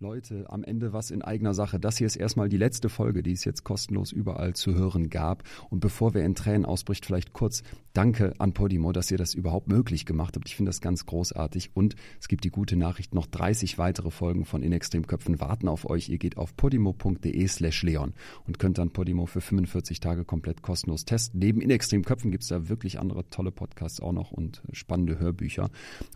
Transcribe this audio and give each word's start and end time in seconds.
Leute, 0.00 0.46
am 0.50 0.64
Ende 0.64 0.92
was 0.92 1.12
in 1.12 1.22
eigener 1.22 1.54
Sache. 1.54 1.78
Das 1.78 1.98
hier 1.98 2.08
ist 2.08 2.16
erstmal 2.16 2.48
die 2.48 2.56
letzte 2.56 2.88
Folge, 2.88 3.22
die 3.22 3.32
es 3.32 3.44
jetzt 3.44 3.62
kostenlos 3.62 4.10
überall 4.10 4.54
zu 4.54 4.74
hören 4.74 5.08
gab. 5.08 5.44
Und 5.70 5.78
bevor 5.78 6.14
wir 6.14 6.24
in 6.24 6.34
Tränen 6.34 6.64
ausbricht, 6.64 7.06
vielleicht 7.06 7.32
kurz 7.32 7.62
Danke 7.92 8.34
an 8.38 8.52
Podimo, 8.54 8.90
dass 8.90 9.12
ihr 9.12 9.18
das 9.18 9.34
überhaupt 9.34 9.68
möglich 9.68 10.04
gemacht 10.04 10.34
habt. 10.34 10.48
Ich 10.48 10.56
finde 10.56 10.70
das 10.70 10.80
ganz 10.80 11.06
großartig. 11.06 11.70
Und 11.74 11.94
es 12.20 12.26
gibt 12.26 12.42
die 12.42 12.50
gute 12.50 12.74
Nachricht, 12.74 13.14
noch 13.14 13.26
30 13.26 13.78
weitere 13.78 14.10
Folgen 14.10 14.44
von 14.44 14.64
In 14.64 14.72
Extremköpfen 14.72 15.40
warten 15.40 15.68
auf 15.68 15.88
euch. 15.88 16.08
Ihr 16.08 16.18
geht 16.18 16.36
auf 16.36 16.56
podimo.de 16.56 17.46
slash 17.46 17.84
Leon 17.84 18.14
und 18.48 18.58
könnt 18.58 18.78
dann 18.78 18.90
Podimo 18.90 19.26
für 19.26 19.40
45 19.40 20.00
Tage 20.00 20.24
komplett 20.24 20.60
kostenlos 20.60 21.04
testen. 21.04 21.38
Neben 21.38 21.60
In 21.60 21.70
Extremköpfen 21.70 22.32
gibt 22.32 22.42
es 22.42 22.48
da 22.48 22.68
wirklich 22.68 22.98
andere 22.98 23.28
tolle 23.30 23.52
Podcasts 23.52 24.00
auch 24.00 24.12
noch 24.12 24.32
und 24.32 24.60
spannende 24.72 25.20
Hörbücher. 25.20 25.70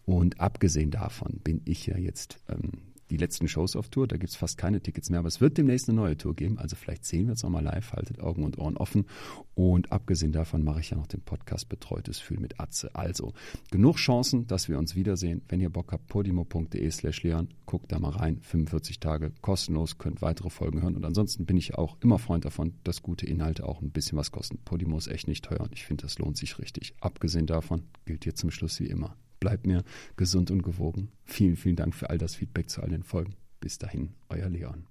Und 0.04 0.40
abgesehen 0.40 0.90
davon 0.90 1.38
bin 1.44 1.62
ich 1.64 1.86
ja 1.86 1.96
jetzt 1.96 2.40
ähm, 2.48 2.72
die 3.10 3.16
letzten 3.16 3.48
Shows 3.48 3.76
auf 3.76 3.88
Tour. 3.88 4.06
Da 4.06 4.16
gibt's 4.16 4.36
fast 4.36 4.58
keine 4.58 4.80
Tickets 4.80 5.10
mehr, 5.10 5.20
aber 5.20 5.28
es 5.28 5.40
wird 5.40 5.58
demnächst 5.58 5.88
eine 5.88 5.96
neue 5.96 6.16
Tour 6.16 6.34
geben. 6.34 6.58
Also 6.58 6.76
vielleicht 6.76 7.04
sehen 7.04 7.26
wir 7.26 7.32
uns 7.32 7.42
nochmal 7.42 7.64
live. 7.64 7.92
Haltet 7.92 8.20
Augen 8.20 8.44
und 8.44 8.58
Ohren 8.58 8.76
offen. 8.76 9.06
Und 9.54 9.92
abgesehen 9.92 10.32
davon 10.32 10.62
mache 10.62 10.80
ich 10.80 10.90
ja 10.90 10.96
noch 10.96 11.06
den 11.06 11.20
Podcast 11.20 11.68
Betreutes 11.68 12.18
Fühlen 12.18 12.42
mit 12.42 12.60
Atze. 12.60 12.94
Also 12.94 13.32
genug 13.70 13.96
Chancen, 13.96 14.46
dass 14.46 14.68
wir 14.68 14.78
uns 14.78 14.94
wiedersehen. 14.94 15.42
Wenn 15.48 15.60
ihr 15.60 15.70
Bock 15.70 15.92
habt, 15.92 16.06
podimo.de 16.08 16.90
slash 16.90 17.22
Leon, 17.22 17.48
guckt 17.66 17.92
da 17.92 17.98
mal 17.98 18.10
rein. 18.10 18.40
45 18.42 19.00
Tage 19.00 19.32
kostenlos, 19.40 19.98
könnt 19.98 20.22
weitere 20.22 20.50
Folgen 20.50 20.82
hören. 20.82 20.96
Und 20.96 21.04
ansonsten 21.04 21.46
bin 21.46 21.56
ich 21.56 21.74
auch 21.74 21.96
immer 22.00 22.18
Freund 22.18 22.44
davon, 22.44 22.74
dass 22.84 23.02
gute 23.02 23.26
Inhalte 23.26 23.66
auch 23.66 23.80
ein 23.82 23.90
bisschen 23.90 24.18
was 24.18 24.30
kosten. 24.30 24.58
Podimo 24.64 24.96
ist 24.98 25.08
echt 25.08 25.28
nicht 25.28 25.44
teuer 25.44 25.60
und 25.60 25.72
ich 25.72 25.84
finde, 25.84 26.02
das 26.02 26.18
lohnt 26.18 26.36
sich 26.36 26.58
richtig. 26.58 26.94
Abgesehen 27.00 27.46
davon 27.46 27.84
gilt 28.04 28.24
hier 28.24 28.34
zum 28.34 28.50
Schluss 28.50 28.80
wie 28.80 28.86
immer 28.86 29.16
bleibt 29.40 29.66
mir 29.66 29.84
gesund 30.16 30.50
und 30.50 30.62
gewogen. 30.62 31.08
Vielen, 31.24 31.56
vielen 31.56 31.76
Dank 31.76 31.94
für 31.94 32.10
all 32.10 32.18
das 32.18 32.34
Feedback 32.34 32.70
zu 32.70 32.82
all 32.82 32.90
den 32.90 33.02
Folgen. 33.02 33.34
Bis 33.60 33.78
dahin, 33.78 34.10
euer 34.28 34.48
Leon. 34.48 34.86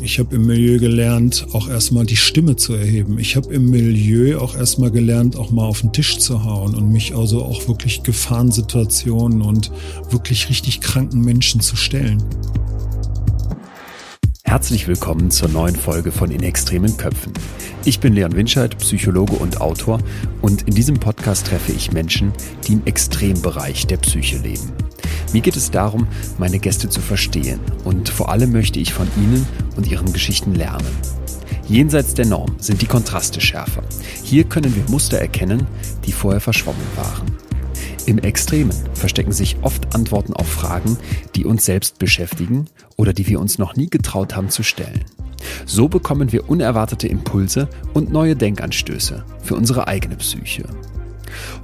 Ich 0.00 0.18
habe 0.18 0.36
im 0.36 0.46
Milieu 0.46 0.78
gelernt, 0.78 1.46
auch 1.52 1.68
erstmal 1.68 2.06
die 2.06 2.16
Stimme 2.16 2.56
zu 2.56 2.74
erheben. 2.74 3.18
Ich 3.18 3.36
habe 3.36 3.52
im 3.52 3.70
Milieu 3.70 4.38
auch 4.38 4.54
erstmal 4.54 4.90
gelernt, 4.90 5.34
auch 5.36 5.50
mal 5.50 5.64
auf 5.64 5.80
den 5.80 5.92
Tisch 5.92 6.18
zu 6.18 6.44
hauen 6.44 6.74
und 6.74 6.92
mich 6.92 7.14
also 7.14 7.42
auch 7.42 7.66
wirklich 7.68 8.02
Gefahrensituationen 8.02 9.42
und 9.42 9.72
wirklich 10.10 10.48
richtig 10.50 10.80
kranken 10.80 11.22
Menschen 11.22 11.60
zu 11.60 11.74
stellen. 11.74 12.22
Herzlich 14.48 14.88
willkommen 14.88 15.30
zur 15.30 15.50
neuen 15.50 15.76
Folge 15.76 16.10
von 16.10 16.30
In 16.30 16.42
extremen 16.42 16.96
Köpfen. 16.96 17.34
Ich 17.84 18.00
bin 18.00 18.14
Leon 18.14 18.34
Winscheid, 18.34 18.78
Psychologe 18.78 19.34
und 19.34 19.60
Autor 19.60 19.98
und 20.40 20.62
in 20.62 20.74
diesem 20.74 20.98
Podcast 20.98 21.48
treffe 21.48 21.72
ich 21.72 21.92
Menschen, 21.92 22.32
die 22.66 22.72
im 22.72 22.86
Extrembereich 22.86 23.86
der 23.86 23.98
Psyche 23.98 24.38
leben. 24.38 24.72
Mir 25.34 25.42
geht 25.42 25.56
es 25.56 25.70
darum, 25.70 26.08
meine 26.38 26.58
Gäste 26.58 26.88
zu 26.88 27.02
verstehen 27.02 27.60
und 27.84 28.08
vor 28.08 28.30
allem 28.30 28.50
möchte 28.50 28.80
ich 28.80 28.94
von 28.94 29.06
ihnen 29.18 29.46
und 29.76 29.86
ihren 29.86 30.14
Geschichten 30.14 30.54
lernen. 30.54 30.96
Jenseits 31.68 32.14
der 32.14 32.24
Norm 32.24 32.56
sind 32.58 32.80
die 32.80 32.86
Kontraste 32.86 33.42
schärfer. 33.42 33.82
Hier 34.22 34.44
können 34.44 34.74
wir 34.74 34.90
Muster 34.90 35.18
erkennen, 35.18 35.66
die 36.06 36.12
vorher 36.12 36.40
verschwommen 36.40 36.86
waren. 36.96 37.47
Im 38.08 38.16
Extremen 38.16 38.72
verstecken 38.94 39.32
sich 39.32 39.58
oft 39.60 39.94
Antworten 39.94 40.32
auf 40.32 40.48
Fragen, 40.48 40.96
die 41.34 41.44
uns 41.44 41.66
selbst 41.66 41.98
beschäftigen 41.98 42.64
oder 42.96 43.12
die 43.12 43.26
wir 43.26 43.38
uns 43.38 43.58
noch 43.58 43.76
nie 43.76 43.90
getraut 43.90 44.34
haben 44.34 44.48
zu 44.48 44.62
stellen. 44.62 45.04
So 45.66 45.88
bekommen 45.88 46.32
wir 46.32 46.48
unerwartete 46.48 47.06
Impulse 47.06 47.68
und 47.92 48.10
neue 48.10 48.34
Denkanstöße 48.34 49.26
für 49.42 49.56
unsere 49.56 49.88
eigene 49.88 50.16
Psyche. 50.16 50.64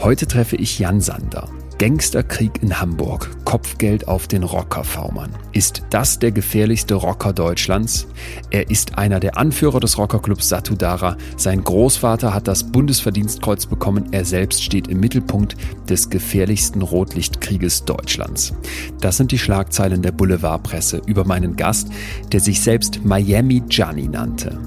Heute 0.01 0.27
treffe 0.27 0.57
ich 0.57 0.79
Jan 0.79 1.01
Sander. 1.01 1.49
Gangsterkrieg 1.79 2.63
in 2.63 2.81
Hamburg, 2.81 3.31
Kopfgeld 3.45 4.07
auf 4.07 4.29
den 4.29 4.43
Rocker-V-Mann. 4.43 5.31
Ist 5.53 5.83
das 5.91 6.19
der 6.19 6.33
gefährlichste 6.33 6.95
Rocker 6.95 7.33
Deutschlands? 7.33 8.07
Er 8.51 8.71
ist 8.71 8.97
einer 8.97 9.21
der 9.21 9.37
Anführer 9.37 9.81
des 9.81 9.99
Rockerclubs 9.99 10.49
Satudara. 10.49 11.17
Sein 11.37 11.63
Großvater 11.65 12.33
hat 12.33 12.49
das 12.49 12.65
Bundesverdienstkreuz 12.65 13.67
bekommen. 13.67 14.07
Er 14.13 14.25
selbst 14.25 14.63
steht 14.63 14.89
im 14.89 15.01
Mittelpunkt 15.01 15.57
des 15.89 16.11
gefährlichsten 16.11 16.83
Rotlichtkrieges 16.83 17.85
Deutschlands. 17.85 18.55
Das 19.01 19.17
sind 19.17 19.33
die 19.33 19.39
Schlagzeilen 19.39 20.03
der 20.03 20.13
Boulevardpresse 20.13 21.03
über 21.07 21.25
meinen 21.25 21.57
Gast, 21.57 21.89
der 22.33 22.41
sich 22.41 22.61
selbst 22.61 23.05
Miami 23.05 23.61
Gianni 23.69 24.09
nannte. 24.09 24.59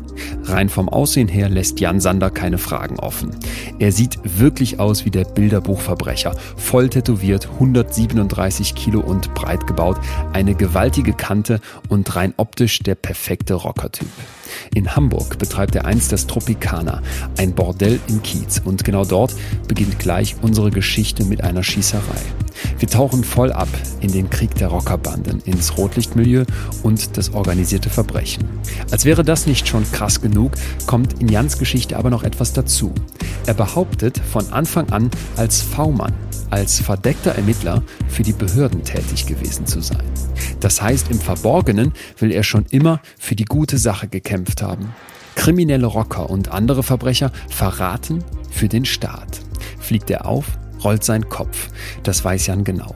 Rein 0.44 0.70
vom 0.70 0.90
Aussehen 0.90 1.28
her 1.28 1.50
lässt 1.50 1.80
Jan 1.80 2.00
Sander 2.00 2.30
keine 2.30 2.58
Fragen 2.58 3.00
offen. 3.00 3.32
Er 3.80 3.92
sieht 3.92 4.20
wirklich 4.24 4.80
aus 4.80 5.06
wie 5.06 5.12
der 5.12 5.26
Bilderbuchverbrecher, 5.26 6.36
voll 6.56 6.90
tätowiert, 7.08 7.48
137 7.54 8.76
Kilo 8.76 9.00
und 9.00 9.34
breit 9.34 9.66
gebaut, 9.66 9.98
eine 10.34 10.56
gewaltige 10.56 11.14
Kante 11.14 11.62
und 11.88 12.16
rein 12.16 12.34
optisch 12.36 12.80
der 12.80 12.96
perfekte 12.96 13.54
Rockertyp. 13.54 14.08
In 14.74 14.96
Hamburg 14.96 15.38
betreibt 15.38 15.76
er 15.76 15.86
einst 15.86 16.12
das 16.12 16.28
Tropicana, 16.28 17.02
ein 17.38 17.54
Bordell 17.54 18.00
im 18.08 18.22
Kiez. 18.24 18.62
Und 18.64 18.84
genau 18.84 19.06
dort 19.06 19.34
beginnt 19.68 20.00
gleich 20.00 20.36
unsere 20.42 20.72
Geschichte 20.72 21.26
mit 21.26 21.44
einer 21.44 21.64
Schießerei. 21.64 22.02
Wir 22.80 22.88
tauchen 22.88 23.24
voll 23.24 23.52
ab 23.52 23.70
in 24.02 24.12
den 24.12 24.30
Krieg 24.30 24.56
der 24.56 24.70
Rockerbanden, 24.70 25.42
ins 25.42 25.78
Rotlichtmilieu 25.78 26.46
und 26.84 27.18
das 27.18 27.34
organisierte 27.34 27.90
Verbrechen. 27.90 28.46
Als 28.92 29.06
wäre 29.06 29.24
das 29.24 29.48
nicht 29.48 29.68
schon 29.68 29.90
krass 29.92 30.22
genug, 30.22 30.54
kommt 30.86 31.22
in 31.22 31.30
Jans 31.30 31.58
Geschichte 31.58 31.98
aber 31.98 32.10
noch 32.10 32.24
etwas 32.24 32.54
dazu. 32.54 32.94
Er 33.46 33.54
behauptet 33.54 34.20
von 34.32 34.52
Anfang 34.52 34.90
an 34.90 35.10
als 35.36 35.62
V-Mann, 35.62 36.14
als 36.50 36.80
verdeckter 36.80 37.32
Ermittler 37.32 37.84
für 38.08 38.24
die 38.24 38.34
Behörden 38.34 38.84
tätig 38.84 39.26
gewesen 39.26 39.66
zu 39.66 39.82
sein. 39.82 40.04
Das 40.60 40.82
heißt, 40.82 41.12
im 41.12 41.20
Verborgenen 41.20 41.94
will 42.20 42.32
er 42.32 42.44
schon 42.44 42.66
immer 42.70 43.02
für 43.20 43.36
die 43.36 43.46
gute 43.46 43.78
Sache 43.78 44.08
gekämpft 44.08 44.62
haben. 44.62 44.94
Kriminelle 45.36 45.86
Rocker 45.86 46.30
und 46.30 46.52
andere 46.52 46.84
Verbrecher 46.84 47.32
verraten 47.50 48.24
für 48.50 48.68
den 48.68 48.86
Staat. 48.86 49.40
Fliegt 49.80 50.10
er 50.10 50.26
auf, 50.26 50.46
rollt 50.84 51.04
sein 51.04 51.30
Kopf. 51.30 51.70
Das 52.04 52.24
weiß 52.24 52.48
Jan 52.48 52.64
genau. 52.64 52.96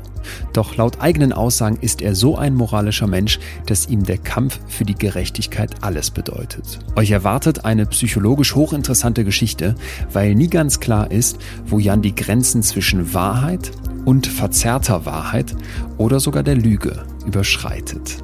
Doch 0.54 0.76
laut 0.76 1.00
eigenen 1.02 1.34
Aussagen 1.34 1.78
ist 1.82 2.02
er 2.02 2.16
so 2.16 2.38
ein 2.38 2.54
moralischer 2.56 3.08
Mensch, 3.08 3.40
dass 3.66 3.88
ihm 3.88 4.04
der 4.04 4.18
Kampf 4.18 4.60
für 4.68 4.86
die 4.86 4.96
Gerechtigkeit 4.96 5.72
alles 5.82 6.12
bedeutet. 6.12 6.80
Euch 6.96 7.12
erwartet 7.12 7.66
eine 7.66 7.86
psychologisch 7.86 8.56
hochinteressante 8.56 9.24
Geschichte, 9.24 9.76
weil 10.12 10.36
nie 10.36 10.50
ganz 10.50 10.80
klar 10.80 11.12
ist, 11.12 11.38
wo 11.66 11.80
Jan 11.80 12.02
die 12.02 12.16
Grenzen 12.16 12.64
zwischen 12.64 13.14
Wahrheit 13.14 13.72
und 14.06 14.28
verzerrter 14.28 15.06
Wahrheit 15.06 15.56
oder 15.98 16.20
sogar 16.20 16.44
der 16.44 16.56
Lüge 16.56 17.06
überschreitet. 17.26 18.18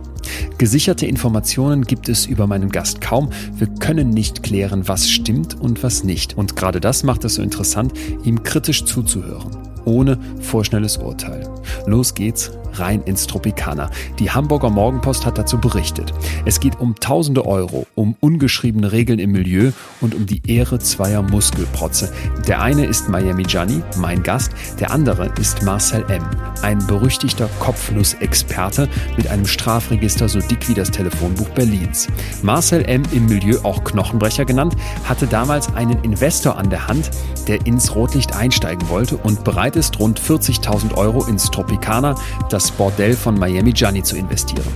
Gesicherte 0.58 1.06
Informationen 1.06 1.84
gibt 1.84 2.10
es 2.10 2.26
über 2.26 2.48
meinen 2.48 2.70
Gast 2.70 3.02
kaum. 3.02 3.30
Wir 3.56 3.68
können 3.68 4.10
nicht 4.10 4.44
klären, 4.44 4.88
was 4.88 5.10
stimmt 5.10 5.60
und 5.60 5.84
was 5.84 6.04
nicht. 6.04 6.38
Und 6.38 6.56
gerade 6.56 6.82
das 6.82 7.04
macht 7.04 7.24
es 7.26 7.36
so 7.36 7.42
interessant, 7.42 7.94
ihm 8.24 8.44
kritisch 8.44 8.84
zuzuhören, 8.86 9.56
ohne 9.86 10.18
vorschnelles 10.42 10.98
Urteil. 10.98 11.48
Los 11.86 12.14
geht's 12.14 12.52
rein 12.80 13.02
ins 13.04 13.28
Tropikaner. 13.28 13.90
Die 14.20 14.32
Hamburger 14.32 14.70
Morgenpost 14.70 15.26
hat 15.26 15.38
dazu 15.38 15.58
berichtet. 15.58 16.14
Es 16.46 16.60
geht 16.60 16.80
um 16.80 16.96
tausende 16.96 17.46
Euro, 17.46 17.88
um 17.96 18.16
ungeschriebene 18.20 18.92
Regeln 18.92 19.20
im 19.20 19.32
Milieu 19.32 19.72
und 20.02 20.16
um 20.16 20.26
die 20.26 20.42
Ehre 20.48 20.80
zweier 20.80 21.22
Muskelprotze. 21.22 22.12
Der 22.48 22.62
eine 22.62 22.86
ist 22.86 23.10
Miami 23.10 23.44
Gianni, 23.44 23.82
mein 23.98 24.24
Gast, 24.24 24.52
der 24.80 24.92
andere 24.92 25.32
ist 25.40 25.64
Marcel 25.64 26.04
M., 26.10 26.24
ein 26.62 26.86
berüchtigter 26.88 27.50
Kopfnussexperte 27.60 28.90
mit 29.16 29.28
einem 29.28 29.46
Strafregister 29.46 30.30
so 30.30 30.40
dick 30.40 30.68
wie 30.68 30.74
das 30.74 30.92
Telefonbuch 30.92 31.50
Berlins. 31.50 32.08
Marcel 32.42 32.84
M., 32.88 33.04
im 33.12 33.26
Milieu 33.26 33.60
auch 33.64 33.84
Knochenbrecher 33.84 34.46
genannt, 34.46 34.76
hatte 35.04 35.28
damals 35.28 35.74
einen 35.76 36.04
Investor 36.04 36.58
an 36.58 36.70
der 36.70 36.88
Hand, 36.88 37.12
der 37.48 37.66
ins 37.66 37.96
Rotlicht 37.96 38.36
einsteigen 38.36 38.90
wollte 38.90 39.18
und 39.18 39.44
bereit 39.44 39.76
ist, 39.76 40.00
rund 40.00 40.20
40.000 40.20 40.96
Euro 40.96 41.26
ins 41.26 41.50
Tropicana, 41.52 42.16
das 42.50 42.67
Bordell 42.72 43.14
von 43.14 43.38
Miami 43.38 43.74
Gianni 43.74 44.04
zu 44.04 44.16
investieren. 44.16 44.68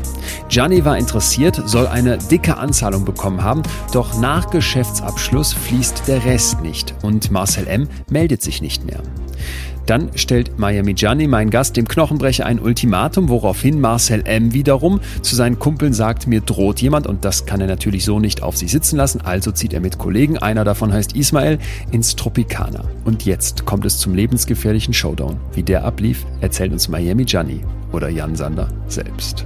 Gianni 0.50 0.84
war 0.84 0.98
interessiert, 0.98 1.62
soll 1.66 1.88
eine 1.88 2.18
dicke 2.18 2.58
Anzahlung 2.58 3.06
bekommen 3.06 3.44
haben, 3.44 3.64
doch 3.94 4.20
nach 4.20 4.50
Geschäftsabschluss 4.50 5.54
fließt 5.54 6.04
der 6.08 6.26
Rest 6.26 6.62
nicht 6.62 6.94
und 7.02 7.32
Marcel 7.32 7.68
M. 7.68 7.88
meldet 8.10 8.42
sich 8.42 8.62
nicht 8.62 8.86
mehr. 8.86 9.02
Dann 9.86 10.10
stellt 10.16 10.60
Miami 10.60 10.94
Gianni, 10.94 11.28
mein 11.28 11.50
Gast, 11.50 11.76
dem 11.76 11.88
Knochenbrecher 11.88 12.46
ein 12.46 12.60
Ultimatum, 12.60 13.30
woraufhin 13.30 13.82
Marcel 13.82 14.24
M. 14.26 14.54
wiederum 14.54 15.02
zu 15.22 15.36
seinen 15.36 15.60
Kumpeln 15.60 15.94
sagt, 15.94 16.28
mir 16.28 16.42
droht 16.42 16.82
jemand 16.82 17.08
und 17.08 17.26
das 17.26 17.46
kann 17.46 17.62
er 17.62 17.68
natürlich 17.68 18.06
so 18.06 18.20
nicht 18.20 18.44
auf 18.44 18.58
sich 18.58 18.72
sitzen 18.72 18.98
lassen, 18.98 19.22
also 19.22 19.52
zieht 19.52 19.74
er 19.74 19.82
mit 19.82 19.98
Kollegen, 19.98 20.38
einer 20.38 20.64
davon 20.64 20.94
heißt 20.94 21.16
Ismael, 21.16 21.58
ins 21.92 22.16
Tropicana. 22.16 22.84
Und 23.06 23.26
jetzt 23.26 23.66
kommt 23.66 23.86
es 23.86 23.98
zum 23.98 24.14
lebensgefährlichen 24.14 24.94
Showdown. 24.94 25.38
Wie 25.54 25.64
der 25.64 25.84
ablief, 25.84 26.26
erzählt 26.42 26.72
uns 26.72 26.88
Miami 26.88 27.26
Gianni 27.26 27.62
oder 27.92 28.10
Jan 28.10 28.36
Sander 28.36 28.70
selbst. 28.88 29.46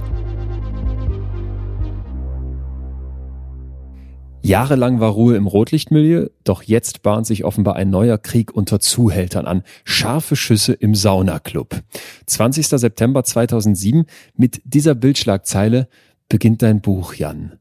Jahrelang 4.46 5.00
war 5.00 5.10
Ruhe 5.10 5.34
im 5.34 5.48
Rotlichtmilieu, 5.48 6.28
doch 6.44 6.62
jetzt 6.62 7.02
bahnt 7.02 7.26
sich 7.26 7.44
offenbar 7.44 7.74
ein 7.74 7.90
neuer 7.90 8.16
Krieg 8.16 8.54
unter 8.54 8.78
Zuhältern 8.78 9.44
an. 9.44 9.64
Scharfe 9.82 10.36
Schüsse 10.36 10.72
im 10.72 10.94
Saunaclub. 10.94 11.82
20. 12.26 12.68
September 12.68 13.24
2007. 13.24 14.04
Mit 14.36 14.62
dieser 14.64 14.94
Bildschlagzeile 14.94 15.88
beginnt 16.28 16.62
dein 16.62 16.80
Buch, 16.80 17.14
Jan. 17.14 17.58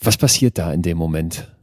Was 0.00 0.16
passiert 0.16 0.58
da 0.58 0.72
in 0.72 0.82
dem 0.82 0.98
Moment? 0.98 1.54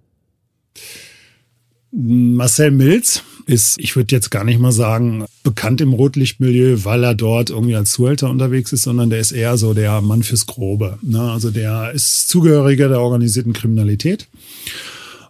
Marcel 1.91 2.71
Milz 2.71 3.21
ist, 3.45 3.79
ich 3.79 3.95
würde 3.95 4.15
jetzt 4.15 4.31
gar 4.31 4.43
nicht 4.43 4.59
mal 4.59 4.71
sagen, 4.71 5.25
bekannt 5.43 5.81
im 5.81 5.93
Rotlichtmilieu, 5.93 6.79
weil 6.83 7.03
er 7.03 7.15
dort 7.15 7.49
irgendwie 7.49 7.75
als 7.75 7.91
Zuhälter 7.91 8.29
unterwegs 8.29 8.73
ist, 8.73 8.83
sondern 8.83 9.09
der 9.09 9.19
ist 9.19 9.31
eher 9.31 9.57
so 9.57 9.73
der 9.73 10.01
Mann 10.01 10.23
fürs 10.23 10.45
Grobe. 10.45 10.97
Ne? 11.01 11.21
Also 11.21 11.51
der 11.51 11.91
ist 11.91 12.29
Zugehöriger 12.29 12.89
der 12.89 13.01
organisierten 13.01 13.53
Kriminalität. 13.53 14.27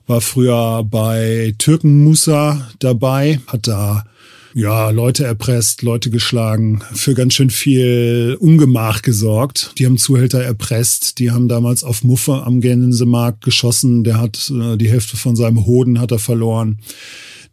War 0.06 0.22
früher 0.22 0.84
bei 0.84 1.56
Türken 1.58 2.04
Musa 2.04 2.70
dabei, 2.80 3.40
hat 3.48 3.68
da 3.68 4.04
ja, 4.56 4.92
Leute 4.92 5.26
erpresst, 5.26 5.82
Leute 5.82 6.10
geschlagen, 6.10 6.82
für 6.94 7.16
ganz 7.16 7.34
schön 7.34 7.50
viel 7.50 8.38
Ungemach 8.40 9.02
gesorgt. 9.02 9.72
Die 9.78 9.86
haben 9.86 9.98
Zuhälter 9.98 10.44
erpresst, 10.44 11.18
die 11.20 11.32
haben 11.32 11.48
damals 11.48 11.84
auf 11.84 12.04
Muffe 12.04 12.44
am 12.44 12.62
Gänsemarkt 12.62 13.44
geschossen, 13.44 14.04
der 14.04 14.20
hat 14.22 14.52
äh, 14.52 14.78
die 14.78 14.90
Hälfte 14.90 15.18
von 15.18 15.36
seinem 15.36 15.66
Hoden 15.66 16.00
hat 16.00 16.12
er 16.12 16.20
verloren. 16.20 16.78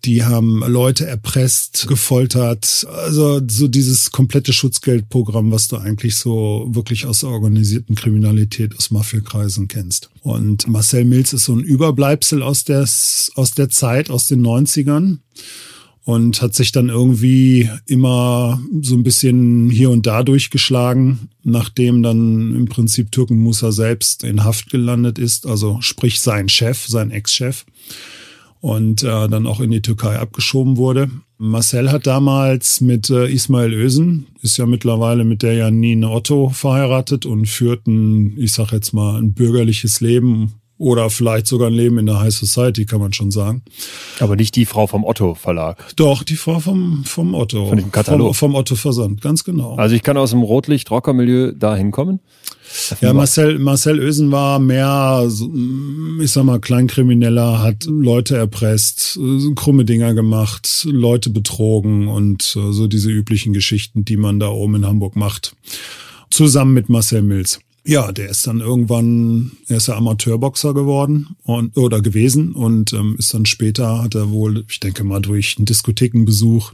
Die 0.05 0.25
haben 0.25 0.61
Leute 0.67 1.07
erpresst, 1.07 1.87
gefoltert. 1.87 2.87
Also 2.91 3.41
so 3.47 3.69
dieses 3.69 4.11
komplette 4.11 4.53
Schutzgeldprogramm, 4.53 5.53
was 5.53 5.69
du 5.69 5.77
eigentlich 5.77 6.17
so 6.17 6.69
wirklich 6.71 7.07
aus 7.07 7.23
organisierten 7.23 7.95
Kriminalität, 7.95 8.77
aus 8.77 8.91
Mafiakreisen 8.91 9.69
kennst. 9.69 10.11
Und 10.23 10.67
Marcel 10.69 11.05
Mills 11.05 11.33
ist 11.33 11.45
so 11.45 11.55
ein 11.55 11.61
Überbleibsel 11.61 12.43
aus 12.43 12.65
der, 12.65 12.81
aus 12.81 13.51
der 13.57 13.69
Zeit, 13.69 14.11
aus 14.11 14.27
den 14.27 14.45
90ern 14.45 15.19
und 16.05 16.41
hat 16.41 16.55
sich 16.55 16.73
dann 16.73 16.89
irgendwie 16.89 17.69
immer 17.87 18.61
so 18.81 18.95
ein 18.95 19.03
bisschen 19.03 19.71
hier 19.71 19.91
und 19.91 20.07
da 20.07 20.23
durchgeschlagen, 20.23 21.29
nachdem 21.45 22.03
dann 22.03 22.55
im 22.57 22.67
Prinzip 22.67 23.13
Türken 23.13 23.39
Musa 23.39 23.71
selbst 23.71 24.25
in 24.25 24.45
Haft 24.45 24.71
gelandet 24.71 25.19
ist, 25.19 25.47
also 25.47 25.79
sprich 25.81 26.21
sein 26.21 26.49
Chef, 26.49 26.87
sein 26.87 27.11
Ex-Chef 27.11 27.65
und 28.61 29.03
äh, 29.03 29.29
dann 29.29 29.47
auch 29.47 29.61
in 29.61 29.71
die 29.71 29.83
Türkei 29.83 30.19
abgeschoben 30.19 30.77
wurde. 30.77 31.11
Marcel 31.39 31.91
hat 31.91 32.07
damals 32.07 32.81
mit 32.83 33.09
äh, 33.09 33.27
Ismail 33.27 33.73
Ösen, 33.73 34.27
ist 34.43 34.59
ja 34.59 34.67
mittlerweile 34.67 35.25
mit 35.25 35.43
der 35.43 35.55
Janine 35.55 36.11
Otto 36.11 36.51
verheiratet 36.51 37.25
und 37.25 37.47
führt 37.47 37.87
ein, 37.87 38.37
ich 38.37 38.53
sag 38.53 38.73
jetzt 38.73 38.93
mal, 38.93 39.19
ein 39.19 39.33
bürgerliches 39.33 40.01
Leben 40.01 40.60
oder 40.81 41.11
vielleicht 41.11 41.47
sogar 41.47 41.69
ein 41.69 41.75
Leben 41.75 41.99
in 41.99 42.07
der 42.07 42.21
High 42.21 42.35
Society, 42.35 42.87
kann 42.87 43.01
man 43.01 43.13
schon 43.13 43.31
sagen. 43.31 43.63
Aber 44.19 44.35
nicht 44.35 44.57
die 44.57 44.65
Frau 44.65 44.87
vom 44.87 45.05
Otto 45.05 45.35
Verlag. 45.35 45.85
Doch, 45.97 46.23
die 46.23 46.37
Frau 46.37 46.59
vom, 46.59 47.05
vom 47.05 47.35
Otto. 47.35 47.67
Von 47.67 47.77
dem 47.77 47.93
Katalog. 47.93 48.35
Vom, 48.35 48.53
vom 48.53 48.55
Otto 48.55 48.77
Versand, 48.77 49.21
ganz 49.21 49.45
genau. 49.45 49.75
Also 49.75 49.95
ich 49.95 50.03
kann 50.03 50.17
aus 50.17 50.31
dem 50.31 50.43
Rotlicht-Rocker-Milieu 50.43 51.53
da 51.53 51.77
hinkommen? 51.77 52.21
Ja, 53.03 53.13
Marcel, 53.13 53.59
Marcel 53.59 53.99
Ösen 53.99 54.33
war 54.33 54.59
mehr, 54.59 55.29
ich 56.23 56.31
sag 56.31 56.45
mal, 56.45 56.61
Kleinkrimineller, 56.61 57.63
hat 57.63 57.85
Leute 57.85 58.39
erpresst, 58.39 59.19
krumme 59.57 59.85
Dinger 59.85 60.15
gemacht, 60.15 60.87
Leute 60.91 61.29
betrogen 61.29 62.09
und 62.09 62.57
äh, 62.57 62.73
so 62.73 62.87
diese 62.87 63.11
üblichen 63.11 63.53
Geschichten, 63.53 64.07
die 64.07 64.17
man 64.17 64.41
da 64.41 64.49
oben 64.49 64.77
in 64.77 64.87
Hamburg 64.87 65.15
macht. 65.15 65.55
Zusammen 66.31 66.73
mit 66.73 66.89
Marcel 66.89 67.21
Mills. 67.21 67.61
Ja, 67.91 68.13
der 68.13 68.29
ist 68.29 68.47
dann 68.47 68.61
irgendwann, 68.61 69.51
er 69.67 69.79
ist 69.79 69.89
ja 69.89 69.97
Amateurboxer 69.97 70.75
geworden 70.75 71.35
und 71.43 71.77
oder 71.77 72.01
gewesen 72.01 72.53
und 72.53 72.93
ähm, 72.93 73.17
ist 73.19 73.35
dann 73.35 73.47
später, 73.47 74.01
hat 74.01 74.15
er 74.15 74.31
wohl, 74.31 74.65
ich 74.69 74.79
denke 74.79 75.03
mal, 75.03 75.19
durch 75.19 75.57
einen 75.59 75.67
Diskothekenbesuch, 75.67 76.73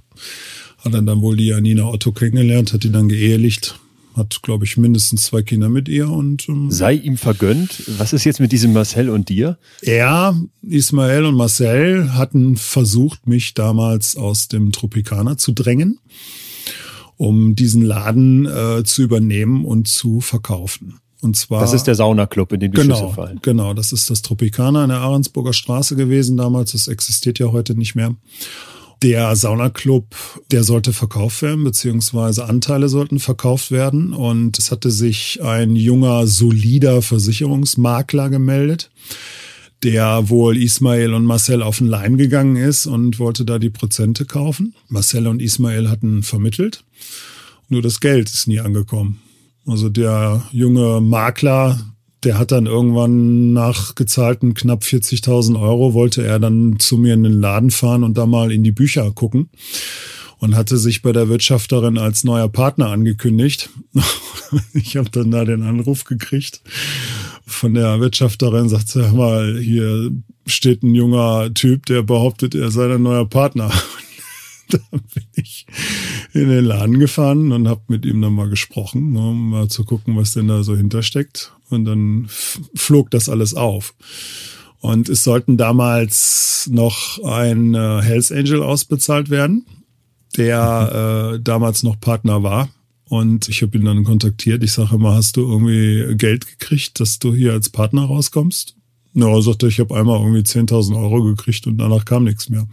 hat 0.84 0.92
er 0.92 1.00
dann 1.00 1.22
wohl 1.22 1.38
die 1.38 1.46
Janina 1.46 1.86
Otto 1.86 2.12
kennengelernt, 2.12 2.74
hat 2.74 2.84
die 2.84 2.92
dann 2.92 3.08
geehelicht, 3.08 3.80
hat, 4.14 4.42
glaube 4.42 4.66
ich, 4.66 4.76
mindestens 4.76 5.22
zwei 5.22 5.40
Kinder 5.40 5.70
mit 5.70 5.88
ihr 5.88 6.10
und 6.10 6.50
ähm, 6.50 6.70
sei 6.70 6.92
ihm 6.92 7.16
vergönnt. 7.16 7.82
Was 7.96 8.12
ist 8.12 8.24
jetzt 8.24 8.40
mit 8.40 8.52
diesem 8.52 8.74
Marcel 8.74 9.08
und 9.08 9.30
dir? 9.30 9.56
Er, 9.80 10.38
Ismael 10.60 11.24
und 11.24 11.36
Marcel 11.36 12.12
hatten 12.12 12.58
versucht, 12.58 13.26
mich 13.26 13.54
damals 13.54 14.16
aus 14.16 14.48
dem 14.48 14.70
Tropikaner 14.70 15.38
zu 15.38 15.52
drängen 15.52 15.98
um 17.18 17.54
diesen 17.54 17.80
Laden 17.80 18.44
äh, 18.44 18.84
zu 18.84 19.02
übernehmen 19.02 19.64
und 19.64 19.88
zu 19.88 20.20
verkaufen. 20.20 21.00
Und 21.26 21.34
zwar. 21.34 21.60
Das 21.60 21.72
ist 21.72 21.88
der 21.88 21.96
Saunaclub, 21.96 22.52
in 22.52 22.60
dem 22.60 22.70
die 22.72 22.80
genau, 22.80 22.96
Schüsse 22.96 23.14
fallen. 23.14 23.40
Genau, 23.42 23.74
das 23.74 23.92
ist 23.92 24.08
das 24.08 24.22
Tropicana 24.22 24.84
in 24.84 24.90
der 24.90 25.00
Ahrensburger 25.00 25.52
Straße 25.52 25.96
gewesen 25.96 26.36
damals. 26.36 26.70
Das 26.70 26.86
existiert 26.86 27.40
ja 27.40 27.50
heute 27.50 27.76
nicht 27.76 27.96
mehr. 27.96 28.14
Der 29.02 29.34
Saunaclub, 29.34 30.14
der 30.52 30.62
sollte 30.62 30.92
verkauft 30.92 31.42
werden, 31.42 31.64
beziehungsweise 31.64 32.44
Anteile 32.44 32.88
sollten 32.88 33.18
verkauft 33.18 33.72
werden. 33.72 34.12
Und 34.12 34.56
es 34.56 34.70
hatte 34.70 34.92
sich 34.92 35.42
ein 35.42 35.74
junger, 35.74 36.28
solider 36.28 37.02
Versicherungsmakler 37.02 38.30
gemeldet, 38.30 38.90
der 39.82 40.28
wohl 40.28 40.56
Ismail 40.56 41.12
und 41.12 41.24
Marcel 41.24 41.60
auf 41.60 41.78
den 41.78 41.88
Leim 41.88 42.16
gegangen 42.18 42.54
ist 42.54 42.86
und 42.86 43.18
wollte 43.18 43.44
da 43.44 43.58
die 43.58 43.70
Prozente 43.70 44.26
kaufen. 44.26 44.76
Marcel 44.88 45.26
und 45.26 45.42
Ismail 45.42 45.90
hatten 45.90 46.22
vermittelt. 46.22 46.84
Nur 47.68 47.82
das 47.82 47.98
Geld 47.98 48.30
ist 48.30 48.46
nie 48.46 48.60
angekommen. 48.60 49.20
Also 49.66 49.88
der 49.88 50.44
junge 50.52 51.00
Makler, 51.00 51.78
der 52.22 52.38
hat 52.38 52.52
dann 52.52 52.66
irgendwann 52.66 53.52
nach 53.52 53.94
gezahlten 53.94 54.54
knapp 54.54 54.82
40.000 54.82 55.60
Euro, 55.60 55.92
wollte 55.92 56.24
er 56.24 56.38
dann 56.38 56.78
zu 56.78 56.96
mir 56.96 57.14
in 57.14 57.24
den 57.24 57.40
Laden 57.40 57.70
fahren 57.70 58.04
und 58.04 58.16
da 58.16 58.26
mal 58.26 58.52
in 58.52 58.62
die 58.62 58.72
Bücher 58.72 59.10
gucken 59.10 59.50
und 60.38 60.54
hatte 60.54 60.78
sich 60.78 61.02
bei 61.02 61.12
der 61.12 61.28
Wirtschafterin 61.28 61.98
als 61.98 62.24
neuer 62.24 62.48
Partner 62.48 62.88
angekündigt. 62.88 63.70
Ich 64.74 64.96
habe 64.96 65.10
dann 65.10 65.32
da 65.32 65.44
den 65.44 65.64
Anruf 65.64 66.04
gekriegt 66.04 66.62
von 67.44 67.74
der 67.74 67.98
Wirtschafterin, 67.98 68.68
sagt 68.68 68.88
sie, 68.88 69.02
mal, 69.12 69.58
hier 69.58 70.12
steht 70.46 70.84
ein 70.84 70.94
junger 70.94 71.52
Typ, 71.52 71.86
der 71.86 72.02
behauptet, 72.02 72.54
er 72.54 72.70
sei 72.70 72.94
ein 72.94 73.02
neuer 73.02 73.28
Partner. 73.28 73.72
da 74.70 74.78
bin 74.90 75.24
ich 75.34 75.66
in 76.32 76.48
den 76.48 76.64
Laden 76.64 76.98
gefahren 76.98 77.52
und 77.52 77.68
habe 77.68 77.82
mit 77.88 78.04
ihm 78.04 78.20
dann 78.20 78.34
mal 78.34 78.48
gesprochen, 78.48 79.12
ne, 79.12 79.20
um 79.20 79.50
mal 79.50 79.68
zu 79.68 79.84
gucken, 79.84 80.16
was 80.16 80.34
denn 80.34 80.48
da 80.48 80.62
so 80.62 80.76
hintersteckt. 80.76 81.52
Und 81.68 81.84
dann 81.84 82.26
flog 82.28 83.10
das 83.10 83.28
alles 83.28 83.54
auf. 83.54 83.94
Und 84.80 85.08
es 85.08 85.24
sollten 85.24 85.56
damals 85.56 86.68
noch 86.70 87.22
ein 87.24 87.74
äh, 87.74 88.02
Hells 88.02 88.30
Angel 88.30 88.62
ausbezahlt 88.62 89.30
werden, 89.30 89.66
der 90.36 91.32
äh, 91.34 91.40
damals 91.40 91.82
noch 91.82 91.98
Partner 92.00 92.42
war. 92.42 92.68
Und 93.08 93.48
ich 93.48 93.62
habe 93.62 93.78
ihn 93.78 93.84
dann 93.84 94.04
kontaktiert. 94.04 94.64
Ich 94.64 94.72
sage 94.72 94.96
immer, 94.96 95.14
hast 95.14 95.36
du 95.36 95.42
irgendwie 95.42 96.16
Geld 96.16 96.46
gekriegt, 96.46 96.98
dass 96.98 97.20
du 97.20 97.34
hier 97.34 97.52
als 97.52 97.70
Partner 97.70 98.04
rauskommst? 98.04 98.76
Ja, 99.18 99.40
sagte, 99.40 99.66
ich 99.66 99.80
habe 99.80 99.96
einmal 99.96 100.20
irgendwie 100.20 100.42
10.000 100.42 100.94
Euro 100.94 101.24
gekriegt 101.24 101.66
und 101.66 101.78
danach 101.78 102.04
kam 102.04 102.24
nichts 102.24 102.50
mehr. 102.50 102.68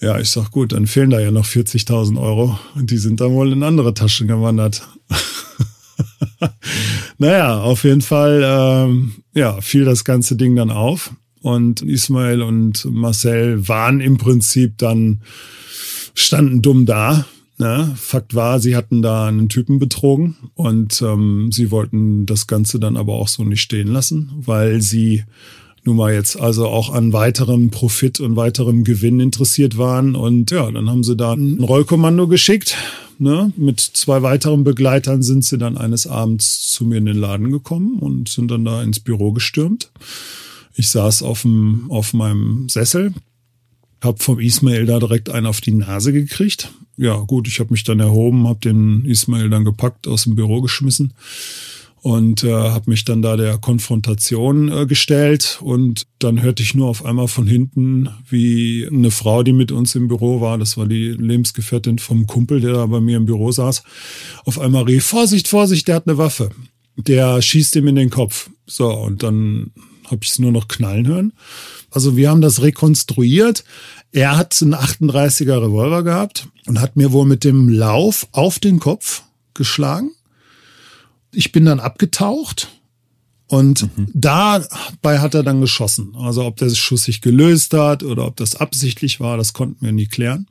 Ja, 0.00 0.18
ich 0.18 0.28
sag 0.28 0.50
gut, 0.50 0.72
dann 0.72 0.88
fehlen 0.88 1.10
da 1.10 1.20
ja 1.20 1.30
noch 1.30 1.46
40.000 1.46 2.20
Euro 2.20 2.58
und 2.74 2.90
die 2.90 2.96
sind 2.96 3.20
dann 3.20 3.30
wohl 3.30 3.52
in 3.52 3.62
andere 3.62 3.94
Taschen 3.94 4.26
gewandert. 4.26 4.82
naja, 7.18 7.60
auf 7.60 7.84
jeden 7.84 8.00
Fall, 8.00 8.42
ähm, 8.44 9.12
ja, 9.32 9.60
fiel 9.60 9.84
das 9.84 10.04
ganze 10.04 10.34
Ding 10.34 10.56
dann 10.56 10.72
auf 10.72 11.12
und 11.40 11.82
Ismail 11.82 12.42
und 12.42 12.84
Marcel 12.86 13.68
waren 13.68 14.00
im 14.00 14.18
Prinzip 14.18 14.76
dann, 14.76 15.22
standen 16.14 16.62
dumm 16.62 16.84
da. 16.84 17.26
Ne? 17.60 17.92
Fakt 17.94 18.34
war, 18.34 18.58
sie 18.58 18.74
hatten 18.74 19.02
da 19.02 19.26
einen 19.28 19.50
Typen 19.50 19.78
betrogen 19.78 20.34
und 20.54 21.02
ähm, 21.02 21.52
sie 21.52 21.70
wollten 21.70 22.24
das 22.24 22.46
Ganze 22.46 22.80
dann 22.80 22.96
aber 22.96 23.12
auch 23.12 23.28
so 23.28 23.44
nicht 23.44 23.60
stehen 23.60 23.88
lassen, 23.88 24.30
weil 24.34 24.80
sie 24.80 25.24
nun 25.84 25.96
mal 25.96 26.14
jetzt 26.14 26.40
also 26.40 26.68
auch 26.68 26.90
an 26.90 27.12
weiterem 27.12 27.70
Profit 27.70 28.18
und 28.18 28.34
weiterem 28.34 28.82
Gewinn 28.82 29.20
interessiert 29.20 29.76
waren. 29.76 30.14
Und 30.14 30.50
ja, 30.50 30.70
dann 30.70 30.88
haben 30.88 31.04
sie 31.04 31.16
da 31.16 31.34
ein 31.34 31.62
Rollkommando 31.62 32.28
geschickt. 32.28 32.78
Ne? 33.18 33.52
Mit 33.58 33.78
zwei 33.78 34.22
weiteren 34.22 34.64
Begleitern 34.64 35.22
sind 35.22 35.44
sie 35.44 35.58
dann 35.58 35.76
eines 35.76 36.06
Abends 36.06 36.70
zu 36.70 36.86
mir 36.86 36.96
in 36.96 37.04
den 37.04 37.18
Laden 37.18 37.50
gekommen 37.50 37.98
und 37.98 38.30
sind 38.30 38.50
dann 38.50 38.64
da 38.64 38.82
ins 38.82 39.00
Büro 39.00 39.32
gestürmt. 39.32 39.90
Ich 40.76 40.88
saß 40.88 41.22
auf, 41.22 41.42
dem, 41.42 41.90
auf 41.90 42.14
meinem 42.14 42.70
Sessel, 42.70 43.12
hab 44.00 44.22
vom 44.22 44.40
Ismail 44.40 44.86
da 44.86 44.98
direkt 44.98 45.28
einen 45.28 45.44
auf 45.44 45.60
die 45.60 45.74
Nase 45.74 46.14
gekriegt. 46.14 46.70
Ja 47.00 47.16
gut, 47.16 47.48
ich 47.48 47.60
habe 47.60 47.72
mich 47.72 47.82
dann 47.82 47.98
erhoben, 47.98 48.46
hab 48.46 48.60
den 48.60 49.06
Ismail 49.06 49.48
dann 49.48 49.64
gepackt, 49.64 50.06
aus 50.06 50.24
dem 50.24 50.34
Büro 50.34 50.60
geschmissen 50.60 51.14
und 52.02 52.44
äh, 52.44 52.52
habe 52.52 52.90
mich 52.90 53.06
dann 53.06 53.22
da 53.22 53.38
der 53.38 53.56
Konfrontation 53.56 54.70
äh, 54.70 54.84
gestellt 54.84 55.60
und 55.62 56.06
dann 56.18 56.42
hörte 56.42 56.62
ich 56.62 56.74
nur 56.74 56.88
auf 56.88 57.02
einmal 57.06 57.26
von 57.26 57.46
hinten, 57.46 58.10
wie 58.28 58.86
eine 58.86 59.10
Frau, 59.10 59.42
die 59.42 59.54
mit 59.54 59.72
uns 59.72 59.94
im 59.94 60.08
Büro 60.08 60.42
war, 60.42 60.58
das 60.58 60.76
war 60.76 60.86
die 60.86 61.08
Lebensgefährtin 61.08 61.98
vom 61.98 62.26
Kumpel, 62.26 62.60
der 62.60 62.74
da 62.74 62.84
bei 62.84 63.00
mir 63.00 63.16
im 63.16 63.24
Büro 63.24 63.50
saß, 63.50 63.82
auf 64.44 64.58
einmal 64.58 64.82
rief, 64.82 65.06
Vorsicht, 65.06 65.48
Vorsicht, 65.48 65.88
der 65.88 65.94
hat 65.94 66.06
eine 66.06 66.18
Waffe. 66.18 66.50
Der 66.98 67.40
schießt 67.40 67.76
ihm 67.76 67.88
in 67.88 67.94
den 67.94 68.10
Kopf. 68.10 68.50
So, 68.66 68.92
und 68.92 69.22
dann 69.22 69.70
habe 70.10 70.20
ich 70.22 70.32
es 70.32 70.38
nur 70.38 70.52
noch 70.52 70.68
knallen 70.68 71.06
hören. 71.06 71.32
Also 71.90 72.16
wir 72.16 72.28
haben 72.28 72.40
das 72.42 72.60
rekonstruiert. 72.60 73.64
Er 74.12 74.36
hat 74.36 74.60
einen 74.60 74.74
38er 74.74 75.62
Revolver 75.62 76.02
gehabt 76.02 76.48
und 76.66 76.80
hat 76.80 76.96
mir 76.96 77.12
wohl 77.12 77.26
mit 77.26 77.44
dem 77.44 77.68
Lauf 77.68 78.26
auf 78.32 78.58
den 78.58 78.80
Kopf 78.80 79.22
geschlagen. 79.54 80.10
Ich 81.32 81.52
bin 81.52 81.64
dann 81.64 81.78
abgetaucht 81.78 82.68
und 83.46 83.82
mhm. 83.96 84.08
dabei 84.12 85.20
hat 85.20 85.34
er 85.34 85.44
dann 85.44 85.60
geschossen. 85.60 86.14
Also 86.16 86.44
ob 86.44 86.56
der 86.56 86.70
Schuss 86.70 87.04
sich 87.04 87.20
gelöst 87.20 87.72
hat 87.72 88.02
oder 88.02 88.26
ob 88.26 88.36
das 88.36 88.56
absichtlich 88.56 89.20
war, 89.20 89.36
das 89.36 89.52
konnten 89.52 89.84
wir 89.84 89.92
nie 89.92 90.06
klären. 90.06 90.46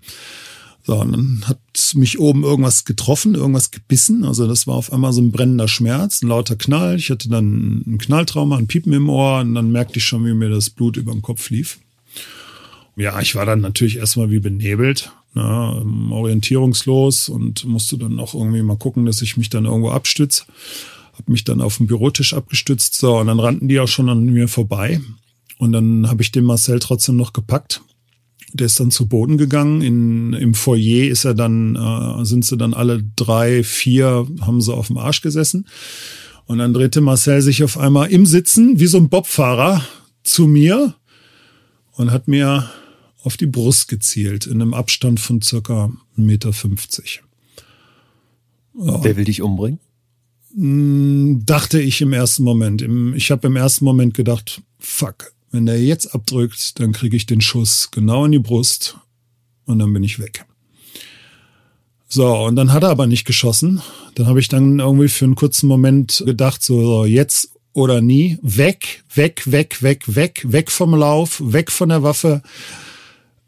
So, 0.83 1.01
und 1.01 1.11
dann 1.11 1.43
hat 1.45 1.59
mich 1.95 2.19
oben 2.19 2.43
irgendwas 2.43 2.85
getroffen, 2.85 3.35
irgendwas 3.35 3.71
gebissen. 3.71 4.23
Also 4.23 4.47
das 4.47 4.67
war 4.67 4.75
auf 4.75 4.91
einmal 4.91 5.13
so 5.13 5.21
ein 5.21 5.31
brennender 5.31 5.67
Schmerz, 5.67 6.21
ein 6.21 6.29
lauter 6.29 6.55
Knall. 6.55 6.95
Ich 6.95 7.09
hatte 7.09 7.29
dann 7.29 7.83
ein 7.85 7.97
Knalltrauma, 7.97 8.57
ein 8.57 8.67
Piepen 8.67 8.93
im 8.93 9.09
Ohr 9.09 9.41
und 9.41 9.53
dann 9.53 9.71
merkte 9.71 9.99
ich 9.99 10.05
schon, 10.05 10.25
wie 10.25 10.33
mir 10.33 10.49
das 10.49 10.69
Blut 10.69 10.97
über 10.97 11.11
den 11.11 11.21
Kopf 11.21 11.49
lief. 11.49 11.79
Ja, 12.99 13.19
ich 13.19 13.35
war 13.35 13.45
dann 13.45 13.61
natürlich 13.61 13.97
erstmal 13.97 14.29
wie 14.29 14.39
benebelt, 14.39 15.11
ne, 15.33 15.83
orientierungslos 16.11 17.29
und 17.29 17.65
musste 17.65 17.97
dann 17.97 18.19
auch 18.19 18.33
irgendwie 18.33 18.61
mal 18.61 18.77
gucken, 18.77 19.05
dass 19.05 19.21
ich 19.21 19.37
mich 19.37 19.49
dann 19.49 19.65
irgendwo 19.65 19.89
abstütze. 19.89 20.43
Hab 21.17 21.27
mich 21.29 21.43
dann 21.43 21.61
auf 21.61 21.77
den 21.77 21.87
Bürotisch 21.87 22.33
abgestützt. 22.33 22.95
So, 22.95 23.17
und 23.17 23.27
dann 23.27 23.39
rannten 23.39 23.67
die 23.67 23.79
auch 23.79 23.87
schon 23.87 24.09
an 24.09 24.25
mir 24.25 24.47
vorbei. 24.47 25.01
Und 25.57 25.71
dann 25.71 26.07
habe 26.07 26.21
ich 26.21 26.31
den 26.31 26.45
Marcel 26.45 26.79
trotzdem 26.79 27.17
noch 27.17 27.33
gepackt 27.33 27.81
der 28.53 28.65
ist 28.65 28.79
dann 28.79 28.91
zu 28.91 29.07
Boden 29.07 29.37
gegangen. 29.37 29.81
In, 29.81 30.33
Im 30.33 30.53
Foyer 30.53 31.09
ist 31.09 31.25
er 31.25 31.33
dann, 31.33 31.75
äh, 31.75 32.25
sind 32.25 32.45
sie 32.45 32.57
dann 32.57 32.73
alle 32.73 33.03
drei, 33.15 33.63
vier, 33.63 34.27
haben 34.41 34.61
sie 34.61 34.73
auf 34.73 34.87
dem 34.87 34.97
Arsch 34.97 35.21
gesessen. 35.21 35.67
Und 36.45 36.57
dann 36.57 36.73
drehte 36.73 37.01
Marcel 37.01 37.41
sich 37.41 37.63
auf 37.63 37.77
einmal 37.77 38.09
im 38.09 38.25
Sitzen, 38.25 38.79
wie 38.79 38.87
so 38.87 38.97
ein 38.97 39.09
Bobfahrer, 39.09 39.83
zu 40.23 40.47
mir 40.47 40.95
und 41.93 42.11
hat 42.11 42.27
mir 42.27 42.69
auf 43.23 43.37
die 43.37 43.47
Brust 43.47 43.87
gezielt, 43.87 44.45
in 44.45 44.61
einem 44.61 44.73
Abstand 44.73 45.19
von 45.19 45.41
circa 45.41 45.91
1,50 46.17 46.17
Meter. 46.17 46.51
Ja. 48.81 49.03
Wer 49.03 49.17
will 49.17 49.25
dich 49.25 49.41
umbringen? 49.41 49.79
Hm, 50.55 51.43
dachte 51.45 51.81
ich 51.81 52.01
im 52.01 52.13
ersten 52.13 52.43
Moment. 52.43 52.85
Ich 53.15 53.31
habe 53.31 53.47
im 53.47 53.55
ersten 53.55 53.85
Moment 53.85 54.13
gedacht, 54.13 54.61
fuck, 54.79 55.33
wenn 55.51 55.65
der 55.65 55.83
jetzt 55.83 56.13
abdrückt, 56.15 56.79
dann 56.79 56.91
kriege 56.91 57.17
ich 57.17 57.25
den 57.25 57.41
Schuss 57.41 57.89
genau 57.91 58.25
in 58.25 58.31
die 58.31 58.39
Brust 58.39 58.97
und 59.65 59.79
dann 59.79 59.93
bin 59.93 60.03
ich 60.03 60.19
weg. 60.19 60.45
So, 62.07 62.35
und 62.45 62.55
dann 62.55 62.73
hat 62.73 62.83
er 62.83 62.89
aber 62.89 63.05
nicht 63.05 63.25
geschossen. 63.25 63.81
Dann 64.15 64.25
habe 64.25 64.39
ich 64.39 64.47
dann 64.47 64.79
irgendwie 64.79 65.09
für 65.09 65.25
einen 65.25 65.35
kurzen 65.35 65.67
Moment 65.67 66.23
gedacht, 66.25 66.63
so, 66.63 66.81
so 66.81 67.05
jetzt 67.05 67.51
oder 67.73 68.01
nie, 68.01 68.39
weg, 68.41 69.03
weg, 69.13 69.43
weg, 69.45 69.83
weg, 69.83 70.03
weg, 70.07 70.41
weg 70.47 70.71
vom 70.71 70.95
Lauf, 70.95 71.39
weg 71.43 71.71
von 71.71 71.89
der 71.89 72.01
Waffe, 72.01 72.41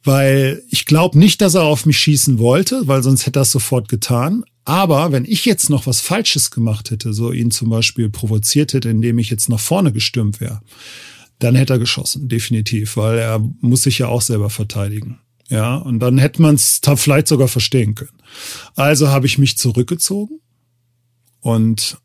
weil 0.04 0.64
ich 0.70 0.86
glaube 0.86 1.18
nicht, 1.18 1.42
dass 1.42 1.56
er 1.56 1.64
auf 1.64 1.86
mich 1.86 2.00
schießen 2.00 2.40
wollte, 2.40 2.88
weil 2.88 3.04
sonst 3.04 3.26
hätte 3.26 3.40
er 3.40 3.44
es 3.44 3.52
sofort 3.52 3.88
getan. 3.88 4.44
Aber 4.66 5.12
wenn 5.12 5.26
ich 5.26 5.46
jetzt 5.46 5.70
noch 5.70 5.88
was 5.88 6.02
Falsches 6.02 6.52
gemacht 6.52 6.92
hätte, 6.92 7.14
so 7.14 7.32
ihn 7.32 7.52
zum 7.52 7.70
Beispiel 7.70 8.10
provoziert 8.10 8.74
hätte, 8.74 8.90
indem 8.90 9.20
ich 9.20 9.30
jetzt 9.30 9.50
nach 9.50 9.60
vorne 9.60 9.92
gestürmt 9.92 10.40
wäre, 10.40 10.62
dann 11.40 11.56
hätte 11.56 11.74
er 11.74 11.80
geschossen, 11.80 12.30
definitiv, 12.30 12.98
weil 12.98 13.18
er 13.18 13.40
muss 13.62 13.84
sich 13.84 14.00
ja 14.00 14.08
auch 14.08 14.22
selber 14.22 14.50
verteidigen. 14.50 15.20
Ja, 15.50 15.76
und 15.76 16.00
dann 16.00 16.18
hätte 16.18 16.42
man 16.42 16.56
es 16.56 16.80
vielleicht 16.96 17.28
sogar 17.28 17.48
verstehen 17.48 17.96
können. 17.96 18.18
Also 18.76 19.10
habe 19.10 19.26
ich 19.26 19.38
mich 19.38 19.58
zurückgezogen 19.58 20.40
und 21.42 21.98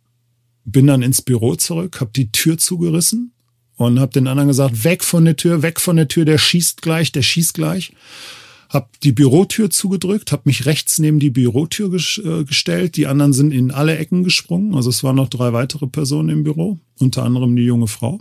bin 0.65 0.87
dann 0.87 1.03
ins 1.03 1.23
Büro 1.23 1.55
zurück, 1.55 2.01
habe 2.01 2.11
die 2.17 2.33
Tür 2.33 2.59
zugerissen 2.59 3.33
und 3.77 4.01
habe 4.01 4.13
den 4.13 4.27
anderen 4.27 4.49
gesagt, 4.49 4.85
weg 4.85 5.05
von 5.05 5.25
der 5.25 5.37
Tür, 5.37 5.63
weg 5.63 5.81
von 5.81 5.97
der 5.97 6.09
Tür, 6.09 6.25
der 6.25 6.39
schießt 6.39 6.83
gleich, 6.83 7.13
der 7.13 7.23
schießt 7.23 7.55
gleich. 7.55 7.93
Hab 8.69 8.99
die 9.01 9.13
Bürotür 9.13 9.71
zugedrückt, 9.71 10.33
habe 10.33 10.43
mich 10.47 10.67
rechts 10.67 10.99
neben 10.99 11.21
die 11.21 11.31
Bürotür 11.31 11.93
äh, 11.95 12.45
gestellt. 12.45 12.97
Die 12.97 13.07
anderen 13.07 13.33
sind 13.33 13.53
in 13.53 13.71
alle 13.71 13.97
Ecken 13.97 14.25
gesprungen. 14.25 14.75
Also 14.75 14.91
es 14.91 15.05
waren 15.05 15.17
noch 15.17 15.29
drei 15.29 15.53
weitere 15.53 15.87
Personen 15.87 16.31
im 16.31 16.43
Büro, 16.43 16.79
unter 16.99 17.23
anderem 17.23 17.55
die 17.55 17.63
junge 17.63 17.87
Frau. 17.87 18.19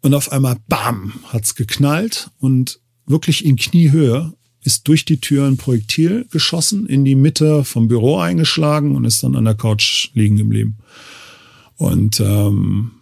Und 0.00 0.14
auf 0.14 0.30
einmal, 0.30 0.56
bam, 0.68 1.14
hat's 1.24 1.56
geknallt 1.56 2.30
und 2.38 2.78
wirklich 3.06 3.44
in 3.44 3.56
Kniehöhe 3.56 4.32
ist 4.62 4.86
durch 4.86 5.04
die 5.04 5.20
Tür 5.20 5.46
ein 5.46 5.56
Projektil 5.56 6.26
geschossen, 6.30 6.86
in 6.86 7.04
die 7.04 7.14
Mitte 7.14 7.64
vom 7.64 7.88
Büro 7.88 8.18
eingeschlagen 8.18 8.94
und 8.94 9.04
ist 9.04 9.22
dann 9.22 9.34
an 9.34 9.44
der 9.44 9.54
Couch 9.54 10.10
liegen 10.14 10.36
geblieben. 10.36 10.78
Und 11.76 12.20
ähm, 12.20 12.92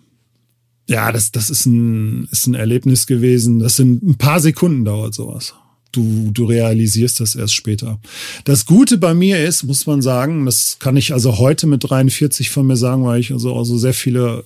ja, 0.89 1.13
das, 1.13 1.33
das 1.33 1.51
ist, 1.51 1.67
ein, 1.67 2.29
ist 2.31 2.47
ein 2.47 2.55
Erlebnis 2.55 3.07
gewesen. 3.07 3.59
Das 3.59 3.77
sind 3.77 4.03
ein 4.03 4.17
paar 4.17 4.41
Sekunden 4.41 4.85
dauert 4.85 5.15
sowas 5.15 5.55
du, 5.97 6.31
du 6.33 6.45
realisierst 6.45 7.21
das 7.21 7.35
erst 7.35 7.55
später. 7.55 7.99
Das 8.45 8.67
Gute 8.67 8.99
bei 8.99 9.15
mir 9.15 9.43
ist, 9.43 9.65
muss 9.65 9.87
man 9.87 10.03
sagen, 10.03 10.45
das 10.45 10.79
kann 10.79 10.97
ich 10.97 11.13
also 11.13 11.39
heute 11.39 11.67
mit 11.67 11.89
43 11.89 12.51
von 12.51 12.67
mir 12.67 12.77
sagen, 12.77 13.05
weil 13.05 13.21
ich 13.21 13.33
also, 13.33 13.57
also 13.57 13.79
sehr 13.79 13.95
viele 13.95 14.45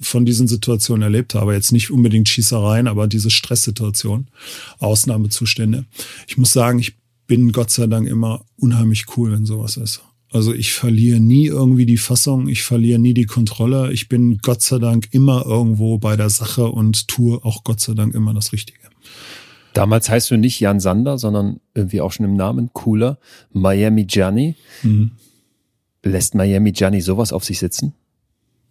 von 0.00 0.24
diesen 0.24 0.48
Situationen 0.48 1.02
erlebt 1.02 1.34
habe. 1.34 1.54
Jetzt 1.54 1.72
nicht 1.72 1.90
unbedingt 1.90 2.28
Schießereien, 2.28 2.86
aber 2.86 3.06
diese 3.06 3.30
Stresssituation, 3.30 4.28
Ausnahmezustände. 4.78 5.84
Ich 6.28 6.38
muss 6.38 6.52
sagen, 6.52 6.78
ich 6.78 6.94
bin 7.26 7.52
Gott 7.52 7.70
sei 7.70 7.86
Dank 7.86 8.08
immer 8.08 8.44
unheimlich 8.56 9.06
cool, 9.16 9.32
wenn 9.32 9.46
sowas 9.46 9.76
ist. 9.76 10.02
Also 10.32 10.54
ich 10.54 10.72
verliere 10.72 11.20
nie 11.20 11.46
irgendwie 11.46 11.84
die 11.84 11.98
Fassung, 11.98 12.48
ich 12.48 12.62
verliere 12.62 12.98
nie 12.98 13.12
die 13.12 13.26
Kontrolle. 13.26 13.92
Ich 13.92 14.08
bin 14.08 14.38
Gott 14.38 14.62
sei 14.62 14.78
Dank 14.78 15.08
immer 15.10 15.44
irgendwo 15.44 15.98
bei 15.98 16.16
der 16.16 16.30
Sache 16.30 16.66
und 16.66 17.06
tue 17.06 17.44
auch 17.44 17.64
Gott 17.64 17.80
sei 17.80 17.92
Dank 17.92 18.14
immer 18.14 18.32
das 18.32 18.52
Richtige. 18.52 18.80
Damals 19.74 20.08
heißt 20.08 20.30
du 20.30 20.38
nicht 20.38 20.58
Jan 20.58 20.80
Sander, 20.80 21.18
sondern 21.18 21.60
irgendwie 21.74 22.00
auch 22.00 22.12
schon 22.12 22.24
im 22.24 22.34
Namen 22.34 22.70
cooler. 22.72 23.18
Miami 23.52 24.04
Gianni. 24.04 24.56
Mhm. 24.82 25.12
Lässt 26.02 26.34
Miami 26.34 26.72
Gianni 26.72 27.02
sowas 27.02 27.32
auf 27.32 27.44
sich 27.44 27.58
sitzen? 27.58 27.92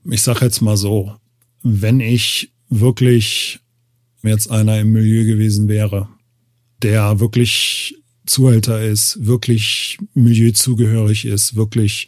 Ich 0.06 0.24
sag 0.24 0.42
jetzt 0.42 0.62
mal 0.62 0.78
so, 0.78 1.14
wenn 1.62 2.00
ich 2.00 2.52
wirklich 2.70 3.60
jetzt 4.24 4.50
einer 4.50 4.80
im 4.80 4.92
Milieu 4.92 5.26
gewesen 5.26 5.68
wäre, 5.68 6.10
der 6.82 7.20
wirklich 7.20 8.01
Zuhälter 8.26 8.82
ist, 8.82 9.26
wirklich 9.26 9.98
milieuzugehörig 10.14 11.26
ist, 11.26 11.56
wirklich 11.56 12.08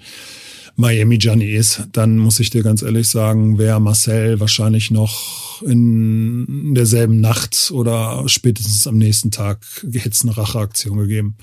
Miami 0.76 1.20
Gianni 1.20 1.54
ist, 1.54 1.84
dann 1.92 2.18
muss 2.18 2.40
ich 2.40 2.50
dir 2.50 2.64
ganz 2.64 2.82
ehrlich 2.82 3.08
sagen, 3.08 3.60
wäre 3.60 3.80
Marcel 3.80 4.40
wahrscheinlich 4.40 4.90
noch 4.90 5.62
in 5.62 6.74
derselben 6.74 7.22
Nacht 7.22 7.70
oder 7.72 8.28
spätestens 8.28 8.88
am 8.88 8.98
nächsten 8.98 9.30
Tag 9.30 9.60
hätte 9.92 10.10
es 10.10 10.24
eine 10.24 10.36
Racheaktion 10.36 10.98
gegeben. 10.98 11.36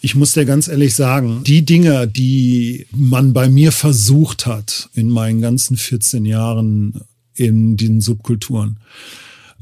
Ich 0.00 0.16
muss 0.16 0.32
dir 0.32 0.44
ganz 0.44 0.66
ehrlich 0.66 0.96
sagen, 0.96 1.42
die 1.44 1.64
Dinge, 1.64 2.08
die 2.08 2.86
man 2.90 3.32
bei 3.32 3.48
mir 3.48 3.70
versucht 3.70 4.46
hat 4.46 4.90
in 4.94 5.08
meinen 5.08 5.40
ganzen 5.40 5.76
14 5.76 6.24
Jahren 6.24 7.00
in 7.36 7.76
den 7.76 8.00
Subkulturen, 8.00 8.78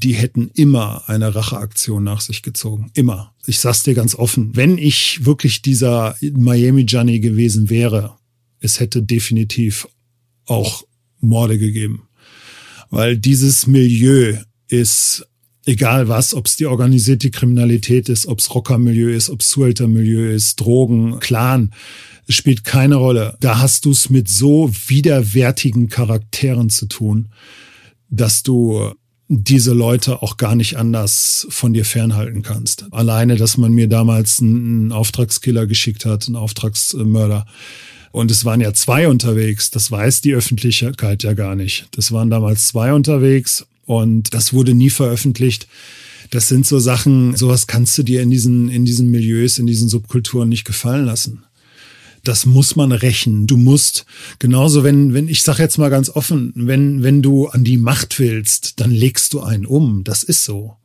die 0.03 0.13
hätten 0.13 0.51
immer 0.53 1.07
eine 1.07 1.33
Racheaktion 1.33 2.03
nach 2.03 2.21
sich 2.21 2.41
gezogen. 2.41 2.91
Immer. 2.93 3.33
Ich 3.45 3.59
sag's 3.59 3.83
dir 3.83 3.93
ganz 3.93 4.15
offen. 4.15 4.55
Wenn 4.55 4.77
ich 4.77 5.25
wirklich 5.25 5.61
dieser 5.61 6.15
Miami 6.21 6.83
Gianni 6.83 7.19
gewesen 7.19 7.69
wäre, 7.69 8.17
es 8.59 8.79
hätte 8.79 9.01
definitiv 9.01 9.87
auch 10.45 10.83
Morde 11.19 11.57
gegeben. 11.57 12.07
Weil 12.89 13.17
dieses 13.17 13.65
Milieu 13.65 14.37
ist, 14.67 15.25
egal 15.65 16.09
was, 16.09 16.33
ob 16.33 16.47
es 16.47 16.57
die 16.57 16.65
organisierte 16.65 17.31
Kriminalität 17.31 18.09
ist, 18.09 18.27
ob 18.27 18.39
es 18.39 18.53
Rockermilieu 18.53 19.09
ist, 19.09 19.29
ob 19.29 19.41
es 19.41 19.49
Zuhältermilieu 19.49 20.33
ist, 20.33 20.59
Drogen, 20.59 21.19
Clan, 21.19 21.73
spielt 22.27 22.65
keine 22.65 22.95
Rolle. 22.95 23.37
Da 23.39 23.59
hast 23.59 23.85
du 23.85 23.91
es 23.91 24.09
mit 24.09 24.27
so 24.27 24.69
widerwärtigen 24.87 25.87
Charakteren 25.87 26.69
zu 26.69 26.87
tun, 26.87 27.29
dass 28.09 28.43
du 28.43 28.93
diese 29.27 29.73
Leute 29.73 30.21
auch 30.21 30.37
gar 30.37 30.55
nicht 30.55 30.77
anders 30.77 31.47
von 31.49 31.73
dir 31.73 31.85
fernhalten 31.85 32.41
kannst. 32.41 32.85
Alleine, 32.91 33.35
dass 33.35 33.57
man 33.57 33.71
mir 33.71 33.87
damals 33.87 34.39
einen 34.39 34.91
Auftragskiller 34.91 35.65
geschickt 35.65 36.05
hat, 36.05 36.27
einen 36.27 36.35
Auftragsmörder, 36.35 37.45
und 38.13 38.29
es 38.29 38.45
waren 38.45 38.61
ja 38.61 38.73
zwei 38.73 39.07
unterwegs. 39.07 39.71
Das 39.71 39.89
weiß 39.89 40.21
die 40.21 40.35
Öffentlichkeit 40.35 41.23
ja 41.23 41.33
gar 41.33 41.55
nicht. 41.55 41.87
Das 41.91 42.11
waren 42.11 42.29
damals 42.29 42.67
zwei 42.67 42.93
unterwegs 42.93 43.65
und 43.85 44.35
das 44.35 44.53
wurde 44.53 44.75
nie 44.75 44.91
veröffentlicht. 44.91 45.67
Das 46.29 46.47
sind 46.47 46.67
so 46.67 46.77
Sachen, 46.77 47.35
sowas 47.35 47.65
kannst 47.65 47.97
du 47.97 48.03
dir 48.03 48.21
in 48.21 48.29
diesen, 48.29 48.69
in 48.69 48.85
diesen 48.85 49.09
Milieus, 49.09 49.57
in 49.57 49.65
diesen 49.65 49.89
Subkulturen 49.89 50.47
nicht 50.47 50.63
gefallen 50.63 51.05
lassen. 51.05 51.43
Das 52.23 52.45
muss 52.45 52.77
man 52.77 52.93
rächen. 52.93 53.47
Du 53.47 53.57
musst, 53.57 54.05
genauso 54.39 54.83
wenn, 54.83 55.13
wenn, 55.13 55.27
ich 55.27 55.43
sag 55.43 55.59
jetzt 55.59 55.77
mal 55.77 55.89
ganz 55.89 56.09
offen, 56.09 56.53
wenn, 56.55 57.03
wenn 57.03 57.21
du 57.21 57.47
an 57.47 57.65
die 57.65 57.77
Macht 57.77 58.17
willst, 58.17 58.79
dann 58.79 58.91
legst 58.91 59.33
du 59.33 59.41
einen 59.41 59.65
um. 59.65 60.03
Das 60.05 60.23
ist 60.23 60.45
so. 60.45 60.77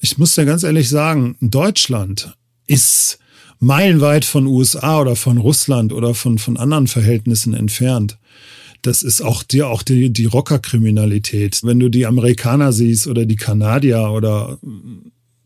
Ich 0.00 0.18
muss 0.18 0.34
dir 0.34 0.44
ganz 0.44 0.62
ehrlich 0.62 0.90
sagen, 0.90 1.36
Deutschland 1.40 2.36
ist 2.66 3.18
meilenweit 3.58 4.26
von 4.26 4.46
USA 4.46 5.00
oder 5.00 5.16
von 5.16 5.38
Russland 5.38 5.94
oder 5.94 6.14
von, 6.14 6.38
von 6.38 6.58
anderen 6.58 6.88
Verhältnissen 6.88 7.54
entfernt. 7.54 8.18
Das 8.82 9.02
ist 9.02 9.22
auch 9.22 9.42
die, 9.42 9.62
auch 9.62 9.82
die, 9.82 10.10
die 10.10 10.26
Rockerkriminalität. 10.26 11.60
Wenn 11.62 11.80
du 11.80 11.88
die 11.88 12.04
Amerikaner 12.04 12.74
siehst 12.74 13.06
oder 13.06 13.24
die 13.24 13.36
Kanadier 13.36 14.10
oder 14.10 14.58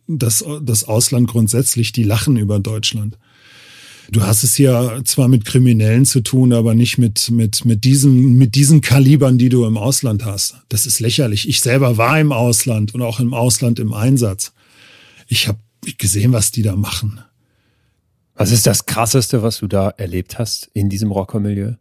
das, 0.08 0.44
das 0.62 0.84
Ausland 0.84 1.28
grundsätzlich, 1.28 1.92
die 1.92 2.02
lachen 2.02 2.36
über 2.36 2.58
Deutschland. 2.58 3.16
Du 4.10 4.22
hast 4.22 4.42
es 4.42 4.54
hier 4.54 5.02
zwar 5.04 5.28
mit 5.28 5.44
Kriminellen 5.44 6.06
zu 6.06 6.22
tun, 6.22 6.54
aber 6.54 6.74
nicht 6.74 6.96
mit, 6.96 7.30
mit, 7.30 7.66
mit 7.66 7.84
diesen, 7.84 8.38
mit 8.38 8.54
diesen 8.54 8.80
Kalibern, 8.80 9.36
die 9.36 9.50
du 9.50 9.66
im 9.66 9.76
Ausland 9.76 10.24
hast. 10.24 10.56
Das 10.70 10.86
ist 10.86 11.00
lächerlich. 11.00 11.46
Ich 11.46 11.60
selber 11.60 11.98
war 11.98 12.18
im 12.18 12.32
Ausland 12.32 12.94
und 12.94 13.02
auch 13.02 13.20
im 13.20 13.34
Ausland 13.34 13.78
im 13.78 13.92
Einsatz. 13.92 14.52
Ich 15.26 15.46
habe 15.46 15.58
gesehen, 15.98 16.32
was 16.32 16.50
die 16.50 16.62
da 16.62 16.74
machen. 16.74 17.20
Was 18.34 18.50
ist 18.50 18.66
das 18.66 18.86
Krasseste, 18.86 19.42
was 19.42 19.58
du 19.58 19.66
da 19.66 19.90
erlebt 19.90 20.38
hast 20.38 20.70
in 20.72 20.88
diesem 20.88 21.12
Rockermilieu? 21.12 21.74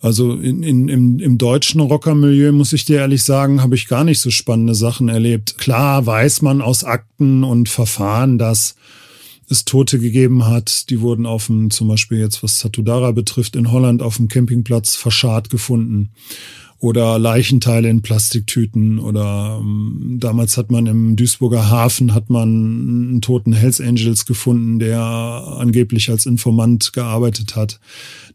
Also 0.00 0.32
in, 0.32 0.62
in, 0.64 0.88
im, 0.88 1.20
im 1.20 1.38
deutschen 1.38 1.80
Rockermilieu, 1.80 2.50
muss 2.50 2.72
ich 2.72 2.84
dir 2.84 2.98
ehrlich 2.98 3.22
sagen, 3.22 3.62
habe 3.62 3.76
ich 3.76 3.86
gar 3.86 4.02
nicht 4.02 4.20
so 4.20 4.30
spannende 4.30 4.74
Sachen 4.74 5.08
erlebt. 5.08 5.56
Klar 5.56 6.04
weiß 6.04 6.42
man 6.42 6.62
aus 6.62 6.82
Akten 6.82 7.44
und 7.44 7.68
Verfahren, 7.68 8.38
dass 8.38 8.74
es 9.50 9.64
Tote 9.64 9.98
gegeben 9.98 10.46
hat. 10.46 10.90
Die 10.90 11.00
wurden 11.00 11.26
auf 11.26 11.46
dem, 11.46 11.70
zum 11.70 11.88
Beispiel 11.88 12.18
jetzt 12.18 12.42
was 12.42 12.58
Satudara 12.58 13.12
betrifft, 13.12 13.56
in 13.56 13.70
Holland 13.70 14.02
auf 14.02 14.16
dem 14.16 14.28
Campingplatz 14.28 14.96
verscharrt 14.96 15.50
gefunden 15.50 16.10
oder 16.84 17.18
Leichenteile 17.18 17.88
in 17.88 18.02
Plastiktüten 18.02 18.98
oder 18.98 19.58
ähm, 19.58 20.18
damals 20.20 20.58
hat 20.58 20.70
man 20.70 20.84
im 20.84 21.16
Duisburger 21.16 21.70
Hafen 21.70 22.12
hat 22.12 22.28
man 22.28 22.42
einen 22.42 23.20
toten 23.22 23.54
Hells 23.54 23.80
Angels 23.80 24.26
gefunden, 24.26 24.78
der 24.78 25.00
angeblich 25.00 26.10
als 26.10 26.26
Informant 26.26 26.92
gearbeitet 26.92 27.56
hat. 27.56 27.80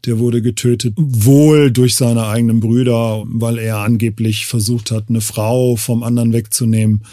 Der 0.04 0.18
wurde 0.18 0.42
getötet, 0.42 0.94
wohl 0.96 1.70
durch 1.70 1.94
seine 1.94 2.26
eigenen 2.26 2.58
Brüder, 2.58 3.22
weil 3.26 3.56
er 3.58 3.78
angeblich 3.78 4.46
versucht 4.46 4.90
hat, 4.90 5.04
eine 5.10 5.20
Frau 5.20 5.76
vom 5.76 6.02
anderen 6.02 6.32
wegzunehmen. 6.32 7.04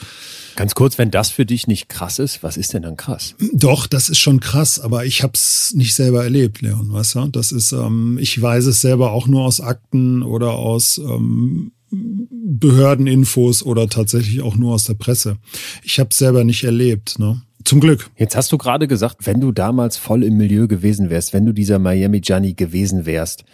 Ganz 0.57 0.73
kurz, 0.73 0.97
wenn 0.97 1.11
das 1.11 1.29
für 1.29 1.45
dich 1.45 1.67
nicht 1.67 1.87
krass 1.87 2.17
ist, 2.17 2.41
was 2.41 2.57
ist 2.57 2.73
denn 2.73 2.81
dann 2.81 2.97
krass? 2.97 3.35
Doch, 3.53 3.85
das 3.85 4.09
ist 4.09 4.17
schon 4.17 4.39
krass, 4.39 4.79
aber 4.79 5.05
ich 5.05 5.21
habe 5.21 5.33
es 5.35 5.75
nicht 5.75 5.93
selber 5.93 6.23
erlebt, 6.23 6.63
Leon, 6.63 6.91
weißt 6.91 7.13
du? 7.13 7.27
Das 7.27 7.51
ist, 7.51 7.73
ähm, 7.73 8.17
ich 8.19 8.41
weiß 8.41 8.65
es 8.65 8.81
selber 8.81 9.11
auch 9.11 9.27
nur 9.27 9.43
aus 9.43 9.61
Akten 9.61 10.23
oder 10.23 10.53
aus 10.53 10.97
ähm, 10.97 11.73
Behördeninfos 11.91 13.61
oder 13.61 13.87
tatsächlich 13.87 14.41
auch 14.41 14.55
nur 14.55 14.73
aus 14.73 14.85
der 14.85 14.95
Presse. 14.95 15.37
Ich 15.83 15.99
habe 15.99 16.09
es 16.09 16.17
selber 16.17 16.43
nicht 16.43 16.63
erlebt, 16.63 17.19
ne? 17.19 17.43
Zum 17.63 17.79
Glück. 17.79 18.09
Jetzt 18.17 18.35
hast 18.35 18.51
du 18.51 18.57
gerade 18.57 18.87
gesagt, 18.87 19.27
wenn 19.27 19.39
du 19.39 19.51
damals 19.51 19.97
voll 19.97 20.23
im 20.23 20.37
Milieu 20.37 20.67
gewesen 20.67 21.11
wärst, 21.11 21.33
wenn 21.33 21.45
du 21.45 21.53
dieser 21.53 21.77
Miami 21.77 22.19
Gianni 22.19 22.55
gewesen 22.55 23.05
wärst. 23.05 23.45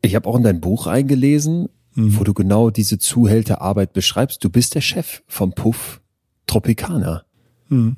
Ich 0.00 0.14
habe 0.14 0.26
auch 0.26 0.36
in 0.36 0.42
dein 0.42 0.62
Buch 0.62 0.86
eingelesen, 0.86 1.68
mhm. 1.94 2.18
wo 2.18 2.24
du 2.24 2.34
genau 2.34 2.70
diese 2.70 2.98
Zuhälterarbeit 2.98 3.92
beschreibst. 3.92 4.42
Du 4.44 4.50
bist 4.50 4.74
der 4.74 4.80
Chef 4.80 5.22
vom 5.26 5.52
Puff 5.52 6.00
Tropicana. 6.46 7.24
Mhm. 7.68 7.96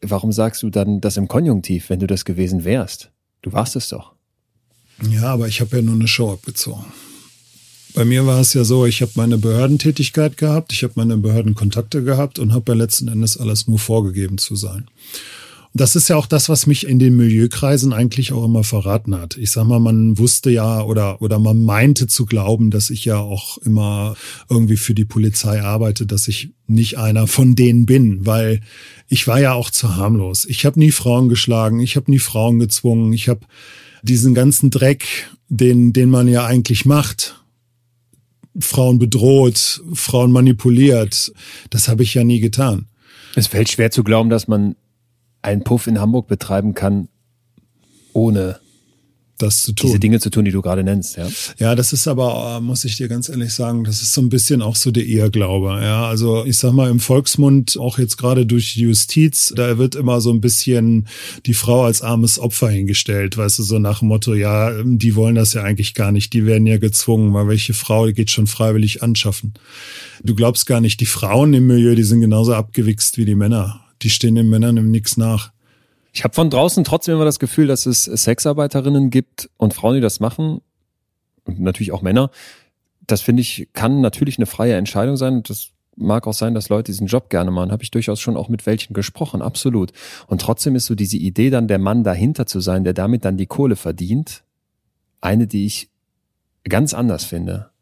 Warum 0.00 0.32
sagst 0.32 0.62
du 0.62 0.70
dann 0.70 1.00
das 1.00 1.16
im 1.16 1.28
Konjunktiv, 1.28 1.88
wenn 1.88 2.00
du 2.00 2.06
das 2.06 2.24
gewesen 2.24 2.64
wärst? 2.64 3.10
Du 3.42 3.52
warst 3.52 3.76
es 3.76 3.88
doch. 3.88 4.14
Ja, 5.10 5.32
aber 5.32 5.48
ich 5.48 5.60
habe 5.60 5.76
ja 5.76 5.82
nur 5.82 5.94
eine 5.94 6.08
Show 6.08 6.32
abgezogen. 6.32 6.84
Bei 7.94 8.04
mir 8.04 8.26
war 8.26 8.40
es 8.40 8.54
ja 8.54 8.64
so, 8.64 8.86
ich 8.86 9.02
habe 9.02 9.12
meine 9.14 9.38
Behördentätigkeit 9.38 10.36
gehabt, 10.36 10.72
ich 10.72 10.82
habe 10.82 10.94
meine 10.96 11.16
Behördenkontakte 11.16 12.02
gehabt 12.02 12.38
und 12.38 12.52
habe 12.52 12.72
ja 12.72 12.78
letzten 12.78 13.08
Endes 13.08 13.36
alles 13.36 13.68
nur 13.68 13.78
vorgegeben 13.78 14.36
zu 14.38 14.56
sein 14.56 14.88
das 15.76 15.96
ist 15.96 16.08
ja 16.08 16.14
auch 16.14 16.26
das, 16.26 16.48
was 16.48 16.68
mich 16.68 16.86
in 16.86 17.00
den 17.00 17.16
Milieukreisen 17.16 17.92
eigentlich 17.92 18.32
auch 18.32 18.44
immer 18.44 18.62
verraten 18.62 19.16
hat. 19.16 19.36
Ich 19.36 19.50
sag 19.50 19.66
mal, 19.66 19.80
man 19.80 20.16
wusste 20.18 20.48
ja 20.50 20.80
oder, 20.82 21.20
oder 21.20 21.40
man 21.40 21.64
meinte 21.64 22.06
zu 22.06 22.26
glauben, 22.26 22.70
dass 22.70 22.90
ich 22.90 23.04
ja 23.04 23.18
auch 23.18 23.58
immer 23.58 24.14
irgendwie 24.48 24.76
für 24.76 24.94
die 24.94 25.04
Polizei 25.04 25.60
arbeite, 25.60 26.06
dass 26.06 26.28
ich 26.28 26.50
nicht 26.68 26.96
einer 26.96 27.26
von 27.26 27.56
denen 27.56 27.86
bin, 27.86 28.24
weil 28.24 28.60
ich 29.08 29.26
war 29.26 29.40
ja 29.40 29.54
auch 29.54 29.68
zu 29.68 29.96
harmlos. 29.96 30.44
Ich 30.44 30.64
habe 30.64 30.78
nie 30.78 30.92
Frauen 30.92 31.28
geschlagen, 31.28 31.80
ich 31.80 31.96
habe 31.96 32.08
nie 32.08 32.20
Frauen 32.20 32.60
gezwungen, 32.60 33.12
ich 33.12 33.28
habe 33.28 33.40
diesen 34.02 34.32
ganzen 34.32 34.70
Dreck, 34.70 35.28
den, 35.48 35.92
den 35.92 36.08
man 36.08 36.28
ja 36.28 36.46
eigentlich 36.46 36.84
macht, 36.84 37.42
Frauen 38.60 39.00
bedroht, 39.00 39.82
Frauen 39.92 40.30
manipuliert, 40.30 41.32
das 41.70 41.88
habe 41.88 42.04
ich 42.04 42.14
ja 42.14 42.22
nie 42.22 42.38
getan. 42.38 42.86
Es 43.34 43.48
fällt 43.48 43.68
schwer 43.68 43.90
zu 43.90 44.04
glauben, 44.04 44.30
dass 44.30 44.46
man 44.46 44.76
einen 45.44 45.62
Puff 45.62 45.86
in 45.86 46.00
Hamburg 46.00 46.26
betreiben 46.26 46.74
kann, 46.74 47.08
ohne 48.12 48.60
das 49.38 49.62
zu 49.62 49.72
tun. 49.72 49.88
Diese 49.88 49.98
Dinge 49.98 50.20
zu 50.20 50.30
tun, 50.30 50.44
die 50.44 50.52
du 50.52 50.62
gerade 50.62 50.84
nennst, 50.84 51.16
ja. 51.16 51.26
Ja, 51.58 51.74
das 51.74 51.92
ist 51.92 52.06
aber, 52.06 52.60
muss 52.60 52.84
ich 52.84 52.96
dir 52.96 53.08
ganz 53.08 53.28
ehrlich 53.28 53.52
sagen, 53.52 53.82
das 53.82 54.00
ist 54.00 54.14
so 54.14 54.20
ein 54.20 54.28
bisschen 54.28 54.62
auch 54.62 54.76
so 54.76 54.92
der 54.92 55.04
Irrglaube. 55.04 55.80
Ja, 55.82 56.06
also 56.06 56.44
ich 56.44 56.56
sag 56.56 56.72
mal 56.72 56.88
im 56.88 57.00
Volksmund, 57.00 57.76
auch 57.76 57.98
jetzt 57.98 58.16
gerade 58.16 58.46
durch 58.46 58.74
die 58.74 58.82
Justiz, 58.82 59.52
da 59.56 59.76
wird 59.76 59.96
immer 59.96 60.20
so 60.20 60.32
ein 60.32 60.40
bisschen 60.40 61.08
die 61.46 61.54
Frau 61.54 61.84
als 61.84 62.00
armes 62.00 62.38
Opfer 62.38 62.70
hingestellt, 62.70 63.36
weißt 63.36 63.58
du, 63.58 63.64
so 63.64 63.78
nach 63.80 63.98
dem 63.98 64.08
Motto, 64.08 64.34
ja, 64.34 64.70
die 64.84 65.16
wollen 65.16 65.34
das 65.34 65.52
ja 65.52 65.62
eigentlich 65.62 65.94
gar 65.94 66.12
nicht, 66.12 66.32
die 66.32 66.46
werden 66.46 66.66
ja 66.66 66.78
gezwungen, 66.78 67.34
weil 67.34 67.48
welche 67.48 67.74
Frau 67.74 68.06
geht 68.12 68.30
schon 68.30 68.46
freiwillig 68.46 69.02
anschaffen. 69.02 69.54
Du 70.22 70.36
glaubst 70.36 70.66
gar 70.66 70.80
nicht, 70.80 71.00
die 71.00 71.06
Frauen 71.06 71.52
im 71.54 71.66
Milieu, 71.66 71.96
die 71.96 72.04
sind 72.04 72.20
genauso 72.20 72.54
abgewichst 72.54 73.18
wie 73.18 73.24
die 73.24 73.34
Männer 73.34 73.83
die 74.04 74.10
stehen 74.10 74.34
den 74.34 74.48
Männern 74.48 74.76
im 74.76 74.90
Nix 74.90 75.16
nach. 75.16 75.52
Ich 76.12 76.22
habe 76.22 76.34
von 76.34 76.50
draußen 76.50 76.84
trotzdem 76.84 77.16
immer 77.16 77.24
das 77.24 77.40
Gefühl, 77.40 77.66
dass 77.66 77.86
es 77.86 78.04
Sexarbeiterinnen 78.04 79.10
gibt 79.10 79.50
und 79.56 79.74
Frauen, 79.74 79.96
die 79.96 80.00
das 80.00 80.20
machen 80.20 80.60
und 81.44 81.60
natürlich 81.60 81.90
auch 81.90 82.02
Männer. 82.02 82.30
Das 83.06 83.20
finde 83.20 83.42
ich 83.42 83.68
kann 83.72 84.00
natürlich 84.00 84.38
eine 84.38 84.46
freie 84.46 84.76
Entscheidung 84.76 85.16
sein. 85.16 85.42
Das 85.42 85.70
mag 85.96 86.26
auch 86.26 86.34
sein, 86.34 86.54
dass 86.54 86.68
Leute 86.68 86.92
diesen 86.92 87.08
Job 87.08 87.30
gerne 87.30 87.50
machen. 87.50 87.72
Habe 87.72 87.82
ich 87.82 87.90
durchaus 87.90 88.20
schon 88.20 88.36
auch 88.36 88.48
mit 88.48 88.66
welchen 88.66 88.94
gesprochen, 88.94 89.42
absolut. 89.42 89.92
Und 90.28 90.40
trotzdem 90.40 90.76
ist 90.76 90.86
so 90.86 90.94
diese 90.94 91.16
Idee 91.16 91.50
dann 91.50 91.66
der 91.66 91.78
Mann 91.78 92.04
dahinter 92.04 92.46
zu 92.46 92.60
sein, 92.60 92.84
der 92.84 92.94
damit 92.94 93.24
dann 93.24 93.36
die 93.36 93.46
Kohle 93.46 93.74
verdient, 93.74 94.44
eine, 95.20 95.46
die 95.46 95.66
ich 95.66 95.90
ganz 96.64 96.94
anders 96.94 97.24
finde 97.24 97.73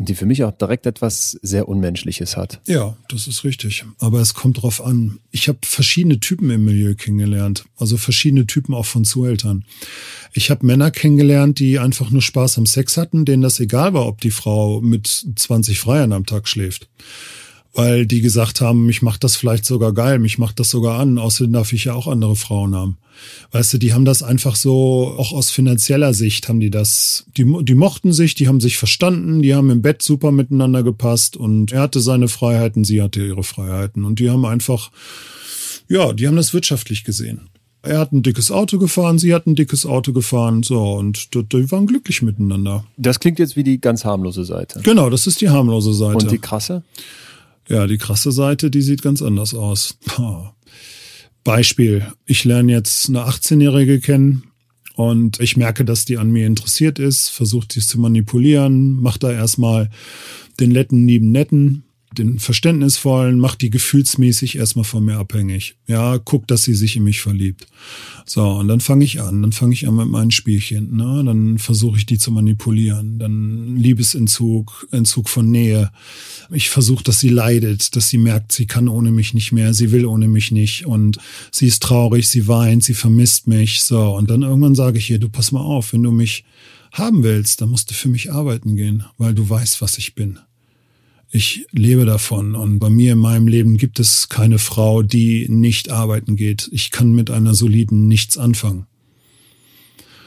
und 0.00 0.08
die 0.08 0.14
für 0.14 0.24
mich 0.24 0.42
auch 0.44 0.52
direkt 0.52 0.86
etwas 0.86 1.38
sehr 1.42 1.68
Unmenschliches 1.68 2.38
hat. 2.38 2.62
Ja, 2.66 2.96
das 3.10 3.26
ist 3.26 3.44
richtig. 3.44 3.84
Aber 3.98 4.20
es 4.20 4.32
kommt 4.32 4.62
drauf 4.62 4.82
an. 4.82 5.18
Ich 5.30 5.46
habe 5.46 5.58
verschiedene 5.62 6.18
Typen 6.18 6.48
im 6.48 6.64
Milieu 6.64 6.94
kennengelernt, 6.94 7.66
also 7.76 7.98
verschiedene 7.98 8.46
Typen 8.46 8.74
auch 8.74 8.86
von 8.86 9.04
Zuhältern. 9.04 9.66
Ich 10.32 10.50
habe 10.50 10.64
Männer 10.64 10.90
kennengelernt, 10.90 11.58
die 11.58 11.78
einfach 11.78 12.10
nur 12.10 12.22
Spaß 12.22 12.56
am 12.56 12.64
Sex 12.64 12.96
hatten, 12.96 13.26
denen 13.26 13.42
das 13.42 13.60
egal 13.60 13.92
war, 13.92 14.06
ob 14.06 14.22
die 14.22 14.30
Frau 14.30 14.80
mit 14.80 15.06
20 15.06 15.78
Freiern 15.78 16.14
am 16.14 16.24
Tag 16.24 16.48
schläft 16.48 16.88
weil 17.72 18.06
die 18.06 18.20
gesagt 18.20 18.60
haben, 18.60 18.86
mich 18.86 19.02
macht 19.02 19.22
das 19.22 19.36
vielleicht 19.36 19.64
sogar 19.64 19.92
geil, 19.92 20.18
mich 20.18 20.38
macht 20.38 20.58
das 20.58 20.70
sogar 20.70 20.98
an, 20.98 21.18
außerdem 21.18 21.52
darf 21.52 21.72
ich 21.72 21.84
ja 21.84 21.94
auch 21.94 22.08
andere 22.08 22.36
Frauen 22.36 22.74
haben. 22.74 22.98
Weißt 23.52 23.72
du, 23.74 23.78
die 23.78 23.92
haben 23.92 24.04
das 24.04 24.22
einfach 24.22 24.56
so, 24.56 25.14
auch 25.16 25.32
aus 25.32 25.50
finanzieller 25.50 26.14
Sicht 26.14 26.48
haben 26.48 26.58
die 26.58 26.70
das, 26.70 27.26
die, 27.36 27.44
die 27.62 27.74
mochten 27.74 28.12
sich, 28.12 28.34
die 28.34 28.48
haben 28.48 28.60
sich 28.60 28.76
verstanden, 28.76 29.42
die 29.42 29.54
haben 29.54 29.70
im 29.70 29.82
Bett 29.82 30.02
super 30.02 30.32
miteinander 30.32 30.82
gepasst 30.82 31.36
und 31.36 31.72
er 31.72 31.82
hatte 31.82 32.00
seine 32.00 32.28
Freiheiten, 32.28 32.84
sie 32.84 33.02
hatte 33.02 33.24
ihre 33.24 33.44
Freiheiten 33.44 34.04
und 34.04 34.18
die 34.18 34.30
haben 34.30 34.44
einfach, 34.46 34.90
ja, 35.88 36.12
die 36.12 36.26
haben 36.26 36.36
das 36.36 36.54
wirtschaftlich 36.54 37.04
gesehen. 37.04 37.42
Er 37.82 37.98
hat 37.98 38.12
ein 38.12 38.22
dickes 38.22 38.50
Auto 38.50 38.78
gefahren, 38.78 39.18
sie 39.18 39.32
hat 39.32 39.46
ein 39.46 39.54
dickes 39.54 39.86
Auto 39.86 40.12
gefahren, 40.12 40.62
so, 40.62 40.92
und 40.94 41.34
die 41.34 41.70
waren 41.70 41.86
glücklich 41.86 42.20
miteinander. 42.20 42.84
Das 42.98 43.20
klingt 43.20 43.38
jetzt 43.38 43.56
wie 43.56 43.64
die 43.64 43.80
ganz 43.80 44.04
harmlose 44.04 44.44
Seite. 44.44 44.80
Genau, 44.82 45.08
das 45.08 45.26
ist 45.26 45.40
die 45.40 45.48
harmlose 45.48 45.94
Seite. 45.94 46.18
Und 46.18 46.30
die 46.30 46.38
krasse? 46.38 46.82
Ja, 47.70 47.86
die 47.86 47.98
krasse 47.98 48.32
Seite, 48.32 48.68
die 48.68 48.82
sieht 48.82 49.00
ganz 49.00 49.22
anders 49.22 49.54
aus. 49.54 49.96
Beispiel, 51.44 52.04
ich 52.26 52.44
lerne 52.44 52.72
jetzt 52.72 53.08
eine 53.08 53.20
18-Jährige 53.20 54.00
kennen 54.00 54.42
und 54.96 55.38
ich 55.38 55.56
merke, 55.56 55.84
dass 55.84 56.04
die 56.04 56.18
an 56.18 56.32
mir 56.32 56.48
interessiert 56.48 56.98
ist, 56.98 57.28
versucht 57.28 57.70
sie 57.70 57.80
zu 57.80 58.00
manipulieren, 58.00 58.96
macht 59.00 59.22
da 59.22 59.30
erstmal 59.30 59.88
den 60.58 60.72
letten, 60.72 61.06
lieben 61.06 61.30
Netten 61.30 61.84
den 62.18 62.40
verständnisvollen, 62.40 63.38
macht 63.38 63.62
die 63.62 63.70
gefühlsmäßig 63.70 64.56
erstmal 64.56 64.84
von 64.84 65.04
mir 65.04 65.18
abhängig. 65.18 65.76
Ja, 65.86 66.16
guckt, 66.16 66.50
dass 66.50 66.62
sie 66.62 66.74
sich 66.74 66.96
in 66.96 67.04
mich 67.04 67.20
verliebt. 67.20 67.66
So, 68.26 68.48
und 68.48 68.68
dann 68.68 68.80
fange 68.80 69.04
ich 69.04 69.20
an. 69.20 69.42
Dann 69.42 69.52
fange 69.52 69.74
ich 69.74 69.86
an 69.86 69.94
mit 69.94 70.08
meinen 70.08 70.32
Spielchen. 70.32 70.96
Ne? 70.96 71.22
Dann 71.24 71.58
versuche 71.58 71.98
ich 71.98 72.06
die 72.06 72.18
zu 72.18 72.32
manipulieren. 72.32 73.18
Dann 73.18 73.76
Liebesentzug, 73.76 74.88
Entzug 74.90 75.28
von 75.28 75.50
Nähe. 75.50 75.92
Ich 76.50 76.68
versuche, 76.68 77.04
dass 77.04 77.20
sie 77.20 77.28
leidet, 77.28 77.94
dass 77.94 78.08
sie 78.08 78.18
merkt, 78.18 78.52
sie 78.52 78.66
kann 78.66 78.88
ohne 78.88 79.12
mich 79.12 79.32
nicht 79.32 79.52
mehr, 79.52 79.72
sie 79.72 79.92
will 79.92 80.04
ohne 80.04 80.26
mich 80.26 80.50
nicht. 80.50 80.86
Und 80.86 81.18
sie 81.52 81.68
ist 81.68 81.82
traurig, 81.82 82.28
sie 82.28 82.48
weint, 82.48 82.82
sie 82.82 82.94
vermisst 82.94 83.46
mich. 83.46 83.82
So, 83.82 84.16
und 84.16 84.30
dann 84.30 84.42
irgendwann 84.42 84.74
sage 84.74 84.98
ich 84.98 85.10
ihr, 85.10 85.20
du 85.20 85.28
pass 85.28 85.52
mal 85.52 85.60
auf, 85.60 85.92
wenn 85.92 86.02
du 86.02 86.10
mich 86.10 86.44
haben 86.92 87.22
willst, 87.22 87.60
dann 87.60 87.70
musst 87.70 87.90
du 87.90 87.94
für 87.94 88.08
mich 88.08 88.32
arbeiten 88.32 88.74
gehen, 88.74 89.04
weil 89.16 89.32
du 89.32 89.48
weißt, 89.48 89.80
was 89.80 89.96
ich 89.96 90.16
bin. 90.16 90.40
Ich 91.32 91.66
lebe 91.70 92.04
davon 92.04 92.56
und 92.56 92.80
bei 92.80 92.90
mir 92.90 93.12
in 93.12 93.18
meinem 93.18 93.46
Leben 93.46 93.76
gibt 93.76 94.00
es 94.00 94.28
keine 94.28 94.58
Frau, 94.58 95.02
die 95.02 95.48
nicht 95.48 95.90
arbeiten 95.90 96.34
geht. 96.34 96.68
Ich 96.72 96.90
kann 96.90 97.12
mit 97.12 97.30
einer 97.30 97.54
soliden 97.54 98.08
nichts 98.08 98.36
anfangen. 98.36 98.86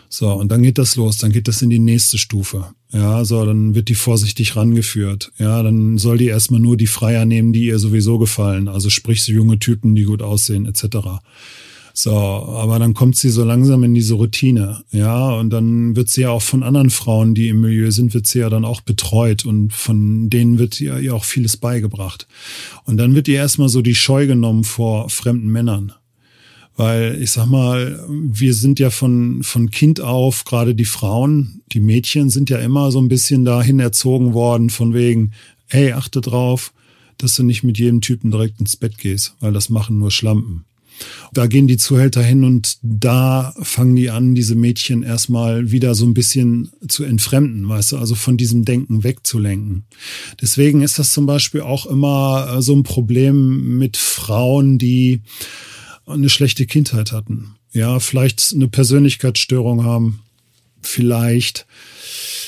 So, 0.08 0.32
und 0.32 0.50
dann 0.50 0.62
geht 0.62 0.78
das 0.78 0.96
los, 0.96 1.18
dann 1.18 1.32
geht 1.32 1.48
das 1.48 1.62
in 1.62 1.72
die 1.72 1.80
nächste 1.80 2.18
Stufe. 2.20 2.68
Ja, 2.92 3.26
so, 3.26 3.44
dann 3.46 3.74
wird 3.74 3.90
die 3.90 3.96
vorsichtig 3.96 4.56
rangeführt. 4.56 5.32
Ja, 5.40 5.64
dann 5.64 5.98
soll 5.98 6.20
die 6.20 6.28
erstmal 6.28 6.60
nur 6.60 6.78
die 6.78 6.88
Freier 6.88 7.26
nehmen, 7.26 7.52
die 7.52 7.66
ihr 7.66 7.80
sowieso 7.80 8.20
gefallen. 8.20 8.68
Also 8.68 8.92
sprich 8.92 9.24
so 9.24 9.32
junge 9.32 9.58
Typen, 9.58 9.96
die 9.96 10.04
gut 10.04 10.22
aussehen, 10.22 10.68
etc. 10.68 11.20
So, 11.96 12.12
aber 12.12 12.80
dann 12.80 12.96
kommt 12.96 13.18
sie 13.18 13.30
so 13.30 13.46
langsam 13.46 13.84
in 13.84 13.94
diese 13.94 14.16
Routine, 14.16 14.84
ja, 14.92 15.32
und 15.34 15.52
dann 15.52 15.96
wird 15.96 16.10
sie 16.10 16.22
ja 16.22 16.32
auch 16.32 16.42
von 16.42 16.64
anderen 16.64 16.90
Frauen, 16.90 17.36
die 17.36 17.50
im 17.50 17.62
Milieu 17.62 17.92
sind, 17.92 18.16
wird 18.16 18.26
sie 18.26 18.40
ja 18.40 18.50
dann 18.50 18.66
auch 18.66 18.82
betreut 18.82 19.46
und 19.46 19.74
von 19.74 20.28
denen 20.28 20.58
wird 20.58 20.82
ihr, 20.82 20.98
ihr 20.98 21.14
auch 21.14 21.24
vieles 21.24 21.56
beigebracht. 21.56 22.28
Und 22.86 22.98
dann 22.98 23.14
wird 23.14 23.28
ihr 23.28 23.36
erstmal 23.36 23.70
so 23.70 23.84
die 23.84 23.94
Scheu 23.94 24.26
genommen 24.26 24.64
vor 24.64 25.08
fremden 25.12 25.52
Männern. 25.52 25.94
Weil 26.76 27.22
ich 27.22 27.30
sag 27.30 27.46
mal, 27.46 28.04
wir 28.10 28.56
sind 28.56 28.80
ja 28.80 28.90
von, 28.90 29.44
von 29.44 29.70
Kind 29.70 30.02
auf, 30.02 30.46
gerade 30.46 30.74
die 30.74 30.86
Frauen, 30.86 31.62
die 31.74 31.80
Mädchen 31.80 32.32
sind 32.32 32.50
ja 32.50 32.58
immer 32.58 32.92
so 32.92 33.00
ein 33.00 33.08
bisschen 33.08 33.46
dahin 33.46 33.80
erzogen 33.80 34.34
worden, 34.34 34.72
von 34.72 34.96
wegen, 34.96 35.34
hey, 35.68 35.94
achte 35.94 36.22
drauf, 36.22 36.74
dass 37.20 37.36
du 37.36 37.44
nicht 37.44 37.62
mit 37.62 37.78
jedem 37.78 38.02
Typen 38.02 38.32
direkt 38.32 38.60
ins 38.60 38.76
Bett 38.76 38.98
gehst, 38.98 39.36
weil 39.40 39.54
das 39.54 39.70
machen 39.70 40.00
nur 40.00 40.10
Schlampen. 40.10 40.66
Da 41.34 41.48
gehen 41.48 41.68
die 41.68 41.78
Zuhälter 41.78 42.22
hin 42.22 42.44
und 42.44 42.78
da 42.82 43.54
fangen 43.62 43.96
die 43.96 44.10
an, 44.10 44.36
diese 44.36 44.56
Mädchen 44.56 45.04
erstmal 45.04 45.72
wieder 45.72 45.96
so 45.96 46.06
ein 46.06 46.14
bisschen 46.14 46.72
zu 46.88 47.04
entfremden, 47.04 47.68
weißt 47.68 47.94
du, 47.94 47.98
also 47.98 48.16
von 48.16 48.38
diesem 48.38 48.66
Denken 48.66 49.04
wegzulenken. 49.04 49.86
Deswegen 50.42 50.82
ist 50.82 51.00
das 51.00 51.12
zum 51.12 51.26
Beispiel 51.26 51.62
auch 51.62 51.86
immer 51.86 52.62
so 52.62 52.76
ein 52.76 52.84
Problem 52.84 53.78
mit 53.78 53.98
Frauen, 53.98 54.78
die 54.78 55.22
eine 56.06 56.30
schlechte 56.30 56.66
Kindheit 56.66 57.12
hatten. 57.12 57.56
Ja, 57.72 58.00
vielleicht 58.00 58.54
eine 58.54 58.68
Persönlichkeitsstörung 58.68 59.84
haben, 59.84 60.20
vielleicht 60.88 61.66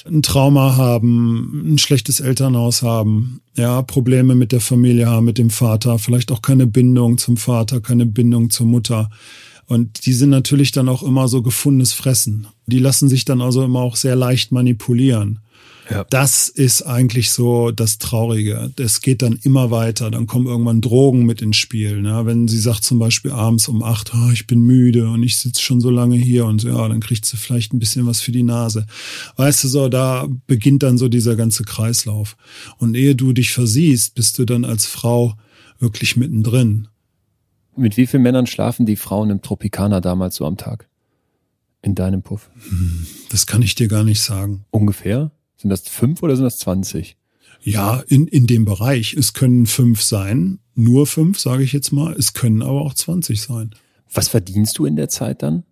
ein 0.05 0.21
Trauma 0.21 0.75
haben, 0.75 1.73
ein 1.73 1.77
schlechtes 1.77 2.19
Elternhaus 2.19 2.83
haben, 2.83 3.41
ja, 3.55 3.81
Probleme 3.81 4.35
mit 4.35 4.51
der 4.51 4.61
Familie 4.61 5.07
haben, 5.07 5.25
mit 5.25 5.37
dem 5.37 5.49
Vater, 5.49 5.97
vielleicht 5.97 6.31
auch 6.31 6.41
keine 6.41 6.67
Bindung 6.67 7.17
zum 7.17 7.37
Vater, 7.37 7.81
keine 7.81 8.05
Bindung 8.05 8.49
zur 8.49 8.67
Mutter. 8.67 9.09
Und 9.67 10.05
die 10.05 10.13
sind 10.13 10.29
natürlich 10.29 10.71
dann 10.71 10.89
auch 10.89 11.01
immer 11.01 11.27
so 11.27 11.41
gefundenes 11.41 11.93
Fressen. 11.93 12.47
Die 12.67 12.79
lassen 12.79 13.09
sich 13.09 13.25
dann 13.25 13.41
also 13.41 13.63
immer 13.63 13.79
auch 13.79 13.95
sehr 13.95 14.15
leicht 14.15 14.51
manipulieren. 14.51 15.39
Ja. 15.89 16.05
Das 16.09 16.49
ist 16.49 16.81
eigentlich 16.81 17.31
so 17.31 17.71
das 17.71 17.99
Traurige. 17.99 18.71
Es 18.79 19.01
geht 19.01 19.21
dann 19.21 19.39
immer 19.43 19.69
weiter. 19.69 20.09
Dann 20.09 20.25
kommen 20.25 20.47
irgendwann 20.47 20.81
Drogen 20.81 21.25
mit 21.25 21.41
ins 21.41 21.57
Spiel. 21.57 22.01
Ne? 22.01 22.25
Wenn 22.25 22.47
sie 22.47 22.59
sagt 22.59 22.83
zum 22.83 22.97
Beispiel 22.97 23.31
abends 23.31 23.67
um 23.67 23.83
acht, 23.83 24.11
oh, 24.15 24.31
ich 24.31 24.47
bin 24.47 24.61
müde 24.61 25.07
und 25.09 25.21
ich 25.21 25.37
sitze 25.37 25.61
schon 25.61 25.81
so 25.81 25.91
lange 25.91 26.15
hier 26.15 26.45
und 26.45 26.63
ja, 26.63 26.87
dann 26.87 26.99
kriegt 26.99 27.25
sie 27.25 27.37
vielleicht 27.37 27.73
ein 27.73 27.79
bisschen 27.79 28.07
was 28.07 28.21
für 28.21 28.31
die 28.31 28.43
Nase. 28.43 28.87
Weißt 29.35 29.63
du 29.63 29.67
so, 29.67 29.89
da 29.89 30.27
beginnt 30.47 30.81
dann 30.81 30.97
so 30.97 31.07
dieser 31.07 31.35
ganze 31.35 31.63
Kreislauf. 31.63 32.35
Und 32.77 32.95
ehe 32.95 33.15
du 33.15 33.33
dich 33.33 33.51
versiehst, 33.51 34.15
bist 34.15 34.39
du 34.39 34.45
dann 34.45 34.65
als 34.65 34.87
Frau 34.87 35.35
wirklich 35.79 36.17
mittendrin. 36.17 36.87
Mit 37.75 37.97
wie 37.97 38.07
vielen 38.07 38.23
Männern 38.23 38.47
schlafen 38.47 38.85
die 38.85 38.95
Frauen 38.95 39.29
im 39.29 39.41
Tropikaner 39.41 40.01
damals 40.01 40.35
so 40.35 40.45
am 40.45 40.57
Tag? 40.57 40.87
In 41.81 41.93
deinem 41.93 42.23
Puff? 42.23 42.49
Hm, 42.69 43.05
das 43.29 43.45
kann 43.45 43.61
ich 43.61 43.75
dir 43.75 43.87
gar 43.87 44.03
nicht 44.03 44.21
sagen. 44.21 44.65
Ungefähr? 44.71 45.31
Sind 45.57 45.69
das 45.69 45.81
fünf 45.81 46.21
oder 46.23 46.35
sind 46.35 46.45
das 46.45 46.57
zwanzig? 46.57 47.17
Ja, 47.61 48.03
in, 48.07 48.27
in 48.27 48.45
dem 48.45 48.65
Bereich. 48.65 49.13
Es 49.13 49.33
können 49.33 49.65
fünf 49.65 50.01
sein, 50.01 50.59
nur 50.75 51.07
fünf, 51.07 51.39
sage 51.39 51.63
ich 51.63 51.73
jetzt 51.73 51.91
mal. 51.91 52.13
Es 52.13 52.33
können 52.33 52.61
aber 52.61 52.81
auch 52.81 52.93
zwanzig 52.93 53.41
sein. 53.41 53.71
Was 54.13 54.27
verdienst 54.27 54.77
du 54.77 54.85
in 54.85 54.95
der 54.95 55.09
Zeit 55.09 55.41
dann? 55.41 55.63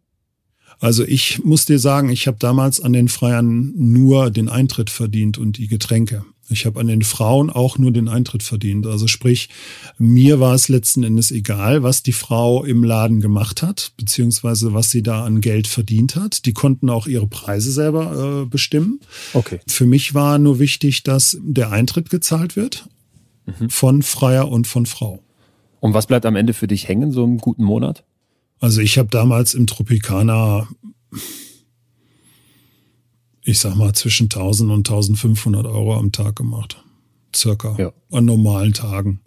Also 0.79 1.05
ich 1.05 1.43
muss 1.43 1.65
dir 1.65 1.77
sagen, 1.79 2.09
ich 2.09 2.27
habe 2.27 2.37
damals 2.39 2.81
an 2.81 2.93
den 2.93 3.07
Freiern 3.07 3.73
nur 3.75 4.31
den 4.31 4.49
Eintritt 4.49 4.89
verdient 4.89 5.37
und 5.37 5.57
die 5.57 5.67
Getränke. 5.67 6.25
Ich 6.49 6.65
habe 6.65 6.79
an 6.79 6.87
den 6.87 7.03
Frauen 7.03 7.49
auch 7.49 7.77
nur 7.77 7.91
den 7.91 8.09
Eintritt 8.09 8.43
verdient. 8.43 8.85
Also 8.85 9.07
sprich, 9.07 9.49
mir 9.97 10.39
war 10.39 10.53
es 10.53 10.67
letzten 10.67 11.03
Endes 11.03 11.31
egal, 11.31 11.83
was 11.83 12.03
die 12.03 12.11
Frau 12.11 12.63
im 12.63 12.83
Laden 12.83 13.21
gemacht 13.21 13.61
hat, 13.61 13.93
beziehungsweise 13.97 14.73
was 14.73 14.91
sie 14.91 15.03
da 15.03 15.23
an 15.23 15.41
Geld 15.41 15.67
verdient 15.67 16.15
hat. 16.15 16.45
Die 16.45 16.53
konnten 16.53 16.89
auch 16.89 17.07
ihre 17.07 17.27
Preise 17.27 17.71
selber 17.71 18.43
äh, 18.43 18.45
bestimmen. 18.45 18.99
Okay. 19.33 19.59
Für 19.67 19.85
mich 19.85 20.13
war 20.13 20.37
nur 20.37 20.59
wichtig, 20.59 21.03
dass 21.03 21.37
der 21.41 21.71
Eintritt 21.71 22.09
gezahlt 22.09 22.55
wird 22.55 22.87
mhm. 23.45 23.69
von 23.69 24.03
Freier 24.03 24.49
und 24.49 24.67
von 24.67 24.85
Frau. 24.85 25.23
Und 25.79 25.93
was 25.93 26.07
bleibt 26.07 26.25
am 26.25 26.35
Ende 26.35 26.53
für 26.53 26.67
dich 26.67 26.87
hängen, 26.87 27.11
so 27.11 27.23
einen 27.23 27.37
guten 27.37 27.63
Monat? 27.63 28.03
Also 28.59 28.81
ich 28.81 28.97
habe 28.97 29.09
damals 29.09 29.53
im 29.53 29.67
Tropicana 29.67 30.67
ich 33.43 33.59
sag 33.59 33.75
mal, 33.75 33.93
zwischen 33.93 34.25
1000 34.25 34.71
und 34.71 34.89
1500 34.89 35.65
Euro 35.65 35.95
am 35.97 36.11
Tag 36.11 36.35
gemacht. 36.35 36.83
Circa. 37.35 37.75
Ja. 37.77 37.91
An 38.11 38.25
normalen 38.25 38.73
Tagen. 38.73 39.19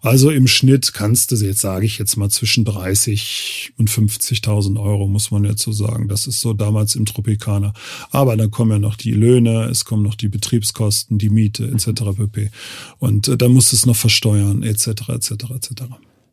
Also 0.00 0.30
im 0.30 0.46
Schnitt 0.46 0.94
kannst 0.94 1.30
du, 1.30 1.36
jetzt 1.36 1.60
sage 1.60 1.86
ich 1.86 1.98
jetzt 1.98 2.16
mal, 2.16 2.28
zwischen 2.28 2.64
30 2.64 3.72
und 3.78 3.90
50.000 3.90 4.80
Euro, 4.80 5.06
muss 5.08 5.30
man 5.30 5.44
jetzt 5.44 5.62
so 5.62 5.72
sagen. 5.72 6.08
Das 6.08 6.26
ist 6.26 6.40
so 6.40 6.54
damals 6.54 6.94
im 6.94 7.04
Tropikaner. 7.04 7.72
Aber 8.10 8.36
dann 8.36 8.50
kommen 8.50 8.70
ja 8.70 8.78
noch 8.78 8.96
die 8.96 9.12
Löhne, 9.12 9.64
es 9.64 9.84
kommen 9.84 10.02
noch 10.02 10.14
die 10.14 10.28
Betriebskosten, 10.28 11.18
die 11.18 11.30
Miete 11.30 11.66
etc. 11.66 12.16
pp. 12.16 12.50
Und 12.98 13.28
äh, 13.28 13.36
dann 13.36 13.52
musst 13.52 13.72
du 13.72 13.76
es 13.76 13.86
noch 13.86 13.96
versteuern 13.96 14.62
etc. 14.62 15.08
etc. 15.08 15.30
etc. 15.54 15.70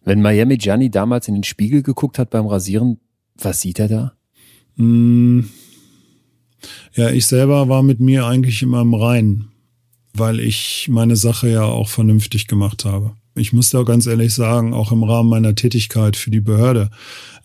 Wenn 0.06 0.22
Miami 0.22 0.58
Gianni 0.58 0.90
damals 0.90 1.28
in 1.28 1.36
den 1.36 1.44
Spiegel 1.44 1.84
geguckt 1.84 2.18
hat 2.18 2.30
beim 2.30 2.48
Rasieren, 2.48 3.00
was 3.36 3.62
sieht 3.62 3.80
er 3.80 3.88
da? 3.88 4.14
Mmh 4.76 5.46
ja, 6.96 7.10
ich 7.10 7.26
selber 7.26 7.70
war 7.70 7.84
mit 7.84 8.00
mir 8.00 8.26
eigentlich 8.26 8.62
immer 8.62 8.82
im 8.82 8.94
Reinen, 8.94 9.52
weil 10.14 10.40
ich 10.40 10.88
meine 10.90 11.16
Sache 11.16 11.50
ja 11.50 11.64
auch 11.64 11.90
vernünftig 11.90 12.48
gemacht 12.48 12.86
habe. 12.86 13.12
Ich 13.36 13.54
muss 13.54 13.70
da 13.70 13.84
ganz 13.84 14.06
ehrlich 14.06 14.34
sagen, 14.34 14.74
auch 14.74 14.92
im 14.92 15.04
Rahmen 15.04 15.30
meiner 15.30 15.56
Tätigkeit 15.56 16.18
für 16.18 16.32
die 16.32 16.42
Behörde, 16.42 16.90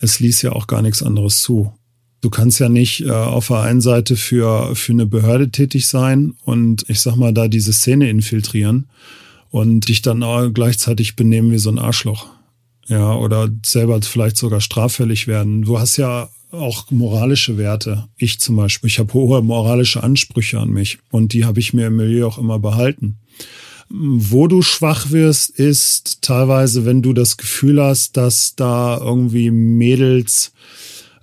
es 0.01 0.19
ließ 0.21 0.43
ja 0.43 0.53
auch 0.53 0.67
gar 0.67 0.83
nichts 0.83 1.03
anderes 1.03 1.41
zu. 1.41 1.73
Du 2.21 2.31
kannst 2.31 2.59
ja 2.59 2.71
nicht 2.71 3.03
äh, 3.03 3.11
auf 3.11 3.49
der 3.49 3.61
einen 3.61 3.83
Seite 3.83 4.17
für, 4.17 4.75
für 4.75 4.93
eine 4.93 5.07
Behörde 5.07 5.51
tätig 5.51 5.87
sein 5.89 6.35
und 6.45 6.85
ich 6.89 7.01
sag 7.01 7.17
mal 7.17 7.35
da 7.35 7.49
diese 7.49 7.73
Szene 7.73 8.09
infiltrieren 8.09 8.89
und 9.51 9.89
dich 9.89 10.01
dann 10.03 10.23
auch 10.23 10.49
gleichzeitig 10.49 11.17
benehmen 11.17 11.53
wie 11.53 11.59
so 11.59 11.71
ein 11.71 11.79
Arschloch. 11.79 12.27
Ja, 12.87 13.15
oder 13.15 13.49
selber 13.65 14.01
vielleicht 14.03 14.37
sogar 14.37 14.61
straffällig 14.61 15.27
werden. 15.27 15.63
Du 15.63 15.79
hast 15.79 15.97
ja 15.97 16.29
auch 16.55 16.91
moralische 16.91 17.59
Werte. 17.59 18.09
Ich 18.17 18.41
zum 18.41 18.57
Beispiel, 18.57 18.89
ich 18.89 18.99
habe 18.99 19.13
hohe 19.15 19.43
moralische 19.43 20.03
Ansprüche 20.03 20.59
an 20.59 20.71
mich 20.71 20.99
und 21.11 21.33
die 21.33 21.45
habe 21.45 21.61
ich 21.61 21.75
mir 21.75 21.89
im 21.89 21.97
Milieu 21.97 22.27
auch 22.27 22.39
immer 22.39 22.59
behalten. 22.59 23.19
Wo 23.89 24.47
du 24.49 24.63
schwach 24.63 25.11
wirst, 25.11 25.51
ist 25.51 26.23
teilweise, 26.23 26.85
wenn 26.85 27.03
du 27.03 27.13
das 27.13 27.37
Gefühl 27.37 27.83
hast, 27.83 28.17
dass 28.17 28.57
da 28.57 28.99
irgendwie 28.99 29.51
Mädels 29.51 30.53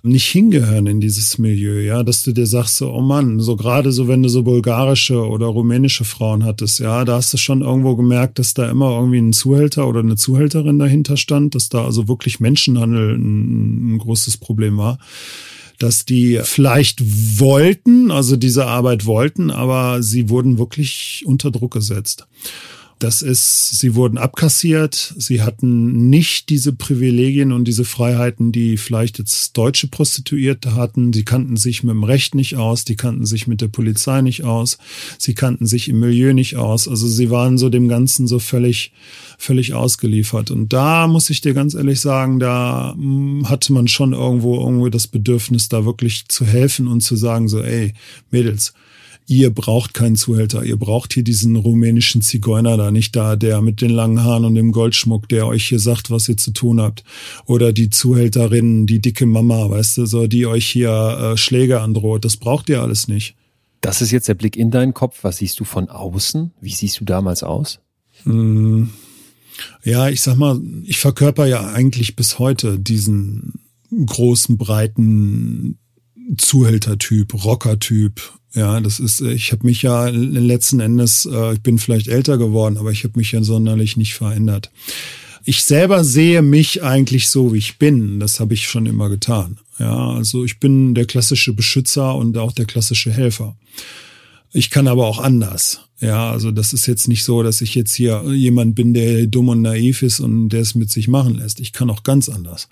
nicht 0.02 0.26
hingehören 0.26 0.86
in 0.86 1.00
dieses 1.00 1.38
Milieu, 1.38 1.80
ja, 1.80 2.02
dass 2.02 2.22
du 2.22 2.32
dir 2.32 2.46
sagst 2.46 2.76
so, 2.76 2.92
oh 2.92 3.00
Mann, 3.00 3.38
so 3.38 3.54
gerade 3.56 3.92
so, 3.92 4.08
wenn 4.08 4.22
du 4.22 4.28
so 4.28 4.42
bulgarische 4.42 5.26
oder 5.26 5.46
rumänische 5.46 6.04
Frauen 6.04 6.44
hattest, 6.44 6.80
ja, 6.80 7.04
da 7.04 7.16
hast 7.16 7.32
du 7.32 7.38
schon 7.38 7.62
irgendwo 7.62 7.94
gemerkt, 7.94 8.38
dass 8.38 8.52
da 8.54 8.68
immer 8.68 8.90
irgendwie 8.90 9.20
ein 9.20 9.32
Zuhälter 9.32 9.86
oder 9.86 10.00
eine 10.00 10.16
Zuhälterin 10.16 10.78
dahinter 10.78 11.16
stand, 11.16 11.54
dass 11.54 11.68
da 11.68 11.84
also 11.84 12.08
wirklich 12.08 12.40
Menschenhandel 12.40 13.14
ein, 13.16 13.94
ein 13.94 13.98
großes 13.98 14.38
Problem 14.38 14.76
war 14.76 14.98
dass 15.78 16.04
die 16.04 16.38
vielleicht 16.44 17.00
wollten, 17.40 18.12
also 18.12 18.36
diese 18.36 18.66
Arbeit 18.66 19.04
wollten, 19.04 19.50
aber 19.50 20.00
sie 20.00 20.28
wurden 20.28 20.56
wirklich 20.56 21.24
unter 21.26 21.50
Druck 21.50 21.72
gesetzt. 21.72 22.28
Das 22.98 23.20
ist, 23.20 23.78
sie 23.80 23.96
wurden 23.96 24.16
abkassiert, 24.16 25.14
sie 25.16 25.42
hatten 25.42 26.08
nicht 26.08 26.50
diese 26.50 26.72
Privilegien 26.72 27.50
und 27.50 27.64
diese 27.64 27.84
Freiheiten, 27.84 28.52
die 28.52 28.76
vielleicht 28.76 29.18
jetzt 29.18 29.56
deutsche 29.56 29.88
Prostituierte 29.88 30.76
hatten. 30.76 31.12
Sie 31.12 31.24
kannten 31.24 31.56
sich 31.56 31.82
mit 31.82 31.90
dem 31.90 32.04
Recht 32.04 32.34
nicht 32.36 32.56
aus, 32.56 32.84
die 32.84 32.94
kannten 32.94 33.26
sich 33.26 33.48
mit 33.48 33.60
der 33.60 33.68
Polizei 33.68 34.20
nicht 34.22 34.44
aus, 34.44 34.78
sie 35.18 35.34
kannten 35.34 35.66
sich 35.66 35.88
im 35.88 35.98
Milieu 35.98 36.32
nicht 36.32 36.56
aus. 36.56 36.86
Also 36.86 37.08
sie 37.08 37.30
waren 37.30 37.58
so 37.58 37.70
dem 37.70 37.88
Ganzen 37.88 38.28
so 38.28 38.38
völlig, 38.38 38.92
völlig 39.36 39.74
ausgeliefert. 39.74 40.50
Und 40.52 40.72
da 40.72 41.08
muss 41.08 41.28
ich 41.30 41.40
dir 41.40 41.54
ganz 41.54 41.74
ehrlich 41.74 42.00
sagen, 42.00 42.38
da 42.38 42.94
hm, 42.94 43.48
hatte 43.48 43.72
man 43.72 43.88
schon 43.88 44.12
irgendwo 44.12 44.60
irgendwo 44.60 44.88
das 44.88 45.08
Bedürfnis, 45.08 45.68
da 45.68 45.84
wirklich 45.84 46.28
zu 46.28 46.46
helfen 46.46 46.86
und 46.86 47.00
zu 47.00 47.16
sagen 47.16 47.48
so, 47.48 47.60
ey, 47.62 47.94
Mädels, 48.30 48.74
ihr 49.32 49.50
braucht 49.50 49.94
keinen 49.94 50.16
Zuhälter, 50.16 50.62
ihr 50.62 50.76
braucht 50.76 51.14
hier 51.14 51.24
diesen 51.24 51.56
rumänischen 51.56 52.20
Zigeuner 52.20 52.76
da, 52.76 52.90
nicht 52.90 53.16
da, 53.16 53.36
der 53.36 53.62
mit 53.62 53.80
den 53.80 53.90
langen 53.90 54.22
Haaren 54.22 54.44
und 54.44 54.54
dem 54.54 54.72
Goldschmuck, 54.72 55.28
der 55.28 55.46
euch 55.46 55.68
hier 55.68 55.78
sagt, 55.78 56.10
was 56.10 56.28
ihr 56.28 56.36
zu 56.36 56.52
tun 56.52 56.80
habt. 56.80 57.02
Oder 57.46 57.72
die 57.72 57.88
Zuhälterin, 57.88 58.86
die 58.86 59.00
dicke 59.00 59.26
Mama, 59.26 59.70
weißt 59.70 59.98
du, 59.98 60.06
so, 60.06 60.26
die 60.26 60.46
euch 60.46 60.66
hier 60.66 60.90
äh, 61.32 61.36
Schläge 61.36 61.80
androht. 61.80 62.24
Das 62.24 62.36
braucht 62.36 62.68
ihr 62.68 62.82
alles 62.82 63.08
nicht. 63.08 63.34
Das 63.80 64.02
ist 64.02 64.10
jetzt 64.10 64.28
der 64.28 64.34
Blick 64.34 64.56
in 64.56 64.70
deinen 64.70 64.94
Kopf. 64.94 65.20
Was 65.22 65.38
siehst 65.38 65.58
du 65.58 65.64
von 65.64 65.88
außen? 65.88 66.52
Wie 66.60 66.72
siehst 66.72 67.00
du 67.00 67.04
damals 67.04 67.42
aus? 67.42 67.80
Hm. 68.24 68.90
Ja, 69.82 70.08
ich 70.08 70.20
sag 70.20 70.36
mal, 70.36 70.60
ich 70.84 70.98
verkörper 70.98 71.46
ja 71.46 71.72
eigentlich 71.72 72.16
bis 72.16 72.38
heute 72.38 72.78
diesen 72.78 73.54
großen, 73.90 74.56
breiten 74.56 75.78
Zuhältertyp, 76.36 77.44
Rockertyp. 77.44 78.20
Ja, 78.54 78.80
das 78.80 79.00
ist, 79.00 79.20
ich 79.22 79.52
habe 79.52 79.66
mich 79.66 79.82
ja 79.82 80.08
letzten 80.08 80.80
Endes, 80.80 81.26
äh, 81.30 81.54
ich 81.54 81.60
bin 81.60 81.78
vielleicht 81.78 82.08
älter 82.08 82.36
geworden, 82.36 82.76
aber 82.76 82.90
ich 82.90 83.04
habe 83.04 83.18
mich 83.18 83.32
ja 83.32 83.42
sonderlich 83.42 83.96
nicht 83.96 84.14
verändert. 84.14 84.70
Ich 85.44 85.64
selber 85.64 86.04
sehe 86.04 86.42
mich 86.42 86.82
eigentlich 86.82 87.28
so, 87.28 87.52
wie 87.52 87.58
ich 87.58 87.78
bin. 87.78 88.20
Das 88.20 88.38
habe 88.38 88.54
ich 88.54 88.68
schon 88.68 88.86
immer 88.86 89.08
getan. 89.08 89.58
Ja, 89.78 90.10
also 90.10 90.44
ich 90.44 90.60
bin 90.60 90.94
der 90.94 91.06
klassische 91.06 91.52
Beschützer 91.52 92.14
und 92.14 92.36
auch 92.38 92.52
der 92.52 92.66
klassische 92.66 93.10
Helfer. 93.10 93.56
Ich 94.52 94.70
kann 94.70 94.86
aber 94.86 95.06
auch 95.06 95.18
anders. 95.18 95.80
Ja, 96.02 96.32
also 96.32 96.50
das 96.50 96.72
ist 96.72 96.86
jetzt 96.86 97.06
nicht 97.06 97.22
so, 97.22 97.44
dass 97.44 97.60
ich 97.60 97.76
jetzt 97.76 97.94
hier 97.94 98.24
jemand 98.32 98.74
bin, 98.74 98.92
der 98.92 99.28
dumm 99.28 99.50
und 99.50 99.62
naiv 99.62 100.02
ist 100.02 100.18
und 100.18 100.48
der 100.48 100.60
es 100.60 100.74
mit 100.74 100.90
sich 100.90 101.06
machen 101.06 101.36
lässt. 101.36 101.60
Ich 101.60 101.72
kann 101.72 101.90
auch 101.90 102.02
ganz 102.02 102.28
anders. 102.28 102.68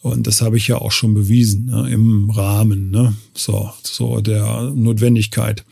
Und 0.00 0.26
das 0.26 0.40
habe 0.40 0.56
ich 0.56 0.68
ja 0.68 0.78
auch 0.78 0.90
schon 0.90 1.12
bewiesen 1.12 1.66
ne, 1.66 1.90
im 1.90 2.30
Rahmen, 2.30 2.90
ne? 2.90 3.14
so, 3.34 3.70
so 3.82 4.22
der 4.22 4.72
Notwendigkeit. 4.74 5.66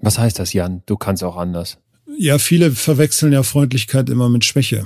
Was 0.00 0.18
heißt 0.18 0.40
das, 0.40 0.52
Jan? 0.52 0.82
Du 0.86 0.96
kannst 0.96 1.22
auch 1.22 1.36
anders. 1.36 1.78
Ja, 2.18 2.38
viele 2.38 2.72
verwechseln 2.72 3.32
ja 3.32 3.44
Freundlichkeit 3.44 4.10
immer 4.10 4.28
mit 4.28 4.44
Schwäche. 4.44 4.84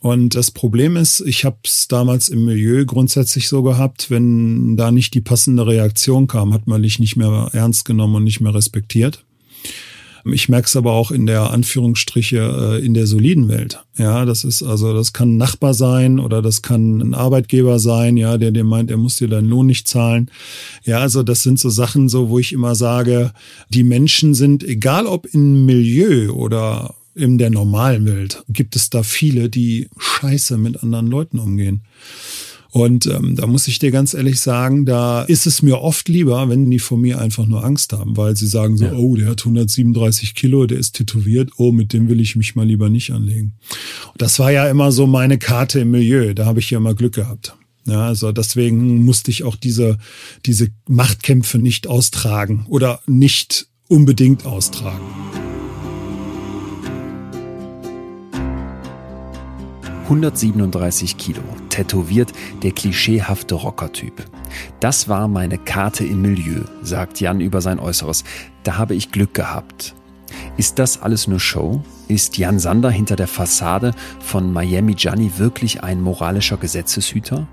Und 0.00 0.34
das 0.34 0.50
Problem 0.50 0.96
ist, 0.96 1.20
ich 1.20 1.46
habe 1.46 1.56
es 1.64 1.88
damals 1.88 2.28
im 2.28 2.44
Milieu 2.44 2.84
grundsätzlich 2.84 3.48
so 3.48 3.62
gehabt, 3.62 4.10
wenn 4.10 4.76
da 4.76 4.90
nicht 4.90 5.14
die 5.14 5.22
passende 5.22 5.66
Reaktion 5.66 6.26
kam, 6.26 6.52
hat 6.52 6.66
man 6.66 6.82
dich 6.82 6.98
nicht 6.98 7.16
mehr 7.16 7.48
ernst 7.54 7.86
genommen 7.86 8.16
und 8.16 8.24
nicht 8.24 8.42
mehr 8.42 8.54
respektiert. 8.54 9.25
Ich 10.32 10.48
merke 10.48 10.66
es 10.66 10.76
aber 10.76 10.92
auch 10.92 11.10
in 11.10 11.26
der 11.26 11.50
Anführungsstriche 11.50 12.78
äh, 12.80 12.84
in 12.84 12.94
der 12.94 13.06
soliden 13.06 13.48
Welt. 13.48 13.84
Ja, 13.96 14.24
das 14.24 14.44
ist 14.44 14.62
also, 14.62 14.92
das 14.92 15.12
kann 15.12 15.34
ein 15.34 15.36
Nachbar 15.36 15.74
sein 15.74 16.18
oder 16.18 16.42
das 16.42 16.62
kann 16.62 17.00
ein 17.00 17.14
Arbeitgeber 17.14 17.78
sein, 17.78 18.16
ja, 18.16 18.36
der 18.36 18.50
dir 18.50 18.64
meint, 18.64 18.90
er 18.90 18.96
muss 18.96 19.16
dir 19.16 19.28
deinen 19.28 19.48
Lohn 19.48 19.66
nicht 19.66 19.88
zahlen. 19.88 20.30
Ja, 20.84 20.98
also 20.98 21.22
das 21.22 21.42
sind 21.42 21.58
so 21.58 21.70
Sachen, 21.70 22.08
so 22.08 22.28
wo 22.28 22.38
ich 22.38 22.52
immer 22.52 22.74
sage, 22.74 23.32
die 23.68 23.84
Menschen 23.84 24.34
sind, 24.34 24.64
egal 24.64 25.06
ob 25.06 25.26
im 25.32 25.64
Milieu 25.64 26.32
oder 26.32 26.94
in 27.14 27.38
der 27.38 27.50
normalen 27.50 28.04
Welt 28.04 28.44
gibt 28.48 28.76
es 28.76 28.90
da 28.90 29.02
viele, 29.02 29.48
die 29.48 29.88
scheiße 29.98 30.58
mit 30.58 30.82
anderen 30.82 31.06
Leuten 31.06 31.38
umgehen. 31.38 31.82
Und 32.76 33.06
ähm, 33.06 33.36
da 33.36 33.46
muss 33.46 33.68
ich 33.68 33.78
dir 33.78 33.90
ganz 33.90 34.12
ehrlich 34.12 34.38
sagen, 34.38 34.84
da 34.84 35.22
ist 35.22 35.46
es 35.46 35.62
mir 35.62 35.80
oft 35.80 36.10
lieber, 36.10 36.50
wenn 36.50 36.70
die 36.70 36.78
vor 36.78 36.98
mir 36.98 37.18
einfach 37.18 37.46
nur 37.46 37.64
Angst 37.64 37.94
haben, 37.94 38.18
weil 38.18 38.36
sie 38.36 38.46
sagen 38.46 38.76
so, 38.76 38.84
ja. 38.84 38.92
oh, 38.92 39.16
der 39.16 39.30
hat 39.30 39.40
137 39.40 40.34
Kilo, 40.34 40.66
der 40.66 40.78
ist 40.78 40.92
tätowiert, 40.92 41.52
oh, 41.56 41.72
mit 41.72 41.94
dem 41.94 42.10
will 42.10 42.20
ich 42.20 42.36
mich 42.36 42.54
mal 42.54 42.66
lieber 42.66 42.90
nicht 42.90 43.12
anlegen. 43.12 43.54
Und 44.12 44.20
das 44.20 44.38
war 44.38 44.52
ja 44.52 44.68
immer 44.68 44.92
so 44.92 45.06
meine 45.06 45.38
Karte 45.38 45.80
im 45.80 45.90
Milieu, 45.90 46.34
da 46.34 46.44
habe 46.44 46.60
ich 46.60 46.70
ja 46.70 46.76
immer 46.76 46.94
Glück 46.94 47.14
gehabt. 47.14 47.56
Ja, 47.86 48.08
also 48.08 48.30
deswegen 48.30 49.06
musste 49.06 49.30
ich 49.30 49.42
auch 49.42 49.56
diese, 49.56 49.96
diese 50.44 50.68
Machtkämpfe 50.86 51.56
nicht 51.56 51.86
austragen 51.86 52.66
oder 52.68 53.00
nicht 53.06 53.68
unbedingt 53.88 54.44
austragen. 54.44 55.55
137 60.06 61.16
Kilo, 61.16 61.42
tätowiert, 61.68 62.32
der 62.62 62.70
klischeehafte 62.70 63.56
Rockertyp. 63.56 64.24
Das 64.78 65.08
war 65.08 65.26
meine 65.26 65.58
Karte 65.58 66.04
im 66.04 66.22
Milieu, 66.22 66.60
sagt 66.80 67.18
Jan 67.20 67.40
über 67.40 67.60
sein 67.60 67.80
Äußeres. 67.80 68.22
Da 68.62 68.78
habe 68.78 68.94
ich 68.94 69.10
Glück 69.10 69.34
gehabt. 69.34 69.96
Ist 70.56 70.78
das 70.78 71.02
alles 71.02 71.26
nur 71.26 71.40
Show? 71.40 71.82
Ist 72.06 72.38
Jan 72.38 72.60
Sander 72.60 72.90
hinter 72.90 73.16
der 73.16 73.26
Fassade 73.26 73.90
von 74.20 74.52
Miami 74.52 74.94
Gianni 74.94 75.32
wirklich 75.38 75.82
ein 75.82 76.00
moralischer 76.00 76.56
Gesetzeshüter? 76.56 77.48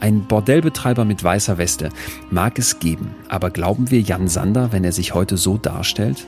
Ein 0.00 0.26
Bordellbetreiber 0.26 1.04
mit 1.04 1.22
weißer 1.22 1.56
Weste 1.56 1.90
mag 2.32 2.58
es 2.58 2.80
geben, 2.80 3.14
aber 3.28 3.50
glauben 3.50 3.92
wir 3.92 4.00
Jan 4.00 4.26
Sander, 4.26 4.72
wenn 4.72 4.82
er 4.82 4.92
sich 4.92 5.14
heute 5.14 5.36
so 5.36 5.56
darstellt? 5.56 6.26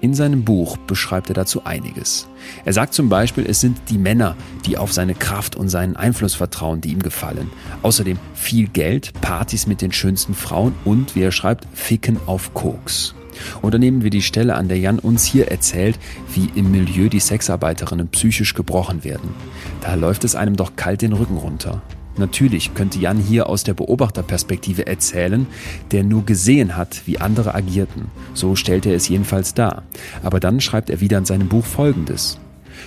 In 0.00 0.14
seinem 0.14 0.44
Buch 0.44 0.76
beschreibt 0.76 1.28
er 1.28 1.34
dazu 1.34 1.64
einiges. 1.64 2.28
Er 2.64 2.72
sagt 2.72 2.94
zum 2.94 3.08
Beispiel, 3.08 3.44
es 3.48 3.60
sind 3.60 3.78
die 3.88 3.98
Männer, 3.98 4.36
die 4.64 4.78
auf 4.78 4.92
seine 4.92 5.14
Kraft 5.14 5.56
und 5.56 5.68
seinen 5.68 5.96
Einfluss 5.96 6.34
vertrauen, 6.34 6.80
die 6.80 6.92
ihm 6.92 7.02
gefallen. 7.02 7.50
Außerdem 7.82 8.18
viel 8.34 8.68
Geld, 8.68 9.12
Partys 9.20 9.66
mit 9.66 9.82
den 9.82 9.90
schönsten 9.90 10.34
Frauen 10.34 10.74
und, 10.84 11.16
wie 11.16 11.22
er 11.22 11.32
schreibt, 11.32 11.66
Ficken 11.74 12.18
auf 12.26 12.54
Koks. 12.54 13.14
Oder 13.62 13.78
nehmen 13.78 14.02
wir 14.02 14.10
die 14.10 14.22
Stelle, 14.22 14.54
an 14.54 14.68
der 14.68 14.78
Jan 14.78 14.98
uns 14.98 15.24
hier 15.24 15.48
erzählt, 15.48 15.98
wie 16.34 16.50
im 16.54 16.70
Milieu 16.70 17.08
die 17.08 17.20
Sexarbeiterinnen 17.20 18.08
psychisch 18.08 18.54
gebrochen 18.54 19.04
werden. 19.04 19.34
Da 19.80 19.94
läuft 19.94 20.24
es 20.24 20.34
einem 20.34 20.56
doch 20.56 20.76
kalt 20.76 21.02
den 21.02 21.12
Rücken 21.12 21.36
runter. 21.36 21.82
Natürlich 22.18 22.74
könnte 22.74 22.98
Jan 22.98 23.18
hier 23.18 23.48
aus 23.48 23.64
der 23.64 23.74
Beobachterperspektive 23.74 24.86
erzählen, 24.86 25.46
der 25.92 26.04
nur 26.04 26.26
gesehen 26.26 26.76
hat, 26.76 27.02
wie 27.06 27.18
andere 27.18 27.54
agierten. 27.54 28.06
So 28.34 28.56
stellt 28.56 28.86
er 28.86 28.94
es 28.94 29.08
jedenfalls 29.08 29.54
dar. 29.54 29.84
Aber 30.22 30.40
dann 30.40 30.60
schreibt 30.60 30.90
er 30.90 31.00
wieder 31.00 31.18
in 31.18 31.24
seinem 31.24 31.48
Buch 31.48 31.64
Folgendes. 31.64 32.38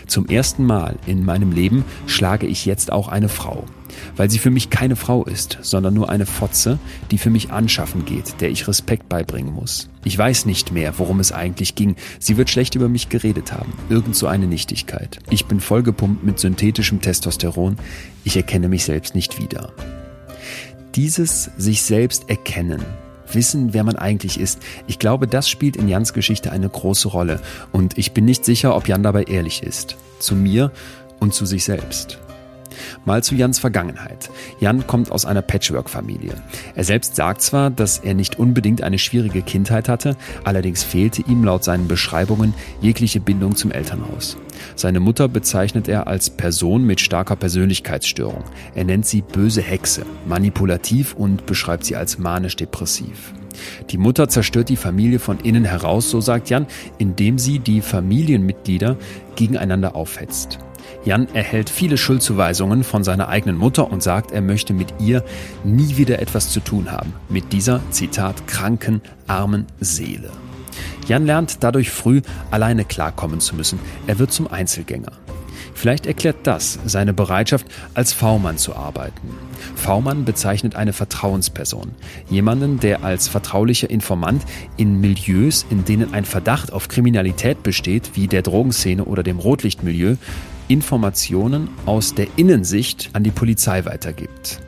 Zum 0.07 0.27
ersten 0.27 0.65
Mal 0.65 0.95
in 1.05 1.25
meinem 1.25 1.51
Leben 1.51 1.83
schlage 2.05 2.47
ich 2.47 2.65
jetzt 2.65 2.91
auch 2.91 3.07
eine 3.07 3.29
Frau 3.29 3.65
weil 4.15 4.29
sie 4.29 4.39
für 4.39 4.51
mich 4.51 4.69
keine 4.69 4.95
Frau 4.95 5.23
ist, 5.23 5.57
sondern 5.61 5.93
nur 5.93 6.09
eine 6.09 6.25
Fotze, 6.25 6.79
die 7.11 7.17
für 7.17 7.29
mich 7.29 7.51
anschaffen 7.51 8.05
geht, 8.05 8.41
der 8.41 8.49
ich 8.49 8.67
Respekt 8.67 9.09
beibringen 9.09 9.53
muss. 9.53 9.89
Ich 10.03 10.17
weiß 10.17 10.45
nicht 10.45 10.71
mehr, 10.71 10.97
worum 10.97 11.19
es 11.19 11.31
eigentlich 11.31 11.75
ging. 11.75 11.95
Sie 12.19 12.37
wird 12.37 12.49
schlecht 12.49 12.75
über 12.75 12.89
mich 12.89 13.09
geredet 13.09 13.51
haben. 13.51 13.73
Irgend 13.89 14.15
so 14.15 14.27
eine 14.27 14.47
Nichtigkeit. 14.47 15.19
Ich 15.29 15.45
bin 15.45 15.59
vollgepumpt 15.59 16.23
mit 16.23 16.39
synthetischem 16.39 17.01
Testosteron. 17.01 17.77
Ich 18.23 18.35
erkenne 18.35 18.67
mich 18.67 18.83
selbst 18.83 19.15
nicht 19.15 19.39
wieder. 19.39 19.73
Dieses 20.95 21.51
sich 21.57 21.83
selbst 21.83 22.29
erkennen, 22.29 22.83
wissen, 23.33 23.73
wer 23.73 23.83
man 23.83 23.95
eigentlich 23.95 24.39
ist. 24.39 24.59
Ich 24.87 24.99
glaube, 24.99 25.27
das 25.27 25.49
spielt 25.49 25.75
in 25.75 25.87
Jans 25.87 26.13
Geschichte 26.13 26.51
eine 26.51 26.69
große 26.69 27.07
Rolle. 27.07 27.39
Und 27.71 27.97
ich 27.97 28.11
bin 28.11 28.25
nicht 28.25 28.45
sicher, 28.45 28.75
ob 28.75 28.87
Jan 28.87 29.03
dabei 29.03 29.23
ehrlich 29.23 29.63
ist. 29.63 29.95
Zu 30.19 30.35
mir 30.35 30.71
und 31.19 31.33
zu 31.33 31.45
sich 31.45 31.63
selbst. 31.63 32.19
Mal 33.05 33.23
zu 33.23 33.35
Jans 33.35 33.59
Vergangenheit. 33.59 34.29
Jan 34.59 34.87
kommt 34.87 35.11
aus 35.11 35.25
einer 35.25 35.41
Patchwork-Familie. 35.41 36.33
Er 36.75 36.83
selbst 36.83 37.15
sagt 37.15 37.41
zwar, 37.41 37.69
dass 37.69 37.99
er 37.99 38.13
nicht 38.13 38.39
unbedingt 38.39 38.83
eine 38.83 38.99
schwierige 38.99 39.41
Kindheit 39.41 39.89
hatte, 39.89 40.15
allerdings 40.43 40.83
fehlte 40.83 41.21
ihm 41.21 41.43
laut 41.43 41.63
seinen 41.63 41.87
Beschreibungen 41.87 42.53
jegliche 42.81 43.19
Bindung 43.19 43.55
zum 43.55 43.71
Elternhaus. 43.71 44.37
Seine 44.75 44.99
Mutter 44.99 45.27
bezeichnet 45.27 45.87
er 45.87 46.07
als 46.07 46.29
Person 46.29 46.83
mit 46.83 47.01
starker 47.01 47.35
Persönlichkeitsstörung. 47.35 48.43
Er 48.75 48.85
nennt 48.85 49.05
sie 49.05 49.21
böse 49.21 49.61
Hexe, 49.61 50.05
manipulativ 50.25 51.13
und 51.13 51.45
beschreibt 51.45 51.85
sie 51.85 51.95
als 51.95 52.17
manisch-depressiv. 52.19 53.33
Die 53.89 53.97
Mutter 53.97 54.29
zerstört 54.29 54.69
die 54.69 54.77
Familie 54.77 55.19
von 55.19 55.39
innen 55.39 55.65
heraus, 55.65 56.09
so 56.09 56.21
sagt 56.21 56.49
Jan, 56.49 56.67
indem 56.97 57.37
sie 57.37 57.59
die 57.59 57.81
Familienmitglieder 57.81 58.97
gegeneinander 59.35 59.95
aufhetzt. 59.95 60.59
Jan 61.03 61.27
erhält 61.33 61.69
viele 61.69 61.97
Schuldzuweisungen 61.97 62.83
von 62.83 63.03
seiner 63.03 63.27
eigenen 63.27 63.57
Mutter 63.57 63.91
und 63.91 64.03
sagt, 64.03 64.31
er 64.31 64.41
möchte 64.41 64.73
mit 64.73 64.93
ihr 64.99 65.23
nie 65.63 65.97
wieder 65.97 66.19
etwas 66.19 66.49
zu 66.49 66.59
tun 66.59 66.91
haben. 66.91 67.13
Mit 67.27 67.53
dieser, 67.53 67.81
Zitat, 67.89 68.45
kranken, 68.45 69.01
armen 69.25 69.65
Seele. 69.79 70.29
Jan 71.07 71.25
lernt 71.25 71.63
dadurch 71.63 71.89
früh, 71.89 72.21
alleine 72.51 72.85
klarkommen 72.85 73.39
zu 73.39 73.55
müssen. 73.55 73.79
Er 74.05 74.19
wird 74.19 74.31
zum 74.31 74.47
Einzelgänger. 74.47 75.11
Vielleicht 75.73 76.05
erklärt 76.05 76.37
das 76.43 76.77
seine 76.85 77.13
Bereitschaft, 77.13 77.65
als 77.95 78.13
V-Mann 78.13 78.57
zu 78.59 78.75
arbeiten. 78.75 79.29
V-Mann 79.75 80.25
bezeichnet 80.25 80.75
eine 80.75 80.93
Vertrauensperson. 80.93 81.91
Jemanden, 82.29 82.79
der 82.79 83.03
als 83.03 83.27
vertraulicher 83.27 83.89
Informant 83.89 84.43
in 84.77 85.01
Milieus, 85.01 85.65
in 85.71 85.83
denen 85.83 86.13
ein 86.13 86.25
Verdacht 86.25 86.71
auf 86.71 86.87
Kriminalität 86.87 87.63
besteht, 87.63 88.11
wie 88.13 88.27
der 88.27 88.43
Drogenszene 88.43 89.05
oder 89.05 89.23
dem 89.23 89.39
Rotlichtmilieu, 89.39 90.17
Informationen 90.71 91.69
aus 91.85 92.15
der 92.15 92.27
Innensicht 92.37 93.09
an 93.11 93.23
die 93.23 93.31
Polizei 93.31 93.83
weitergibt. 93.83 94.61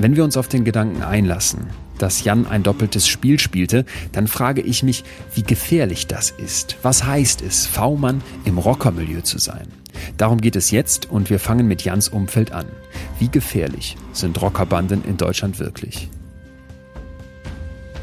Wenn 0.00 0.16
wir 0.16 0.24
uns 0.24 0.36
auf 0.36 0.48
den 0.48 0.64
Gedanken 0.64 1.02
einlassen, 1.02 1.68
dass 1.98 2.24
Jan 2.24 2.46
ein 2.46 2.64
doppeltes 2.64 3.06
Spiel 3.06 3.38
spielte, 3.38 3.84
dann 4.10 4.26
frage 4.26 4.62
ich 4.62 4.82
mich, 4.82 5.04
wie 5.34 5.42
gefährlich 5.42 6.08
das 6.08 6.30
ist. 6.30 6.76
Was 6.82 7.04
heißt 7.04 7.42
es, 7.42 7.66
V-Mann 7.66 8.20
im 8.44 8.58
Rockermilieu 8.58 9.20
zu 9.20 9.38
sein? 9.38 9.68
Darum 10.16 10.40
geht 10.40 10.56
es 10.56 10.72
jetzt 10.72 11.08
und 11.10 11.30
wir 11.30 11.38
fangen 11.38 11.68
mit 11.68 11.82
Jans 11.82 12.08
Umfeld 12.08 12.50
an. 12.50 12.66
Wie 13.20 13.28
gefährlich 13.28 13.96
sind 14.12 14.40
Rockerbanden 14.42 15.04
in 15.04 15.16
Deutschland 15.16 15.60
wirklich? 15.60 16.08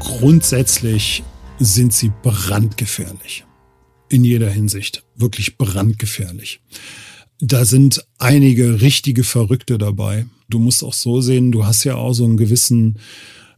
Grundsätzlich 0.00 1.22
sind 1.58 1.92
sie 1.92 2.12
brandgefährlich. 2.22 3.44
In 4.08 4.24
jeder 4.24 4.48
Hinsicht. 4.48 5.04
Wirklich 5.16 5.58
brandgefährlich. 5.58 6.60
Da 7.40 7.64
sind 7.64 8.06
einige 8.18 8.80
richtige 8.80 9.24
Verrückte 9.24 9.78
dabei. 9.78 10.26
Du 10.48 10.58
musst 10.58 10.82
auch 10.82 10.94
so 10.94 11.20
sehen, 11.20 11.52
du 11.52 11.66
hast 11.66 11.84
ja 11.84 11.96
auch 11.96 12.12
so 12.12 12.24
einen 12.24 12.36
gewissen, 12.36 12.98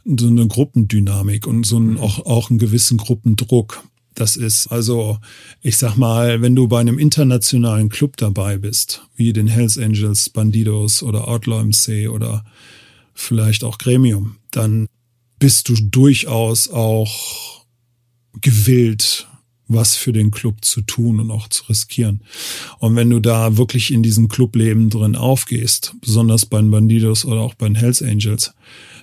so 0.04 0.26
eine 0.26 0.46
Gruppendynamik 0.46 1.46
und 1.46 1.64
so 1.64 1.76
einen, 1.76 1.98
auch, 1.98 2.24
auch 2.26 2.50
einen 2.50 2.58
gewissen 2.58 2.98
Gruppendruck. 2.98 3.84
Das 4.14 4.36
ist 4.36 4.66
also, 4.66 5.18
ich 5.62 5.76
sag 5.76 5.96
mal, 5.96 6.42
wenn 6.42 6.56
du 6.56 6.66
bei 6.66 6.80
einem 6.80 6.98
internationalen 6.98 7.88
Club 7.88 8.16
dabei 8.16 8.58
bist, 8.58 9.06
wie 9.14 9.32
den 9.32 9.46
Hells 9.46 9.78
Angels, 9.78 10.30
Bandidos 10.30 11.04
oder 11.04 11.28
Outlaw 11.28 11.62
MC 11.62 12.10
oder 12.10 12.44
vielleicht 13.14 13.62
auch 13.62 13.78
Gremium, 13.78 14.36
dann 14.50 14.88
bist 15.38 15.68
du 15.68 15.74
durchaus 15.76 16.68
auch 16.68 17.64
gewillt, 18.40 19.28
was 19.68 19.96
für 19.96 20.12
den 20.12 20.30
Club 20.30 20.64
zu 20.64 20.80
tun 20.80 21.20
und 21.20 21.30
auch 21.30 21.48
zu 21.48 21.64
riskieren. 21.64 22.22
Und 22.78 22.96
wenn 22.96 23.10
du 23.10 23.20
da 23.20 23.56
wirklich 23.56 23.92
in 23.92 24.02
diesem 24.02 24.28
Clubleben 24.28 24.90
drin 24.90 25.14
aufgehst, 25.14 25.94
besonders 26.00 26.46
bei 26.46 26.60
den 26.60 26.70
Bandidos 26.70 27.24
oder 27.24 27.42
auch 27.42 27.54
bei 27.54 27.66
den 27.66 27.76
Hells 27.76 28.02
Angels, 28.02 28.54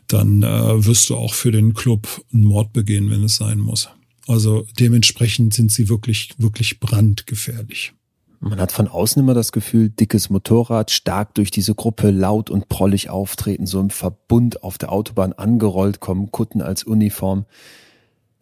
dann 0.07 0.43
äh, 0.43 0.85
wirst 0.85 1.09
du 1.09 1.15
auch 1.15 1.33
für 1.33 1.51
den 1.51 1.73
Club 1.73 2.23
einen 2.33 2.43
Mord 2.43 2.73
begehen, 2.73 3.09
wenn 3.09 3.23
es 3.23 3.37
sein 3.37 3.59
muss. 3.59 3.89
Also 4.27 4.65
dementsprechend 4.79 5.53
sind 5.53 5.71
sie 5.71 5.87
wirklich, 5.89 6.29
wirklich 6.37 6.79
brandgefährlich. 6.79 7.93
Man 8.39 8.59
hat 8.59 8.71
von 8.71 8.87
außen 8.87 9.21
immer 9.21 9.33
das 9.33 9.51
Gefühl, 9.51 9.89
dickes 9.89 10.29
Motorrad, 10.29 10.91
stark 10.91 11.33
durch 11.35 11.51
diese 11.51 11.73
Gruppe, 11.73 12.11
laut 12.11 12.49
und 12.49 12.69
prollig 12.69 13.09
auftreten, 13.09 13.65
so 13.65 13.79
im 13.79 13.89
Verbund 13.89 14.61
auf 14.61 14.77
der 14.77 14.91
Autobahn 14.91 15.33
angerollt 15.33 15.99
kommen, 15.99 16.31
Kutten 16.31 16.61
als 16.61 16.83
Uniform. 16.83 17.45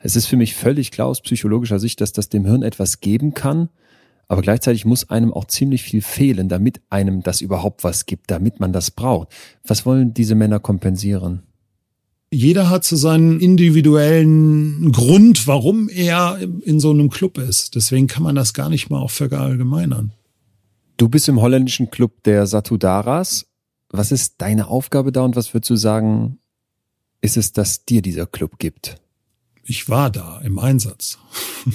Es 0.06 0.16
ist 0.16 0.28
für 0.28 0.38
mich 0.38 0.54
völlig 0.54 0.92
klar 0.92 1.08
aus 1.08 1.22
psychologischer 1.22 1.80
Sicht, 1.80 2.02
dass 2.02 2.14
das 2.14 2.30
dem 2.30 2.46
Hirn 2.46 2.62
etwas 2.62 3.00
geben 3.00 3.34
kann, 3.34 3.70
aber 4.28 4.42
gleichzeitig 4.42 4.86
muss 4.86 5.10
einem 5.10 5.34
auch 5.34 5.46
ziemlich 5.46 5.82
viel 5.82 6.02
fehlen, 6.02 6.50
damit 6.50 6.82
einem 6.90 7.24
das 7.24 7.42
überhaupt 7.42 7.84
was 7.84 8.06
gibt, 8.06 8.30
damit 8.30 8.60
man 8.60 8.74
das 8.74 8.92
braucht. 8.92 9.30
Was 9.66 9.86
wollen 9.86 10.14
diese 10.14 10.36
Männer 10.36 10.60
kompensieren? 10.60 11.44
jeder 12.34 12.70
hat 12.70 12.84
so 12.84 12.96
seinen 12.96 13.40
individuellen 13.40 14.92
Grund, 14.92 15.48
warum 15.48 15.88
er 15.88 16.40
in 16.64 16.80
so 16.80 16.90
einem 16.90 17.10
Club 17.10 17.38
ist. 17.38 17.76
Deswegen 17.76 18.08
kann 18.08 18.24
man 18.24 18.36
das 18.36 18.54
gar 18.54 18.70
nicht 18.70 18.90
mal 18.90 19.00
auch 19.00 19.12
verallgemeinern. 19.12 20.14
Du 20.98 21.10
bist 21.10 21.30
im 21.30 21.42
holländischen 21.42 21.92
Club 21.92 22.24
der 22.24 22.48
Satudaras. 22.48 23.46
Was 23.90 24.12
ist 24.12 24.36
deine 24.40 24.68
Aufgabe 24.68 25.12
da 25.12 25.22
und 25.22 25.36
was 25.36 25.54
würdest 25.54 25.70
du 25.70 25.76
sagen, 25.76 26.40
ist 27.22 27.38
es, 27.38 27.54
dass 27.54 27.86
dir 27.86 28.02
dieser 28.02 28.26
Club 28.26 28.58
gibt? 28.58 28.98
Ich 29.66 29.90
war 29.90 30.10
da 30.10 30.40
im 30.42 30.60
Einsatz. 30.60 31.18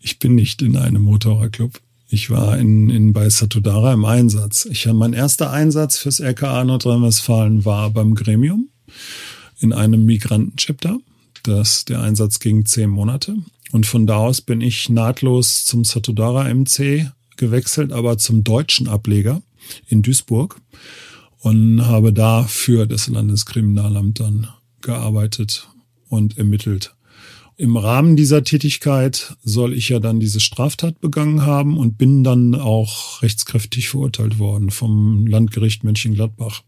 ich 0.00 0.18
bin 0.18 0.34
nicht 0.34 0.62
in 0.62 0.76
einem 0.76 1.02
Motorradclub. 1.02 1.80
Ich 2.08 2.30
war 2.30 2.56
in, 2.58 2.88
in 2.90 3.12
bei 3.12 3.28
Satudara 3.28 3.92
im 3.92 4.04
Einsatz. 4.04 4.64
Ich 4.66 4.86
mein 4.86 5.12
erster 5.12 5.50
Einsatz 5.50 5.98
fürs 5.98 6.20
LKA 6.20 6.64
Nordrhein-Westfalen 6.64 7.64
war 7.64 7.90
beim 7.90 8.14
Gremium 8.14 8.68
in 9.58 9.72
einem 9.72 10.04
Migrantenchapter. 10.04 10.98
Das, 11.42 11.84
der 11.84 12.02
Einsatz 12.02 12.38
ging 12.38 12.64
zehn 12.64 12.90
Monate. 12.90 13.36
Und 13.72 13.86
von 13.86 14.06
da 14.06 14.18
aus 14.18 14.40
bin 14.40 14.60
ich 14.60 14.88
nahtlos 14.88 15.64
zum 15.64 15.84
Satudara 15.84 16.52
MC 16.52 17.10
gewechselt, 17.36 17.92
aber 17.92 18.18
zum 18.18 18.44
deutschen 18.44 18.88
Ableger 18.88 19.42
in 19.88 20.02
Duisburg 20.02 20.60
und 21.40 21.84
habe 21.86 22.12
da 22.12 22.44
für 22.44 22.86
das 22.86 23.08
Landeskriminalamt 23.08 24.20
dann 24.20 24.48
gearbeitet 24.80 25.68
und 26.08 26.38
ermittelt. 26.38 26.94
Im 27.56 27.76
Rahmen 27.76 28.16
dieser 28.16 28.44
Tätigkeit 28.44 29.36
soll 29.42 29.72
ich 29.72 29.88
ja 29.88 29.98
dann 29.98 30.20
diese 30.20 30.40
Straftat 30.40 31.00
begangen 31.00 31.46
haben 31.46 31.78
und 31.78 31.96
bin 31.96 32.22
dann 32.22 32.54
auch 32.54 33.22
rechtskräftig 33.22 33.88
verurteilt 33.88 34.38
worden 34.38 34.70
vom 34.70 35.26
Landgericht 35.26 35.82
Mönchengladbach 35.82 36.62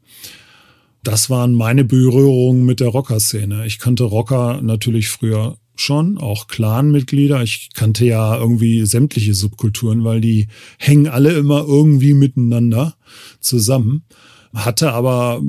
das 1.03 1.31
waren 1.31 1.55
meine 1.55 1.85
Berührungen 1.85 2.64
mit 2.64 2.81
der 2.81 2.88
Rocker-Szene. 2.88 3.66
Ich 3.66 3.79
kannte 3.79 4.05
Rocker 4.05 4.61
natürlich 4.62 5.09
früher 5.09 5.57
schon, 5.77 6.18
auch 6.18 6.48
Clan-Mitglieder. 6.48 7.42
Ich 7.42 7.70
kannte 7.72 8.05
ja 8.05 8.37
irgendwie 8.37 8.85
sämtliche 8.85 9.35
Subkulturen, 9.35 10.05
weil 10.05 10.20
die 10.20 10.48
hängen 10.79 11.07
alle 11.07 11.33
immer 11.33 11.64
irgendwie 11.66 12.14
miteinander 12.14 12.96
zusammen. 13.40 14.05
Hatte 14.53 14.92
aber 14.92 15.40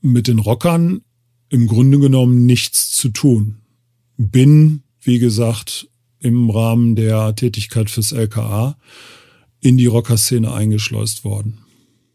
mit 0.00 0.26
den 0.26 0.40
Rockern 0.40 1.02
im 1.52 1.66
Grunde 1.66 1.98
genommen 1.98 2.46
nichts 2.46 2.92
zu 2.92 3.10
tun. 3.10 3.58
Bin, 4.16 4.84
wie 5.02 5.18
gesagt, 5.18 5.86
im 6.18 6.48
Rahmen 6.48 6.96
der 6.96 7.36
Tätigkeit 7.36 7.90
fürs 7.90 8.12
LKA 8.12 8.78
in 9.60 9.76
die 9.76 9.86
Rocker-Szene 9.86 10.50
eingeschleust 10.50 11.24
worden. 11.24 11.58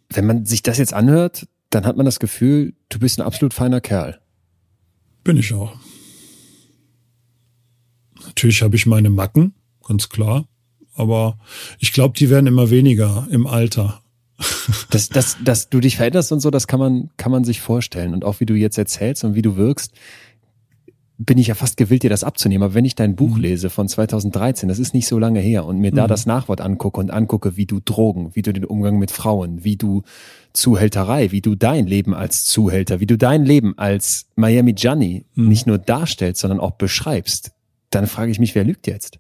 Wenn 0.10 0.26
man 0.26 0.46
sich 0.48 0.64
das 0.64 0.80
jetzt 0.80 0.94
anhört, 0.94 1.48
dann 1.70 1.86
hat 1.86 1.98
man 1.98 2.06
das 2.08 2.20
Gefühl, 2.20 2.74
du 2.90 2.98
bist 2.98 3.20
ein 3.20 3.26
absolut 3.28 3.54
feiner 3.54 3.80
Kerl. 3.80 4.20
Bin 5.24 5.38
ich 5.38 5.54
auch. 5.54 5.78
Natürlich 8.26 8.64
habe 8.64 8.76
ich 8.76 8.88
meine 8.88 9.12
Macken, 9.12 9.54
ganz 9.86 10.10
klar. 10.10 10.48
Aber 10.96 11.38
ich 11.78 11.94
glaube, 11.94 12.18
die 12.18 12.32
werden 12.32 12.48
immer 12.48 12.72
weniger 12.72 13.28
im 13.30 13.46
Alter. 13.46 14.02
dass, 14.92 15.10
dass, 15.10 15.38
dass 15.44 15.70
du 15.70 15.80
dich 15.80 15.98
veränderst 15.98 16.32
und 16.32 16.40
so, 16.40 16.52
das 16.52 16.68
kann 16.68 16.80
man, 16.80 17.10
kann 17.18 17.32
man 17.32 17.44
sich 17.44 17.62
vorstellen. 17.62 18.14
Und 18.14 18.24
auch 18.24 18.40
wie 18.40 18.46
du 18.46 18.54
jetzt 18.54 18.78
erzählst 18.78 19.24
und 19.24 19.36
wie 19.36 19.42
du 19.42 19.56
wirkst, 19.56 19.94
bin 21.20 21.40
ich 21.40 21.48
ja 21.48 21.56
fast 21.56 21.78
gewillt, 21.78 22.04
dir 22.04 22.10
das 22.12 22.24
abzunehmen. 22.24 22.64
Aber 22.64 22.74
wenn 22.76 22.86
ich 22.86 22.94
dein 22.94 23.16
Buch 23.16 23.36
mhm. 23.36 23.42
lese 23.42 23.70
von 23.70 23.88
2013, 23.88 24.70
das 24.70 24.78
ist 24.78 24.94
nicht 24.94 25.08
so 25.08 25.18
lange 25.18 25.40
her, 25.40 25.66
und 25.66 25.80
mir 25.80 25.92
da 25.92 26.04
mhm. 26.04 26.10
das 26.10 26.26
Nachwort 26.28 26.62
angucke 26.62 27.00
und 27.00 27.10
angucke, 27.10 27.58
wie 27.58 27.66
du 27.66 27.80
Drogen, 27.84 28.36
wie 28.36 28.44
du 28.44 28.54
den 28.54 28.66
Umgang 28.66 29.00
mit 29.00 29.10
Frauen, 29.10 29.64
wie 29.64 29.78
du 29.78 30.04
Zuhälterei, 30.54 31.32
wie 31.32 31.42
du 31.42 31.56
dein 31.56 31.88
Leben 31.88 32.14
als 32.14 32.44
Zuhälter, 32.44 33.00
wie 33.00 33.08
du 33.08 33.18
dein 33.18 33.46
Leben 33.46 33.78
als 33.78 34.28
Miami 34.36 34.74
Gianni 34.74 35.26
mhm. 35.34 35.48
nicht 35.48 35.66
nur 35.66 35.80
darstellst, 35.80 36.42
sondern 36.42 36.60
auch 36.60 36.72
beschreibst, 36.72 37.52
dann 37.90 38.06
frage 38.06 38.32
ich 38.32 38.40
mich, 38.40 38.54
wer 38.54 38.64
lügt 38.64 38.86
jetzt? 38.86 39.18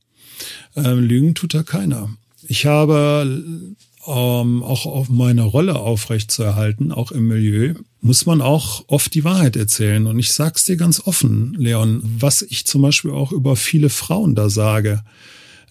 Ähm, 0.75 0.99
Lügen 0.99 1.33
tut 1.33 1.55
da 1.55 1.63
keiner. 1.63 2.09
Ich 2.47 2.67
habe 2.67 3.75
ähm, 4.07 4.63
auch 4.63 4.85
auf 4.85 5.09
meine 5.09 5.43
Rolle 5.43 5.75
aufrechtzuerhalten, 5.75 6.91
auch 6.91 7.11
im 7.11 7.27
Milieu, 7.27 7.75
muss 8.01 8.25
man 8.25 8.41
auch 8.41 8.85
oft 8.87 9.13
die 9.13 9.23
Wahrheit 9.23 9.55
erzählen. 9.55 10.07
Und 10.07 10.17
ich 10.17 10.31
sag's 10.31 10.65
dir 10.65 10.77
ganz 10.77 11.01
offen, 11.05 11.53
Leon, 11.55 12.01
was 12.03 12.41
ich 12.41 12.65
zum 12.65 12.81
Beispiel 12.81 13.11
auch 13.11 13.31
über 13.31 13.55
viele 13.55 13.89
Frauen 13.89 14.35
da 14.35 14.49
sage, 14.49 15.03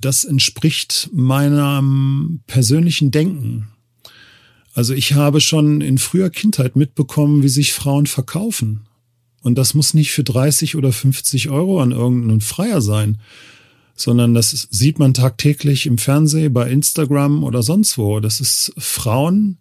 das 0.00 0.24
entspricht 0.24 1.08
meinem 1.12 2.40
persönlichen 2.46 3.10
Denken. 3.10 3.68
Also 4.74 4.92
ich 4.92 5.14
habe 5.14 5.40
schon 5.40 5.80
in 5.80 5.96
früher 5.96 6.28
Kindheit 6.28 6.76
mitbekommen, 6.76 7.42
wie 7.42 7.48
sich 7.48 7.72
Frauen 7.72 8.06
verkaufen. 8.06 8.86
Und 9.40 9.56
das 9.56 9.72
muss 9.72 9.94
nicht 9.94 10.12
für 10.12 10.24
30 10.24 10.76
oder 10.76 10.92
50 10.92 11.48
Euro 11.48 11.80
an 11.80 11.92
irgendeinen 11.92 12.42
Freier 12.42 12.82
sein, 12.82 13.18
sondern 13.96 14.34
das 14.34 14.50
sieht 14.70 14.98
man 14.98 15.14
tagtäglich 15.14 15.86
im 15.86 15.98
Fernsehen, 15.98 16.52
bei 16.52 16.70
Instagram 16.70 17.42
oder 17.42 17.62
sonst 17.62 17.98
wo. 17.98 18.20
Das 18.20 18.40
ist 18.40 18.72
Frauen 18.76 19.58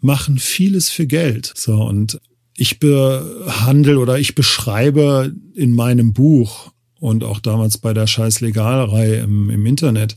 machen 0.00 0.38
vieles 0.38 0.88
für 0.88 1.06
Geld. 1.06 1.52
So 1.56 1.82
und 1.82 2.20
ich 2.56 2.78
behandle 2.78 3.98
oder 3.98 4.18
ich 4.18 4.34
beschreibe 4.34 5.34
in 5.54 5.72
meinem 5.72 6.12
Buch 6.12 6.72
und 6.98 7.24
auch 7.24 7.40
damals 7.40 7.78
bei 7.78 7.92
der 7.92 8.06
scheiß 8.06 8.40
Legalreihe 8.40 9.16
im, 9.16 9.50
im 9.50 9.66
Internet 9.66 10.16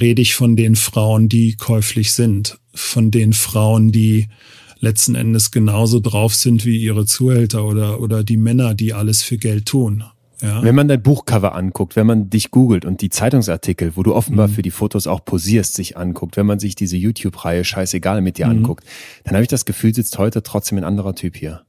rede 0.00 0.22
ich 0.22 0.34
von 0.34 0.56
den 0.56 0.76
Frauen, 0.76 1.28
die 1.28 1.56
käuflich 1.56 2.12
sind, 2.12 2.58
von 2.74 3.10
den 3.10 3.32
Frauen, 3.32 3.90
die 3.92 4.28
letzten 4.78 5.14
Endes 5.14 5.50
genauso 5.50 6.00
drauf 6.00 6.34
sind 6.34 6.64
wie 6.64 6.78
ihre 6.78 7.06
Zuhälter 7.06 7.64
oder, 7.64 8.00
oder 8.00 8.24
die 8.24 8.36
Männer, 8.36 8.74
die 8.74 8.94
alles 8.94 9.22
für 9.22 9.38
Geld 9.38 9.66
tun. 9.66 10.04
Ja. 10.42 10.62
Wenn 10.62 10.74
man 10.74 10.88
dein 10.88 11.00
Buchcover 11.00 11.54
anguckt, 11.54 11.94
wenn 11.94 12.06
man 12.06 12.28
dich 12.28 12.50
googelt 12.50 12.84
und 12.84 13.00
die 13.00 13.10
Zeitungsartikel, 13.10 13.92
wo 13.94 14.02
du 14.02 14.12
offenbar 14.12 14.48
mhm. 14.48 14.52
für 14.52 14.62
die 14.62 14.72
Fotos 14.72 15.06
auch 15.06 15.24
posierst, 15.24 15.74
sich 15.74 15.96
anguckt, 15.96 16.36
wenn 16.36 16.46
man 16.46 16.58
sich 16.58 16.74
diese 16.74 16.96
YouTube-Reihe 16.96 17.64
scheißegal 17.64 18.20
mit 18.22 18.38
dir 18.38 18.46
mhm. 18.46 18.58
anguckt, 18.58 18.84
dann 19.24 19.34
habe 19.34 19.42
ich 19.42 19.48
das 19.48 19.64
Gefühl, 19.64 19.94
sitzt 19.94 20.18
heute 20.18 20.42
trotzdem 20.42 20.78
ein 20.78 20.84
anderer 20.84 21.14
Typ 21.14 21.36
hier. 21.36 21.62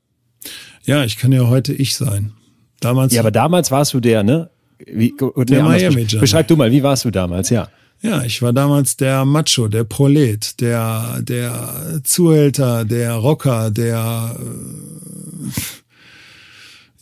Ja, 0.83 1.03
ich 1.03 1.17
kann 1.17 1.31
ja 1.31 1.47
heute 1.47 1.71
ich 1.71 1.95
sein. 1.95 2.33
Damals. 2.79 3.13
Ja, 3.13 3.21
aber 3.21 3.31
damals 3.31 3.69
warst 3.71 3.93
du 3.93 3.99
der, 3.99 4.23
ne? 4.23 4.49
Wie, 4.85 5.13
der 5.37 5.63
Miami 5.63 6.05
Beschreib 6.05 6.47
du 6.47 6.57
mal, 6.57 6.71
wie 6.71 6.83
warst 6.83 7.05
du 7.05 7.11
damals, 7.11 7.49
ja? 7.49 7.69
Ja, 8.01 8.23
ich 8.23 8.41
war 8.41 8.51
damals 8.51 8.97
der 8.97 9.23
Macho, 9.23 9.69
der 9.69 9.85
Prolet, 9.85 10.59
der, 10.59 11.21
der 11.21 12.01
Zuhälter, 12.03 12.83
der 12.83 13.13
Rocker, 13.13 13.71
der, 13.71 14.35
äh, 14.37 15.51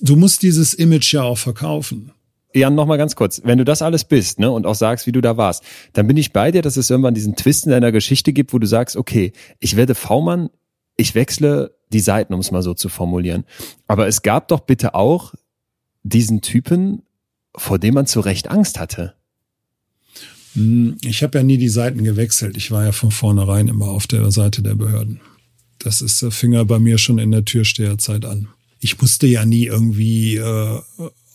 du 0.02 0.16
musst 0.16 0.42
dieses 0.42 0.74
Image 0.74 1.14
ja 1.14 1.24
auch 1.24 1.38
verkaufen. 1.38 2.12
Jan, 2.54 2.76
noch 2.76 2.86
mal 2.86 2.98
ganz 2.98 3.16
kurz. 3.16 3.42
Wenn 3.46 3.58
du 3.58 3.64
das 3.64 3.82
alles 3.82 4.04
bist, 4.04 4.40
ne, 4.40 4.52
und 4.52 4.66
auch 4.66 4.76
sagst, 4.76 5.08
wie 5.08 5.14
du 5.14 5.22
da 5.22 5.38
warst, 5.38 5.64
dann 5.94 6.08
bin 6.08 6.18
ich 6.18 6.34
bei 6.34 6.52
dir, 6.52 6.62
dass 6.62 6.76
es 6.76 6.90
irgendwann 6.90 7.14
diesen 7.14 7.36
Twist 7.36 7.66
in 7.66 7.72
deiner 7.72 7.94
Geschichte 7.94 8.34
gibt, 8.34 8.52
wo 8.52 8.60
du 8.60 8.68
sagst, 8.68 8.98
okay, 8.98 9.32
ich 9.60 9.78
werde 9.78 9.96
V-Mann, 9.96 10.50
ich 10.98 11.16
wechsle 11.16 11.74
die 11.94 12.02
Seiten, 12.02 12.34
um 12.34 12.42
es 12.42 12.52
mal 12.52 12.62
so 12.62 12.74
zu 12.74 12.90
formulieren. 12.90 13.46
Aber 13.88 14.08
es 14.08 14.22
gab 14.22 14.50
doch 14.50 14.62
bitte 14.62 14.96
auch 14.96 15.34
diesen 16.04 16.42
Typen, 16.42 17.04
vor 17.56 17.80
dem 17.80 17.94
man 17.94 18.06
zu 18.06 18.20
Recht 18.20 18.50
Angst 18.50 18.80
hatte. 18.80 19.14
Hm, 20.54 20.98
ich 21.04 21.24
habe 21.24 21.38
ja 21.38 21.44
nie 21.44 21.58
die 21.58 21.70
Seiten 21.70 22.04
gewechselt. 22.04 22.58
Ich 22.58 22.72
war 22.72 22.84
ja 22.84 22.92
von 22.92 23.12
vornherein 23.12 23.70
immer 23.70 23.88
auf 23.88 24.08
der 24.08 24.30
Seite 24.32 24.62
der 24.62 24.76
Behörden. 24.76 25.22
Das 25.80 26.02
ist 26.02 26.22
der 26.22 26.32
Finger 26.32 26.66
bei 26.66 26.80
mir 26.80 26.98
schon 26.98 27.18
in 27.18 27.32
der 27.32 27.46
Türsteherzeit 27.46 28.26
an 28.26 28.50
ich 28.82 29.00
musste 29.00 29.28
ja 29.28 29.46
nie 29.46 29.68
irgendwie 29.68 30.36
äh, 30.36 30.82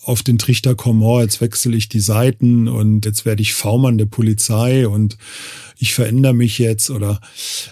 auf 0.03 0.23
den 0.23 0.37
Trichter 0.37 0.75
kommen, 0.75 1.01
oh, 1.01 1.19
jetzt 1.19 1.41
wechsle 1.41 1.75
ich 1.75 1.89
die 1.89 1.99
Seiten 1.99 2.67
und 2.67 3.05
jetzt 3.05 3.25
werde 3.25 3.41
ich 3.41 3.53
V-Mann 3.53 3.97
der 3.97 4.05
Polizei 4.05 4.87
und 4.87 5.17
ich 5.77 5.93
verändere 5.93 6.33
mich 6.33 6.59
jetzt 6.59 6.89
oder 6.89 7.19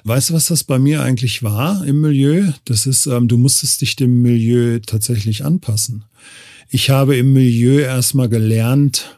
weißt 0.04 0.30
du, 0.30 0.34
was 0.34 0.48
das 0.48 0.64
bei 0.64 0.80
mir 0.80 1.02
eigentlich 1.02 1.44
war 1.44 1.86
im 1.86 2.02
Milieu? 2.02 2.52
Das 2.66 2.86
ist, 2.86 3.06
ähm, 3.06 3.28
du 3.28 3.38
musstest 3.38 3.82
dich 3.82 3.96
dem 3.96 4.22
Milieu 4.22 4.80
tatsächlich 4.80 5.46
anpassen. 5.46 6.04
Ich 6.70 6.90
habe 6.90 7.16
im 7.16 7.34
Milieu 7.34 7.80
erstmal 7.80 8.28
gelernt, 8.28 9.18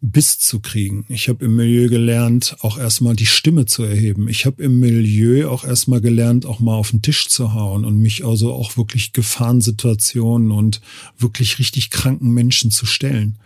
Biss 0.00 0.38
zu 0.38 0.60
kriegen. 0.60 1.04
Ich 1.08 1.28
habe 1.28 1.44
im 1.44 1.56
Milieu 1.56 1.88
gelernt, 1.88 2.56
auch 2.60 2.78
erstmal 2.78 3.16
die 3.16 3.26
Stimme 3.26 3.66
zu 3.66 3.82
erheben. 3.82 4.28
Ich 4.28 4.46
habe 4.46 4.62
im 4.62 4.78
Milieu 4.78 5.48
auch 5.48 5.64
erstmal 5.64 6.00
gelernt, 6.00 6.46
auch 6.46 6.60
mal 6.60 6.76
auf 6.76 6.90
den 6.90 7.02
Tisch 7.02 7.26
zu 7.28 7.52
hauen 7.52 7.84
und 7.84 7.98
mich 7.98 8.24
also 8.24 8.52
auch 8.52 8.76
wirklich 8.76 9.12
Gefahrensituationen 9.12 10.52
und 10.52 10.80
wirklich 11.18 11.58
richtig 11.58 11.90
kranken 11.90 12.30
Menschen 12.30 12.70
zu 12.70 12.86
stellen. 12.86 13.38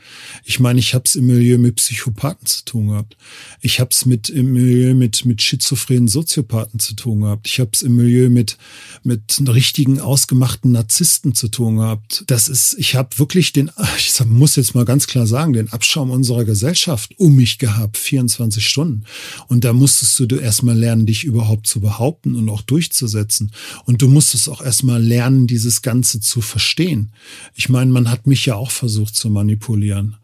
Ich 0.44 0.60
meine, 0.60 0.78
ich 0.78 0.92
habe 0.92 1.04
es 1.06 1.16
im 1.16 1.26
Milieu 1.26 1.56
mit 1.56 1.76
Psychopathen 1.76 2.46
zu 2.46 2.64
tun 2.66 2.88
gehabt. 2.88 3.16
Ich 3.62 3.80
habe 3.80 3.90
es 3.90 4.04
mit 4.04 4.28
im 4.28 4.52
Milieu 4.52 4.94
mit 4.94 5.24
mit 5.24 5.40
schizophrenen 5.40 6.08
Soziopathen 6.08 6.78
zu 6.78 6.94
tun 6.94 7.22
gehabt. 7.22 7.46
Ich 7.46 7.60
habe 7.60 7.70
es 7.72 7.80
im 7.80 7.96
Milieu 7.96 8.28
mit 8.28 8.58
mit 9.04 9.42
richtigen 9.48 10.00
ausgemachten 10.00 10.72
Narzissten 10.72 11.34
zu 11.34 11.48
tun 11.48 11.78
gehabt. 11.78 12.24
Das 12.26 12.48
ist, 12.48 12.74
ich 12.78 12.94
habe 12.94 13.18
wirklich 13.18 13.52
den, 13.52 13.70
ich 13.96 14.12
muss 14.26 14.56
jetzt 14.56 14.74
mal 14.74 14.84
ganz 14.84 15.06
klar 15.06 15.26
sagen, 15.26 15.54
den 15.54 15.72
Abschaum 15.72 16.10
unserer 16.10 16.41
unserer 16.42 16.44
Gesellschaft 16.44 17.18
um 17.18 17.36
mich 17.36 17.58
gehabt, 17.58 17.96
24 17.96 18.66
Stunden. 18.66 19.04
Und 19.48 19.64
da 19.64 19.72
musstest 19.72 20.18
du 20.20 20.36
erstmal 20.36 20.76
lernen, 20.76 21.06
dich 21.06 21.24
überhaupt 21.24 21.66
zu 21.66 21.80
behaupten 21.80 22.34
und 22.34 22.48
auch 22.48 22.62
durchzusetzen. 22.62 23.52
Und 23.84 24.02
du 24.02 24.08
musstest 24.08 24.48
auch 24.48 24.62
erstmal 24.62 25.02
lernen, 25.02 25.46
dieses 25.46 25.82
Ganze 25.82 26.20
zu 26.20 26.40
verstehen. 26.40 27.12
Ich 27.54 27.68
meine, 27.68 27.90
man 27.90 28.10
hat 28.10 28.26
mich 28.26 28.46
ja 28.46 28.54
auch 28.54 28.70
versucht 28.70 29.14
zu 29.14 29.30
manipulieren. 29.30 30.16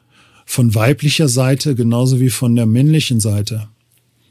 Von 0.44 0.74
weiblicher 0.74 1.28
Seite 1.28 1.74
genauso 1.74 2.20
wie 2.20 2.30
von 2.30 2.56
der 2.56 2.66
männlichen 2.66 3.20
Seite. 3.20 3.68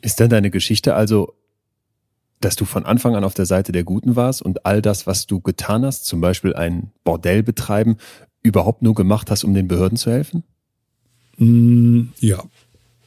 Ist 0.02 0.20
denn 0.20 0.30
deine 0.30 0.52
Geschichte 0.52 0.96
also 0.96 1.34
dass 2.40 2.56
du 2.56 2.66
von 2.66 2.86
Anfang 2.86 3.16
an 3.16 3.24
auf 3.24 3.34
der 3.34 3.48
Seite 3.48 3.72
der 3.72 3.84
Guten 3.84 4.16
warst 4.16 4.44
und 4.44 4.64
all 4.64 4.80
das, 4.80 5.08
was 5.08 5.26
du 5.26 5.42
getan 5.42 5.84
hast, 5.84 6.06
zum 6.06 6.22
Beispiel 6.22 6.54
ein 6.54 6.92
Bordell 7.04 7.42
betreiben, 7.42 7.98
überhaupt 8.44 8.84
nur 8.84 8.94
gemacht 8.94 9.32
hast, 9.32 9.44
um 9.44 9.56
den 9.56 9.68
Behörden 9.68 9.98
zu 9.98 10.12
helfen? 10.12 10.44
Mm, 11.38 12.10
ja, 12.20 12.44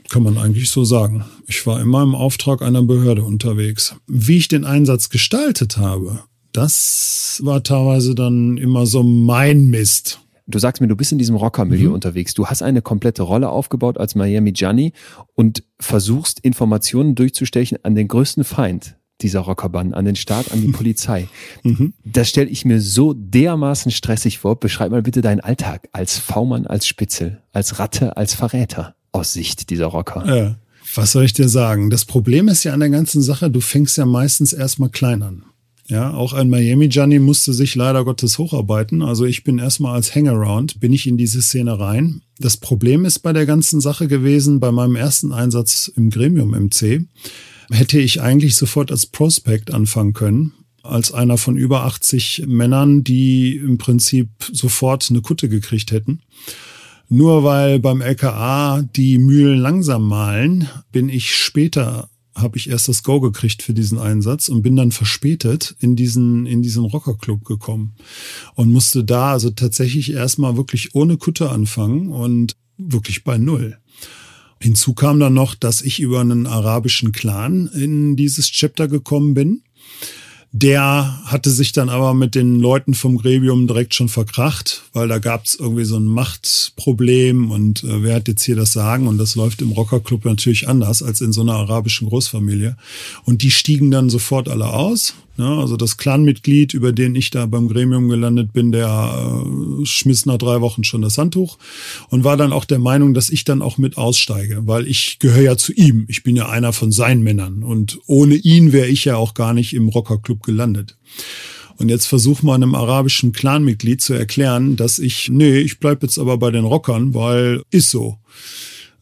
kann 0.09 0.23
man 0.23 0.39
eigentlich 0.39 0.71
so 0.71 0.85
sagen. 0.85 1.25
Ich 1.47 1.67
war 1.67 1.81
immer 1.81 2.03
im 2.03 2.15
Auftrag 2.15 2.63
einer 2.63 2.83
Behörde 2.83 3.23
unterwegs. 3.23 3.95
Wie 4.07 4.39
ich 4.39 4.49
den 4.49 4.65
Einsatz 4.65 5.09
gestaltet 5.09 5.77
habe, 5.77 6.21
das 6.53 7.41
war 7.45 7.63
teilweise 7.63 8.15
dann 8.15 8.57
immer 8.57 8.87
so 8.87 9.03
mein 9.03 9.67
Mist. 9.67 10.21
Du 10.47 10.59
sagst 10.59 10.81
mir, 10.81 10.89
du 10.89 10.97
bist 10.97 11.13
in 11.13 11.19
diesem 11.19 11.37
Rockermilieu 11.37 11.89
mhm. 11.89 11.95
unterwegs. 11.95 12.35
Du 12.35 12.47
hast 12.47 12.63
eine 12.63 12.83
komplette 12.83 13.23
Rolle 13.23 13.51
aufgebaut 13.51 13.99
als 13.99 14.17
Miami 14.17 14.53
Gianni 14.53 14.93
und 15.37 15.63
versuchst 15.79 16.41
Informationen 16.41 17.15
durchzustechen 17.15 17.79
an 17.85 17.95
den 17.95 18.09
größten 18.09 18.43
Feind 18.43 18.97
dieser 19.23 19.41
Rockerbanden, 19.41 19.95
an 19.95 20.05
den 20.05 20.17
Staat, 20.17 20.53
an 20.53 20.61
die 20.61 20.69
Polizei. 20.73 21.29
Mhm. 21.63 21.93
Das 22.05 22.29
stelle 22.29 22.49
ich 22.49 22.65
mir 22.65 22.81
so 22.81 23.15
dermaßen 23.15 23.93
stressig 23.93 24.39
vor. 24.39 24.59
Beschreib 24.59 24.91
mal 24.91 25.03
bitte 25.03 25.21
deinen 25.21 25.41
Alltag 25.41 25.89
als 25.93 26.19
V-Mann, 26.19 26.67
als 26.67 26.87
Spitzel, 26.87 27.43
als 27.53 27.79
Ratte, 27.79 28.17
als 28.17 28.35
Verräter 28.35 28.95
aus 29.13 29.33
Sicht 29.33 29.71
dieser 29.71 29.87
Rocker. 29.87 30.25
Ja. 30.27 30.57
Was 30.95 31.13
soll 31.13 31.25
ich 31.25 31.33
dir 31.33 31.49
sagen? 31.49 31.91
Das 31.91 32.05
Problem 32.05 32.49
ist 32.49 32.65
ja 32.65 32.73
an 32.73 32.81
der 32.81 32.91
ganzen 32.91 33.23
Sache, 33.23 33.51
du 33.51 33.61
fängst 33.61 33.97
ja 33.97 34.07
meistens 34.07 34.53
erstmal 34.53 34.89
klein 34.89 35.23
an. 35.23 35.45
Ja, 35.91 36.15
auch 36.15 36.35
ein 36.35 36.49
Miami 36.49 36.89
Gianni 36.89 37.19
musste 37.19 37.53
sich 37.53 37.75
leider 37.75 38.05
Gottes 38.05 38.39
hocharbeiten. 38.39 39.03
Also 39.03 39.25
ich 39.25 39.43
bin 39.43 39.59
erstmal 39.59 39.97
als 39.97 40.15
Hangaround, 40.15 40.79
bin 40.79 40.93
ich 40.93 41.09
in 41.09 41.17
diese 41.17 41.43
Szene 41.43 41.81
rein. 41.81 42.23
Das 42.39 42.57
Problem 42.57 43.05
ist 43.05 43.19
bei 43.21 43.33
der 43.33 43.45
ganzen 43.45 43.81
Sache 43.81 44.07
gewesen, 44.07 44.61
bei 44.61 44.71
meinem 44.71 44.95
ersten 44.95 45.33
Einsatz 45.33 45.91
im 45.97 46.11
Gremium 46.11 46.51
MC, 46.51 47.07
hätte 47.71 47.99
ich 47.99 48.21
eigentlich 48.21 48.57
sofort 48.57 48.91
als 48.91 49.07
Prospect 49.07 49.73
anfangen 49.73 50.13
können, 50.13 50.53
als 50.83 51.13
einer 51.13 51.39
von 51.39 51.57
über 51.57 51.85
80 51.85 52.45
Männern, 52.47 53.05
die 53.05 53.57
im 53.57 53.79
Prinzip 53.79 54.29
sofort 54.53 55.09
eine 55.11 55.21
Kutte 55.21 55.49
gekriegt 55.49 55.93
hätten. 55.93 56.21
Nur 57.09 57.43
weil 57.43 57.81
beim 57.81 58.03
LKA 58.03 58.83
die 58.83 59.19
Mühlen 59.19 59.59
langsam 59.59 60.07
malen, 60.07 60.69
bin 60.93 61.09
ich 61.09 61.35
später 61.35 62.09
habe 62.35 62.57
ich 62.57 62.71
erst 62.71 62.89
das 62.89 63.03
Go 63.03 63.21
gekriegt 63.21 63.63
für 63.63 63.75
diesen 63.75 63.99
Einsatz 63.99 64.49
und 64.49 64.63
bin 64.63 64.77
dann 64.77 64.93
verspätet 64.93 65.75
in 65.81 65.97
diesen, 65.97 66.47
in 66.47 66.63
diesen 66.63 66.85
Rockerclub 66.85 67.45
gekommen 67.45 67.95
und 68.55 68.73
musste 68.73 69.05
da 69.05 69.33
also 69.33 69.51
tatsächlich 69.51 70.13
erstmal 70.13 70.57
wirklich 70.57 70.95
ohne 70.95 71.17
Kutte 71.17 71.51
anfangen 71.51 72.09
und 72.09 72.57
wirklich 72.79 73.25
bei 73.25 73.39
Null. 73.39 73.79
Hinzu 74.63 74.93
kam 74.93 75.19
dann 75.19 75.35
noch, 75.35 75.55
dass 75.55 75.81
ich 75.81 76.01
über 76.01 76.21
einen 76.21 76.47
arabischen 76.47 77.13
Clan 77.13 77.71
in 77.75 78.17
dieses 78.17 78.51
Chapter 78.51 78.89
gekommen 78.89 79.35
bin. 79.35 79.63
Der 80.53 81.21
hatte 81.27 81.49
sich 81.49 81.71
dann 81.71 81.89
aber 81.89 82.13
mit 82.13 82.35
den 82.35 82.59
Leuten 82.59 82.95
vom 82.95 83.19
Grevium 83.19 83.69
direkt 83.69 83.95
schon 83.95 84.09
verkracht, 84.09 84.83
weil 84.93 85.07
da 85.07 85.19
gab 85.19 85.45
es 85.45 85.55
irgendwie 85.55 85.85
so 85.85 85.97
ein 85.97 86.07
Machtproblem 86.07 87.53
und 87.53 87.85
äh, 87.85 88.03
wer 88.03 88.17
hat 88.17 88.27
jetzt 88.27 88.43
hier 88.43 88.57
das 88.57 88.73
Sagen? 88.73 89.07
Und 89.07 89.19
das 89.19 89.37
läuft 89.37 89.63
im 89.63 89.71
Rockerclub 89.71 90.25
natürlich 90.25 90.69
anders 90.69 91.05
als 91.05 91.21
in 91.21 91.33
so 91.33 91.43
einer 91.43 91.55
arabischen 91.55 92.09
Großfamilie. 92.09 92.77
Und 93.25 93.43
die 93.43 93.53
stiegen 93.53 93.93
dann 93.93 94.11
sofort 94.11 94.49
alle 94.49 94.71
aus 94.71 95.15
ja, 95.41 95.59
also 95.59 95.77
das 95.77 95.97
Clanmitglied, 95.97 96.75
über 96.75 96.93
den 96.93 97.15
ich 97.15 97.31
da 97.31 97.47
beim 97.47 97.69
Gremium 97.69 98.09
gelandet 98.09 98.53
bin, 98.53 98.73
der 98.73 99.43
äh, 99.43 99.87
schmiss 99.87 100.27
nach 100.27 100.39
drei 100.39 100.61
Wochen 100.61 100.85
schon 100.85 101.03
das 101.03 101.19
Handtuch 101.19 101.59
und 102.11 102.25
war 102.25 102.37
dann 102.37 102.53
auch 102.53 102.65
der 102.65 102.79
Meinung, 102.79 103.15
dass 103.15 103.31
ich 103.31 103.45
dann 103.45 103.63
auch 103.63 103.79
mit 103.79 103.97
aussteige, 103.97 104.67
weil 104.67 104.87
ich 104.87 105.19
gehöre 105.19 105.43
ja 105.43 105.57
zu 105.57 105.73
ihm. 105.73 106.05
Ich 106.09 106.23
bin 106.23 106.37
ja 106.37 106.49
einer 106.49 106.73
von 106.73 106.93
seinen 106.93 107.23
Männern 107.23 107.63
und 107.63 107.99
ohne 108.07 108.35
ihn 108.35 108.73
wäre 108.73 108.89
ich 108.89 109.07
ja 109.07 109.17
auch 109.17 109.35
gar 109.35 109.55
nicht 109.55 109.75
im 109.75 109.89
Rockerclub 109.89 110.43
gelandet. 110.43 110.97
Und 111.79 111.89
jetzt 111.89 112.07
versuch 112.07 112.43
mal 112.43 112.55
einem 112.55 112.75
arabischen 112.75 113.33
Clanmitglied 113.33 114.03
zu 114.03 114.13
erklären, 114.13 114.77
dass 114.77 114.99
ich, 114.99 115.31
nee, 115.31 115.59
ich 115.59 115.81
bleib 115.81 116.03
jetzt 116.03 116.19
aber 116.19 116.37
bei 116.37 116.51
den 116.51 116.67
Rockern, 116.67 117.15
weil 117.15 117.63
ist 117.71 117.91
so. 117.91 118.19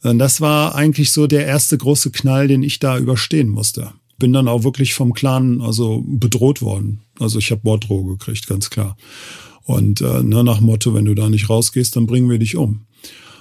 Das 0.02 0.40
war 0.40 0.76
eigentlich 0.76 1.10
so 1.10 1.26
der 1.26 1.44
erste 1.44 1.76
große 1.76 2.12
Knall, 2.12 2.46
den 2.46 2.62
ich 2.62 2.78
da 2.78 2.96
überstehen 2.96 3.48
musste 3.48 3.92
bin 4.18 4.32
dann 4.32 4.48
auch 4.48 4.64
wirklich 4.64 4.94
vom 4.94 5.14
Clan 5.14 5.60
also 5.60 6.02
bedroht 6.06 6.60
worden. 6.60 7.00
Also 7.18 7.38
ich 7.38 7.50
habe 7.50 7.62
Morddrohe 7.64 8.16
gekriegt, 8.16 8.46
ganz 8.46 8.68
klar. 8.68 8.96
Und 9.64 10.00
äh, 10.00 10.22
ne, 10.22 10.42
nach 10.44 10.60
Motto, 10.60 10.94
wenn 10.94 11.04
du 11.04 11.14
da 11.14 11.28
nicht 11.28 11.48
rausgehst, 11.48 11.94
dann 11.94 12.06
bringen 12.06 12.30
wir 12.30 12.38
dich 12.38 12.56
um. 12.56 12.86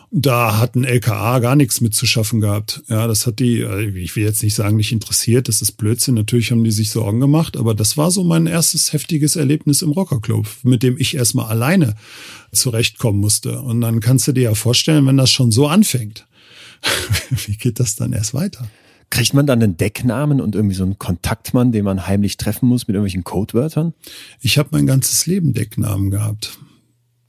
Da 0.10 0.58
hat 0.58 0.76
ein 0.76 0.86
LKA 0.86 1.40
gar 1.40 1.56
nichts 1.56 1.82
mit 1.82 1.94
zu 1.94 2.06
schaffen 2.06 2.40
gehabt. 2.40 2.82
Ja, 2.88 3.08
das 3.08 3.28
hat 3.28 3.40
die, 3.40 3.60
äh, 3.60 3.90
ich 3.90 4.16
will 4.16 4.24
jetzt 4.24 4.44
nicht 4.44 4.56
sagen, 4.56 4.78
nicht 4.78 4.92
interessiert, 4.92 5.48
das 5.48 5.62
ist 5.62 5.74
Blödsinn. 5.74 6.16
Natürlich 6.16 6.52
haben 6.52 6.64
die 6.64 6.72
sich 6.72 6.92
Sorgen 6.92 7.20
gemacht, 7.20 7.58
aber 7.58 7.74
das 7.74 7.98
war 7.98 8.12
so 8.12 8.24
mein 8.24 8.46
erstes 8.46 8.94
heftiges 8.94 9.36
Erlebnis 9.36 9.82
im 9.82 9.92
Rockerclub, 9.92 10.48
mit 10.64 10.84
dem 10.84 10.98
ich 10.98 11.16
erstmal 11.16 11.48
alleine 11.48 11.96
zurechtkommen 12.52 13.20
musste. 13.20 13.62
Und 13.62 13.82
dann 13.82 14.00
kannst 14.00 14.28
du 14.28 14.32
dir 14.32 14.44
ja 14.44 14.56
vorstellen, 14.56 15.06
wenn 15.08 15.18
das 15.18 15.32
schon 15.32 15.52
so 15.52 15.68
anfängt, 15.68 16.28
wie 17.46 17.58
geht 17.58 17.80
das 17.80 17.96
dann 17.96 18.14
erst 18.14 18.34
weiter? 18.34 18.70
Kriegt 19.10 19.34
man 19.34 19.48
dann 19.48 19.64
einen 19.64 19.78
Decknamen 19.78 20.42
und 20.42 20.56
irgendwie 20.56 20.76
so 20.76 20.84
einen 20.84 21.00
Kontaktmann, 21.00 21.72
den 21.72 21.86
man 21.86 22.08
heimlich 22.08 22.38
treffen 22.38 22.68
muss 22.68 22.88
mit 22.88 22.96
irgendwelchen 22.96 23.24
Codewörtern? 23.24 23.94
Ich 24.42 24.58
habe 24.58 24.70
mein 24.72 24.86
ganzes 24.86 25.26
Leben 25.26 25.54
Decknamen 25.54 26.12
gehabt. 26.12 26.58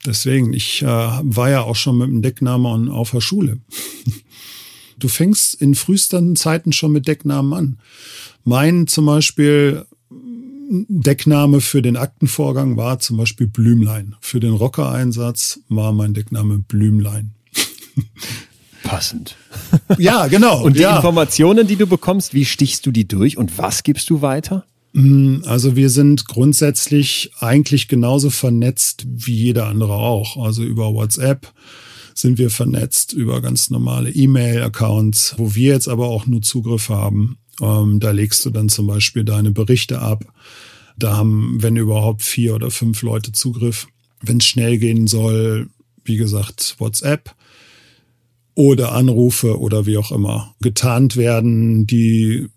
Deswegen, 0.04 0.52
ich 0.52 0.82
äh, 0.82 0.86
war 0.86 1.50
ja 1.50 1.62
auch 1.62 1.76
schon 1.76 1.98
mit 1.98 2.08
dem 2.08 2.22
Decknamen 2.22 2.88
auf 2.88 3.10
der 3.12 3.20
Schule. 3.20 3.60
Du 5.00 5.06
fängst 5.06 5.54
in 5.54 5.76
frühesten 5.76 6.34
Zeiten 6.34 6.72
schon 6.72 6.90
mit 6.90 7.06
Decknamen 7.06 7.52
an. 7.52 7.78
Mein 8.42 8.88
zum 8.88 9.06
Beispiel 9.06 9.86
Deckname 10.70 11.60
für 11.60 11.82
den 11.82 11.96
Aktenvorgang 11.96 12.76
war 12.76 12.98
zum 12.98 13.16
Beispiel 13.16 13.46
Blümlein. 13.46 14.16
Für 14.20 14.40
den 14.40 14.52
Rockereinsatz 14.52 15.60
war 15.68 15.92
mein 15.92 16.14
Deckname 16.14 16.58
Blümlein. 16.58 17.32
Passend. 18.88 19.36
Ja, 19.98 20.26
genau. 20.28 20.62
Und 20.62 20.76
die 20.76 20.82
ja. 20.82 20.96
Informationen, 20.96 21.66
die 21.66 21.76
du 21.76 21.86
bekommst, 21.86 22.32
wie 22.34 22.44
stichst 22.44 22.86
du 22.86 22.90
die 22.90 23.08
durch 23.08 23.36
und 23.36 23.58
was 23.58 23.82
gibst 23.82 24.08
du 24.10 24.22
weiter? 24.22 24.64
Mm, 24.92 25.38
also 25.44 25.76
wir 25.76 25.90
sind 25.90 26.26
grundsätzlich 26.26 27.30
eigentlich 27.40 27.88
genauso 27.88 28.30
vernetzt 28.30 29.06
wie 29.08 29.34
jeder 29.34 29.66
andere 29.66 29.94
auch. 29.94 30.36
Also 30.36 30.62
über 30.62 30.94
WhatsApp 30.94 31.52
sind 32.14 32.38
wir 32.38 32.50
vernetzt, 32.50 33.12
über 33.12 33.40
ganz 33.40 33.70
normale 33.70 34.10
E-Mail-Accounts, 34.10 35.34
wo 35.38 35.54
wir 35.54 35.72
jetzt 35.72 35.88
aber 35.88 36.08
auch 36.08 36.26
nur 36.26 36.42
Zugriff 36.42 36.88
haben. 36.88 37.38
Ähm, 37.60 38.00
da 38.00 38.10
legst 38.10 38.44
du 38.44 38.50
dann 38.50 38.68
zum 38.68 38.86
Beispiel 38.86 39.24
deine 39.24 39.50
Berichte 39.50 40.00
ab. 40.00 40.24
Da 40.96 41.16
haben, 41.16 41.58
wenn 41.60 41.76
überhaupt, 41.76 42.22
vier 42.22 42.54
oder 42.54 42.70
fünf 42.70 43.02
Leute 43.02 43.32
Zugriff. 43.32 43.86
Wenn 44.20 44.38
es 44.38 44.46
schnell 44.46 44.78
gehen 44.78 45.06
soll, 45.06 45.68
wie 46.04 46.16
gesagt, 46.16 46.76
WhatsApp 46.78 47.34
oder 48.58 48.90
Anrufe 48.90 49.60
oder 49.60 49.86
wie 49.86 49.98
auch 49.98 50.10
immer 50.10 50.52
getarnt 50.60 51.16
werden, 51.16 51.86
die 51.86 52.48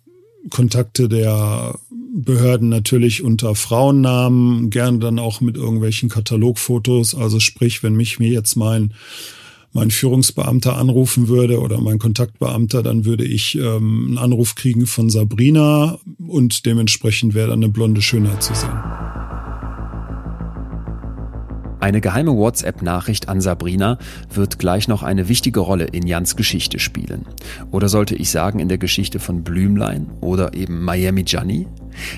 Kontakte 0.49 1.07
der 1.07 1.75
Behörden 2.15 2.69
natürlich 2.69 3.21
unter 3.21 3.53
Frauennamen, 3.53 4.71
gerne 4.71 4.97
dann 4.97 5.19
auch 5.19 5.41
mit 5.41 5.57
irgendwelchen 5.57 6.09
Katalogfotos. 6.09 7.13
Also 7.13 7.39
sprich, 7.39 7.83
wenn 7.83 7.93
mich 7.93 8.17
mir 8.17 8.29
jetzt 8.29 8.55
mein 8.55 8.95
mein 9.73 9.91
Führungsbeamter 9.91 10.75
anrufen 10.75 11.27
würde 11.27 11.61
oder 11.61 11.79
mein 11.79 11.99
Kontaktbeamter, 11.99 12.81
dann 12.81 13.05
würde 13.05 13.23
ich 13.23 13.55
ähm, 13.55 14.07
einen 14.07 14.17
Anruf 14.17 14.55
kriegen 14.55 14.87
von 14.87 15.11
Sabrina 15.11 15.99
und 16.17 16.65
dementsprechend 16.65 17.35
wäre 17.35 17.49
dann 17.49 17.63
eine 17.63 17.71
blonde 17.71 18.01
Schönheit 18.01 18.41
zu 18.41 18.55
sehen. 18.55 19.30
Eine 21.81 21.99
geheime 21.99 22.37
WhatsApp-Nachricht 22.37 23.27
an 23.27 23.41
Sabrina 23.41 23.97
wird 24.31 24.59
gleich 24.59 24.87
noch 24.87 25.01
eine 25.01 25.27
wichtige 25.29 25.61
Rolle 25.61 25.85
in 25.85 26.05
Jans 26.05 26.35
Geschichte 26.35 26.77
spielen. 26.77 27.25
Oder 27.71 27.89
sollte 27.89 28.13
ich 28.13 28.29
sagen 28.29 28.59
in 28.59 28.69
der 28.69 28.77
Geschichte 28.77 29.17
von 29.17 29.43
Blümlein 29.43 30.11
oder 30.21 30.53
eben 30.53 30.83
Miami 30.83 31.23
Gianni? 31.23 31.67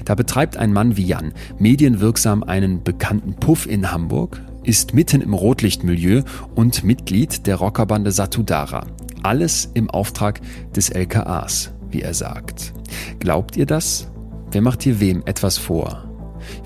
Da 0.04 0.16
betreibt 0.16 0.58
ein 0.58 0.74
Mann 0.74 0.98
wie 0.98 1.06
Jan 1.06 1.34
medienwirksam 1.60 2.44
einen 2.44 2.84
bekannten 2.84 3.36
Puff 3.36 3.66
in 3.66 3.90
Hamburg, 3.90 4.42
ist 4.64 4.94
mitten 4.94 5.22
im 5.22 5.34
Rotlichtmilieu 5.34 6.24
und 6.56 6.84
Mitglied 6.84 7.48
der 7.48 7.56
Rockerbande 7.56 8.12
Satudara. 8.12 8.86
Alles 9.24 9.72
im 9.74 9.90
Auftrag 9.90 10.42
des 10.76 10.90
LKAs, 10.90 11.72
wie 11.90 12.02
er 12.02 12.14
sagt. 12.14 12.74
Glaubt 13.20 13.56
ihr 13.56 13.66
das? 13.66 14.12
Wer 14.52 14.62
macht 14.62 14.84
hier 14.84 15.00
wem 15.00 15.24
etwas 15.26 15.58
vor? 15.58 16.13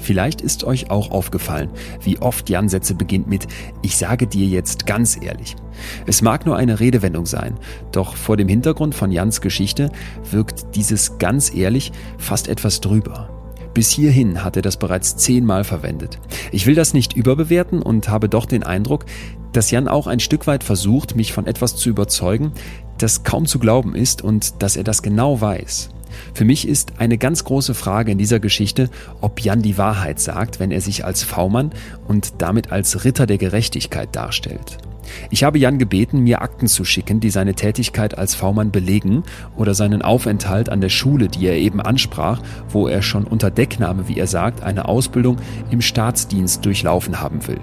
Vielleicht 0.07 0.39
ist 0.39 0.63
euch 0.63 0.89
auch 0.89 1.11
aufgefallen, 1.11 1.69
wie 2.01 2.17
oft 2.19 2.49
Jan 2.49 2.69
Sätze 2.69 2.95
beginnt 2.95 3.27
mit 3.27 3.45
Ich 3.81 3.97
sage 3.97 4.25
dir 4.25 4.47
jetzt 4.47 4.85
ganz 4.85 5.19
ehrlich. 5.21 5.57
Es 6.05 6.21
mag 6.21 6.45
nur 6.45 6.55
eine 6.55 6.79
Redewendung 6.79 7.25
sein, 7.25 7.55
doch 7.91 8.15
vor 8.15 8.37
dem 8.37 8.47
Hintergrund 8.47 8.95
von 8.95 9.11
Jans 9.11 9.41
Geschichte 9.41 9.91
wirkt 10.31 10.77
dieses 10.77 11.17
ganz 11.17 11.53
ehrlich 11.53 11.91
fast 12.17 12.47
etwas 12.47 12.79
drüber. 12.79 13.29
Bis 13.73 13.89
hierhin 13.89 14.45
hat 14.45 14.55
er 14.55 14.61
das 14.61 14.77
bereits 14.77 15.17
zehnmal 15.17 15.65
verwendet. 15.65 16.19
Ich 16.53 16.67
will 16.67 16.75
das 16.75 16.93
nicht 16.93 17.11
überbewerten 17.11 17.81
und 17.81 18.07
habe 18.07 18.29
doch 18.29 18.45
den 18.45 18.63
Eindruck, 18.63 19.03
dass 19.51 19.71
Jan 19.71 19.89
auch 19.89 20.07
ein 20.07 20.21
Stück 20.21 20.47
weit 20.47 20.63
versucht, 20.63 21.17
mich 21.17 21.33
von 21.33 21.47
etwas 21.47 21.75
zu 21.75 21.89
überzeugen, 21.89 22.53
das 22.97 23.25
kaum 23.25 23.45
zu 23.45 23.59
glauben 23.59 23.93
ist 23.93 24.21
und 24.21 24.63
dass 24.63 24.77
er 24.77 24.85
das 24.85 25.01
genau 25.01 25.41
weiß. 25.41 25.89
Für 26.33 26.45
mich 26.45 26.67
ist 26.67 26.93
eine 26.97 27.17
ganz 27.17 27.43
große 27.43 27.73
Frage 27.73 28.11
in 28.11 28.17
dieser 28.17 28.39
Geschichte, 28.39 28.89
ob 29.21 29.41
Jan 29.41 29.61
die 29.61 29.77
Wahrheit 29.77 30.19
sagt, 30.19 30.59
wenn 30.59 30.71
er 30.71 30.81
sich 30.81 31.05
als 31.05 31.23
V-Mann 31.23 31.71
und 32.07 32.41
damit 32.41 32.71
als 32.71 33.03
Ritter 33.03 33.25
der 33.25 33.37
Gerechtigkeit 33.37 34.15
darstellt. 34.15 34.77
Ich 35.29 35.43
habe 35.43 35.57
Jan 35.57 35.79
gebeten, 35.79 36.21
mir 36.21 36.41
Akten 36.41 36.67
zu 36.67 36.83
schicken, 36.83 37.19
die 37.19 37.29
seine 37.29 37.53
Tätigkeit 37.53 38.17
als 38.17 38.35
V-Mann 38.35 38.71
belegen 38.71 39.23
oder 39.55 39.73
seinen 39.73 40.01
Aufenthalt 40.01 40.69
an 40.69 40.81
der 40.81 40.89
Schule, 40.89 41.27
die 41.27 41.47
er 41.47 41.57
eben 41.57 41.81
ansprach, 41.81 42.41
wo 42.69 42.87
er 42.87 43.01
schon 43.01 43.23
unter 43.23 43.51
Deckname, 43.51 44.07
wie 44.07 44.19
er 44.19 44.27
sagt, 44.27 44.63
eine 44.63 44.87
Ausbildung 44.87 45.37
im 45.71 45.81
Staatsdienst 45.81 46.65
durchlaufen 46.65 47.21
haben 47.21 47.47
will. 47.47 47.59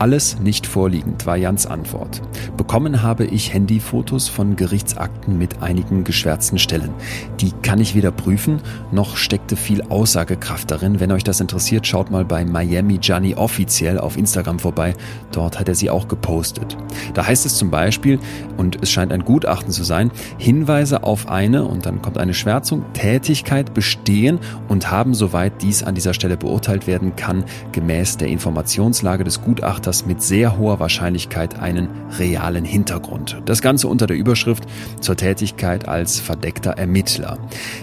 Alles 0.00 0.40
nicht 0.40 0.66
vorliegend, 0.66 1.26
war 1.26 1.36
Jans 1.36 1.66
Antwort. 1.66 2.22
Bekommen 2.56 3.02
habe 3.02 3.24
ich 3.26 3.52
Handyfotos 3.52 4.28
von 4.28 4.56
Gerichtsakten 4.56 5.38
mit 5.38 5.62
einigen 5.62 6.04
geschwärzten 6.04 6.58
Stellen. 6.58 6.90
Die 7.38 7.52
kann 7.62 7.80
ich 7.80 7.94
weder 7.94 8.10
prüfen, 8.10 8.60
noch 8.92 9.16
steckte 9.16 9.56
viel 9.56 9.82
Aussagekraft 9.82 10.70
darin. 10.70 11.00
Wenn 11.00 11.12
euch 11.12 11.22
das 11.22 11.40
interessiert, 11.40 11.86
schaut 11.86 12.10
mal 12.10 12.24
bei 12.24 12.44
Miami 12.44 12.98
Gianni 12.98 13.34
offiziell 13.34 13.98
auf 13.98 14.16
Instagram 14.16 14.58
vorbei. 14.58 14.94
Dort 15.32 15.60
hat 15.60 15.68
er 15.68 15.74
sie 15.74 15.90
auch 15.90 16.08
gepostet. 16.08 16.76
Da 17.14 17.26
heißt 17.26 17.46
es 17.46 17.56
zum 17.56 17.70
Beispiel, 17.70 18.18
und 18.56 18.82
es 18.82 18.90
scheint 18.90 19.12
ein 19.12 19.24
Gutachten 19.24 19.70
zu 19.70 19.84
sein, 19.84 20.10
Hinweise 20.38 21.02
auf 21.04 21.28
eine, 21.28 21.64
und 21.64 21.86
dann 21.86 22.02
kommt 22.02 22.18
eine 22.18 22.34
Schwärzung, 22.34 22.84
Tätigkeit 22.94 23.74
bestehen 23.74 24.38
und 24.68 24.90
haben, 24.90 25.14
soweit 25.14 25.62
dies 25.62 25.82
an 25.82 25.94
dieser 25.94 26.14
Stelle 26.14 26.36
beurteilt 26.36 26.86
werden 26.86 27.14
kann, 27.16 27.44
gemäß 27.72 28.16
der 28.16 28.28
Informationslage 28.28 29.24
des 29.24 29.42
Gutachtens 29.42 29.59
Gutachters 29.60 30.06
mit 30.06 30.22
sehr 30.22 30.56
hoher 30.56 30.80
Wahrscheinlichkeit 30.80 31.58
einen 31.58 31.90
realen 32.18 32.64
Hintergrund. 32.64 33.42
Das 33.44 33.60
Ganze 33.60 33.88
unter 33.88 34.06
der 34.06 34.16
Überschrift 34.16 34.64
zur 35.00 35.16
Tätigkeit 35.16 35.86
als 35.86 36.18
verdeckter 36.18 36.70
Ermittler. 36.70 37.36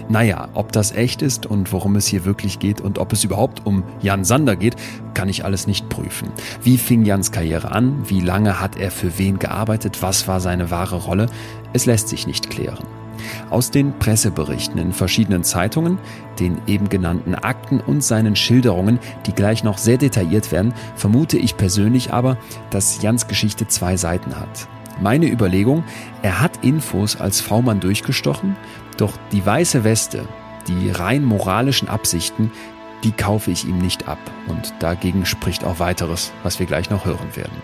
Naja, 0.08 0.48
ob 0.54 0.72
das 0.72 0.90
echt 0.90 1.22
ist 1.22 1.46
und 1.46 1.72
worum 1.72 1.94
es 1.94 2.08
hier 2.08 2.24
wirklich 2.24 2.58
geht 2.58 2.80
und 2.80 2.98
ob 2.98 3.12
es 3.12 3.22
überhaupt 3.22 3.64
um 3.64 3.84
Jan 4.00 4.24
Sander 4.24 4.56
geht, 4.56 4.74
kann 5.14 5.28
ich 5.28 5.44
alles 5.44 5.68
nicht 5.68 5.88
prüfen. 5.88 6.30
Wie 6.64 6.78
fing 6.78 7.04
Jans 7.04 7.30
Karriere 7.30 7.70
an? 7.70 8.08
Wie 8.08 8.22
lange 8.22 8.60
hat 8.60 8.76
er 8.76 8.90
für 8.90 9.16
wen 9.16 9.38
gearbeitet? 9.38 10.02
Was 10.02 10.26
war 10.26 10.40
seine 10.40 10.72
wahre 10.72 10.96
Rolle? 10.96 11.26
Es 11.74 11.86
lässt 11.86 12.08
sich 12.08 12.26
nicht 12.26 12.50
klären. 12.50 12.97
Aus 13.50 13.70
den 13.70 13.98
Presseberichten 13.98 14.78
in 14.78 14.92
verschiedenen 14.92 15.42
Zeitungen, 15.44 15.98
den 16.38 16.58
eben 16.66 16.88
genannten 16.88 17.34
Akten 17.34 17.80
und 17.80 18.04
seinen 18.04 18.36
Schilderungen, 18.36 18.98
die 19.26 19.32
gleich 19.32 19.64
noch 19.64 19.78
sehr 19.78 19.96
detailliert 19.96 20.52
werden, 20.52 20.74
vermute 20.96 21.38
ich 21.38 21.56
persönlich 21.56 22.12
aber, 22.12 22.36
dass 22.70 23.00
Jans 23.02 23.26
Geschichte 23.26 23.66
zwei 23.66 23.96
Seiten 23.96 24.38
hat. 24.38 24.68
Meine 25.00 25.30
Überlegung, 25.30 25.84
er 26.22 26.40
hat 26.40 26.64
Infos 26.64 27.20
als 27.20 27.40
V-Mann 27.40 27.80
durchgestochen, 27.80 28.56
doch 28.96 29.12
die 29.32 29.44
weiße 29.44 29.84
Weste, 29.84 30.26
die 30.66 30.90
rein 30.90 31.24
moralischen 31.24 31.88
Absichten, 31.88 32.50
die 33.04 33.12
kaufe 33.12 33.50
ich 33.50 33.64
ihm 33.64 33.78
nicht 33.78 34.08
ab. 34.08 34.18
Und 34.48 34.74
dagegen 34.80 35.24
spricht 35.24 35.64
auch 35.64 35.78
weiteres, 35.78 36.32
was 36.42 36.58
wir 36.58 36.66
gleich 36.66 36.90
noch 36.90 37.04
hören 37.04 37.36
werden 37.36 37.62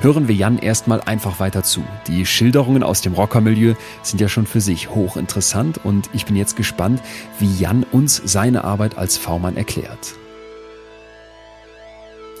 hören 0.00 0.28
wir 0.28 0.34
Jan 0.34 0.58
erstmal 0.58 1.00
einfach 1.00 1.40
weiter 1.40 1.62
zu. 1.62 1.82
Die 2.06 2.26
Schilderungen 2.26 2.82
aus 2.82 3.00
dem 3.00 3.14
Rockermilieu 3.14 3.74
sind 4.02 4.20
ja 4.20 4.28
schon 4.28 4.46
für 4.46 4.60
sich 4.60 4.90
hochinteressant 4.90 5.84
und 5.84 6.10
ich 6.12 6.26
bin 6.26 6.36
jetzt 6.36 6.56
gespannt, 6.56 7.00
wie 7.38 7.52
Jan 7.58 7.84
uns 7.92 8.20
seine 8.24 8.64
Arbeit 8.64 8.98
als 8.98 9.16
V-Mann 9.16 9.56
erklärt. 9.56 10.14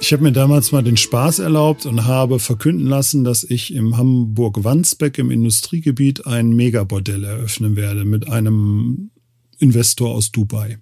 Ich 0.00 0.12
habe 0.12 0.22
mir 0.22 0.32
damals 0.32 0.72
mal 0.72 0.82
den 0.82 0.98
Spaß 0.98 1.38
erlaubt 1.38 1.86
und 1.86 2.04
habe 2.04 2.38
verkünden 2.38 2.86
lassen, 2.86 3.24
dass 3.24 3.44
ich 3.44 3.72
im 3.72 3.96
Hamburg-Wandsbeck 3.96 5.18
im 5.18 5.30
Industriegebiet 5.30 6.26
ein 6.26 6.50
Megabordell 6.50 7.24
eröffnen 7.24 7.76
werde 7.76 8.04
mit 8.04 8.28
einem 8.28 9.10
Investor 9.58 10.14
aus 10.14 10.32
Dubai. 10.32 10.78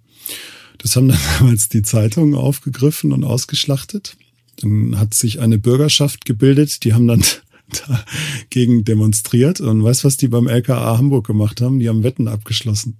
Das 0.78 0.96
haben 0.96 1.08
dann 1.08 1.18
damals 1.38 1.68
die 1.68 1.82
Zeitungen 1.82 2.34
aufgegriffen 2.34 3.12
und 3.12 3.24
ausgeschlachtet. 3.24 4.16
Dann 4.60 4.98
hat 4.98 5.14
sich 5.14 5.40
eine 5.40 5.58
Bürgerschaft 5.58 6.24
gebildet, 6.24 6.84
die 6.84 6.94
haben 6.94 7.08
dann 7.08 7.24
dagegen 7.88 8.84
demonstriert 8.84 9.60
und 9.60 9.82
weißt 9.82 10.04
was 10.04 10.16
die 10.16 10.28
beim 10.28 10.48
LKA 10.48 10.98
Hamburg 10.98 11.26
gemacht 11.26 11.60
haben? 11.60 11.78
Die 11.78 11.88
haben 11.88 12.02
Wetten 12.02 12.28
abgeschlossen. 12.28 12.98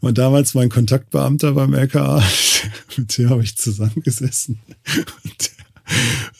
Und 0.00 0.18
damals 0.18 0.54
mein 0.54 0.68
Kontaktbeamter 0.68 1.52
beim 1.52 1.74
LKA, 1.74 2.22
mit 2.96 3.16
dem 3.16 3.30
habe 3.30 3.42
ich 3.42 3.56
zusammengesessen. 3.56 4.60
Und 5.24 5.34
der, 5.40 5.64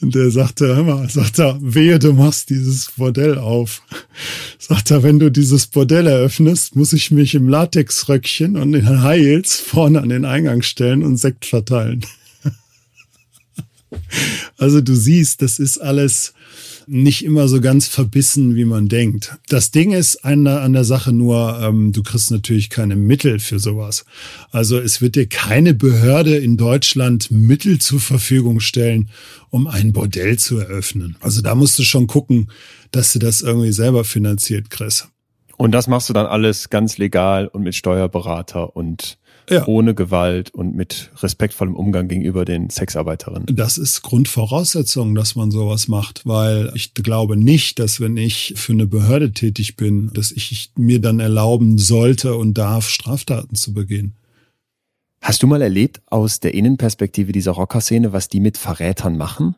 und 0.01 0.15
der 0.15 0.31
sagte, 0.31 0.75
hör 0.75 0.85
mal, 0.85 1.09
sagt 1.09 1.39
er, 1.39 1.59
wehe, 1.61 1.99
du 1.99 2.13
machst 2.13 2.51
dieses 2.51 2.93
Bordell 2.93 3.39
auf. 3.39 3.83
Sagt 4.59 4.91
er, 4.91 5.03
wenn 5.03 5.19
du 5.19 5.31
dieses 5.31 5.67
Bordell 5.67 6.07
eröffnest, 6.07 6.77
muss 6.77 6.93
ich 6.93 7.11
mich 7.11 7.35
im 7.35 7.49
Latexröckchen 7.49 8.57
und 8.57 8.75
in 8.75 9.03
Heils 9.03 9.61
vorne 9.61 10.01
an 10.01 10.09
den 10.09 10.25
Eingang 10.25 10.63
stellen 10.63 11.03
und 11.03 11.19
Sekt 11.19 11.45
verteilen. 11.45 12.05
Also 14.57 14.81
du 14.81 14.95
siehst, 14.95 15.43
das 15.43 15.59
ist 15.59 15.79
alles 15.79 16.33
nicht 16.87 17.25
immer 17.25 17.49
so 17.49 17.61
ganz 17.61 17.89
verbissen, 17.89 18.57
wie 18.57 18.65
man 18.65 18.89
denkt. 18.89 19.37
Das 19.49 19.71
Ding 19.71 19.93
ist 19.93 20.25
an 20.25 20.45
der, 20.45 20.63
an 20.63 20.73
der 20.73 20.85
Sache 20.85 21.13
nur, 21.13 21.59
ähm, 21.61 21.93
du 21.93 22.03
kriegst 22.03 22.31
natürlich 22.31 22.71
keine 22.71 22.97
Mittel 22.97 23.39
für 23.39 23.59
sowas. 23.59 24.05
Also 24.51 24.79
es 24.79 25.01
wird 25.01 25.17
dir 25.17 25.27
keine 25.27 25.75
Behörde 25.75 26.37
in 26.37 26.57
Deutschland 26.57 27.31
Mittel 27.31 27.79
zur 27.79 28.01
Verfügung 28.01 28.61
stellen, 28.61 29.09
um 29.51 29.67
ein 29.67 29.93
Bordell 29.93 30.39
zu 30.39 30.59
eröffnen. 30.59 31.17
Also 31.21 31.43
da 31.43 31.55
musst 31.55 31.79
du 31.79 31.83
schon 31.85 32.07
gucken, 32.07 32.51
dass 32.91 33.13
du 33.13 33.19
das 33.19 33.43
irgendwie 33.43 33.73
selber 33.73 34.05
finanziert 34.05 34.71
kriegst. 34.71 35.09
Und 35.57 35.73
das 35.73 35.87
machst 35.87 36.09
du 36.09 36.13
dann 36.13 36.27
alles 36.27 36.69
ganz 36.69 36.99
legal 36.99 37.47
und 37.47 37.63
mit 37.63 37.75
Steuerberater 37.75 38.75
und 38.77 39.19
ja. 39.49 39.67
ohne 39.67 39.95
Gewalt 39.95 40.53
und 40.53 40.75
mit 40.75 41.11
respektvollem 41.23 41.75
Umgang 41.75 42.09
gegenüber 42.09 42.45
den 42.45 42.71
Sexarbeiterinnen. 42.71 43.47
Das 43.55 43.79
ist 43.79 44.03
Grundvoraussetzung, 44.03 45.15
dass 45.15 45.37
man 45.37 45.51
sowas 45.51 45.89
macht, 45.89 46.23
weil 46.25 46.71
ich 46.75 46.95
glaube 46.95 47.37
nicht, 47.37 47.79
dass 47.79 48.01
wenn 48.01 48.17
ich 48.17 48.55
für 48.57 48.73
eine 48.73 48.87
Behörde 48.87 49.33
tätig 49.33 49.77
bin, 49.77 50.11
dass 50.15 50.31
ich 50.31 50.73
mir 50.77 51.01
dann 51.01 51.21
erlauben 51.21 51.79
sollte 51.79 52.35
und 52.35 52.55
darf, 52.55 52.89
Straftaten 52.89 53.55
zu 53.55 53.75
begehen. 53.75 54.15
Hast 55.21 55.43
du 55.43 55.47
mal 55.47 55.63
erlebt 55.63 56.03
aus 56.07 56.41
der 56.41 56.53
Innenperspektive 56.53 57.33
dieser 57.33 57.53
Rockerszene, 57.53 58.13
was 58.13 58.29
die 58.29 58.41
mit 58.41 58.59
Verrätern 58.59 59.17
machen? 59.17 59.55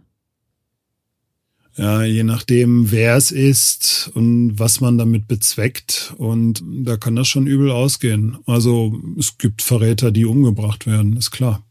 Ja, 1.78 2.02
je 2.04 2.22
nachdem, 2.22 2.90
wer 2.90 3.16
es 3.16 3.30
ist 3.30 4.10
und 4.14 4.58
was 4.58 4.80
man 4.80 4.96
damit 4.96 5.28
bezweckt. 5.28 6.14
Und 6.16 6.62
da 6.64 6.96
kann 6.96 7.16
das 7.16 7.28
schon 7.28 7.46
übel 7.46 7.70
ausgehen. 7.70 8.38
Also 8.46 8.98
es 9.18 9.36
gibt 9.36 9.60
Verräter, 9.60 10.10
die 10.10 10.24
umgebracht 10.24 10.86
werden, 10.86 11.16
ist 11.16 11.30
klar. 11.30 11.62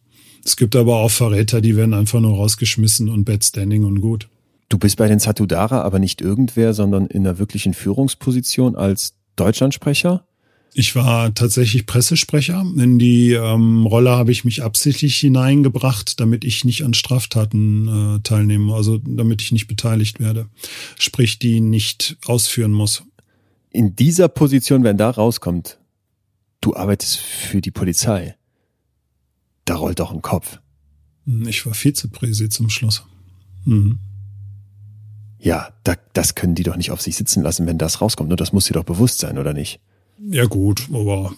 Es 0.44 0.58
gibt 0.58 0.76
aber 0.76 0.98
auch 0.98 1.10
Verräter, 1.10 1.60
die 1.60 1.76
werden 1.76 1.96
einfach 1.96 2.20
nur 2.20 2.36
rausgeschmissen 2.36 3.10
und 3.10 3.26
bad 3.26 3.44
standing 3.44 3.84
und 3.84 4.00
gut. 4.00 4.30
Du 4.70 4.78
bist 4.78 4.98
bei 4.98 5.08
den 5.08 5.20
Satudara 5.20 5.82
aber 5.82 5.98
nicht 5.98 6.22
irgendwer, 6.22 6.76
sondern 6.76 7.08
in 7.08 7.26
einer 7.26 7.40
wirklichen 7.40 7.74
Führungsposition 7.74 8.76
als 8.76 9.16
Deutschlandsprecher. 9.36 10.28
Ich 10.74 10.96
war 10.96 11.34
tatsächlich 11.34 11.86
Pressesprecher. 11.86 12.66
In 12.78 13.00
die 13.00 13.32
ähm, 13.32 13.86
Rolle 13.86 14.12
habe 14.12 14.32
ich 14.32 14.44
mich 14.44 14.62
absichtlich 14.62 15.18
hineingebracht, 15.18 16.20
damit 16.20 16.44
ich 16.44 16.66
nicht 16.66 16.84
an 16.84 16.94
Straftaten 16.94 18.18
äh, 18.18 18.20
teilnehme, 18.22 18.74
also 18.74 18.98
damit 18.98 19.42
ich 19.42 19.54
nicht 19.54 19.68
beteiligt 19.68 20.20
werde. 20.20 20.50
Sprich, 21.00 21.40
die 21.40 21.62
nicht 21.62 22.18
ausführen 22.26 22.72
muss. 22.72 23.04
In 23.70 23.96
dieser 23.96 24.28
Position, 24.28 24.84
wenn 24.84 24.98
da 24.98 25.10
rauskommt, 25.10 25.80
du 26.60 26.76
arbeitest 26.76 27.18
für 27.20 27.62
die 27.62 27.72
Polizei, 27.72 28.36
da 29.64 29.76
rollt 29.76 30.00
doch 30.00 30.12
ein 30.12 30.22
Kopf. 30.22 30.60
Hm, 31.26 31.48
ich 31.48 31.66
war 31.66 31.74
Vizepräsi 31.74 32.50
zum 32.50 32.70
Schluss. 32.70 33.06
Mhm. 33.66 34.00
Ja, 35.40 35.70
da, 35.84 35.96
das 36.14 36.36
können 36.36 36.56
die 36.56 36.64
doch 36.64 36.76
nicht 36.76 36.92
auf 36.92 37.02
sich 37.02 37.16
sitzen 37.16 37.44
lassen, 37.44 37.68
wenn 37.68 37.78
das 37.78 38.02
rauskommt. 38.02 38.30
Nur 38.30 38.38
das 38.38 38.52
muss 38.52 38.66
dir 38.66 38.74
doch 38.74 38.84
bewusst 38.84 39.20
sein, 39.20 39.38
oder 39.38 39.54
nicht? 39.54 39.80
Ja 40.18 40.46
gut, 40.46 40.88
aber 40.94 41.34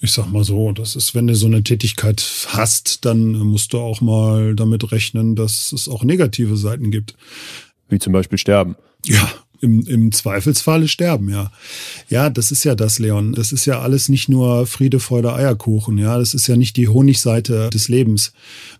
ich 0.00 0.12
sag 0.12 0.30
mal 0.30 0.44
so, 0.44 0.72
das 0.72 0.96
ist, 0.96 1.14
wenn 1.14 1.26
du 1.26 1.34
so 1.34 1.46
eine 1.46 1.62
Tätigkeit 1.62 2.22
hast, 2.48 3.04
dann 3.04 3.32
musst 3.32 3.72
du 3.72 3.78
auch 3.78 4.00
mal 4.00 4.54
damit 4.54 4.92
rechnen, 4.92 5.34
dass 5.34 5.72
es 5.72 5.88
auch 5.88 6.04
negative 6.04 6.56
Seiten 6.56 6.90
gibt. 6.90 7.16
Wie 7.88 7.98
zum 7.98 8.12
Beispiel 8.12 8.38
sterben. 8.38 8.76
Ja, 9.06 9.30
im, 9.60 9.80
im 9.86 10.12
Zweifelsfalle 10.12 10.88
sterben, 10.88 11.30
ja. 11.30 11.50
Ja, 12.10 12.28
das 12.28 12.52
ist 12.52 12.64
ja 12.64 12.74
das, 12.74 12.98
Leon. 12.98 13.32
Das 13.32 13.50
ist 13.50 13.64
ja 13.64 13.80
alles 13.80 14.10
nicht 14.10 14.28
nur 14.28 14.66
Friede, 14.66 15.00
Freude, 15.00 15.32
Eierkuchen, 15.32 15.96
ja. 15.96 16.18
Das 16.18 16.34
ist 16.34 16.46
ja 16.46 16.56
nicht 16.56 16.76
die 16.76 16.88
Honigseite 16.88 17.70
des 17.70 17.88
Lebens. 17.88 18.32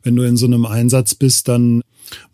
Wenn 0.02 0.16
du 0.16 0.24
in 0.24 0.36
so 0.36 0.46
einem 0.46 0.66
Einsatz 0.66 1.14
bist, 1.14 1.48
dann 1.48 1.82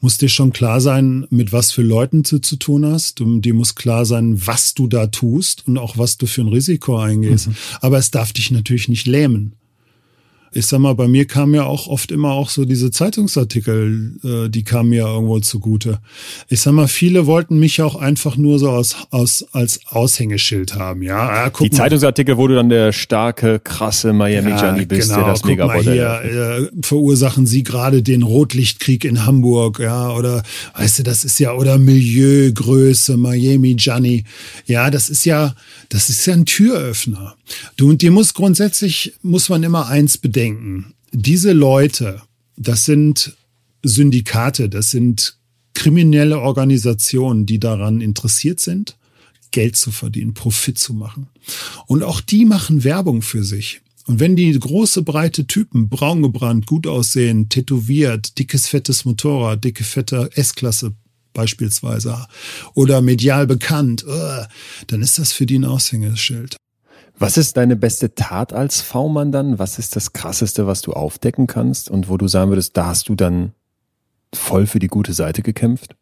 muss 0.00 0.18
dir 0.18 0.28
schon 0.28 0.52
klar 0.52 0.80
sein, 0.80 1.26
mit 1.30 1.52
was 1.52 1.72
für 1.72 1.82
Leuten 1.82 2.22
du 2.22 2.38
zu 2.38 2.56
tun 2.56 2.86
hast. 2.86 3.20
Und 3.20 3.42
dir 3.42 3.54
muss 3.54 3.74
klar 3.74 4.04
sein, 4.04 4.46
was 4.46 4.74
du 4.74 4.86
da 4.86 5.06
tust 5.06 5.66
und 5.66 5.78
auch 5.78 5.98
was 5.98 6.16
du 6.16 6.26
für 6.26 6.42
ein 6.42 6.48
Risiko 6.48 6.98
eingehst. 6.98 7.48
Mhm. 7.48 7.56
Aber 7.80 7.98
es 7.98 8.10
darf 8.10 8.32
dich 8.32 8.50
natürlich 8.50 8.88
nicht 8.88 9.06
lähmen 9.06 9.54
ich 10.52 10.66
sag 10.66 10.80
mal, 10.80 10.94
bei 10.94 11.06
mir 11.06 11.26
kamen 11.26 11.54
ja 11.54 11.64
auch 11.64 11.86
oft 11.86 12.10
immer 12.10 12.32
auch 12.32 12.48
so 12.48 12.64
diese 12.64 12.90
Zeitungsartikel, 12.90 14.14
äh, 14.24 14.48
die 14.48 14.64
kamen 14.64 14.90
mir 14.90 15.04
irgendwo 15.04 15.38
zugute. 15.40 16.00
Ich 16.48 16.60
sag 16.60 16.72
mal, 16.72 16.88
viele 16.88 17.26
wollten 17.26 17.58
mich 17.60 17.80
auch 17.82 17.94
einfach 17.94 18.36
nur 18.36 18.58
so 18.58 18.70
aus, 18.70 18.96
aus, 19.10 19.46
als 19.52 19.80
Aushängeschild 19.86 20.74
haben, 20.74 21.02
ja. 21.02 21.44
ja 21.44 21.50
die 21.50 21.70
Zeitungsartikel, 21.70 22.36
wo 22.36 22.48
du 22.48 22.56
dann 22.56 22.68
der 22.68 22.92
starke, 22.92 23.60
krasse 23.60 24.12
Miami 24.12 24.50
ja, 24.50 24.70
Johnny 24.70 24.86
bist, 24.86 25.10
genau, 25.10 25.22
der 25.22 25.32
das 25.32 25.44
mega 25.44 25.66
mal 25.66 25.82
hier, 25.82 26.20
äh, 26.24 26.82
verursachen 26.82 27.46
sie 27.46 27.62
gerade 27.62 28.02
den 28.02 28.22
Rotlichtkrieg 28.22 29.04
in 29.04 29.24
Hamburg, 29.26 29.78
ja, 29.78 30.10
oder, 30.10 30.42
weißt 30.76 31.00
du, 31.00 31.02
das 31.04 31.24
ist 31.24 31.38
ja, 31.38 31.52
oder 31.52 31.78
Milieugröße, 31.78 33.16
Miami 33.16 33.76
Johnny. 33.78 34.24
Ja, 34.66 34.90
das 34.90 35.10
ist 35.10 35.24
ja, 35.24 35.54
das 35.88 36.08
ist 36.08 36.26
ja 36.26 36.34
ein 36.34 36.44
Türöffner. 36.44 37.36
Du, 37.76 37.88
und 37.88 38.02
dir 38.02 38.10
muss 38.10 38.34
grundsätzlich, 38.34 39.14
muss 39.22 39.48
man 39.48 39.62
immer 39.62 39.88
eins 39.88 40.18
bedenken, 40.18 40.40
denken, 40.40 40.94
diese 41.12 41.52
Leute, 41.52 42.22
das 42.56 42.84
sind 42.84 43.36
Syndikate, 43.82 44.68
das 44.68 44.90
sind 44.90 45.36
kriminelle 45.74 46.38
Organisationen, 46.40 47.46
die 47.46 47.58
daran 47.58 48.00
interessiert 48.00 48.60
sind, 48.60 48.96
Geld 49.50 49.76
zu 49.76 49.90
verdienen, 49.90 50.34
Profit 50.34 50.78
zu 50.78 50.94
machen. 50.94 51.28
Und 51.86 52.02
auch 52.02 52.20
die 52.20 52.44
machen 52.44 52.84
Werbung 52.84 53.22
für 53.22 53.42
sich. 53.42 53.80
Und 54.06 54.20
wenn 54.20 54.36
die 54.36 54.58
große, 54.58 55.02
breite 55.02 55.46
Typen, 55.46 55.88
braun 55.88 56.22
gebrannt, 56.22 56.66
gut 56.66 56.86
aussehen, 56.86 57.48
tätowiert, 57.48 58.38
dickes, 58.38 58.66
fettes 58.66 59.04
Motorrad, 59.04 59.64
dicke, 59.64 59.84
fette 59.84 60.30
S-Klasse 60.34 60.94
beispielsweise 61.32 62.26
oder 62.74 63.00
medial 63.02 63.46
bekannt, 63.46 64.04
uh, 64.06 64.44
dann 64.88 65.02
ist 65.02 65.18
das 65.18 65.32
für 65.32 65.46
die 65.46 65.58
ein 65.58 65.64
Aushängeschild. 65.64 66.56
Was 67.20 67.36
ist 67.36 67.58
deine 67.58 67.76
beste 67.76 68.14
Tat 68.14 68.54
als 68.54 68.80
V-Mann 68.80 69.30
dann? 69.30 69.58
Was 69.58 69.78
ist 69.78 69.94
das 69.94 70.14
Krasseste, 70.14 70.66
was 70.66 70.80
du 70.80 70.94
aufdecken 70.94 71.46
kannst 71.46 71.90
und 71.90 72.08
wo 72.08 72.16
du 72.16 72.26
sagen 72.28 72.50
würdest, 72.50 72.78
da 72.78 72.86
hast 72.86 73.10
du 73.10 73.14
dann 73.14 73.52
voll 74.34 74.66
für 74.66 74.78
die 74.78 74.86
gute 74.86 75.12
Seite 75.12 75.42
gekämpft? 75.42 75.96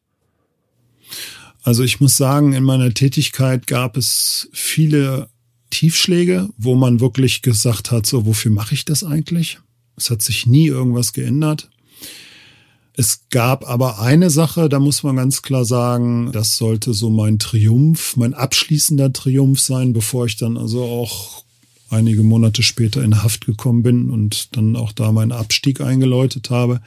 Also 1.64 1.82
ich 1.82 2.00
muss 2.00 2.16
sagen, 2.16 2.52
in 2.52 2.62
meiner 2.62 2.94
Tätigkeit 2.94 3.66
gab 3.66 3.96
es 3.96 4.48
viele 4.52 5.28
Tiefschläge, 5.70 6.50
wo 6.56 6.76
man 6.76 7.00
wirklich 7.00 7.42
gesagt 7.42 7.90
hat, 7.90 8.06
so, 8.06 8.24
wofür 8.24 8.52
mache 8.52 8.74
ich 8.74 8.84
das 8.84 9.02
eigentlich? 9.02 9.58
Es 9.96 10.10
hat 10.10 10.22
sich 10.22 10.46
nie 10.46 10.68
irgendwas 10.68 11.12
geändert. 11.12 11.68
Es 12.98 13.20
gab 13.30 13.70
aber 13.70 14.00
eine 14.00 14.28
Sache, 14.28 14.68
da 14.68 14.80
muss 14.80 15.04
man 15.04 15.14
ganz 15.14 15.42
klar 15.42 15.64
sagen, 15.64 16.32
das 16.32 16.56
sollte 16.56 16.92
so 16.94 17.10
mein 17.10 17.38
Triumph, 17.38 18.16
mein 18.16 18.34
abschließender 18.34 19.12
Triumph 19.12 19.60
sein, 19.60 19.92
bevor 19.92 20.26
ich 20.26 20.36
dann 20.36 20.56
also 20.56 20.82
auch 20.82 21.44
einige 21.90 22.24
Monate 22.24 22.64
später 22.64 23.04
in 23.04 23.22
Haft 23.22 23.46
gekommen 23.46 23.84
bin 23.84 24.10
und 24.10 24.56
dann 24.56 24.74
auch 24.74 24.90
da 24.90 25.12
meinen 25.12 25.30
Abstieg 25.30 25.80
eingeläutet 25.80 26.50
habe. 26.50 26.80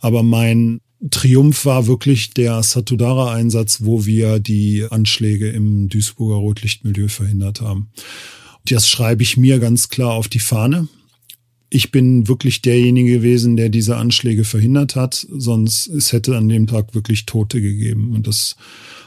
Aber 0.00 0.22
mein 0.22 0.80
Triumph 1.10 1.66
war 1.66 1.86
wirklich 1.86 2.30
der 2.30 2.62
Satudara-Einsatz, 2.62 3.80
wo 3.82 4.06
wir 4.06 4.38
die 4.38 4.86
Anschläge 4.88 5.50
im 5.50 5.90
Duisburger 5.90 6.36
Rotlichtmilieu 6.36 7.08
verhindert 7.08 7.60
haben. 7.60 7.90
Das 8.64 8.88
schreibe 8.88 9.22
ich 9.22 9.36
mir 9.36 9.58
ganz 9.58 9.90
klar 9.90 10.12
auf 10.12 10.28
die 10.28 10.40
Fahne 10.40 10.88
ich 11.70 11.92
bin 11.92 12.26
wirklich 12.26 12.62
derjenige 12.62 13.18
gewesen, 13.18 13.56
der 13.56 13.68
diese 13.68 13.96
Anschläge 13.96 14.44
verhindert 14.44 14.96
hat, 14.96 15.26
sonst 15.30 15.86
es 15.86 16.12
hätte 16.12 16.36
an 16.36 16.48
dem 16.48 16.66
Tag 16.66 16.94
wirklich 16.94 17.26
Tote 17.26 17.62
gegeben. 17.62 18.12
Und 18.14 18.26
das 18.26 18.56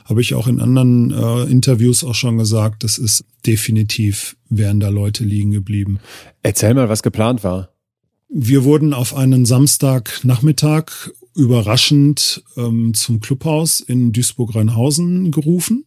habe 0.05 0.22
ich 0.22 0.34
auch 0.34 0.47
in 0.47 0.61
anderen 0.61 1.11
äh, 1.11 1.43
Interviews 1.43 2.03
auch 2.05 2.16
schon 2.16 2.38
gesagt. 2.38 2.84
Das 2.86 2.97
ist 2.97 3.26
definitiv, 3.45 4.38
wären 4.49 4.80
da 4.80 4.88
Leute 4.88 5.26
liegen 5.26 5.51
geblieben. 5.51 5.99
Erzähl 6.41 6.74
mal, 6.74 6.88
was 6.88 7.03
geplant 7.03 7.43
war. 7.43 7.70
Wir 8.30 8.64
wurden 8.64 8.93
auf 8.93 9.16
einen 9.16 9.45
Samstagnachmittag 9.45 11.11
überraschend 11.36 12.43
ähm, 12.55 12.93
zum 12.93 13.20
Clubhaus 13.20 13.82
in 13.82 14.14
Duisburg-Rheinhausen 14.14 15.32
gerufen. 15.32 15.86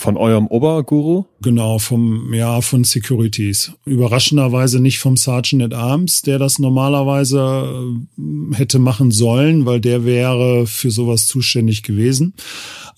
Von 0.00 0.16
eurem 0.16 0.46
Oberguru? 0.46 1.26
Genau, 1.42 1.78
vom, 1.78 2.32
ja, 2.32 2.62
von 2.62 2.84
Securities. 2.84 3.72
Überraschenderweise 3.84 4.80
nicht 4.80 4.98
vom 4.98 5.18
Sergeant 5.18 5.62
at 5.62 5.74
Arms, 5.74 6.22
der 6.22 6.38
das 6.38 6.58
normalerweise 6.58 7.98
äh, 8.18 8.54
hätte 8.54 8.78
machen 8.78 9.10
sollen, 9.10 9.66
weil 9.66 9.78
der 9.78 10.06
wäre 10.06 10.66
für 10.66 10.90
sowas 10.90 11.26
zuständig 11.26 11.82
gewesen. 11.82 12.32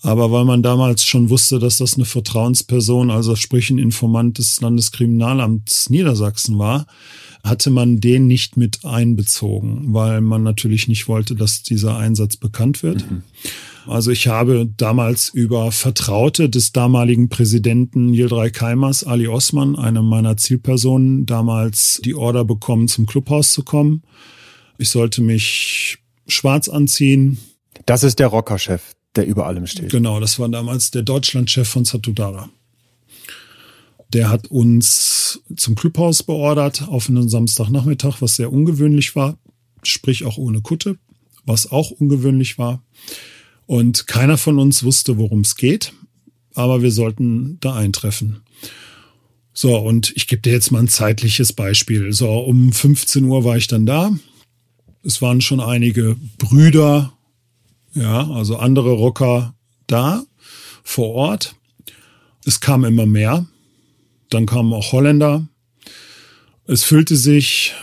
Aber 0.01 0.31
weil 0.31 0.45
man 0.45 0.63
damals 0.63 1.05
schon 1.05 1.29
wusste, 1.29 1.59
dass 1.59 1.75
das 1.75 1.95
eine 1.95 2.05
Vertrauensperson, 2.05 3.11
also 3.11 3.35
sprich 3.35 3.69
ein 3.69 3.79
Informant 3.79 4.37
des 4.37 4.61
Landeskriminalamts 4.61 5.89
Niedersachsen 5.89 6.57
war, 6.57 6.85
hatte 7.43 7.69
man 7.69 7.99
den 7.99 8.27
nicht 8.27 8.55
mit 8.55 8.85
einbezogen, 8.85 9.93
weil 9.93 10.21
man 10.21 10.43
natürlich 10.43 10.87
nicht 10.87 11.09
wollte, 11.09 11.35
dass 11.35 11.63
dieser 11.63 11.97
Einsatz 11.97 12.37
bekannt 12.37 12.81
wird. 12.81 13.11
Mhm. 13.11 13.23
Also 13.85 14.11
ich 14.11 14.27
habe 14.27 14.69
damals 14.77 15.29
über 15.29 15.71
Vertraute 15.71 16.49
des 16.49 16.71
damaligen 16.71 17.29
Präsidenten 17.29 18.13
Yildiray 18.13 18.51
Keimers, 18.51 19.03
Ali 19.03 19.27
Osman, 19.27 19.75
einer 19.75 20.01
meiner 20.01 20.37
Zielpersonen, 20.37 21.25
damals 21.25 22.01
die 22.03 22.15
Order 22.15 22.45
bekommen, 22.45 22.87
zum 22.87 23.05
Clubhaus 23.05 23.51
zu 23.51 23.63
kommen. 23.63 24.03
Ich 24.77 24.89
sollte 24.89 25.21
mich 25.21 25.97
schwarz 26.27 26.69
anziehen. 26.69 27.37
Das 27.85 28.03
ist 28.03 28.19
der 28.19 28.27
Rockerchef, 28.27 28.81
der 29.15 29.27
über 29.27 29.47
allem 29.47 29.67
steht. 29.67 29.91
Genau, 29.91 30.19
das 30.19 30.39
war 30.39 30.49
damals 30.49 30.91
der 30.91 31.01
Deutschlandchef 31.01 31.67
von 31.67 31.85
Satudara. 31.85 32.49
Der 34.13 34.29
hat 34.29 34.47
uns 34.47 35.41
zum 35.55 35.75
Clubhaus 35.75 36.23
beordert 36.23 36.87
auf 36.87 37.09
einen 37.09 37.27
Samstagnachmittag, 37.27 38.21
was 38.21 38.35
sehr 38.35 38.53
ungewöhnlich 38.53 39.15
war, 39.15 39.37
sprich 39.81 40.23
auch 40.23 40.37
ohne 40.37 40.61
Kutte, 40.61 40.97
was 41.45 41.71
auch 41.71 41.91
ungewöhnlich 41.91 42.57
war. 42.57 42.83
Und 43.73 44.05
keiner 44.05 44.37
von 44.37 44.59
uns 44.59 44.83
wusste, 44.83 45.17
worum 45.17 45.39
es 45.39 45.55
geht, 45.55 45.93
aber 46.53 46.83
wir 46.83 46.91
sollten 46.91 47.59
da 47.59 47.73
eintreffen. 47.73 48.43
So, 49.51 49.75
und 49.75 50.13
ich 50.15 50.27
gebe 50.27 50.43
dir 50.43 50.51
jetzt 50.51 50.69
mal 50.69 50.77
ein 50.77 50.87
zeitliches 50.87 51.53
Beispiel. 51.53 52.13
So, 52.13 52.29
um 52.37 52.71
15 52.71 53.23
Uhr 53.23 53.43
war 53.43 53.57
ich 53.57 53.65
dann 53.65 53.87
da. 53.87 54.11
Es 55.03 55.23
waren 55.23 55.41
schon 55.41 55.59
einige 55.59 56.17
Brüder, 56.37 57.13
ja, 57.95 58.29
also 58.29 58.57
andere 58.57 58.91
Rocker 58.91 59.55
da 59.87 60.23
vor 60.83 61.15
Ort. 61.15 61.55
Es 62.45 62.59
kam 62.59 62.85
immer 62.85 63.07
mehr. 63.07 63.47
Dann 64.29 64.45
kamen 64.45 64.71
auch 64.71 64.91
Holländer. 64.91 65.47
Es 66.67 66.83
füllte 66.83 67.15
sich 67.15 67.73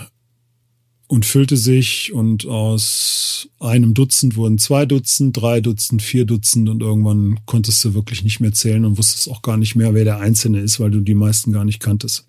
und 1.11 1.27
füllte 1.27 1.57
sich 1.57 2.13
und 2.13 2.47
aus 2.47 3.49
einem 3.59 3.95
Dutzend 3.95 4.37
wurden 4.37 4.59
zwei 4.59 4.87
Dutzend, 4.87 5.37
drei 5.37 5.61
Dutzend, 5.61 6.03
vier 6.03 6.25
Dutzend 6.25 6.69
und 6.69 6.83
irgendwann 6.83 7.41
konntest 7.47 7.85
du 7.85 7.95
wirklich 7.95 8.23
nicht 8.23 8.39
mehr 8.39 8.53
zählen 8.53 8.85
und 8.85 8.97
wusstest 8.97 9.29
auch 9.29 9.43
gar 9.43 9.57
nicht 9.57 9.75
mehr, 9.75 9.93
wer 9.93 10.05
der 10.05 10.21
Einzelne 10.21 10.61
ist, 10.61 10.79
weil 10.79 10.93
du 10.93 11.01
die 11.01 11.15
meisten 11.15 11.51
gar 11.51 11.65
nicht 11.65 11.81
kanntest. 11.81 12.29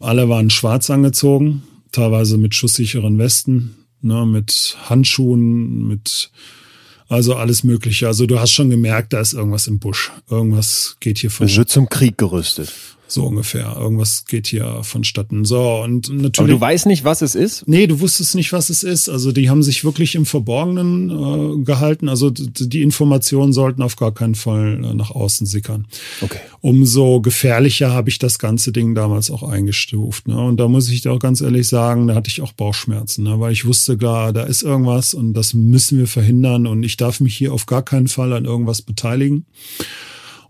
Alle 0.00 0.30
waren 0.30 0.48
schwarz 0.48 0.88
angezogen, 0.88 1.62
teilweise 1.92 2.38
mit 2.38 2.54
schusssicheren 2.54 3.18
Westen, 3.18 3.76
ne, 4.00 4.24
mit 4.24 4.78
Handschuhen, 4.88 5.86
mit 5.86 6.30
also 7.08 7.34
alles 7.34 7.64
Mögliche. 7.64 8.06
Also 8.06 8.24
du 8.24 8.40
hast 8.40 8.52
schon 8.52 8.70
gemerkt, 8.70 9.12
da 9.12 9.20
ist 9.20 9.34
irgendwas 9.34 9.66
im 9.66 9.78
Busch. 9.78 10.10
Irgendwas 10.30 10.96
geht 11.00 11.18
hier 11.18 11.30
vor. 11.30 11.46
Wird 11.46 11.68
zum 11.68 11.90
Krieg 11.90 12.16
gerüstet. 12.16 12.72
So 13.06 13.26
ungefähr. 13.26 13.76
Irgendwas 13.78 14.24
geht 14.24 14.46
hier 14.46 14.80
vonstatten. 14.82 15.44
So, 15.44 15.82
und 15.82 16.08
natürlich. 16.08 16.38
Aber 16.38 16.48
du 16.48 16.60
weißt 16.60 16.86
nicht, 16.86 17.04
was 17.04 17.20
es 17.20 17.34
ist? 17.34 17.68
Nee, 17.68 17.86
du 17.86 18.00
wusstest 18.00 18.34
nicht, 18.34 18.52
was 18.52 18.70
es 18.70 18.82
ist. 18.82 19.08
Also 19.08 19.30
die 19.30 19.50
haben 19.50 19.62
sich 19.62 19.84
wirklich 19.84 20.14
im 20.14 20.24
Verborgenen 20.24 21.10
äh, 21.10 21.64
gehalten. 21.64 22.08
Also 22.08 22.30
die 22.30 22.82
Informationen 22.82 23.52
sollten 23.52 23.82
auf 23.82 23.96
gar 23.96 24.12
keinen 24.12 24.34
Fall 24.34 24.82
äh, 24.82 24.94
nach 24.94 25.10
außen 25.10 25.46
sickern. 25.46 25.86
Okay. 26.22 26.38
Umso 26.62 27.20
gefährlicher 27.20 27.92
habe 27.92 28.08
ich 28.08 28.18
das 28.18 28.38
ganze 28.38 28.72
Ding 28.72 28.94
damals 28.94 29.30
auch 29.30 29.42
eingestuft. 29.42 30.26
Ne? 30.26 30.40
Und 30.40 30.58
da 30.58 30.66
muss 30.66 30.88
ich 30.88 31.02
dir 31.02 31.12
auch 31.12 31.18
ganz 31.18 31.42
ehrlich 31.42 31.68
sagen, 31.68 32.06
da 32.06 32.14
hatte 32.14 32.30
ich 32.30 32.40
auch 32.40 32.52
Bauchschmerzen, 32.52 33.24
ne? 33.24 33.38
weil 33.38 33.52
ich 33.52 33.66
wusste 33.66 33.98
klar, 33.98 34.32
da 34.32 34.44
ist 34.44 34.62
irgendwas 34.62 35.12
und 35.12 35.34
das 35.34 35.52
müssen 35.52 35.98
wir 35.98 36.06
verhindern 36.06 36.66
und 36.66 36.82
ich 36.82 36.96
darf 36.96 37.20
mich 37.20 37.36
hier 37.36 37.52
auf 37.52 37.66
gar 37.66 37.82
keinen 37.82 38.08
Fall 38.08 38.32
an 38.32 38.46
irgendwas 38.46 38.80
beteiligen. 38.80 39.44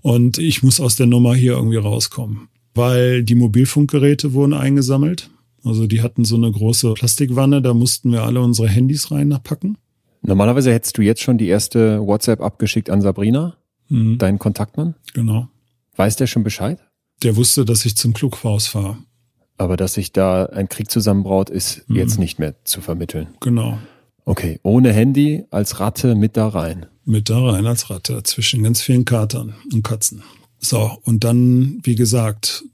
Und 0.05 0.39
ich 0.39 0.63
muss 0.63 0.81
aus 0.81 0.97
der 0.97 1.07
Nummer 1.07 1.35
hier 1.35 1.55
irgendwie 1.55 1.79
rauskommen 1.79 2.49
weil 2.75 3.23
die 3.23 3.35
Mobilfunkgeräte 3.35 4.33
wurden 4.33 4.53
eingesammelt. 4.53 5.31
Also 5.65 5.87
die 5.87 6.03
hatten 6.03 6.25
so 6.25 6.37
eine 6.37 6.51
große 6.51 6.93
Plastikwanne, 6.95 7.63
da 7.63 7.73
mussten 7.73 8.13
wir 8.13 8.25
alle 8.25 8.41
unsere 8.41 8.69
Handys 8.69 9.11
reinpacken. 9.11 9.79
Normalerweise 10.23 10.73
hättest 10.73 10.99
du 10.99 11.03
jetzt 11.03 11.23
schon 11.23 11.39
die 11.39 11.49
erste 11.49 12.01
WhatsApp 12.07 12.41
abgeschickt 12.41 12.91
an 12.91 13.01
Sabrina, 13.01 13.57
mhm. 13.89 14.19
deinen 14.19 14.39
Kontaktmann. 14.39 14.95
Genau. 15.15 15.49
Weiß 15.97 16.17
der 16.17 16.27
schon 16.27 16.43
Bescheid? 16.43 16.81
Der 17.23 17.37
wusste, 17.37 17.65
dass 17.65 17.85
ich 17.85 17.97
zum 17.97 18.13
Klughaus 18.13 18.67
fahre. 18.67 18.99
Aber 19.57 19.77
dass 19.77 19.95
sich 19.95 20.13
da 20.13 20.47
ein 20.47 20.69
Krieg 20.69 20.91
zusammenbraut, 20.91 21.49
ist 21.49 21.89
mhm. 21.89 21.97
jetzt 21.97 22.19
nicht 22.19 22.39
mehr 22.39 22.55
zu 22.65 22.81
vermitteln. 22.81 23.29
Genau. 23.41 23.79
Okay, 24.25 24.59
ohne 24.63 24.93
Handy, 24.93 25.45
als 25.51 25.81
Ratte 25.81 26.15
mit 26.15 26.37
da 26.37 26.49
rein. 26.49 26.87
Mit 27.07 27.29
da 27.29 27.39
rein 27.51 27.67
als 27.67 27.91
Ratte, 27.91 28.23
zwischen 28.23 28.63
ganz 28.63 28.81
vielen 28.81 29.05
Katern 29.05 29.55
und 29.73 29.83
Katzen. 29.83 30.23
So, 30.59 30.99
und 31.03 31.25
dann, 31.25 31.81
wie 31.83 31.97
gesagt, 31.97 32.65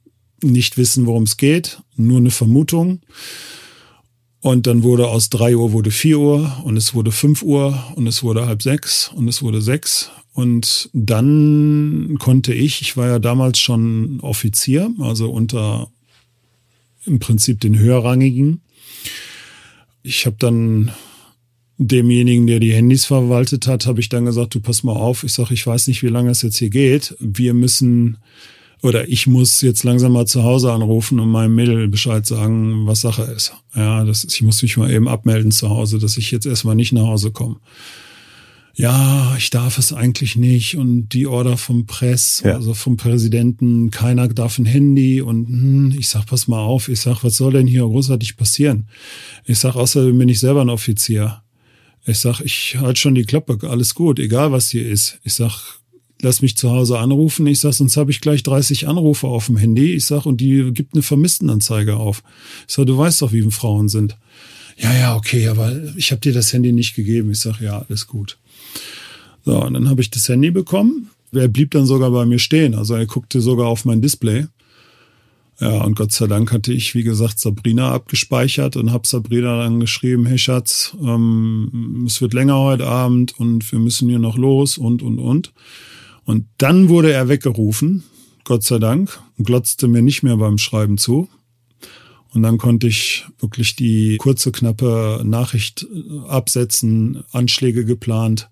nicht 0.43 0.77
wissen, 0.77 1.07
worum 1.07 1.25
es 1.25 1.37
geht, 1.37 1.83
nur 1.97 2.19
eine 2.19 2.31
Vermutung. 2.31 3.01
Und 4.41 4.67
dann 4.67 4.83
wurde 4.83 5.09
aus 5.09 5.29
drei 5.29 5.57
Uhr 5.57 5.73
wurde 5.73 5.91
vier 5.91 6.19
Uhr 6.19 6.63
und 6.65 6.77
es 6.77 6.95
wurde 6.95 7.13
fünf 7.13 7.43
Uhr 7.43 7.93
und 7.97 8.07
es 8.07 8.23
wurde 8.23 8.47
halb 8.47 8.63
sechs 8.63 9.11
und 9.15 9.29
es 9.29 9.43
wurde 9.43 9.61
sechs. 9.61 10.11
Und 10.33 10.89
dann 10.95 12.17
konnte 12.19 12.55
ich, 12.55 12.81
ich 12.81 12.97
war 12.97 13.09
ja 13.09 13.19
damals 13.19 13.59
schon 13.59 14.21
Offizier, 14.21 14.91
also 15.01 15.31
unter 15.31 15.91
im 17.05 17.19
Prinzip 17.19 17.61
den 17.61 17.79
höherrangigen. 17.79 18.63
Ich 20.03 20.25
habe 20.25 20.37
dann 20.39 20.93
demjenigen, 21.81 22.47
der 22.47 22.61
die 22.61 22.75
Handys 22.75 23.07
verwaltet 23.07 23.67
hat, 23.67 23.87
habe 23.87 24.01
ich 24.01 24.11
dann 24.11 24.27
gesagt, 24.27 24.55
du 24.55 24.61
pass 24.61 24.83
mal 24.83 24.93
auf, 24.93 25.25
ich 25.25 25.33
sage, 25.33 25.55
ich 25.55 25.67
weiß 25.67 25.89
nicht, 25.89 26.03
wie 26.03 26.09
lange 26.09 26.31
es 26.31 26.43
jetzt 26.43 26.59
hier 26.59 26.71
geht. 26.71 27.17
Wir 27.19 27.55
müssen 27.55 28.19
oder 28.83 29.09
ich 29.09 29.27
muss 29.27 29.61
jetzt 29.61 29.83
langsam 29.85 30.13
mal 30.13 30.27
zu 30.27 30.43
Hause 30.43 30.73
anrufen 30.73 31.21
und 31.21 31.31
meinem 31.31 31.55
Mädel 31.55 31.89
Bescheid 31.89 32.27
sagen, 32.27 32.87
was 32.87 33.01
Sache 33.01 33.23
ist. 33.23 33.55
Ja, 33.75 34.05
das 34.05 34.25
ist, 34.25 34.35
ich 34.35 34.43
muss 34.43 34.63
mich 34.63 34.77
mal 34.77 34.91
eben 34.91 35.09
abmelden 35.09 35.51
zu 35.51 35.71
Hause, 35.71 35.99
dass 35.99 36.17
ich 36.17 36.31
jetzt 36.31 36.47
erstmal 36.47 36.75
nicht 36.75 36.93
nach 36.93 37.07
Hause 37.07 37.31
komme. 37.31 37.57
Ja, 38.75 39.35
ich 39.37 39.51
darf 39.51 39.79
es 39.79 39.93
eigentlich 39.93 40.37
nicht 40.37 40.77
und 40.77 41.11
die 41.11 41.27
Order 41.27 41.57
vom 41.57 41.87
Press, 41.87 42.43
ja. 42.45 42.55
also 42.55 42.73
vom 42.73 42.97
Präsidenten, 42.97 43.91
keiner 43.91 44.29
darf 44.29 44.59
ein 44.59 44.65
Handy 44.65 45.21
und 45.21 45.49
hm, 45.49 45.95
ich 45.99 46.09
sag, 46.09 46.27
pass 46.27 46.47
mal 46.49 46.61
auf, 46.61 46.89
ich 46.89 47.01
sag, 47.01 47.23
was 47.23 47.35
soll 47.35 47.53
denn 47.53 47.67
hier 47.67 47.83
großartig 47.83 48.37
passieren? 48.37 48.89
Ich 49.45 49.59
sag, 49.59 49.77
außerdem 49.77 50.17
bin 50.17 50.29
ich 50.29 50.41
selber 50.41 50.63
ein 50.63 50.71
Offizier. 50.71 51.43
Ich 52.07 52.19
sag, 52.19 52.41
ich 52.41 52.77
halte 52.79 52.99
schon 52.99 53.15
die 53.15 53.25
Klappe, 53.25 53.59
alles 53.69 53.95
gut, 53.95 54.19
egal 54.19 54.53
was 54.53 54.71
hier 54.71 54.89
ist. 54.89 55.19
Ich 55.23 55.35
sag, 55.35 55.81
lass 56.23 56.43
mich 56.43 56.57
zu 56.57 56.71
Hause 56.71 56.99
anrufen. 56.99 57.47
Ich 57.47 57.61
sag, 57.61 57.73
sonst 57.73 57.97
habe 57.97 58.11
ich 58.11 58.21
gleich 58.21 58.43
30 58.43 58.89
Anrufe 58.89 59.27
auf 59.27 59.47
dem 59.47 59.57
Handy. 59.57 59.93
Ich 59.95 60.07
sag, 60.07 60.27
und 60.27 60.41
die 60.41 60.73
gibt 60.73 60.95
eine 60.95 61.03
Vermisstenanzeige 61.03 61.97
auf. 61.97 62.23
Ich 62.67 62.75
sag, 62.75 62.87
du 62.87 62.97
weißt 62.97 63.23
doch, 63.23 63.33
wie 63.33 63.43
Frauen 63.51 63.89
sind. 63.89 64.17
Ja, 64.79 64.95
ja, 64.95 65.17
okay, 65.17 65.49
aber 65.49 65.73
ich 65.97 66.11
habe 66.11 66.21
dir 66.21 66.33
das 66.33 66.53
Handy 66.53 66.73
nicht 66.73 66.95
gegeben. 66.95 67.31
Ich 67.31 67.41
sag, 67.41 67.61
ja, 67.61 67.85
alles 67.89 68.07
gut. 68.07 68.39
So, 69.45 69.63
und 69.63 69.75
dann 69.75 69.89
habe 69.89 70.01
ich 70.01 70.11
das 70.11 70.29
Handy 70.29 70.51
bekommen. 70.51 71.11
Er 71.33 71.49
blieb 71.49 71.73
dann 71.73 71.87
sogar 71.87 72.11
bei 72.11 72.25
mir 72.25 72.39
stehen. 72.39 72.75
Also 72.75 72.95
er 72.95 73.07
guckte 73.07 73.41
sogar 73.41 73.69
auf 73.69 73.85
mein 73.85 74.01
Display. 74.01 74.47
Ja, 75.61 75.83
und 75.83 75.95
Gott 75.95 76.11
sei 76.11 76.27
Dank 76.27 76.53
hatte 76.53 76.73
ich, 76.73 76.95
wie 76.95 77.03
gesagt, 77.03 77.39
Sabrina 77.39 77.93
abgespeichert 77.93 78.77
und 78.77 78.93
habe 78.93 79.07
Sabrina 79.07 79.63
dann 79.63 79.79
geschrieben, 79.79 80.25
hey 80.25 80.39
Schatz, 80.39 80.97
ähm, 81.03 82.05
es 82.07 82.23
wird 82.23 82.33
länger 82.33 82.59
heute 82.59 82.87
Abend 82.87 83.39
und 83.39 83.71
wir 83.71 83.79
müssen 83.79 84.09
hier 84.09 84.19
noch 84.19 84.39
los 84.39 84.79
und, 84.79 85.03
und, 85.03 85.19
und. 85.19 85.53
Und 86.25 86.47
dann 86.57 86.89
wurde 86.89 87.13
er 87.13 87.29
weggerufen, 87.29 88.05
Gott 88.45 88.63
sei 88.63 88.79
Dank, 88.79 89.21
und 89.37 89.45
glotzte 89.45 89.87
mir 89.87 90.01
nicht 90.01 90.23
mehr 90.23 90.39
beim 90.39 90.57
Schreiben 90.57 90.97
zu. 90.97 91.29
Und 92.33 92.43
dann 92.43 92.57
konnte 92.57 92.87
ich 92.87 93.27
wirklich 93.39 93.77
die 93.77 94.17
kurze, 94.17 94.53
knappe 94.53 95.21
Nachricht 95.25 95.87
absetzen, 96.27 97.23
Anschläge 97.33 97.85
geplant 97.85 98.49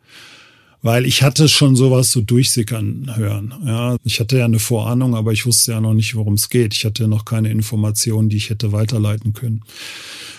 weil 0.83 1.07
ich 1.07 1.23
hatte 1.23 1.49
schon 1.49 1.77
sowas 1.77 2.11
so 2.13 2.21
durchsickern 2.21 3.13
hören. 3.17 3.55
Ja, 3.65 3.97
ich 4.05 4.21
hatte 4.21 4.39
ja 4.39 4.45
eine 4.45 4.59
Vorahnung, 4.59 5.15
aber 5.15 5.33
ich 5.33 5.47
wusste 5.47 5.73
ja 5.73 5.81
noch 5.81 5.95
nicht, 5.95 6.15
worum 6.15 6.35
es 6.35 6.49
geht. 6.49 6.75
Ich 6.75 6.85
hatte 6.85 7.09
noch 7.09 7.25
keine 7.25 7.51
Informationen, 7.51 8.29
die 8.29 8.37
ich 8.37 8.51
hätte 8.51 8.73
weiterleiten 8.73 9.33
können. 9.33 9.63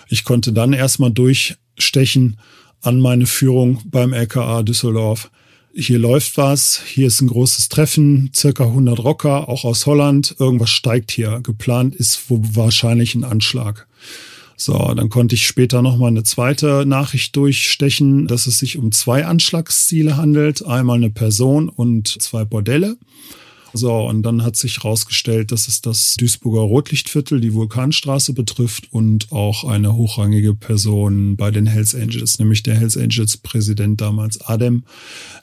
Ich 0.08 0.24
konnte 0.24 0.54
dann 0.54 0.74
erstmal 0.74 1.12
durchstechen 1.12 2.38
an 2.82 3.00
meine 3.00 3.26
Führung 3.26 3.82
beim 3.86 4.14
LKA 4.14 4.64
Düsseldorf. 4.64 5.30
Hier 5.74 6.00
läuft 6.00 6.38
was, 6.38 6.82
hier 6.84 7.08
ist 7.08 7.22
ein 7.22 7.28
großes 7.28 7.70
Treffen, 7.70 8.32
circa 8.36 8.66
100 8.66 9.00
Rocker, 9.00 9.48
auch 9.50 9.66
aus 9.66 9.86
Holland. 9.86 10.36
Irgendwas 10.40 10.72
steigt 10.72 11.12
hier. 11.12 11.42
Geplant 11.44 11.96
ist 11.96 12.24
wahrscheinlich 12.30 13.14
ein 13.14 13.24
Anschlag. 13.24 13.88
So, 14.62 14.93
dann 14.93 15.07
konnte 15.07 15.36
ich 15.36 15.47
später 15.47 15.82
nochmal 15.82 16.10
eine 16.10 16.24
zweite 16.24 16.86
Nachricht 16.86 17.34
durchstechen, 17.38 18.28
dass 18.28 18.45
es 18.45 18.60
sich 18.60 18.78
um 18.78 18.91
zwei 18.91 19.26
Anschlagsziele 19.26 20.18
handelt. 20.18 20.66
Einmal 20.66 20.97
eine 20.97 21.10
Person 21.10 21.70
und 21.70 22.22
zwei 22.22 22.43
Bordelle. 22.43 22.97
So, 23.72 23.95
und 23.95 24.24
dann 24.24 24.43
hat 24.43 24.57
sich 24.57 24.84
herausgestellt, 24.84 25.53
dass 25.53 25.70
es 25.70 25.80
das 25.80 26.16
Duisburger 26.18 26.60
Rotlichtviertel, 26.60 27.39
die 27.39 27.53
Vulkanstraße 27.53 28.34
betrifft 28.34 28.91
und 28.91 29.32
auch 29.32 29.64
eine 29.64 29.95
hochrangige 29.95 30.53
Person 30.55 31.38
bei 31.38 31.51
den 31.51 31.66
Hells 31.66 31.95
Angels, 31.95 32.38
nämlich 32.38 32.62
der 32.62 32.76
Hells 32.76 32.97
Angels 32.97 33.38
Präsident 33.38 34.01
damals 34.01 34.41
Adem, 34.41 34.84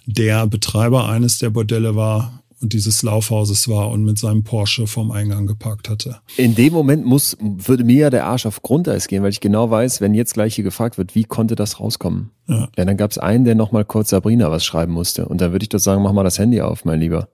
der 0.05 0.47
Betreiber 0.47 1.09
eines 1.09 1.39
der 1.39 1.49
Bordelle 1.49 1.97
war 1.97 2.43
dieses 2.61 3.03
Laufhauses 3.03 3.69
war 3.69 3.91
und 3.91 4.05
mit 4.05 4.19
seinem 4.19 4.43
Porsche 4.43 4.87
vorm 4.87 5.11
Eingang 5.11 5.47
geparkt 5.47 5.89
hatte. 5.89 6.21
In 6.37 6.55
dem 6.55 6.73
Moment 6.73 7.05
muss, 7.05 7.37
würde 7.41 7.85
mir 7.85 7.97
ja 7.97 8.11
der 8.11 8.27
Arsch 8.27 8.47
auf 8.47 8.63
Grundeis 8.63 9.09
gehen, 9.09 9.23
weil 9.23 9.31
ich 9.31 9.41
genau 9.41 9.71
weiß, 9.71 10.01
wenn 10.01 10.15
jetzt 10.15 10.35
gleich 10.35 10.55
hier 10.55 10.65
gefragt 10.65 10.99
wird, 10.99 11.15
wie 11.15 11.25
konnte 11.25 11.55
das 11.55 11.81
rauskommen? 11.81 12.31
Ja, 12.49 12.69
ja 12.77 12.85
dann 12.85 12.97
gab 12.97 13.11
es 13.11 13.19
einen, 13.19 13.45
der 13.45 13.55
nochmal 13.55 13.85
kurz 13.85 14.11
Sabrina 14.11 14.51
was 14.51 14.65
schreiben 14.65 14.93
musste. 14.93 15.27
Und 15.27 15.41
dann 15.41 15.53
würde 15.53 15.65
ich 15.65 15.69
doch 15.69 15.79
sagen, 15.79 16.03
mach 16.03 16.13
mal 16.13 16.25
das 16.25 16.39
Handy 16.39 16.61
auf, 16.61 16.85
mein 16.85 17.01
Lieber. 17.01 17.29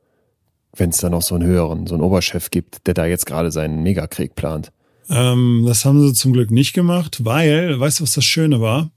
Wenn 0.74 0.90
es 0.90 0.98
da 0.98 1.10
noch 1.10 1.22
so 1.22 1.34
einen 1.34 1.46
höheren, 1.46 1.86
so 1.86 1.94
einen 1.94 2.02
Oberchef 2.02 2.50
gibt, 2.50 2.86
der 2.86 2.94
da 2.94 3.06
jetzt 3.06 3.26
gerade 3.26 3.50
seinen 3.50 3.82
Megakrieg 3.82 4.34
plant. 4.34 4.72
Ähm, 5.08 5.64
das 5.66 5.84
haben 5.84 6.00
sie 6.00 6.14
zum 6.14 6.32
Glück 6.32 6.50
nicht 6.50 6.72
gemacht, 6.72 7.24
weil, 7.24 7.78
weißt 7.78 8.00
du, 8.00 8.04
was 8.04 8.14
das 8.14 8.24
Schöne 8.24 8.60
war? 8.60 8.90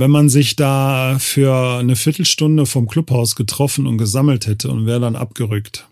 Wenn 0.00 0.10
man 0.10 0.30
sich 0.30 0.56
da 0.56 1.18
für 1.20 1.78
eine 1.78 1.94
Viertelstunde 1.94 2.64
vom 2.64 2.88
Clubhaus 2.88 3.36
getroffen 3.36 3.86
und 3.86 3.98
gesammelt 3.98 4.46
hätte 4.46 4.70
und 4.70 4.86
wäre 4.86 5.00
dann 5.00 5.14
abgerückt. 5.14 5.88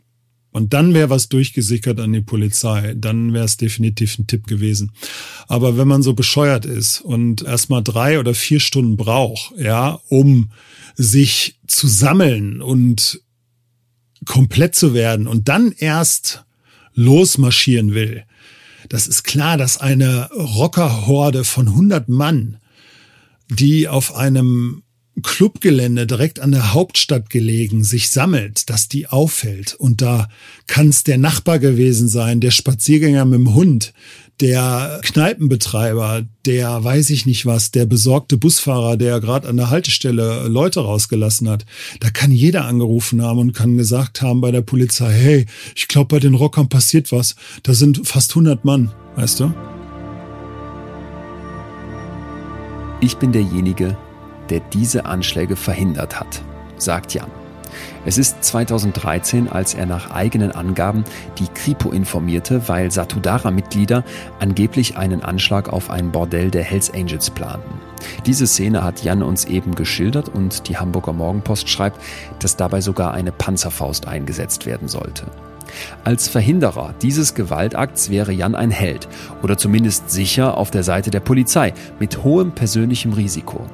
Und 0.51 0.73
dann 0.73 0.95
wäre 0.95 1.11
was 1.11 1.29
durchgesickert 1.29 2.01
an 2.01 2.15
die 2.15 2.23
Polizei, 2.23 2.95
dann 2.97 3.35
wäre 3.35 3.45
es 3.45 3.59
definitiv 3.59 4.19
ein 4.19 4.27
Tipp 4.27 4.47
gewesen. 4.47 4.93
Aber 5.47 5.77
wenn 5.77 5.87
man 5.87 6.03
so 6.03 6.15
bescheuert 6.15 6.65
ist 6.65 7.03
und 7.03 7.43
erstmal 7.43 7.83
drei 7.83 8.19
oder 8.19 8.33
vier 8.33 8.61
Stunden 8.61 8.97
braucht, 8.97 9.53
ja, 9.59 10.01
um 10.09 10.53
sich 10.95 11.59
zu 11.67 11.87
sammeln 11.87 12.63
und 12.63 13.21
komplett 14.25 14.75
zu 14.75 14.95
werden 14.95 15.27
und 15.27 15.49
dann 15.49 15.71
erst 15.73 16.45
losmarschieren 16.95 17.93
will, 17.93 18.25
das 18.89 19.07
ist 19.07 19.23
klar, 19.23 19.59
dass 19.59 19.77
eine 19.77 20.31
Rockerhorde 20.33 21.45
von 21.45 21.69
100 21.69 22.09
Mann 22.09 22.57
die 23.51 23.89
auf 23.89 24.15
einem 24.15 24.83
Clubgelände 25.23 26.07
direkt 26.07 26.41
an 26.41 26.53
der 26.53 26.73
Hauptstadt 26.73 27.31
gelegen 27.31 27.83
sich 27.85 28.11
sammelt, 28.11 28.71
dass 28.71 28.89
die 28.89 29.09
auffällt. 29.09 29.75
Und 29.75 30.01
da 30.01 30.29
kann 30.67 30.89
es 30.89 31.05
der 31.05 31.19
Nachbar 31.19 31.59
gewesen 31.59 32.09
sein, 32.09 32.41
der 32.41 32.51
Spaziergänger 32.51 33.25
mit 33.25 33.39
dem 33.39 33.55
Hund, 33.55 33.93
der 34.41 35.01
Kneipenbetreiber, 35.03 36.25
der 36.47 36.85
weiß 36.85 37.11
ich 37.11 37.27
nicht 37.27 37.45
was, 37.45 37.73
der 37.73 37.87
besorgte 37.87 38.37
Busfahrer, 38.37 38.97
der 38.97 39.21
gerade 39.21 39.49
an 39.49 39.57
der 39.57 39.71
Haltestelle 39.71 40.47
Leute 40.47 40.81
rausgelassen 40.81 41.49
hat. 41.49 41.67
Da 41.99 42.11
kann 42.11 42.31
jeder 42.31 42.65
angerufen 42.67 43.21
haben 43.21 43.41
und 43.41 43.53
kann 43.53 43.77
gesagt 43.77 44.23
haben 44.23 44.41
bei 44.41 44.53
der 44.53 44.63
Polizei, 44.63 45.13
hey, 45.13 45.47
ich 45.75 45.89
glaube, 45.89 46.09
bei 46.09 46.21
den 46.21 46.35
Rockern 46.35 46.69
passiert 46.69 47.11
was. 47.11 47.35
Da 47.65 47.75
sind 47.75 48.07
fast 48.07 48.31
100 48.31 48.65
Mann, 48.65 48.93
weißt 49.17 49.41
du? 49.41 49.78
Ich 53.01 53.19
bin 53.19 53.31
derjenige, 53.31 53.97
der 54.51 54.59
diese 54.59 55.07
Anschläge 55.07 55.55
verhindert 55.55 56.19
hat, 56.19 56.43
sagt 56.79 57.15
Jan. 57.15 57.31
Es 58.05 58.19
ist 58.19 58.43
2013, 58.43 59.49
als 59.49 59.75
er 59.75 59.87
nach 59.87 60.11
eigenen 60.11 60.51
Angaben 60.51 61.05
die 61.39 61.47
Kripo 61.47 61.91
informierte, 61.91 62.69
weil 62.69 62.91
Satudara-Mitglieder 62.91 64.03
angeblich 64.41 64.97
einen 64.97 65.23
Anschlag 65.23 65.69
auf 65.69 65.91
ein 65.91 66.11
Bordell 66.11 66.51
der 66.51 66.65
Hells 66.65 66.93
Angels 66.93 67.31
planten. 67.31 67.81
Diese 68.27 68.49
Szene 68.49 68.83
hat 68.83 69.05
Jan 69.05 69.23
uns 69.23 69.45
eben 69.45 69.77
geschildert 69.77 70.29
und 70.29 70.69
die 70.69 70.79
Hamburger 70.79 71.13
Morgenpost 71.13 71.69
schreibt, 71.69 72.01
dass 72.41 72.57
dabei 72.57 72.81
sogar 72.81 73.15
eine 73.15 73.31
Panzerfaust 73.31 74.09
eingesetzt 74.09 74.67
werden 74.67 74.89
sollte. 74.89 75.27
Als 76.05 76.29
Verhinderer 76.29 76.95
dieses 77.03 77.35
Gewaltakts 77.35 78.11
wäre 78.11 78.33
Jan 78.33 78.55
ein 78.55 78.71
Held 78.71 79.09
oder 79.43 79.57
zumindest 79.57 80.11
sicher 80.11 80.57
auf 80.57 80.71
der 80.71 80.83
Seite 80.83 81.11
der 81.11 81.21
Polizei 81.21 81.75
mit 81.99 82.25
hohem 82.25 82.53
persönlichem 82.53 83.13
Risiko. 83.13 83.67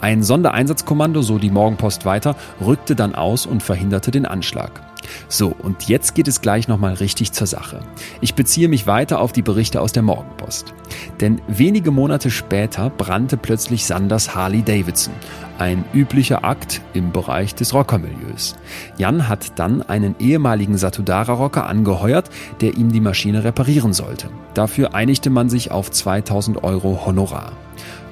Ein 0.00 0.22
Sondereinsatzkommando, 0.22 1.22
so 1.22 1.38
die 1.38 1.50
Morgenpost 1.50 2.04
weiter, 2.04 2.36
rückte 2.64 2.96
dann 2.96 3.14
aus 3.14 3.46
und 3.46 3.62
verhinderte 3.62 4.10
den 4.10 4.26
Anschlag. 4.26 4.82
So, 5.28 5.54
und 5.58 5.88
jetzt 5.88 6.14
geht 6.14 6.28
es 6.28 6.40
gleich 6.40 6.68
nochmal 6.68 6.94
richtig 6.94 7.32
zur 7.32 7.46
Sache. 7.46 7.80
Ich 8.20 8.34
beziehe 8.34 8.68
mich 8.68 8.86
weiter 8.86 9.20
auf 9.20 9.32
die 9.32 9.42
Berichte 9.42 9.80
aus 9.80 9.92
der 9.92 10.02
Morgenpost. 10.02 10.74
Denn 11.20 11.40
wenige 11.48 11.90
Monate 11.90 12.30
später 12.30 12.90
brannte 12.90 13.36
plötzlich 13.36 13.86
Sanders 13.86 14.34
Harley 14.34 14.62
Davidson. 14.62 15.14
Ein 15.58 15.84
üblicher 15.94 16.44
Akt 16.44 16.82
im 16.92 17.12
Bereich 17.12 17.54
des 17.54 17.72
Rockermilieus. 17.72 18.56
Jan 18.98 19.28
hat 19.28 19.58
dann 19.58 19.82
einen 19.82 20.14
ehemaligen 20.18 20.76
Satudara-Rocker 20.76 21.66
angeheuert, 21.66 22.28
der 22.60 22.76
ihm 22.76 22.92
die 22.92 23.00
Maschine 23.00 23.44
reparieren 23.44 23.92
sollte. 23.92 24.28
Dafür 24.54 24.94
einigte 24.94 25.30
man 25.30 25.48
sich 25.48 25.70
auf 25.70 25.90
2000 25.90 26.62
Euro 26.62 27.06
Honorar. 27.06 27.52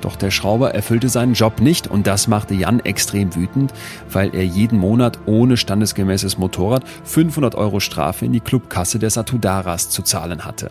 Doch 0.05 0.17
der 0.17 0.31
Schrauber 0.31 0.75
erfüllte 0.75 1.09
seinen 1.09 1.33
Job 1.33 1.63
nicht 1.63 1.87
und 1.87 2.07
das 2.07 2.29
machte 2.29 2.53
Jan 2.53 2.81
extrem 2.81 3.35
wütend, 3.35 3.73
weil 4.13 4.35
er 4.35 4.45
jeden 4.45 4.79
Monat 4.79 5.19
ohne 5.25 5.57
standesgemäßes 5.57 6.37
Motorrad 6.37 6.85
500 7.05 7.55
Euro 7.55 7.81
Strafe 7.81 8.27
in 8.27 8.35
die 8.35 8.41
Clubkasse 8.41 8.99
der 8.99 9.09
Satudaras 9.09 9.89
zu 9.89 10.03
zahlen 10.03 10.45
hatte. 10.45 10.69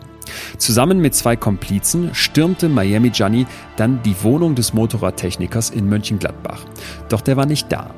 Zusammen 0.58 1.00
mit 1.00 1.16
zwei 1.16 1.34
Komplizen 1.34 2.14
stürmte 2.14 2.68
Miami 2.68 3.10
Gianni 3.10 3.48
dann 3.76 4.00
die 4.04 4.14
Wohnung 4.22 4.54
des 4.54 4.72
Motorradtechnikers 4.72 5.70
in 5.70 5.88
Mönchengladbach. 5.88 6.64
Doch 7.08 7.20
der 7.20 7.36
war 7.36 7.46
nicht 7.46 7.72
da. 7.72 7.90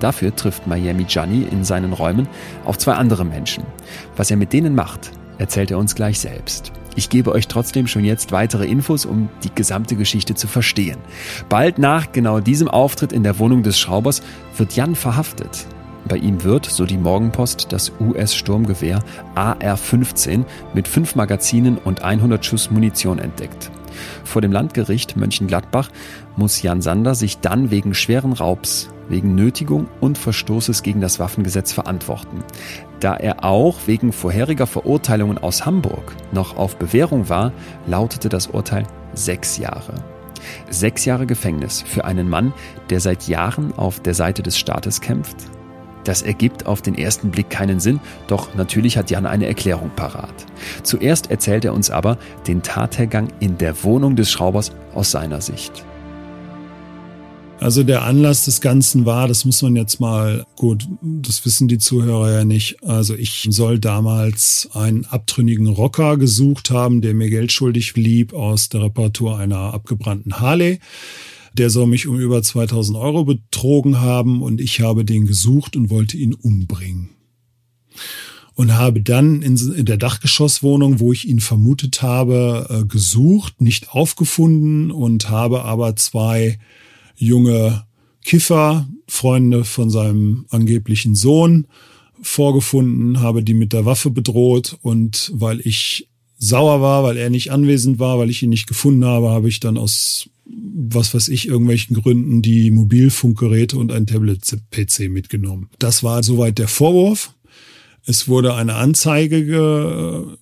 Dafür 0.00 0.34
trifft 0.34 0.66
Miami 0.66 1.04
Gianni 1.04 1.46
in 1.48 1.62
seinen 1.62 1.92
Räumen 1.92 2.26
auf 2.64 2.78
zwei 2.78 2.94
andere 2.94 3.24
Menschen. 3.24 3.62
Was 4.16 4.32
er 4.32 4.36
mit 4.36 4.52
denen 4.52 4.74
macht, 4.74 5.12
erzählt 5.38 5.70
er 5.70 5.78
uns 5.78 5.94
gleich 5.94 6.18
selbst. 6.18 6.72
Ich 7.00 7.08
gebe 7.08 7.32
euch 7.32 7.48
trotzdem 7.48 7.86
schon 7.86 8.04
jetzt 8.04 8.30
weitere 8.30 8.66
Infos, 8.66 9.06
um 9.06 9.30
die 9.42 9.54
gesamte 9.54 9.96
Geschichte 9.96 10.34
zu 10.34 10.46
verstehen. 10.46 10.98
Bald 11.48 11.78
nach 11.78 12.12
genau 12.12 12.40
diesem 12.40 12.68
Auftritt 12.68 13.10
in 13.10 13.22
der 13.22 13.38
Wohnung 13.38 13.62
des 13.62 13.80
Schraubers 13.80 14.20
wird 14.58 14.76
Jan 14.76 14.94
verhaftet. 14.94 15.66
Bei 16.06 16.18
ihm 16.18 16.44
wird, 16.44 16.66
so 16.66 16.84
die 16.84 16.98
Morgenpost, 16.98 17.72
das 17.72 17.90
US-Sturmgewehr 18.00 19.02
AR-15 19.34 20.44
mit 20.74 20.86
fünf 20.86 21.14
Magazinen 21.14 21.78
und 21.78 22.02
100 22.02 22.44
Schuss 22.44 22.70
Munition 22.70 23.18
entdeckt. 23.18 23.70
Vor 24.22 24.42
dem 24.42 24.52
Landgericht 24.52 25.16
Mönchengladbach 25.16 25.88
muss 26.36 26.60
Jan 26.60 26.82
Sander 26.82 27.14
sich 27.14 27.38
dann 27.38 27.70
wegen 27.70 27.94
schweren 27.94 28.34
Raubs, 28.34 28.90
wegen 29.10 29.34
Nötigung 29.34 29.88
und 30.00 30.16
Verstoßes 30.16 30.82
gegen 30.82 31.00
das 31.00 31.18
Waffengesetz 31.18 31.72
verantworten. 31.72 32.42
Da 33.00 33.16
er 33.16 33.44
auch 33.44 33.80
wegen 33.86 34.12
vorheriger 34.12 34.66
Verurteilungen 34.66 35.38
aus 35.38 35.66
Hamburg 35.66 36.14
noch 36.32 36.56
auf 36.56 36.76
Bewährung 36.76 37.28
war, 37.28 37.52
lautete 37.86 38.28
das 38.28 38.46
Urteil 38.46 38.84
sechs 39.12 39.58
Jahre. 39.58 39.94
Sechs 40.70 41.04
Jahre 41.04 41.26
Gefängnis 41.26 41.82
für 41.82 42.04
einen 42.04 42.28
Mann, 42.28 42.54
der 42.88 43.00
seit 43.00 43.28
Jahren 43.28 43.76
auf 43.76 44.00
der 44.00 44.14
Seite 44.14 44.42
des 44.42 44.58
Staates 44.58 45.00
kämpft? 45.00 45.36
Das 46.04 46.22
ergibt 46.22 46.66
auf 46.66 46.80
den 46.80 46.96
ersten 46.96 47.30
Blick 47.30 47.50
keinen 47.50 47.78
Sinn, 47.78 48.00
doch 48.26 48.54
natürlich 48.54 48.96
hat 48.96 49.10
Jan 49.10 49.26
eine 49.26 49.46
Erklärung 49.46 49.90
parat. 49.94 50.32
Zuerst 50.82 51.30
erzählt 51.30 51.64
er 51.64 51.74
uns 51.74 51.90
aber 51.90 52.16
den 52.46 52.62
Tathergang 52.62 53.28
in 53.38 53.58
der 53.58 53.84
Wohnung 53.84 54.16
des 54.16 54.30
Schraubers 54.30 54.72
aus 54.94 55.10
seiner 55.10 55.42
Sicht. 55.42 55.84
Also 57.60 57.82
der 57.82 58.04
Anlass 58.04 58.46
des 58.46 58.62
Ganzen 58.62 59.04
war, 59.04 59.28
das 59.28 59.44
muss 59.44 59.60
man 59.60 59.76
jetzt 59.76 60.00
mal, 60.00 60.46
gut, 60.56 60.88
das 61.02 61.44
wissen 61.44 61.68
die 61.68 61.76
Zuhörer 61.76 62.32
ja 62.32 62.44
nicht. 62.44 62.82
Also 62.82 63.14
ich 63.14 63.48
soll 63.50 63.78
damals 63.78 64.70
einen 64.72 65.04
abtrünnigen 65.04 65.66
Rocker 65.66 66.16
gesucht 66.16 66.70
haben, 66.70 67.02
der 67.02 67.12
mir 67.12 67.28
Geld 67.28 67.52
schuldig 67.52 67.92
blieb 67.92 68.32
aus 68.32 68.70
der 68.70 68.84
Reparatur 68.84 69.38
einer 69.38 69.74
abgebrannten 69.74 70.40
Harley. 70.40 70.80
Der 71.52 71.68
soll 71.68 71.86
mich 71.86 72.06
um 72.06 72.18
über 72.18 72.42
2000 72.42 72.96
Euro 72.96 73.26
betrogen 73.26 74.00
haben 74.00 74.40
und 74.40 74.58
ich 74.58 74.80
habe 74.80 75.04
den 75.04 75.26
gesucht 75.26 75.76
und 75.76 75.90
wollte 75.90 76.16
ihn 76.16 76.32
umbringen. 76.32 77.10
Und 78.54 78.74
habe 78.74 79.02
dann 79.02 79.42
in, 79.42 79.84
der 79.84 79.98
Dachgeschosswohnung, 79.98 80.98
wo 80.98 81.12
ich 81.12 81.28
ihn 81.28 81.40
vermutet 81.40 82.00
habe, 82.00 82.68
äh, 82.70 82.86
gesucht, 82.86 83.60
nicht 83.60 83.90
aufgefunden 83.90 84.90
und 84.90 85.28
habe 85.28 85.66
aber 85.66 85.94
zwei 85.96 86.58
junge 87.16 87.84
Kiffer, 88.24 88.88
Freunde 89.08 89.64
von 89.64 89.90
seinem 89.90 90.46
angeblichen 90.50 91.14
Sohn, 91.14 91.66
vorgefunden, 92.22 93.20
habe 93.20 93.42
die 93.42 93.54
mit 93.54 93.72
der 93.72 93.86
Waffe 93.86 94.10
bedroht 94.10 94.78
und 94.82 95.30
weil 95.34 95.60
ich 95.60 96.08
sauer 96.38 96.80
war, 96.80 97.02
weil 97.02 97.16
er 97.16 97.30
nicht 97.30 97.50
anwesend 97.50 97.98
war, 97.98 98.18
weil 98.18 98.30
ich 98.30 98.42
ihn 98.42 98.50
nicht 98.50 98.66
gefunden 98.66 99.04
habe, 99.04 99.30
habe 99.30 99.48
ich 99.48 99.60
dann 99.60 99.76
aus 99.76 100.28
was 100.52 101.14
weiß 101.14 101.28
ich, 101.28 101.46
irgendwelchen 101.46 101.94
Gründen 101.94 102.42
die 102.42 102.70
Mobilfunkgeräte 102.70 103.78
und 103.78 103.92
ein 103.92 104.06
Tablet-PC 104.06 105.08
mitgenommen. 105.08 105.68
Das 105.78 106.02
war 106.02 106.22
soweit 106.22 106.58
der 106.58 106.68
Vorwurf. 106.68 107.34
Es 108.04 108.28
wurde 108.28 108.54
eine 108.54 108.74
Anzeige 108.74 109.44
ge 109.44 110.36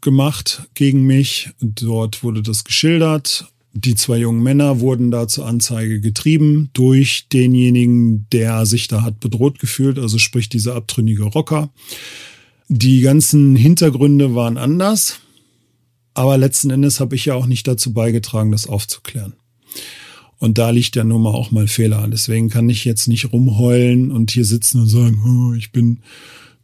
gemacht 0.00 0.68
gegen 0.74 1.04
mich. 1.04 1.50
Dort 1.60 2.24
wurde 2.24 2.42
das 2.42 2.64
geschildert. 2.64 3.51
Die 3.74 3.94
zwei 3.94 4.18
jungen 4.18 4.42
Männer 4.42 4.80
wurden 4.80 5.10
da 5.10 5.26
zur 5.26 5.46
Anzeige 5.46 6.00
getrieben 6.00 6.68
durch 6.74 7.28
denjenigen, 7.32 8.26
der 8.30 8.66
sich 8.66 8.86
da 8.86 9.02
hat 9.02 9.20
bedroht 9.20 9.58
gefühlt, 9.58 9.98
also 9.98 10.18
sprich 10.18 10.50
dieser 10.50 10.74
abtrünnige 10.74 11.24
Rocker. 11.24 11.70
Die 12.68 13.00
ganzen 13.00 13.56
Hintergründe 13.56 14.34
waren 14.34 14.58
anders, 14.58 15.20
aber 16.14 16.36
letzten 16.36 16.70
Endes 16.70 17.00
habe 17.00 17.16
ich 17.16 17.24
ja 17.24 17.34
auch 17.34 17.46
nicht 17.46 17.66
dazu 17.66 17.94
beigetragen, 17.94 18.52
das 18.52 18.66
aufzuklären. 18.66 19.32
Und 20.38 20.58
da 20.58 20.70
liegt 20.70 20.96
ja 20.96 21.04
nun 21.04 21.22
mal 21.22 21.30
auch 21.30 21.50
mal 21.50 21.68
Fehler. 21.68 22.06
Deswegen 22.08 22.48
kann 22.50 22.68
ich 22.68 22.84
jetzt 22.84 23.06
nicht 23.06 23.32
rumheulen 23.32 24.10
und 24.10 24.32
hier 24.32 24.44
sitzen 24.44 24.80
und 24.80 24.88
sagen, 24.88 25.22
oh, 25.24 25.54
ich 25.54 25.70
bin 25.70 26.00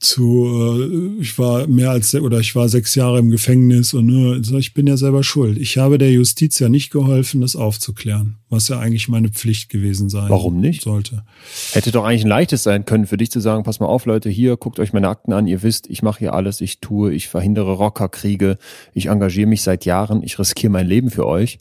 zu, 0.01 0.47
äh, 0.47 1.21
ich 1.21 1.39
war 1.39 1.67
mehr 1.67 1.91
als 1.91 2.15
oder 2.15 2.39
ich 2.41 2.55
war 2.55 2.69
sechs 2.69 2.95
Jahre 2.95 3.19
im 3.19 3.31
Gefängnis 3.31 3.95
und 3.95 4.09
äh, 4.11 4.59
ich 4.59 4.75
bin 4.75 4.87
ja 4.87 4.97
selber 4.97 5.25
schuld. 5.25 5.59
Ich 5.59 5.79
habe 5.79 5.99
der 5.99 6.13
Justiz 6.13 6.59
ja 6.59 6.69
nicht 6.69 6.91
geholfen, 6.91 7.41
das 7.41 7.57
aufzuklären, 7.57 8.37
was 8.49 8.69
ja 8.69 8.79
eigentlich 8.79 9.09
meine 9.09 9.29
Pflicht 9.29 9.71
gewesen 9.71 10.09
sein 10.09 10.29
Warum 10.31 10.61
nicht? 10.61 10.83
sollte. 10.83 11.25
Hätte 11.73 11.91
doch 11.91 12.05
eigentlich 12.05 12.25
ein 12.25 12.29
leichtes 12.29 12.63
sein 12.63 12.85
können 12.85 13.07
für 13.07 13.17
dich 13.17 13.31
zu 13.31 13.41
sagen, 13.41 13.65
pass 13.65 13.81
mal 13.81 13.87
auf, 13.87 14.07
Leute, 14.07 14.31
hier 14.31 14.57
guckt 14.57 14.79
euch 14.79 14.93
meine 14.93 15.09
Akten 15.09 15.33
an, 15.33 15.47
ihr 15.47 15.63
wisst, 15.63 15.89
ich 15.89 16.03
mache 16.03 16.21
hier 16.21 16.35
alles, 16.35 16.61
ich 16.61 16.81
tue, 16.81 17.13
ich 17.13 17.29
verhindere 17.29 17.73
Rockerkriege, 17.73 18.59
ich 18.95 19.07
engagiere 19.07 19.49
mich 19.49 19.63
seit 19.63 19.85
Jahren, 19.85 20.23
ich 20.23 20.39
riskiere 20.39 20.73
mein 20.73 20.87
Leben 20.87 21.11
für 21.11 21.27
euch. 21.27 21.59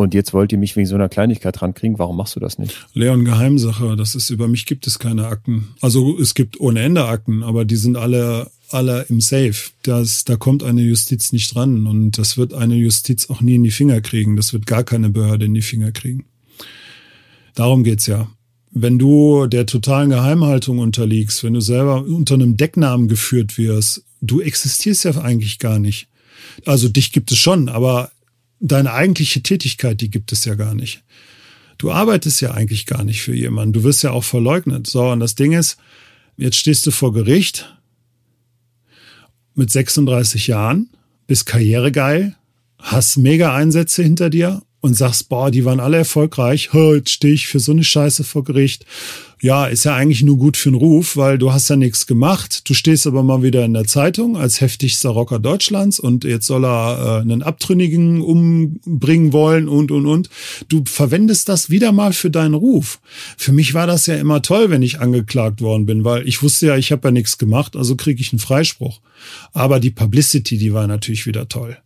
Und 0.00 0.14
jetzt 0.14 0.32
wollt 0.32 0.50
ihr 0.52 0.58
mich 0.58 0.76
wegen 0.76 0.86
so 0.86 0.94
einer 0.94 1.08
Kleinigkeit 1.08 1.60
rankriegen. 1.60 1.98
Warum 1.98 2.16
machst 2.16 2.34
du 2.34 2.40
das 2.40 2.58
nicht? 2.58 2.74
Leon, 2.94 3.24
Geheimsache. 3.24 3.96
Das 3.96 4.14
ist, 4.14 4.30
über 4.30 4.48
mich 4.48 4.64
gibt 4.64 4.86
es 4.86 4.98
keine 4.98 5.26
Akten. 5.26 5.68
Also 5.80 6.18
es 6.18 6.34
gibt 6.34 6.58
ohne 6.58 6.80
Ende 6.80 7.04
Akten, 7.04 7.42
aber 7.42 7.66
die 7.66 7.76
sind 7.76 7.96
alle, 7.96 8.50
alle 8.70 9.02
im 9.10 9.20
Safe. 9.20 9.54
Das, 9.82 10.24
da 10.24 10.36
kommt 10.36 10.62
eine 10.62 10.80
Justiz 10.80 11.32
nicht 11.32 11.54
dran. 11.54 11.86
Und 11.86 12.18
das 12.18 12.38
wird 12.38 12.54
eine 12.54 12.76
Justiz 12.76 13.28
auch 13.28 13.42
nie 13.42 13.56
in 13.56 13.62
die 13.62 13.70
Finger 13.70 14.00
kriegen. 14.00 14.36
Das 14.36 14.52
wird 14.54 14.66
gar 14.66 14.84
keine 14.84 15.10
Behörde 15.10 15.44
in 15.44 15.54
die 15.54 15.62
Finger 15.62 15.92
kriegen. 15.92 16.24
Darum 17.54 17.84
geht's 17.84 18.06
ja. 18.06 18.30
Wenn 18.70 18.98
du 18.98 19.48
der 19.48 19.66
totalen 19.66 20.10
Geheimhaltung 20.10 20.78
unterliegst, 20.78 21.44
wenn 21.44 21.54
du 21.54 21.60
selber 21.60 22.04
unter 22.04 22.34
einem 22.34 22.56
Decknamen 22.56 23.08
geführt 23.08 23.58
wirst, 23.58 24.04
du 24.22 24.40
existierst 24.40 25.04
ja 25.04 25.20
eigentlich 25.20 25.58
gar 25.58 25.78
nicht. 25.78 26.06
Also 26.64 26.88
dich 26.88 27.12
gibt 27.12 27.32
es 27.32 27.38
schon, 27.38 27.68
aber 27.68 28.12
deine 28.60 28.92
eigentliche 28.92 29.42
Tätigkeit, 29.42 30.00
die 30.00 30.10
gibt 30.10 30.32
es 30.32 30.44
ja 30.44 30.54
gar 30.54 30.74
nicht. 30.74 31.02
Du 31.78 31.90
arbeitest 31.90 32.40
ja 32.42 32.52
eigentlich 32.52 32.86
gar 32.86 33.04
nicht 33.04 33.22
für 33.22 33.34
jemanden. 33.34 33.72
Du 33.72 33.82
wirst 33.84 34.02
ja 34.02 34.10
auch 34.10 34.24
verleugnet. 34.24 34.86
So, 34.86 35.08
und 35.10 35.20
das 35.20 35.34
Ding 35.34 35.52
ist, 35.52 35.78
jetzt 36.36 36.56
stehst 36.56 36.86
du 36.86 36.90
vor 36.90 37.12
Gericht 37.12 37.74
mit 39.54 39.70
36 39.70 40.46
Jahren, 40.46 40.90
bist 41.26 41.46
karrieregeil, 41.46 42.36
hast 42.78 43.16
mega 43.16 43.54
Einsätze 43.54 44.02
hinter 44.02 44.30
dir 44.30 44.62
und 44.80 44.94
sagst, 44.94 45.28
boah, 45.28 45.50
die 45.50 45.64
waren 45.64 45.80
alle 45.80 45.98
erfolgreich, 45.98 46.70
jetzt 46.72 47.10
stehe 47.10 47.34
ich 47.34 47.46
für 47.46 47.60
so 47.60 47.72
eine 47.72 47.84
Scheiße 47.84 48.24
vor 48.24 48.44
Gericht. 48.44 48.86
Ja, 49.42 49.64
ist 49.64 49.84
ja 49.84 49.94
eigentlich 49.94 50.22
nur 50.22 50.36
gut 50.36 50.58
für 50.58 50.70
den 50.70 50.74
Ruf, 50.74 51.16
weil 51.16 51.38
du 51.38 51.50
hast 51.50 51.70
ja 51.70 51.76
nichts 51.76 52.06
gemacht. 52.06 52.68
Du 52.68 52.74
stehst 52.74 53.06
aber 53.06 53.22
mal 53.22 53.42
wieder 53.42 53.64
in 53.64 53.72
der 53.72 53.86
Zeitung 53.86 54.36
als 54.36 54.60
heftigster 54.60 55.08
Rocker 55.08 55.38
Deutschlands 55.38 55.98
und 55.98 56.24
jetzt 56.24 56.46
soll 56.46 56.66
er 56.66 57.20
äh, 57.20 57.22
einen 57.22 57.42
Abtrünnigen 57.42 58.20
umbringen 58.20 59.32
wollen 59.32 59.66
und, 59.66 59.90
und, 59.90 60.04
und. 60.04 60.28
Du 60.68 60.84
verwendest 60.86 61.48
das 61.48 61.70
wieder 61.70 61.90
mal 61.90 62.12
für 62.12 62.30
deinen 62.30 62.52
Ruf. 62.52 63.00
Für 63.38 63.52
mich 63.52 63.72
war 63.72 63.86
das 63.86 64.04
ja 64.06 64.16
immer 64.16 64.42
toll, 64.42 64.68
wenn 64.68 64.82
ich 64.82 65.00
angeklagt 65.00 65.62
worden 65.62 65.86
bin, 65.86 66.04
weil 66.04 66.28
ich 66.28 66.42
wusste 66.42 66.66
ja, 66.66 66.76
ich 66.76 66.92
habe 66.92 67.08
ja 67.08 67.12
nichts 67.12 67.38
gemacht, 67.38 67.76
also 67.76 67.96
kriege 67.96 68.20
ich 68.20 68.32
einen 68.32 68.40
Freispruch. 68.40 69.00
Aber 69.54 69.80
die 69.80 69.90
Publicity, 69.90 70.58
die 70.58 70.74
war 70.74 70.86
natürlich 70.86 71.24
wieder 71.24 71.48
toll. 71.48 71.78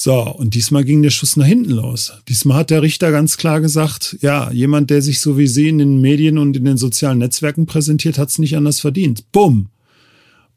So, 0.00 0.22
und 0.22 0.54
diesmal 0.54 0.84
ging 0.84 1.02
der 1.02 1.10
Schuss 1.10 1.36
nach 1.36 1.44
hinten 1.44 1.72
los. 1.72 2.12
Diesmal 2.28 2.58
hat 2.58 2.70
der 2.70 2.82
Richter 2.82 3.10
ganz 3.10 3.36
klar 3.36 3.60
gesagt, 3.60 4.16
ja, 4.20 4.48
jemand, 4.52 4.90
der 4.90 5.02
sich 5.02 5.20
so 5.20 5.36
wie 5.36 5.48
Sie 5.48 5.68
in 5.68 5.78
den 5.78 6.00
Medien 6.00 6.38
und 6.38 6.56
in 6.56 6.64
den 6.64 6.76
sozialen 6.76 7.18
Netzwerken 7.18 7.66
präsentiert, 7.66 8.16
hat 8.16 8.28
es 8.28 8.38
nicht 8.38 8.56
anders 8.56 8.78
verdient. 8.78 9.32
Bumm. 9.32 9.70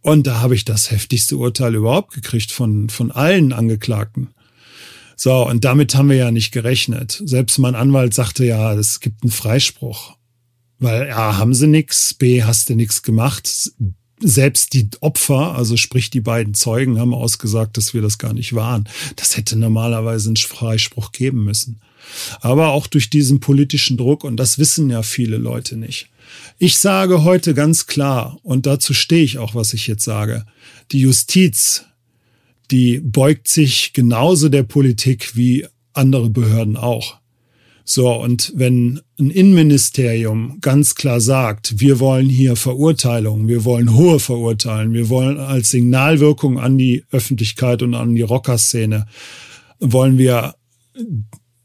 Und 0.02 0.28
da 0.28 0.42
habe 0.42 0.54
ich 0.54 0.64
das 0.64 0.92
heftigste 0.92 1.38
Urteil 1.38 1.74
überhaupt 1.74 2.14
gekriegt 2.14 2.52
von, 2.52 2.90
von 2.90 3.10
allen 3.10 3.52
Angeklagten. 3.52 4.30
So, 5.16 5.48
und 5.48 5.66
damit 5.66 5.96
haben 5.96 6.10
wir 6.10 6.18
ja 6.18 6.30
nicht 6.30 6.52
gerechnet. 6.52 7.20
Selbst 7.26 7.58
mein 7.58 7.74
Anwalt 7.74 8.14
sagte 8.14 8.46
ja, 8.46 8.76
es 8.76 9.00
gibt 9.00 9.24
einen 9.24 9.32
Freispruch. 9.32 10.18
Weil 10.78 11.10
A, 11.10 11.38
haben 11.38 11.56
sie 11.56 11.68
nix, 11.68 12.14
B, 12.14 12.44
hast 12.44 12.70
du 12.70 12.76
nichts 12.76 13.02
gemacht, 13.02 13.72
selbst 14.22 14.74
die 14.74 14.88
Opfer, 15.02 15.56
also 15.56 15.78
sprich 15.78 16.10
die 16.10 16.22
beiden 16.22 16.54
Zeugen, 16.54 17.00
haben 17.00 17.14
ausgesagt, 17.14 17.78
dass 17.78 17.94
wir 17.94 18.02
das 18.02 18.18
gar 18.18 18.34
nicht 18.34 18.54
waren. 18.54 18.88
Das 19.16 19.38
hätte 19.38 19.58
normalerweise 19.58 20.30
einen 20.30 20.38
Freispruch 20.38 21.12
geben 21.12 21.44
müssen. 21.44 21.82
Aber 22.42 22.70
auch 22.70 22.88
durch 22.88 23.10
diesen 23.10 23.40
politischen 23.40 23.98
Druck, 23.98 24.24
und 24.24 24.38
das 24.38 24.58
wissen 24.58 24.90
ja 24.90 25.04
viele 25.04 25.38
Leute 25.38 25.78
nicht. 25.78 26.10
Ich 26.58 26.78
sage 26.78 27.24
heute 27.24 27.54
ganz 27.54 27.88
klar, 27.88 28.40
und 28.44 28.66
dazu 28.66 28.94
stehe 28.94 29.24
ich 29.24 29.38
auch, 29.38 29.56
was 29.56 29.74
ich 29.74 29.88
jetzt 29.88 30.04
sage, 30.04 30.46
die 30.92 31.00
Justiz, 31.00 31.86
die 32.70 33.00
beugt 33.00 33.48
sich 33.48 33.94
genauso 33.94 34.50
der 34.50 34.64
Politik 34.64 35.36
wie 35.36 35.68
andere 35.94 36.30
Behörden 36.30 36.78
auch. 36.78 37.21
So, 37.84 38.14
und 38.14 38.54
wenn 38.56 39.02
ein 39.20 39.32
Innenministerium 39.32 40.60
ganz 40.62 40.96
klar 40.96 41.20
sagt, 41.20 41.80
wir 41.80 42.00
wollen 42.00 42.30
hier 42.30 42.56
Verurteilungen, 42.56 43.48
wir 43.48 43.66
wollen 43.66 43.96
hohe 43.96 44.20
Verurteilen, 44.20 44.94
wir 44.94 45.10
wollen 45.10 45.40
als 45.40 45.72
Signalwirkung 45.72 46.60
an 46.60 46.78
die 46.78 47.04
Öffentlichkeit 47.12 47.82
und 47.82 47.96
an 47.96 48.16
die 48.16 48.22
Rockerszene, 48.22 49.08
wollen 49.80 50.18
wir 50.18 50.56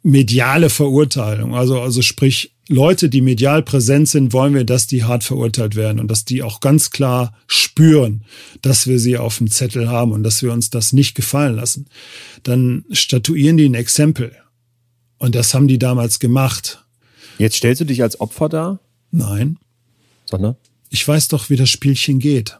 mediale 0.03 0.71
Verurteilung, 0.71 1.55
also, 1.55 1.81
also 1.81 2.01
sprich, 2.01 2.53
Leute, 2.69 3.09
die 3.09 3.21
medial 3.21 3.62
präsent 3.62 4.09
sind, 4.09 4.33
wollen 4.33 4.55
wir, 4.55 4.64
dass 4.64 4.87
die 4.89 5.05
hart 5.05 5.23
verurteilt 5.23 5.77
werden 5.77 6.01
und 6.01 6.11
dass 6.11 6.25
die 6.25 6.43
auch 6.43 6.61
ganz 6.61 6.91
klar 6.91 7.33
spüren, 7.47 8.25
dass 8.61 8.89
wir 8.89 8.99
sie 8.99 9.19
auf 9.19 9.39
dem 9.39 9.51
Zettel 9.51 9.89
haben 9.89 10.11
und 10.11 10.25
dass 10.25 10.43
wir 10.43 10.53
uns 10.53 10.71
das 10.71 10.93
nicht 10.93 11.14
gefallen 11.14 11.55
lassen. 11.55 11.87
Dann 12.43 12.85
statuieren 12.91 13.57
die 13.57 13.69
ein 13.69 13.75
Exempel. 13.75 14.37
Und 15.19 15.35
das 15.35 15.55
haben 15.55 15.69
die 15.69 15.79
damals 15.79 16.19
gemacht. 16.19 16.85
Jetzt 17.39 17.57
stellst 17.57 17.81
du 17.81 17.85
dich 17.85 18.03
als 18.03 18.21
Opfer 18.21 18.49
dar? 18.49 18.81
Nein. 19.11 19.59
Sondern? 20.25 20.57
Ich 20.91 21.07
weiß 21.07 21.29
doch, 21.29 21.51
wie 21.51 21.57
das 21.57 21.71
Spielchen 21.71 22.19
geht. 22.19 22.59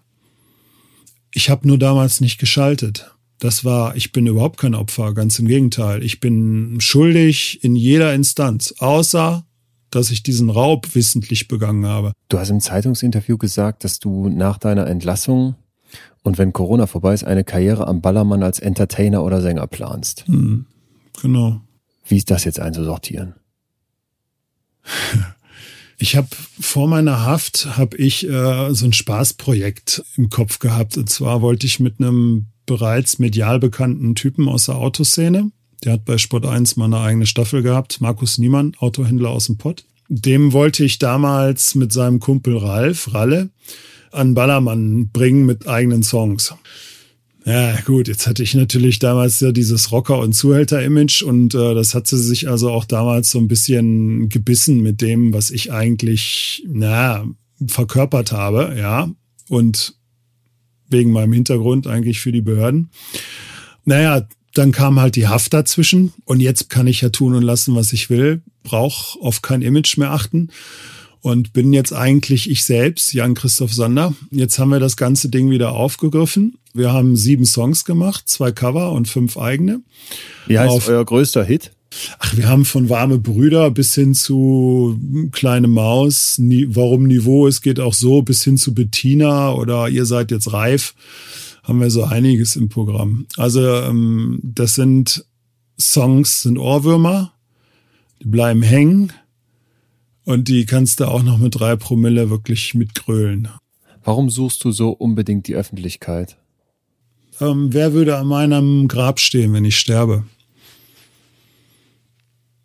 Ich 1.33 1.51
habe 1.51 1.69
nur 1.69 1.79
damals 1.79 2.21
nicht 2.21 2.39
geschaltet. 2.39 3.11
Das 3.39 3.65
war, 3.65 3.95
ich 3.97 4.13
bin 4.13 4.27
überhaupt 4.27 4.59
kein 4.59 4.75
Opfer, 4.75 5.13
ganz 5.13 5.39
im 5.39 5.47
Gegenteil. 5.47 6.03
Ich 6.03 6.21
bin 6.21 6.81
schuldig 6.81 7.63
in 7.63 7.77
jeder 7.77 8.15
Instanz, 8.15 8.75
außer 8.79 9.45
dass 9.91 10.11
ich 10.11 10.23
diesen 10.23 10.51
Raub 10.51 10.95
wissentlich 10.95 11.49
begangen 11.49 11.87
habe. 11.87 12.13
Du 12.29 12.39
hast 12.39 12.51
im 12.51 12.61
Zeitungsinterview 12.61 13.39
gesagt, 13.39 13.85
dass 13.85 13.99
du 13.99 14.29
nach 14.29 14.59
deiner 14.59 14.87
Entlassung 14.87 15.55
und 16.23 16.39
wenn 16.39 16.53
Corona 16.53 16.87
vorbei 16.87 17.15
ist, 17.15 17.25
eine 17.25 17.45
Karriere 17.45 17.87
am 17.87 18.01
Ballermann 18.01 18.43
als 18.43 18.59
Entertainer 18.59 19.23
oder 19.23 19.41
Sänger 19.41 19.67
planst. 19.69 20.27
Hm, 20.27 20.67
genau. 21.23 21.61
Wie 22.09 22.17
ist 22.17 22.31
das 22.31 22.45
jetzt 22.45 22.61
einzusortieren? 22.61 23.35
Ich 25.99 26.15
habe 26.15 26.29
vor 26.61 26.89
meiner 26.89 27.25
Haft 27.25 27.79
habe 27.79 27.97
ich 27.97 28.29
äh, 28.29 28.75
so 28.75 28.85
ein 28.85 28.93
Spaßprojekt 28.93 30.05
im 30.19 30.29
Kopf 30.29 30.59
gehabt. 30.59 30.99
Und 30.99 31.09
zwar 31.09 31.41
wollte 31.41 31.67
ich 31.67 31.81
mit 31.81 31.99
einem 31.99 32.49
bereits 32.67 33.19
medial 33.19 33.59
bekannten 33.59 34.15
Typen 34.15 34.47
aus 34.47 34.67
der 34.67 34.77
Autoszene, 34.77 35.53
der 35.85 35.95
hat 35.95 36.05
bei 36.05 36.19
Sport 36.19 36.47
1 36.47 36.77
mal 36.77 36.87
eine 36.87 37.01
eigene 37.01 37.27
Staffel 37.27 37.63
gehabt, 37.63 38.01
Markus 38.01 38.39
Niemann, 38.39 38.73
Autohändler 38.79 39.31
aus 39.31 39.47
dem 39.47 39.57
Pott. 39.57 39.85
Dem 40.09 40.53
wollte 40.53 40.85
ich 40.85 40.99
damals 40.99 41.75
mit 41.75 41.93
seinem 41.93 42.21
Kumpel 42.21 42.57
Ralf, 42.57 43.13
Ralle, 43.13 43.51
an 44.13 44.35
Ballermann 44.35 45.11
bringen 45.11 45.47
mit 45.47 45.67
eigenen 45.67 46.03
Songs. 46.03 46.55
Ja, 47.47 47.81
gut, 47.83 48.09
jetzt 48.09 48.27
hatte 48.27 48.43
ich 48.43 48.57
natürlich 48.57 48.99
damals 48.99 49.39
ja 49.39 49.53
dieses 49.53 49.93
Rocker- 49.93 50.19
und 50.19 50.33
Zuhälter-Image 50.33 51.23
und 51.23 51.55
äh, 51.55 51.75
das 51.75 51.95
hat 51.95 52.09
sie 52.09 52.19
sich 52.19 52.49
also 52.49 52.73
auch 52.73 52.85
damals 52.85 53.31
so 53.31 53.39
ein 53.39 53.47
bisschen 53.47 54.29
gebissen 54.29 54.83
mit 54.83 55.01
dem, 55.01 55.33
was 55.33 55.53
ich 55.53 55.73
eigentlich, 55.73 56.65
na, 56.67 57.25
verkörpert 57.65 58.33
habe, 58.33 58.75
ja. 58.77 59.09
Und 59.49 59.95
wegen 60.89 61.13
meinem 61.13 61.33
Hintergrund 61.33 61.87
eigentlich 61.87 62.19
für 62.19 62.33
die 62.33 62.43
Behörden. 62.43 62.91
Naja, 63.85 64.27
dann 64.55 64.73
kam 64.73 64.99
halt 64.99 65.15
die 65.15 65.29
Haft 65.29 65.55
dazwischen 65.55 66.13
und 66.25 66.41
jetzt 66.41 66.69
kann 66.69 66.89
ich 66.89 67.01
ja 67.01 67.11
tun 67.11 67.33
und 67.37 67.45
lassen, 67.45 67.77
was 67.77 67.93
ich 67.93 68.11
will, 68.11 68.43
brauch 68.65 69.21
auf 69.21 69.41
kein 69.43 69.63
Image 69.63 69.99
mehr 69.99 70.11
achten 70.11 70.49
und 71.27 71.53
bin 71.53 71.73
jetzt 71.73 71.93
eigentlich 71.93 72.49
ich 72.49 72.63
selbst, 72.63 73.13
Jan-Christoph 73.13 73.75
Sander. 73.75 74.15
Jetzt 74.31 74.61
haben 74.61 74.71
wir 74.71 74.79
das 74.79 74.97
ganze 74.97 75.29
Ding 75.29 75.51
wieder 75.51 75.73
aufgegriffen. 75.73 76.57
Wir 76.73 76.93
haben 76.93 77.17
sieben 77.17 77.45
Songs 77.45 77.85
gemacht, 77.85 78.29
zwei 78.29 78.53
Cover 78.53 78.93
und 78.93 79.09
fünf 79.09 79.37
eigene. 79.37 79.81
Wie 80.47 80.57
heißt 80.57 80.71
Auf, 80.71 80.87
euer 80.87 81.05
größter 81.05 81.43
Hit? 81.43 81.73
Ach, 82.21 82.37
wir 82.37 82.49
haben 82.49 82.65
von 82.65 82.89
warme 82.89 83.19
Brüder 83.19 83.73
bis 83.73 83.93
hin 83.97 84.15
zu 84.15 85.01
kleine 85.33 85.67
Maus, 85.67 86.41
warum 86.69 87.09
Niveau 87.09 87.49
es 87.49 87.61
geht 87.61 87.81
auch 87.81 87.95
so, 87.95 88.23
bis 88.23 88.45
hin 88.45 88.57
zu 88.57 88.73
Bettina 88.73 89.53
oder 89.53 89.89
ihr 89.89 90.07
seid 90.07 90.31
jetzt 90.31 90.53
reif, 90.53 90.95
haben 91.65 91.81
wir 91.81 91.91
so 91.91 92.05
einiges 92.05 92.55
im 92.55 92.69
Programm. 92.69 93.27
Also 93.37 93.67
ähm, 93.69 94.39
das 94.45 94.77
sind 94.77 95.25
Songs, 95.77 96.43
sind 96.43 96.57
Ohrwürmer, 96.57 97.33
die 98.23 98.29
bleiben 98.29 98.63
hängen 98.63 99.13
und 100.27 100.49
die 100.49 100.67
kannst 100.67 100.99
du 100.99 101.07
auch 101.07 101.23
noch 101.23 101.39
mit 101.39 101.55
drei 101.55 101.77
Promille 101.77 102.29
wirklich 102.31 102.75
mitgrölen. 102.75 103.49
Warum 104.05 104.29
suchst 104.29 104.65
du 104.65 104.73
so 104.73 104.91
unbedingt 104.91 105.47
die 105.47 105.55
Öffentlichkeit? 105.55 106.37
Ähm, 107.41 107.73
wer 107.73 107.93
würde 107.93 108.19
an 108.19 108.27
meinem 108.27 108.89
Grab 108.89 109.21
stehen, 109.21 109.53
wenn 109.53 109.65
ich 109.65 109.79
sterbe? 109.79 110.25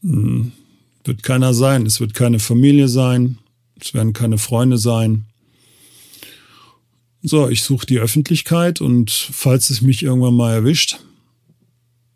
Hm, 0.02 0.54
wird 1.04 1.22
keiner 1.22 1.54
sein. 1.54 1.86
Es 1.86 2.00
wird 2.00 2.16
keine 2.16 2.40
Familie 2.40 2.88
sein. 2.88 3.38
Es 3.80 3.94
werden 3.94 4.14
keine 4.14 4.40
Freunde 4.40 4.80
sein. 4.80 5.26
So, 7.22 7.48
ich 7.48 7.62
suche 7.62 7.86
die 7.86 8.00
Öffentlichkeit 8.00 8.82
und 8.82 9.12
falls 9.12 9.70
es 9.70 9.84
mich 9.84 10.02
irgendwann 10.02 10.36
mal 10.36 10.52
erwischt, 10.54 11.00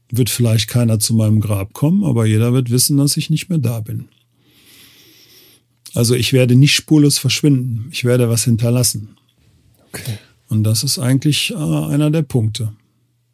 wird 0.09 0.31
vielleicht 0.31 0.67
keiner 0.69 0.99
zu 0.99 1.13
meinem 1.13 1.39
Grab 1.39 1.73
kommen, 1.73 2.03
aber 2.03 2.25
jeder 2.25 2.51
wird 2.53 2.71
wissen, 2.71 2.97
dass 2.97 3.15
ich 3.15 3.29
nicht 3.29 3.49
mehr 3.49 3.59
da 3.59 3.81
bin. 3.81 4.09
Also 5.95 6.13
ich 6.13 6.33
werde 6.33 6.55
nicht 6.55 6.75
spurlos 6.75 7.17
verschwinden. 7.17 7.87
Ich 7.91 8.03
werde 8.03 8.29
was 8.29 8.43
hinterlassen. 8.43 9.15
Okay. 9.91 10.17
Und 10.49 10.63
das 10.63 10.83
ist 10.83 10.99
eigentlich 10.99 11.51
äh, 11.51 11.55
einer 11.55 12.11
der 12.11 12.21
Punkte. 12.21 12.73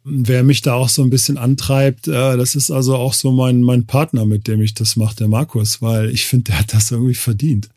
Wer 0.04 0.42
mich 0.42 0.62
da 0.62 0.74
auch 0.74 0.88
so 0.88 1.02
ein 1.02 1.10
bisschen 1.10 1.38
antreibt, 1.38 2.08
äh, 2.08 2.36
das 2.36 2.54
ist 2.54 2.70
also 2.70 2.96
auch 2.96 3.14
so 3.14 3.32
mein, 3.32 3.62
mein 3.62 3.86
Partner, 3.86 4.24
mit 4.24 4.48
dem 4.48 4.62
ich 4.62 4.74
das 4.74 4.96
mache, 4.96 5.16
der 5.16 5.28
Markus, 5.28 5.82
weil 5.82 6.10
ich 6.10 6.24
finde, 6.24 6.44
der 6.44 6.60
hat 6.60 6.72
das 6.72 6.90
irgendwie 6.90 7.14
verdient. 7.14 7.68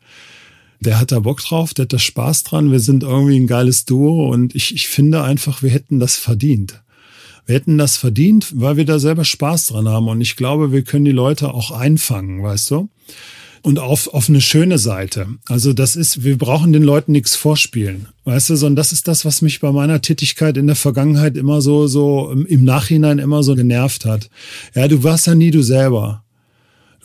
Der 0.80 1.00
hat 1.00 1.12
da 1.12 1.20
Bock 1.20 1.40
drauf, 1.42 1.74
der 1.74 1.84
hat 1.84 1.92
da 1.92 1.98
Spaß 1.98 2.44
dran. 2.44 2.70
Wir 2.70 2.80
sind 2.80 3.02
irgendwie 3.02 3.38
ein 3.38 3.46
geiles 3.46 3.84
Duo 3.84 4.32
und 4.32 4.54
ich, 4.54 4.74
ich 4.74 4.88
finde 4.88 5.22
einfach, 5.22 5.62
wir 5.62 5.70
hätten 5.70 6.00
das 6.00 6.16
verdient. 6.16 6.82
Wir 7.44 7.56
hätten 7.56 7.78
das 7.78 7.96
verdient, 7.96 8.52
weil 8.54 8.76
wir 8.76 8.84
da 8.84 8.98
selber 8.98 9.24
Spaß 9.24 9.68
dran 9.68 9.88
haben. 9.88 10.08
Und 10.08 10.20
ich 10.20 10.36
glaube, 10.36 10.72
wir 10.72 10.82
können 10.82 11.04
die 11.04 11.12
Leute 11.12 11.54
auch 11.54 11.70
einfangen, 11.70 12.42
weißt 12.42 12.72
du? 12.72 12.88
Und 13.62 13.78
auf, 13.78 14.08
auf 14.08 14.28
eine 14.28 14.40
schöne 14.40 14.78
Seite. 14.78 15.26
Also 15.48 15.72
das 15.72 15.96
ist, 15.96 16.24
wir 16.24 16.38
brauchen 16.38 16.72
den 16.72 16.82
Leuten 16.82 17.12
nichts 17.12 17.36
vorspielen, 17.36 18.08
weißt 18.24 18.50
du, 18.50 18.56
sondern 18.56 18.76
das 18.76 18.92
ist 18.92 19.08
das, 19.08 19.24
was 19.24 19.42
mich 19.42 19.60
bei 19.60 19.72
meiner 19.72 20.00
Tätigkeit 20.02 20.56
in 20.56 20.66
der 20.66 20.76
Vergangenheit 20.76 21.36
immer 21.36 21.60
so, 21.60 21.86
so 21.86 22.30
im 22.30 22.64
Nachhinein 22.64 23.18
immer 23.18 23.42
so 23.42 23.54
genervt 23.54 24.04
hat. 24.04 24.30
Ja, 24.74 24.88
du 24.88 25.02
warst 25.02 25.26
ja 25.26 25.34
nie 25.34 25.50
du 25.50 25.62
selber. 25.62 26.25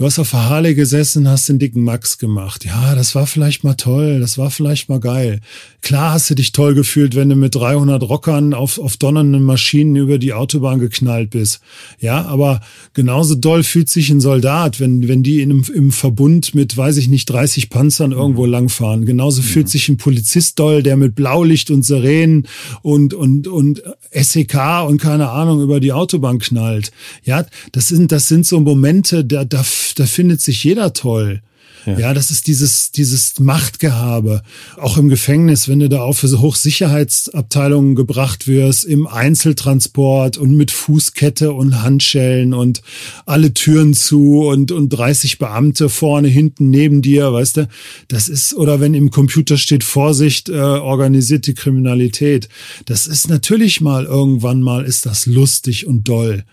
Du 0.01 0.07
hast 0.07 0.17
auf 0.17 0.31
der 0.31 0.49
Harley 0.49 0.73
gesessen, 0.73 1.29
hast 1.29 1.47
den 1.47 1.59
dicken 1.59 1.83
Max 1.83 2.17
gemacht. 2.17 2.65
Ja, 2.65 2.95
das 2.95 3.13
war 3.13 3.27
vielleicht 3.27 3.63
mal 3.63 3.75
toll, 3.75 4.19
das 4.19 4.39
war 4.39 4.49
vielleicht 4.49 4.89
mal 4.89 4.99
geil. 4.99 5.41
Klar 5.83 6.13
hast 6.13 6.27
du 6.31 6.33
dich 6.33 6.53
toll 6.53 6.73
gefühlt, 6.73 7.15
wenn 7.15 7.29
du 7.29 7.35
mit 7.35 7.53
300 7.53 8.01
Rockern 8.01 8.55
auf, 8.55 8.79
auf 8.79 8.97
donnernden 8.97 9.43
Maschinen 9.43 9.95
über 9.95 10.17
die 10.17 10.33
Autobahn 10.33 10.79
geknallt 10.79 11.29
bist. 11.29 11.59
Ja, 11.99 12.25
aber 12.25 12.61
genauso 12.95 13.35
doll 13.35 13.61
fühlt 13.61 13.89
sich 13.89 14.09
ein 14.09 14.21
Soldat, 14.21 14.79
wenn, 14.79 15.07
wenn 15.07 15.21
die 15.21 15.39
in 15.39 15.51
einem, 15.51 15.65
im 15.71 15.91
Verbund 15.91 16.55
mit, 16.55 16.75
weiß 16.75 16.97
ich 16.97 17.07
nicht, 17.07 17.29
30 17.29 17.69
Panzern 17.69 18.11
irgendwo 18.11 18.47
mhm. 18.47 18.51
langfahren. 18.53 19.05
Genauso 19.05 19.43
mhm. 19.43 19.45
fühlt 19.45 19.69
sich 19.69 19.87
ein 19.87 19.97
Polizist 19.97 20.57
doll, 20.57 20.81
der 20.81 20.97
mit 20.97 21.13
Blaulicht 21.13 21.69
und 21.69 21.83
Sirenen 21.83 22.47
und, 22.81 23.13
und, 23.13 23.47
und 23.47 23.83
SEK 24.11 24.87
und 24.87 24.99
keine 24.99 25.29
Ahnung 25.29 25.61
über 25.61 25.79
die 25.79 25.93
Autobahn 25.93 26.39
knallt. 26.39 26.91
Ja, 27.23 27.45
das 27.71 27.87
sind, 27.87 28.11
das 28.11 28.27
sind 28.27 28.47
so 28.47 28.59
Momente, 28.59 29.23
da, 29.23 29.45
da 29.45 29.63
da 29.93 30.05
findet 30.05 30.41
sich 30.41 30.63
jeder 30.63 30.93
toll. 30.93 31.41
Ja. 31.85 31.97
ja. 31.97 32.13
das 32.13 32.31
ist 32.31 32.47
dieses, 32.47 32.91
dieses 32.91 33.39
Machtgehabe. 33.39 34.43
Auch 34.77 34.97
im 34.97 35.09
Gefängnis, 35.09 35.67
wenn 35.67 35.79
du 35.79 35.89
da 35.89 36.01
auf 36.01 36.21
Hochsicherheitsabteilungen 36.23 37.95
gebracht 37.95 38.47
wirst, 38.47 38.85
im 38.85 39.07
Einzeltransport 39.07 40.37
und 40.37 40.55
mit 40.55 40.71
Fußkette 40.71 41.51
und 41.53 41.81
Handschellen 41.81 42.53
und 42.53 42.81
alle 43.25 43.53
Türen 43.53 43.93
zu 43.93 44.41
und, 44.47 44.71
und 44.71 44.89
30 44.89 45.39
Beamte 45.39 45.89
vorne, 45.89 46.27
hinten, 46.27 46.69
neben 46.69 47.01
dir, 47.01 47.33
weißt 47.33 47.57
du, 47.57 47.67
das 48.07 48.29
ist, 48.29 48.53
oder 48.53 48.79
wenn 48.79 48.93
im 48.93 49.11
Computer 49.11 49.57
steht 49.57 49.83
Vorsicht, 49.83 50.49
äh, 50.49 50.53
organisierte 50.53 51.53
Kriminalität. 51.53 52.49
Das 52.85 53.07
ist 53.07 53.29
natürlich 53.29 53.81
mal 53.81 54.05
irgendwann 54.05 54.61
mal 54.61 54.85
ist 54.85 55.05
das 55.05 55.25
lustig 55.25 55.87
und 55.87 56.07
doll. 56.07 56.43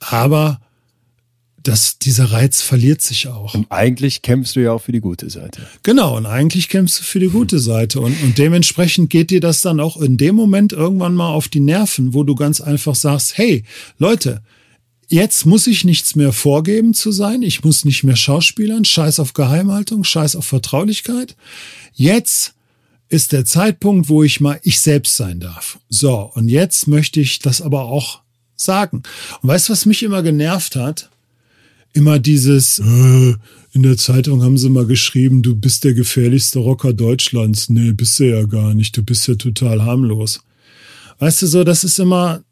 Aber 0.00 0.60
das, 1.62 1.98
dieser 1.98 2.32
Reiz 2.32 2.62
verliert 2.62 3.02
sich 3.02 3.28
auch. 3.28 3.54
Und 3.54 3.66
eigentlich 3.70 4.22
kämpfst 4.22 4.56
du 4.56 4.60
ja 4.60 4.72
auch 4.72 4.82
für 4.82 4.92
die 4.92 5.00
gute 5.00 5.28
Seite. 5.28 5.66
Genau, 5.82 6.16
und 6.16 6.26
eigentlich 6.26 6.68
kämpfst 6.68 7.00
du 7.00 7.04
für 7.04 7.20
die 7.20 7.28
gute 7.28 7.58
Seite. 7.58 8.00
Und, 8.00 8.20
und 8.22 8.38
dementsprechend 8.38 9.10
geht 9.10 9.30
dir 9.30 9.40
das 9.40 9.60
dann 9.60 9.80
auch 9.80 9.96
in 9.98 10.16
dem 10.16 10.34
Moment 10.34 10.72
irgendwann 10.72 11.14
mal 11.14 11.32
auf 11.32 11.48
die 11.48 11.60
Nerven, 11.60 12.14
wo 12.14 12.24
du 12.24 12.34
ganz 12.34 12.60
einfach 12.60 12.94
sagst, 12.94 13.36
hey, 13.36 13.64
Leute, 13.98 14.42
jetzt 15.08 15.44
muss 15.44 15.66
ich 15.66 15.84
nichts 15.84 16.14
mehr 16.14 16.32
vorgeben 16.32 16.94
zu 16.94 17.12
sein, 17.12 17.42
ich 17.42 17.62
muss 17.62 17.84
nicht 17.84 18.04
mehr 18.04 18.16
schauspielern, 18.16 18.84
scheiß 18.84 19.20
auf 19.20 19.34
Geheimhaltung, 19.34 20.04
scheiß 20.04 20.36
auf 20.36 20.46
Vertraulichkeit. 20.46 21.36
Jetzt 21.92 22.54
ist 23.08 23.32
der 23.32 23.44
Zeitpunkt, 23.44 24.08
wo 24.08 24.22
ich 24.22 24.40
mal 24.40 24.60
ich 24.62 24.80
selbst 24.80 25.16
sein 25.16 25.40
darf. 25.40 25.78
So, 25.88 26.30
und 26.34 26.48
jetzt 26.48 26.86
möchte 26.86 27.20
ich 27.20 27.40
das 27.40 27.60
aber 27.60 27.84
auch 27.84 28.20
sagen. 28.54 29.02
Und 29.42 29.48
weißt 29.48 29.68
du, 29.68 29.72
was 29.72 29.84
mich 29.84 30.02
immer 30.02 30.22
genervt 30.22 30.76
hat? 30.76 31.10
Immer 31.92 32.18
dieses, 32.18 32.78
äh, 32.78 33.34
in 33.72 33.82
der 33.82 33.96
Zeitung 33.96 34.42
haben 34.42 34.58
sie 34.58 34.68
mal 34.68 34.86
geschrieben, 34.86 35.42
du 35.42 35.54
bist 35.54 35.84
der 35.84 35.94
gefährlichste 35.94 36.58
Rocker 36.58 36.92
Deutschlands. 36.92 37.68
Nee, 37.68 37.92
bist 37.92 38.18
du 38.18 38.24
ja 38.24 38.44
gar 38.44 38.74
nicht. 38.74 38.96
Du 38.96 39.02
bist 39.02 39.26
ja 39.28 39.34
total 39.34 39.82
harmlos. 39.82 40.40
Weißt 41.18 41.42
du 41.42 41.46
so, 41.46 41.64
das 41.64 41.84
ist 41.84 41.98
immer, 41.98 42.42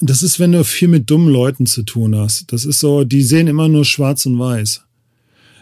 das 0.00 0.22
ist, 0.22 0.38
wenn 0.38 0.52
du 0.52 0.64
viel 0.64 0.88
mit 0.88 1.10
dummen 1.10 1.28
Leuten 1.28 1.66
zu 1.66 1.82
tun 1.82 2.14
hast. 2.16 2.52
Das 2.52 2.64
ist 2.64 2.80
so, 2.80 3.04
die 3.04 3.22
sehen 3.22 3.46
immer 3.46 3.68
nur 3.68 3.84
schwarz 3.84 4.26
und 4.26 4.38
weiß. 4.38 4.82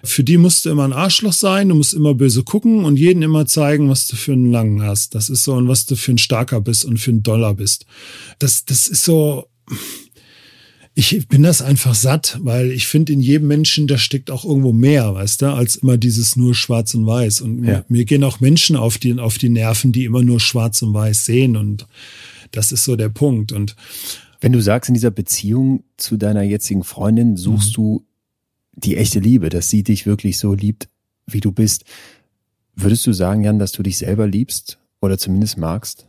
Für 0.05 0.22
die 0.22 0.37
musst 0.37 0.64
du 0.64 0.70
immer 0.70 0.84
ein 0.84 0.93
Arschloch 0.93 1.32
sein, 1.32 1.68
du 1.68 1.74
musst 1.74 1.95
immer 1.95 2.14
böse 2.14 2.45
gucken 2.45 2.84
und 2.84 2.99
jeden 2.99 3.22
immer 3.22 3.47
zeigen, 3.47 3.89
was 3.89 4.07
du 4.07 4.16
für 4.16 4.32
einen 4.32 4.53
Langen 4.53 4.82
hast. 4.82 5.14
Das 5.14 5.30
ist 5.30 5.43
so, 5.43 5.55
und 5.55 5.68
was 5.68 5.87
du 5.87 5.97
für 5.97 6.12
ein 6.12 6.18
Starker 6.18 6.61
bist 6.61 6.84
und 6.84 6.99
für 6.99 7.11
einen 7.11 7.22
Dollar 7.22 7.55
bist. 7.55 7.87
Das, 8.39 8.64
das 8.64 8.87
ist 8.87 9.05
so, 9.05 9.49
ich 10.99 11.28
bin 11.28 11.42
das 11.42 11.61
einfach 11.61 11.94
satt, 11.94 12.38
weil 12.40 12.72
ich 12.72 12.86
finde, 12.86 13.12
in 13.12 13.20
jedem 13.20 13.49
Menschen, 13.49 13.86
da 13.86 13.99
steckt 13.99 14.30
auch 14.30 14.47
irgendwo 14.47 14.72
mehr, 14.72 15.14
weißt 15.14 15.42
du, 15.42 15.53
als 15.53 15.76
immer 15.76 15.99
dieses 15.99 16.36
nur 16.36 16.55
schwarz 16.55 16.94
und 16.94 17.07
weiß. 17.07 17.42
Und 17.42 17.64
ja. 17.64 17.84
mir 17.88 18.07
gehen 18.07 18.24
auch 18.24 18.40
Menschen 18.40 18.76
auf 18.76 18.97
die, 18.97 19.18
auf 19.18 19.36
die 19.36 19.51
Nerven, 19.51 19.92
die 19.92 20.07
immer 20.07 20.22
nur 20.22 20.40
schwarz 20.40 20.80
und 20.80 20.94
weiß 20.94 21.26
sehen. 21.26 21.59
Und 21.59 21.86
das 22.51 22.72
ist 22.72 22.84
so 22.84 22.97
der 22.97 23.11
Punkt. 23.11 23.53
Und 23.53 23.76
wenn 24.40 24.53
du 24.53 24.62
sagst, 24.62 24.88
in 24.88 24.94
dieser 24.94 25.11
Beziehung 25.11 25.84
zu 25.99 26.16
deiner 26.16 26.42
jetzigen 26.42 26.82
Freundin 26.82 27.36
suchst 27.36 27.72
mhm. 27.72 27.82
du 27.82 28.07
die 28.74 28.97
echte 28.97 29.20
Liebe, 29.20 29.51
dass 29.51 29.68
sie 29.68 29.82
dich 29.82 30.07
wirklich 30.07 30.38
so 30.38 30.55
liebt, 30.55 30.88
wie 31.26 31.40
du 31.40 31.53
bist. 31.53 31.84
Würdest 32.74 33.07
du 33.07 33.12
sagen, 33.12 33.44
Jan, 33.44 33.59
dass 33.59 33.72
du 33.72 33.82
dich 33.82 33.99
selber 33.99 34.26
liebst 34.26 34.78
oder 35.03 35.18
zumindest 35.18 35.59
magst? 35.59 36.07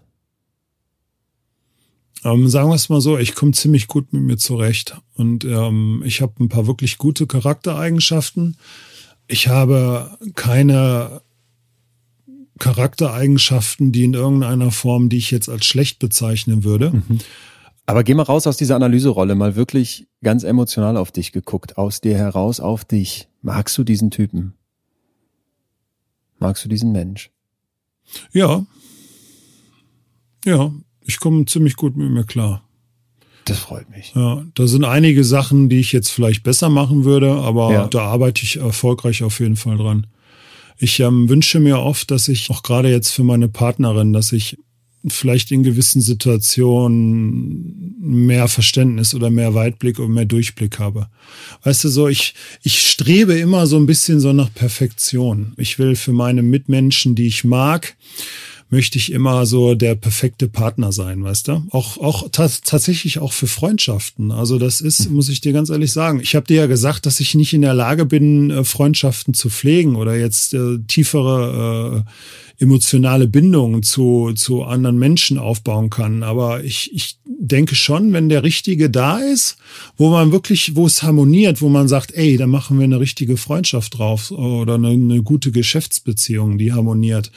Ähm, 2.27 2.49
sagen 2.49 2.69
wir 2.69 2.75
es 2.75 2.89
mal 2.89 2.99
so, 2.99 3.17
ich 3.17 3.35
komme 3.35 3.53
ziemlich 3.53 3.87
gut 3.87 4.11
mit 4.11 4.21
mir 4.21 4.37
zurecht. 4.37 4.97
Und 5.15 5.45
ähm, 5.45 6.03
ich 6.05 6.21
habe 6.21 6.43
ein 6.43 6.49
paar 6.49 6.67
wirklich 6.67 6.97
gute 6.97 7.25
Charaktereigenschaften. 7.25 8.57
Ich 9.27 9.47
habe 9.47 10.17
keine 10.35 11.21
Charaktereigenschaften, 12.59 13.93
die 13.93 14.03
in 14.03 14.13
irgendeiner 14.13 14.71
Form, 14.71 15.07
die 15.07 15.17
ich 15.17 15.31
jetzt 15.31 15.47
als 15.47 15.65
schlecht 15.65 15.99
bezeichnen 15.99 16.65
würde. 16.65 16.91
Mhm. 16.91 17.19
Aber 17.85 18.03
geh 18.03 18.13
mal 18.13 18.23
raus 18.23 18.45
aus 18.45 18.57
dieser 18.57 18.75
Analyserolle, 18.75 19.35
mal 19.35 19.55
wirklich 19.55 20.07
ganz 20.21 20.43
emotional 20.43 20.97
auf 20.97 21.13
dich 21.13 21.31
geguckt, 21.31 21.77
aus 21.77 22.01
dir 22.01 22.17
heraus 22.17 22.59
auf 22.59 22.83
dich. 22.83 23.29
Magst 23.41 23.77
du 23.77 23.85
diesen 23.85 24.11
Typen? 24.11 24.53
Magst 26.39 26.65
du 26.65 26.69
diesen 26.69 26.91
Mensch? 26.91 27.31
Ja. 28.33 28.65
Ja, 30.43 30.73
ich 31.07 31.19
komme 31.19 31.45
ziemlich 31.45 31.75
gut 31.75 31.97
mit 31.97 32.11
mir 32.11 32.25
klar. 32.25 32.63
Das 33.45 33.59
freut 33.59 33.89
mich. 33.89 34.11
Ja, 34.13 34.43
da 34.55 34.67
sind 34.67 34.83
einige 34.83 35.23
Sachen, 35.23 35.69
die 35.69 35.79
ich 35.79 35.93
jetzt 35.93 36.09
vielleicht 36.09 36.43
besser 36.43 36.69
machen 36.69 37.05
würde, 37.05 37.31
aber 37.31 37.71
ja. 37.71 37.87
da 37.87 38.01
arbeite 38.01 38.43
ich 38.43 38.57
erfolgreich 38.57 39.23
auf 39.23 39.39
jeden 39.39 39.55
Fall 39.55 39.77
dran. 39.77 40.07
Ich 40.77 40.99
ähm, 40.99 41.29
wünsche 41.29 41.59
mir 41.59 41.79
oft, 41.79 42.11
dass 42.11 42.27
ich 42.27 42.49
auch 42.49 42.61
gerade 42.61 42.91
jetzt 42.91 43.11
für 43.11 43.23
meine 43.23 43.47
Partnerin, 43.47 44.11
dass 44.13 44.33
ich 44.33 44.57
vielleicht 45.07 45.51
in 45.51 45.63
gewissen 45.63 46.01
Situationen 46.01 47.95
mehr 47.99 48.49
Verständnis 48.49 49.15
oder 49.15 49.29
mehr 49.29 49.53
Weitblick 49.53 49.99
und 49.99 50.13
mehr 50.13 50.25
Durchblick 50.25 50.79
habe. 50.79 51.07
Weißt 51.63 51.85
du, 51.85 51.89
so 51.89 52.09
ich, 52.09 52.35
ich 52.63 52.81
strebe 52.81 53.37
immer 53.37 53.65
so 53.67 53.77
ein 53.77 53.85
bisschen 53.85 54.19
so 54.19 54.33
nach 54.33 54.53
Perfektion. 54.53 55.53
Ich 55.57 55.79
will 55.79 55.95
für 55.95 56.11
meine 56.11 56.41
Mitmenschen, 56.41 57.15
die 57.15 57.27
ich 57.27 57.45
mag, 57.45 57.95
möchte 58.69 58.97
ich 58.97 59.11
immer 59.11 59.45
so 59.45 59.75
der 59.75 59.95
perfekte 59.95 60.47
Partner 60.47 60.91
sein, 60.91 61.23
weißt 61.23 61.47
du? 61.47 61.63
Auch, 61.71 61.97
auch 61.97 62.29
tatsächlich 62.31 63.19
auch 63.19 63.31
für 63.31 63.47
Freundschaften. 63.47 64.31
Also 64.31 64.59
das 64.59 64.81
ist, 64.81 65.05
hm. 65.05 65.13
muss 65.13 65.29
ich 65.29 65.41
dir 65.41 65.53
ganz 65.53 65.69
ehrlich 65.69 65.91
sagen. 65.91 66.19
Ich 66.21 66.35
habe 66.35 66.45
dir 66.45 66.57
ja 66.57 66.65
gesagt, 66.67 67.05
dass 67.05 67.19
ich 67.19 67.35
nicht 67.35 67.53
in 67.53 67.61
der 67.61 67.73
Lage 67.73 68.05
bin, 68.05 68.51
äh, 68.51 68.63
Freundschaften 68.63 69.33
zu 69.33 69.49
pflegen 69.49 69.95
oder 69.95 70.17
jetzt 70.17 70.53
äh, 70.53 70.79
tiefere 70.87 72.05
äh, 72.05 72.63
emotionale 72.63 73.27
Bindungen 73.27 73.83
zu, 73.83 74.33
zu 74.33 74.63
anderen 74.63 74.97
Menschen 74.97 75.37
aufbauen 75.37 75.89
kann. 75.89 76.23
Aber 76.23 76.63
ich, 76.63 76.93
ich 76.93 77.19
denke 77.25 77.75
schon, 77.75 78.13
wenn 78.13 78.29
der 78.29 78.43
Richtige 78.43 78.89
da 78.89 79.19
ist, 79.19 79.57
wo 79.95 80.09
man 80.09 80.31
wirklich, 80.31 80.75
wo 80.75 80.85
es 80.85 81.03
harmoniert, 81.03 81.61
wo 81.61 81.69
man 81.69 81.87
sagt, 81.87 82.13
ey, 82.13 82.35
da 82.35 82.47
machen 82.47 82.79
wir 82.79 82.85
eine 82.85 82.99
richtige 82.99 83.37
Freundschaft 83.37 83.97
drauf 83.97 84.31
oder 84.31 84.75
eine, 84.75 84.89
eine 84.89 85.21
gute 85.21 85.51
Geschäftsbeziehung, 85.51 86.57
die 86.57 86.73
harmoniert 86.73 87.31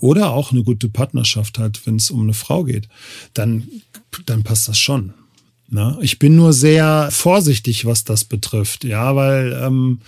oder 0.00 0.30
auch 0.30 0.52
eine 0.52 0.62
gute 0.62 0.88
Partnerschaft 0.88 1.58
hat, 1.58 1.86
wenn 1.86 1.96
es 1.96 2.10
um 2.10 2.22
eine 2.22 2.34
Frau 2.34 2.64
geht, 2.64 2.88
dann, 3.34 3.68
dann 4.26 4.42
passt 4.42 4.68
das 4.68 4.78
schon. 4.78 5.14
Ne? 5.68 5.96
Ich 6.00 6.18
bin 6.18 6.36
nur 6.36 6.52
sehr 6.52 7.08
vorsichtig, 7.10 7.84
was 7.84 8.04
das 8.04 8.24
betrifft, 8.24 8.84
ja, 8.84 9.14
weil 9.14 9.52
ähm, 9.62 10.00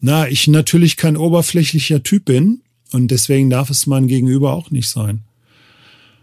na, 0.00 0.28
ich 0.28 0.48
natürlich 0.48 0.96
kein 0.96 1.16
oberflächlicher 1.16 2.02
Typ 2.02 2.26
bin 2.26 2.62
und 2.92 3.10
deswegen 3.10 3.50
darf 3.50 3.70
es 3.70 3.86
mein 3.86 4.06
Gegenüber 4.06 4.52
auch 4.52 4.70
nicht 4.70 4.88
sein. 4.88 5.20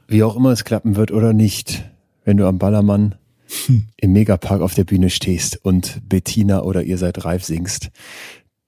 Wie 0.07 0.23
auch 0.23 0.35
immer 0.35 0.51
es 0.51 0.63
klappen 0.63 0.95
wird 0.95 1.11
oder 1.11 1.33
nicht, 1.33 1.83
wenn 2.25 2.37
du 2.37 2.47
am 2.47 2.59
Ballermann 2.59 3.15
im 3.97 4.13
Megapark 4.13 4.61
auf 4.61 4.73
der 4.73 4.83
Bühne 4.83 5.09
stehst 5.09 5.63
und 5.63 6.01
Bettina 6.07 6.61
oder 6.61 6.83
ihr 6.83 6.97
seid 6.97 7.23
reif 7.25 7.43
singst, 7.43 7.91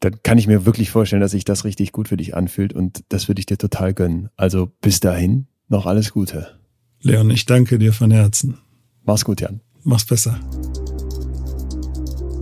dann 0.03 0.21
kann 0.21 0.37
ich 0.37 0.47
mir 0.47 0.65
wirklich 0.65 0.91
vorstellen, 0.91 1.21
dass 1.21 1.31
sich 1.31 1.45
das 1.45 1.63
richtig 1.63 1.93
gut 1.93 2.09
für 2.09 2.17
dich 2.17 2.35
anfühlt 2.35 2.73
und 2.73 3.03
das 3.09 3.29
würde 3.29 3.39
ich 3.39 3.45
dir 3.45 3.57
total 3.57 3.93
gönnen. 3.93 4.29
Also 4.35 4.71
bis 4.81 4.99
dahin 4.99 5.47
noch 5.69 5.85
alles 5.85 6.11
Gute. 6.11 6.59
Leon, 6.99 7.29
ich 7.29 7.45
danke 7.45 7.79
dir 7.79 7.93
von 7.93 8.11
Herzen. 8.11 8.57
Mach's 9.05 9.23
gut, 9.23 9.41
Jan. 9.41 9.61
Mach's 9.83 10.05
besser. 10.05 10.39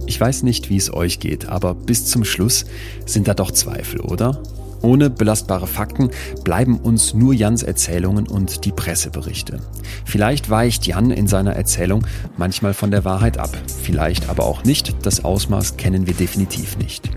Ich 0.07 0.19
weiß 0.19 0.43
nicht, 0.43 0.69
wie 0.69 0.77
es 0.77 0.91
euch 0.91 1.19
geht, 1.19 1.47
aber 1.47 1.73
bis 1.75 2.05
zum 2.05 2.25
Schluss 2.25 2.65
sind 3.05 3.27
da 3.27 3.33
doch 3.33 3.51
Zweifel, 3.51 4.01
oder? 4.01 4.41
Ohne 4.81 5.09
belastbare 5.09 5.67
Fakten 5.67 6.09
bleiben 6.43 6.79
uns 6.79 7.13
nur 7.13 7.33
Jans 7.33 7.63
Erzählungen 7.63 8.27
und 8.27 8.65
die 8.65 8.71
Presseberichte. 8.71 9.59
Vielleicht 10.05 10.49
weicht 10.49 10.87
Jan 10.87 11.11
in 11.11 11.27
seiner 11.27 11.55
Erzählung 11.55 12.05
manchmal 12.37 12.73
von 12.73 12.91
der 12.91 13.05
Wahrheit 13.05 13.37
ab, 13.37 13.55
vielleicht 13.83 14.29
aber 14.29 14.45
auch 14.45 14.63
nicht. 14.63 14.95
Das 15.03 15.23
Ausmaß 15.23 15.77
kennen 15.77 16.07
wir 16.07 16.13
definitiv 16.13 16.77
nicht. 16.77 17.09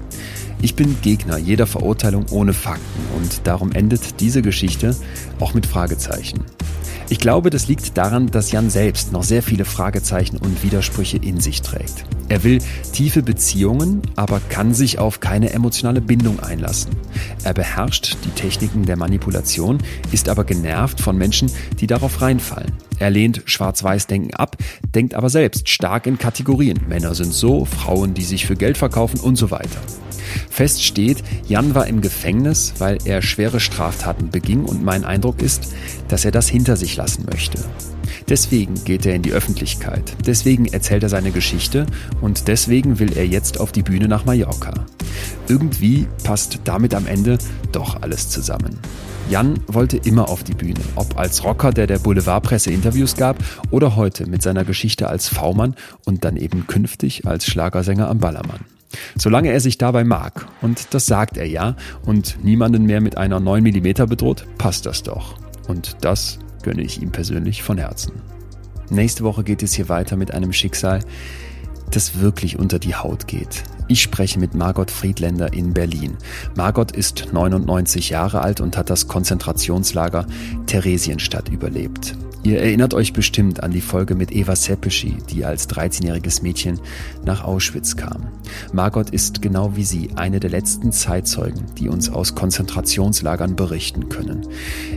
Ich 0.60 0.76
bin 0.76 0.96
Gegner 1.02 1.36
jeder 1.36 1.66
Verurteilung 1.66 2.26
ohne 2.30 2.54
Fakten 2.54 3.02
und 3.16 3.46
darum 3.46 3.72
endet 3.72 4.20
diese 4.20 4.40
Geschichte 4.40 4.96
auch 5.40 5.52
mit 5.52 5.66
Fragezeichen. 5.66 6.44
Ich 7.10 7.18
glaube, 7.18 7.50
das 7.50 7.68
liegt 7.68 7.98
daran, 7.98 8.28
dass 8.28 8.50
Jan 8.50 8.70
selbst 8.70 9.12
noch 9.12 9.22
sehr 9.22 9.42
viele 9.42 9.66
Fragezeichen 9.66 10.38
und 10.38 10.62
Widersprüche 10.62 11.18
in 11.18 11.38
sich 11.38 11.60
trägt. 11.60 12.04
Er 12.30 12.44
will 12.44 12.60
tiefe 12.92 13.22
Beziehungen, 13.22 14.00
aber 14.16 14.40
kann 14.48 14.72
sich 14.72 14.98
auf 14.98 15.20
keine 15.20 15.52
emotionale 15.52 16.00
Bindung 16.00 16.40
einlassen. 16.40 16.92
Er 17.42 17.52
beherrscht 17.52 18.16
die 18.24 18.30
Techniken 18.30 18.86
der 18.86 18.96
Manipulation, 18.96 19.78
ist 20.12 20.30
aber 20.30 20.44
genervt 20.44 21.00
von 21.00 21.18
Menschen, 21.18 21.50
die 21.78 21.86
darauf 21.86 22.22
reinfallen. 22.22 22.72
Er 22.98 23.10
lehnt 23.10 23.42
Schwarz-Weiß-Denken 23.44 24.34
ab, 24.34 24.56
denkt 24.94 25.14
aber 25.14 25.28
selbst 25.28 25.68
stark 25.68 26.06
in 26.06 26.16
Kategorien. 26.16 26.80
Männer 26.88 27.14
sind 27.14 27.34
so, 27.34 27.66
Frauen, 27.66 28.14
die 28.14 28.22
sich 28.22 28.46
für 28.46 28.56
Geld 28.56 28.78
verkaufen 28.78 29.20
und 29.20 29.36
so 29.36 29.50
weiter. 29.50 29.80
Fest 30.50 30.84
steht, 30.84 31.22
Jan 31.48 31.74
war 31.74 31.86
im 31.86 32.00
Gefängnis, 32.00 32.74
weil 32.78 32.98
er 33.04 33.22
schwere 33.22 33.60
Straftaten 33.60 34.30
beging 34.30 34.64
und 34.64 34.84
mein 34.84 35.04
Eindruck 35.04 35.42
ist, 35.42 35.74
dass 36.08 36.24
er 36.24 36.30
das 36.30 36.48
hinter 36.48 36.76
sich 36.76 36.93
lassen 36.96 37.26
möchte. 37.30 37.58
Deswegen 38.28 38.74
geht 38.84 39.04
er 39.06 39.14
in 39.14 39.22
die 39.22 39.32
Öffentlichkeit, 39.32 40.16
deswegen 40.26 40.66
erzählt 40.66 41.02
er 41.02 41.08
seine 41.08 41.30
Geschichte 41.30 41.86
und 42.20 42.48
deswegen 42.48 42.98
will 42.98 43.16
er 43.16 43.26
jetzt 43.26 43.60
auf 43.60 43.72
die 43.72 43.82
Bühne 43.82 44.08
nach 44.08 44.24
Mallorca. 44.24 44.72
Irgendwie 45.48 46.06
passt 46.22 46.60
damit 46.64 46.94
am 46.94 47.06
Ende 47.06 47.38
doch 47.72 48.00
alles 48.02 48.30
zusammen. 48.30 48.78
Jan 49.30 49.58
wollte 49.66 49.96
immer 49.96 50.28
auf 50.28 50.44
die 50.44 50.54
Bühne, 50.54 50.80
ob 50.96 51.18
als 51.18 51.44
Rocker, 51.44 51.72
der 51.72 51.86
der 51.86 51.98
Boulevardpresse 51.98 52.70
Interviews 52.70 53.16
gab, 53.16 53.38
oder 53.70 53.96
heute 53.96 54.26
mit 54.26 54.42
seiner 54.42 54.64
Geschichte 54.64 55.08
als 55.08 55.28
V-Mann 55.28 55.74
und 56.04 56.24
dann 56.24 56.36
eben 56.36 56.66
künftig 56.66 57.26
als 57.26 57.46
Schlagersänger 57.46 58.08
am 58.08 58.18
Ballermann. 58.18 58.60
Solange 59.16 59.50
er 59.50 59.60
sich 59.60 59.78
dabei 59.78 60.04
mag, 60.04 60.46
und 60.60 60.94
das 60.94 61.06
sagt 61.06 61.36
er 61.36 61.46
ja, 61.46 61.76
und 62.04 62.44
niemanden 62.44 62.84
mehr 62.84 63.00
mit 63.00 63.16
einer 63.16 63.40
9 63.40 63.62
mm 63.62 64.06
bedroht, 64.06 64.46
passt 64.58 64.86
das 64.86 65.02
doch. 65.02 65.36
Und 65.68 65.96
das 66.02 66.38
gönne 66.64 66.82
ich 66.82 67.00
ihm 67.00 67.12
persönlich 67.12 67.62
von 67.62 67.78
Herzen. 67.78 68.14
Nächste 68.90 69.22
Woche 69.22 69.44
geht 69.44 69.62
es 69.62 69.74
hier 69.74 69.88
weiter 69.88 70.16
mit 70.16 70.34
einem 70.34 70.52
Schicksal, 70.52 70.98
das 71.90 72.18
wirklich 72.20 72.58
unter 72.58 72.80
die 72.80 72.96
Haut 72.96 73.28
geht. 73.28 73.62
Ich 73.86 74.00
spreche 74.00 74.38
mit 74.38 74.54
Margot 74.54 74.90
Friedländer 74.90 75.52
in 75.52 75.74
Berlin. 75.74 76.16
Margot 76.56 76.92
ist 76.92 77.28
99 77.32 78.10
Jahre 78.10 78.40
alt 78.40 78.60
und 78.60 78.76
hat 78.76 78.88
das 78.88 79.08
Konzentrationslager 79.08 80.26
Theresienstadt 80.66 81.50
überlebt. 81.50 82.16
Ihr 82.44 82.60
erinnert 82.60 82.92
euch 82.92 83.14
bestimmt 83.14 83.62
an 83.62 83.70
die 83.70 83.80
Folge 83.80 84.14
mit 84.14 84.30
Eva 84.30 84.54
Seppischi, 84.54 85.16
die 85.30 85.46
als 85.46 85.66
13-jähriges 85.70 86.42
Mädchen 86.42 86.78
nach 87.24 87.42
Auschwitz 87.42 87.96
kam. 87.96 88.28
Margot 88.70 89.08
ist 89.08 89.40
genau 89.40 89.76
wie 89.76 89.84
sie 89.84 90.10
eine 90.16 90.40
der 90.40 90.50
letzten 90.50 90.92
Zeitzeugen, 90.92 91.64
die 91.78 91.88
uns 91.88 92.10
aus 92.10 92.34
Konzentrationslagern 92.34 93.56
berichten 93.56 94.10
können. 94.10 94.46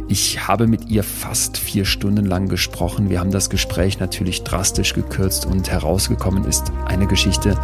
Ich 0.10 0.46
habe 0.46 0.68
mit 0.68 0.90
ihr 0.90 1.04
fast 1.04 1.58
vier 1.58 1.86
Stunden 1.86 2.26
lang 2.26 2.50
gesprochen. 2.50 3.10
Wir 3.10 3.22
haben 3.22 3.32
das 3.32 3.50
Gespräch 3.50 3.98
natürlich 3.98 4.44
drastisch 4.44 4.94
gekürzt 4.94 5.46
und 5.46 5.72
herausgekommen 5.72 6.44
ist 6.44 6.74
eine 6.86 7.08
Geschichte, 7.08 7.58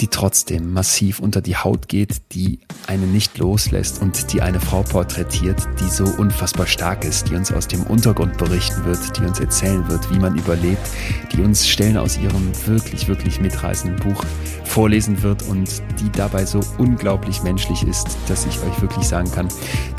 die 0.00 0.08
trotzdem 0.08 0.72
massiv 0.72 1.20
unter 1.20 1.40
die 1.40 1.56
Haut 1.56 1.88
geht, 1.88 2.22
die 2.32 2.60
einen 2.86 3.12
nicht 3.12 3.36
loslässt 3.38 4.00
und 4.00 4.32
die 4.32 4.40
eine 4.40 4.60
Frau 4.60 4.82
porträtiert, 4.82 5.68
die 5.78 5.88
so 5.88 6.04
unfassbar 6.04 6.66
stark 6.66 7.04
ist, 7.04 7.28
die 7.28 7.34
uns 7.34 7.52
aus 7.52 7.68
dem 7.68 7.82
Untergrund 7.82 8.38
berichten 8.38 8.84
wird, 8.84 9.18
die 9.18 9.22
uns 9.22 9.40
erzählen 9.40 9.86
wird, 9.88 10.10
wie 10.12 10.18
man 10.18 10.36
überlebt, 10.36 10.88
die 11.32 11.42
uns 11.42 11.68
Stellen 11.68 11.98
aus 11.98 12.16
ihrem 12.16 12.50
wirklich, 12.66 13.08
wirklich 13.08 13.40
mitreißenden 13.40 14.00
Buch 14.00 14.24
vorlesen 14.64 15.22
wird 15.22 15.42
und 15.48 15.82
die 16.00 16.10
dabei 16.10 16.46
so 16.46 16.60
unglaublich 16.78 17.42
menschlich 17.42 17.82
ist, 17.82 18.06
dass 18.28 18.46
ich 18.46 18.58
euch 18.62 18.80
wirklich 18.80 19.04
sagen 19.04 19.30
kann, 19.32 19.48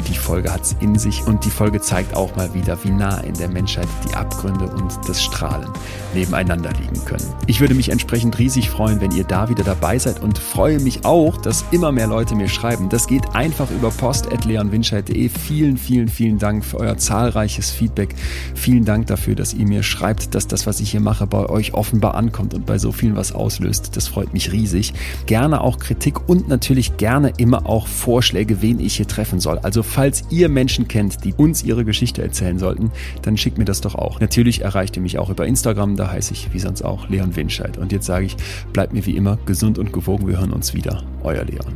die 0.07 0.18
Folge 0.18 0.52
hat's 0.52 0.76
in 0.80 0.98
sich 0.98 1.23
und 1.28 1.45
die 1.45 1.49
Folge 1.49 1.82
zeigt 1.82 2.15
auch 2.15 2.36
mal 2.36 2.53
wieder, 2.53 2.82
wie 2.84 2.91
nah 2.91 3.19
in 3.19 3.34
der 3.36 3.49
Menschheit 3.49 3.88
die 4.07 4.15
Abgründe 4.15 4.65
und 4.68 4.98
das 5.07 5.22
Strahlen 5.22 5.69
nebeneinander 6.14 6.72
liegen 6.73 7.03
können. 7.06 7.26
Ich 7.48 7.60
würde 7.60 7.76
mich 7.76 7.90
entsprechend 7.90 8.40
riesig 8.40 8.69
freuen, 8.69 9.02
wenn 9.02 9.11
ihr 9.11 9.26
da 9.26 9.49
wieder 9.49 9.64
dabei 9.64 9.90
seid 9.99 10.22
und 10.22 10.38
freue 10.38 10.80
mich 10.80 11.05
auch, 11.05 11.38
dass 11.38 11.65
immer 11.72 11.91
mehr 11.91 12.07
Leute 12.07 12.35
mir 12.35 12.47
schreiben. 12.47 12.89
Das 12.89 13.07
geht 13.07 13.34
einfach 13.34 13.69
über 13.72 13.89
post.leonwinscheid.de. 13.89 15.30
Vielen, 15.30 15.77
vielen, 15.77 16.07
vielen 16.07 16.38
Dank 16.38 16.63
für 16.63 16.77
euer 16.77 16.97
zahlreiches 16.97 17.72
Feedback. 17.72 18.15
Vielen 18.55 18.85
Dank 18.85 19.07
dafür, 19.07 19.35
dass 19.35 19.53
ihr 19.53 19.68
mir 19.68 19.84
schreibt, 19.84 20.35
dass 20.35 20.47
das, 20.47 20.68
was 20.68 20.80
ich 20.80 20.91
hier 20.91 21.01
mache, 21.01 21.27
bei 21.27 21.49
euch 21.49 21.73
offenbar 21.73 22.15
ankommt 22.15 22.53
und 22.53 22.65
bei 22.65 22.77
so 22.77 22.91
vielen 22.91 23.15
was 23.15 23.31
auslöst. 23.31 23.97
Das 23.97 24.07
freut 24.07 24.34
mich 24.34 24.51
riesig. 24.51 24.93
Gerne 25.26 25.61
auch 25.61 25.80
Kritik 25.80 26.30
und 26.30 26.47
natürlich 26.47 26.97
gerne 26.97 27.34
immer 27.38 27.65
auch 27.65 27.88
Vorschläge, 27.88 28.61
wen 28.61 28.80
ich 28.80 28.95
hier 28.95 29.07
treffen 29.07 29.39
soll. 29.39 29.59
Also 29.59 29.84
falls 29.84 30.23
ihr 30.30 30.49
Menschen 30.49 30.88
kennt, 30.88 31.23
die 31.23 31.34
uns 31.34 31.63
ihre 31.63 31.85
Geschichte 31.85 32.22
erzählen 32.22 32.59
sollten, 32.59 32.91
dann 33.22 33.38
schickt 33.38 33.57
mir 33.57 33.65
das 33.65 33.81
doch 33.81 33.95
auch. 33.95 34.19
Natürlich 34.19 34.61
erreicht 34.61 34.95
ihr 34.95 35.01
mich 35.01 35.18
auch 35.18 35.30
über 35.30 35.45
Instagram, 35.45 35.95
da 35.95 36.11
heiße 36.11 36.34
ich 36.34 36.53
wie 36.53 36.59
sonst 36.59 36.84
auch 36.84 37.09
Leon 37.09 37.35
Winscheid. 37.35 37.77
Und 37.77 37.91
jetzt 37.91 38.05
sage 38.05 38.26
ich, 38.26 38.38
bleibt 38.73 38.93
mir 38.93 39.05
wie 39.05 39.15
immer 39.15 39.38
gesund 39.45 39.77
und 39.82 39.91
gewogen. 39.91 40.28
Wir 40.28 40.40
hören 40.40 40.53
uns 40.53 40.74
wieder. 40.74 41.03
Euer 41.24 41.44
Leon. 41.44 41.76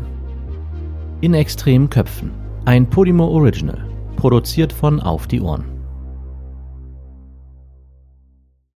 In 1.22 1.34
extremen 1.34 1.90
Köpfen. 1.90 2.32
Ein 2.64 2.90
Podimo 2.90 3.27
Original. 3.27 3.90
Produziert 4.15 4.72
von 4.72 5.02
Auf 5.02 5.27
die 5.27 5.41
Ohren. 5.41 5.74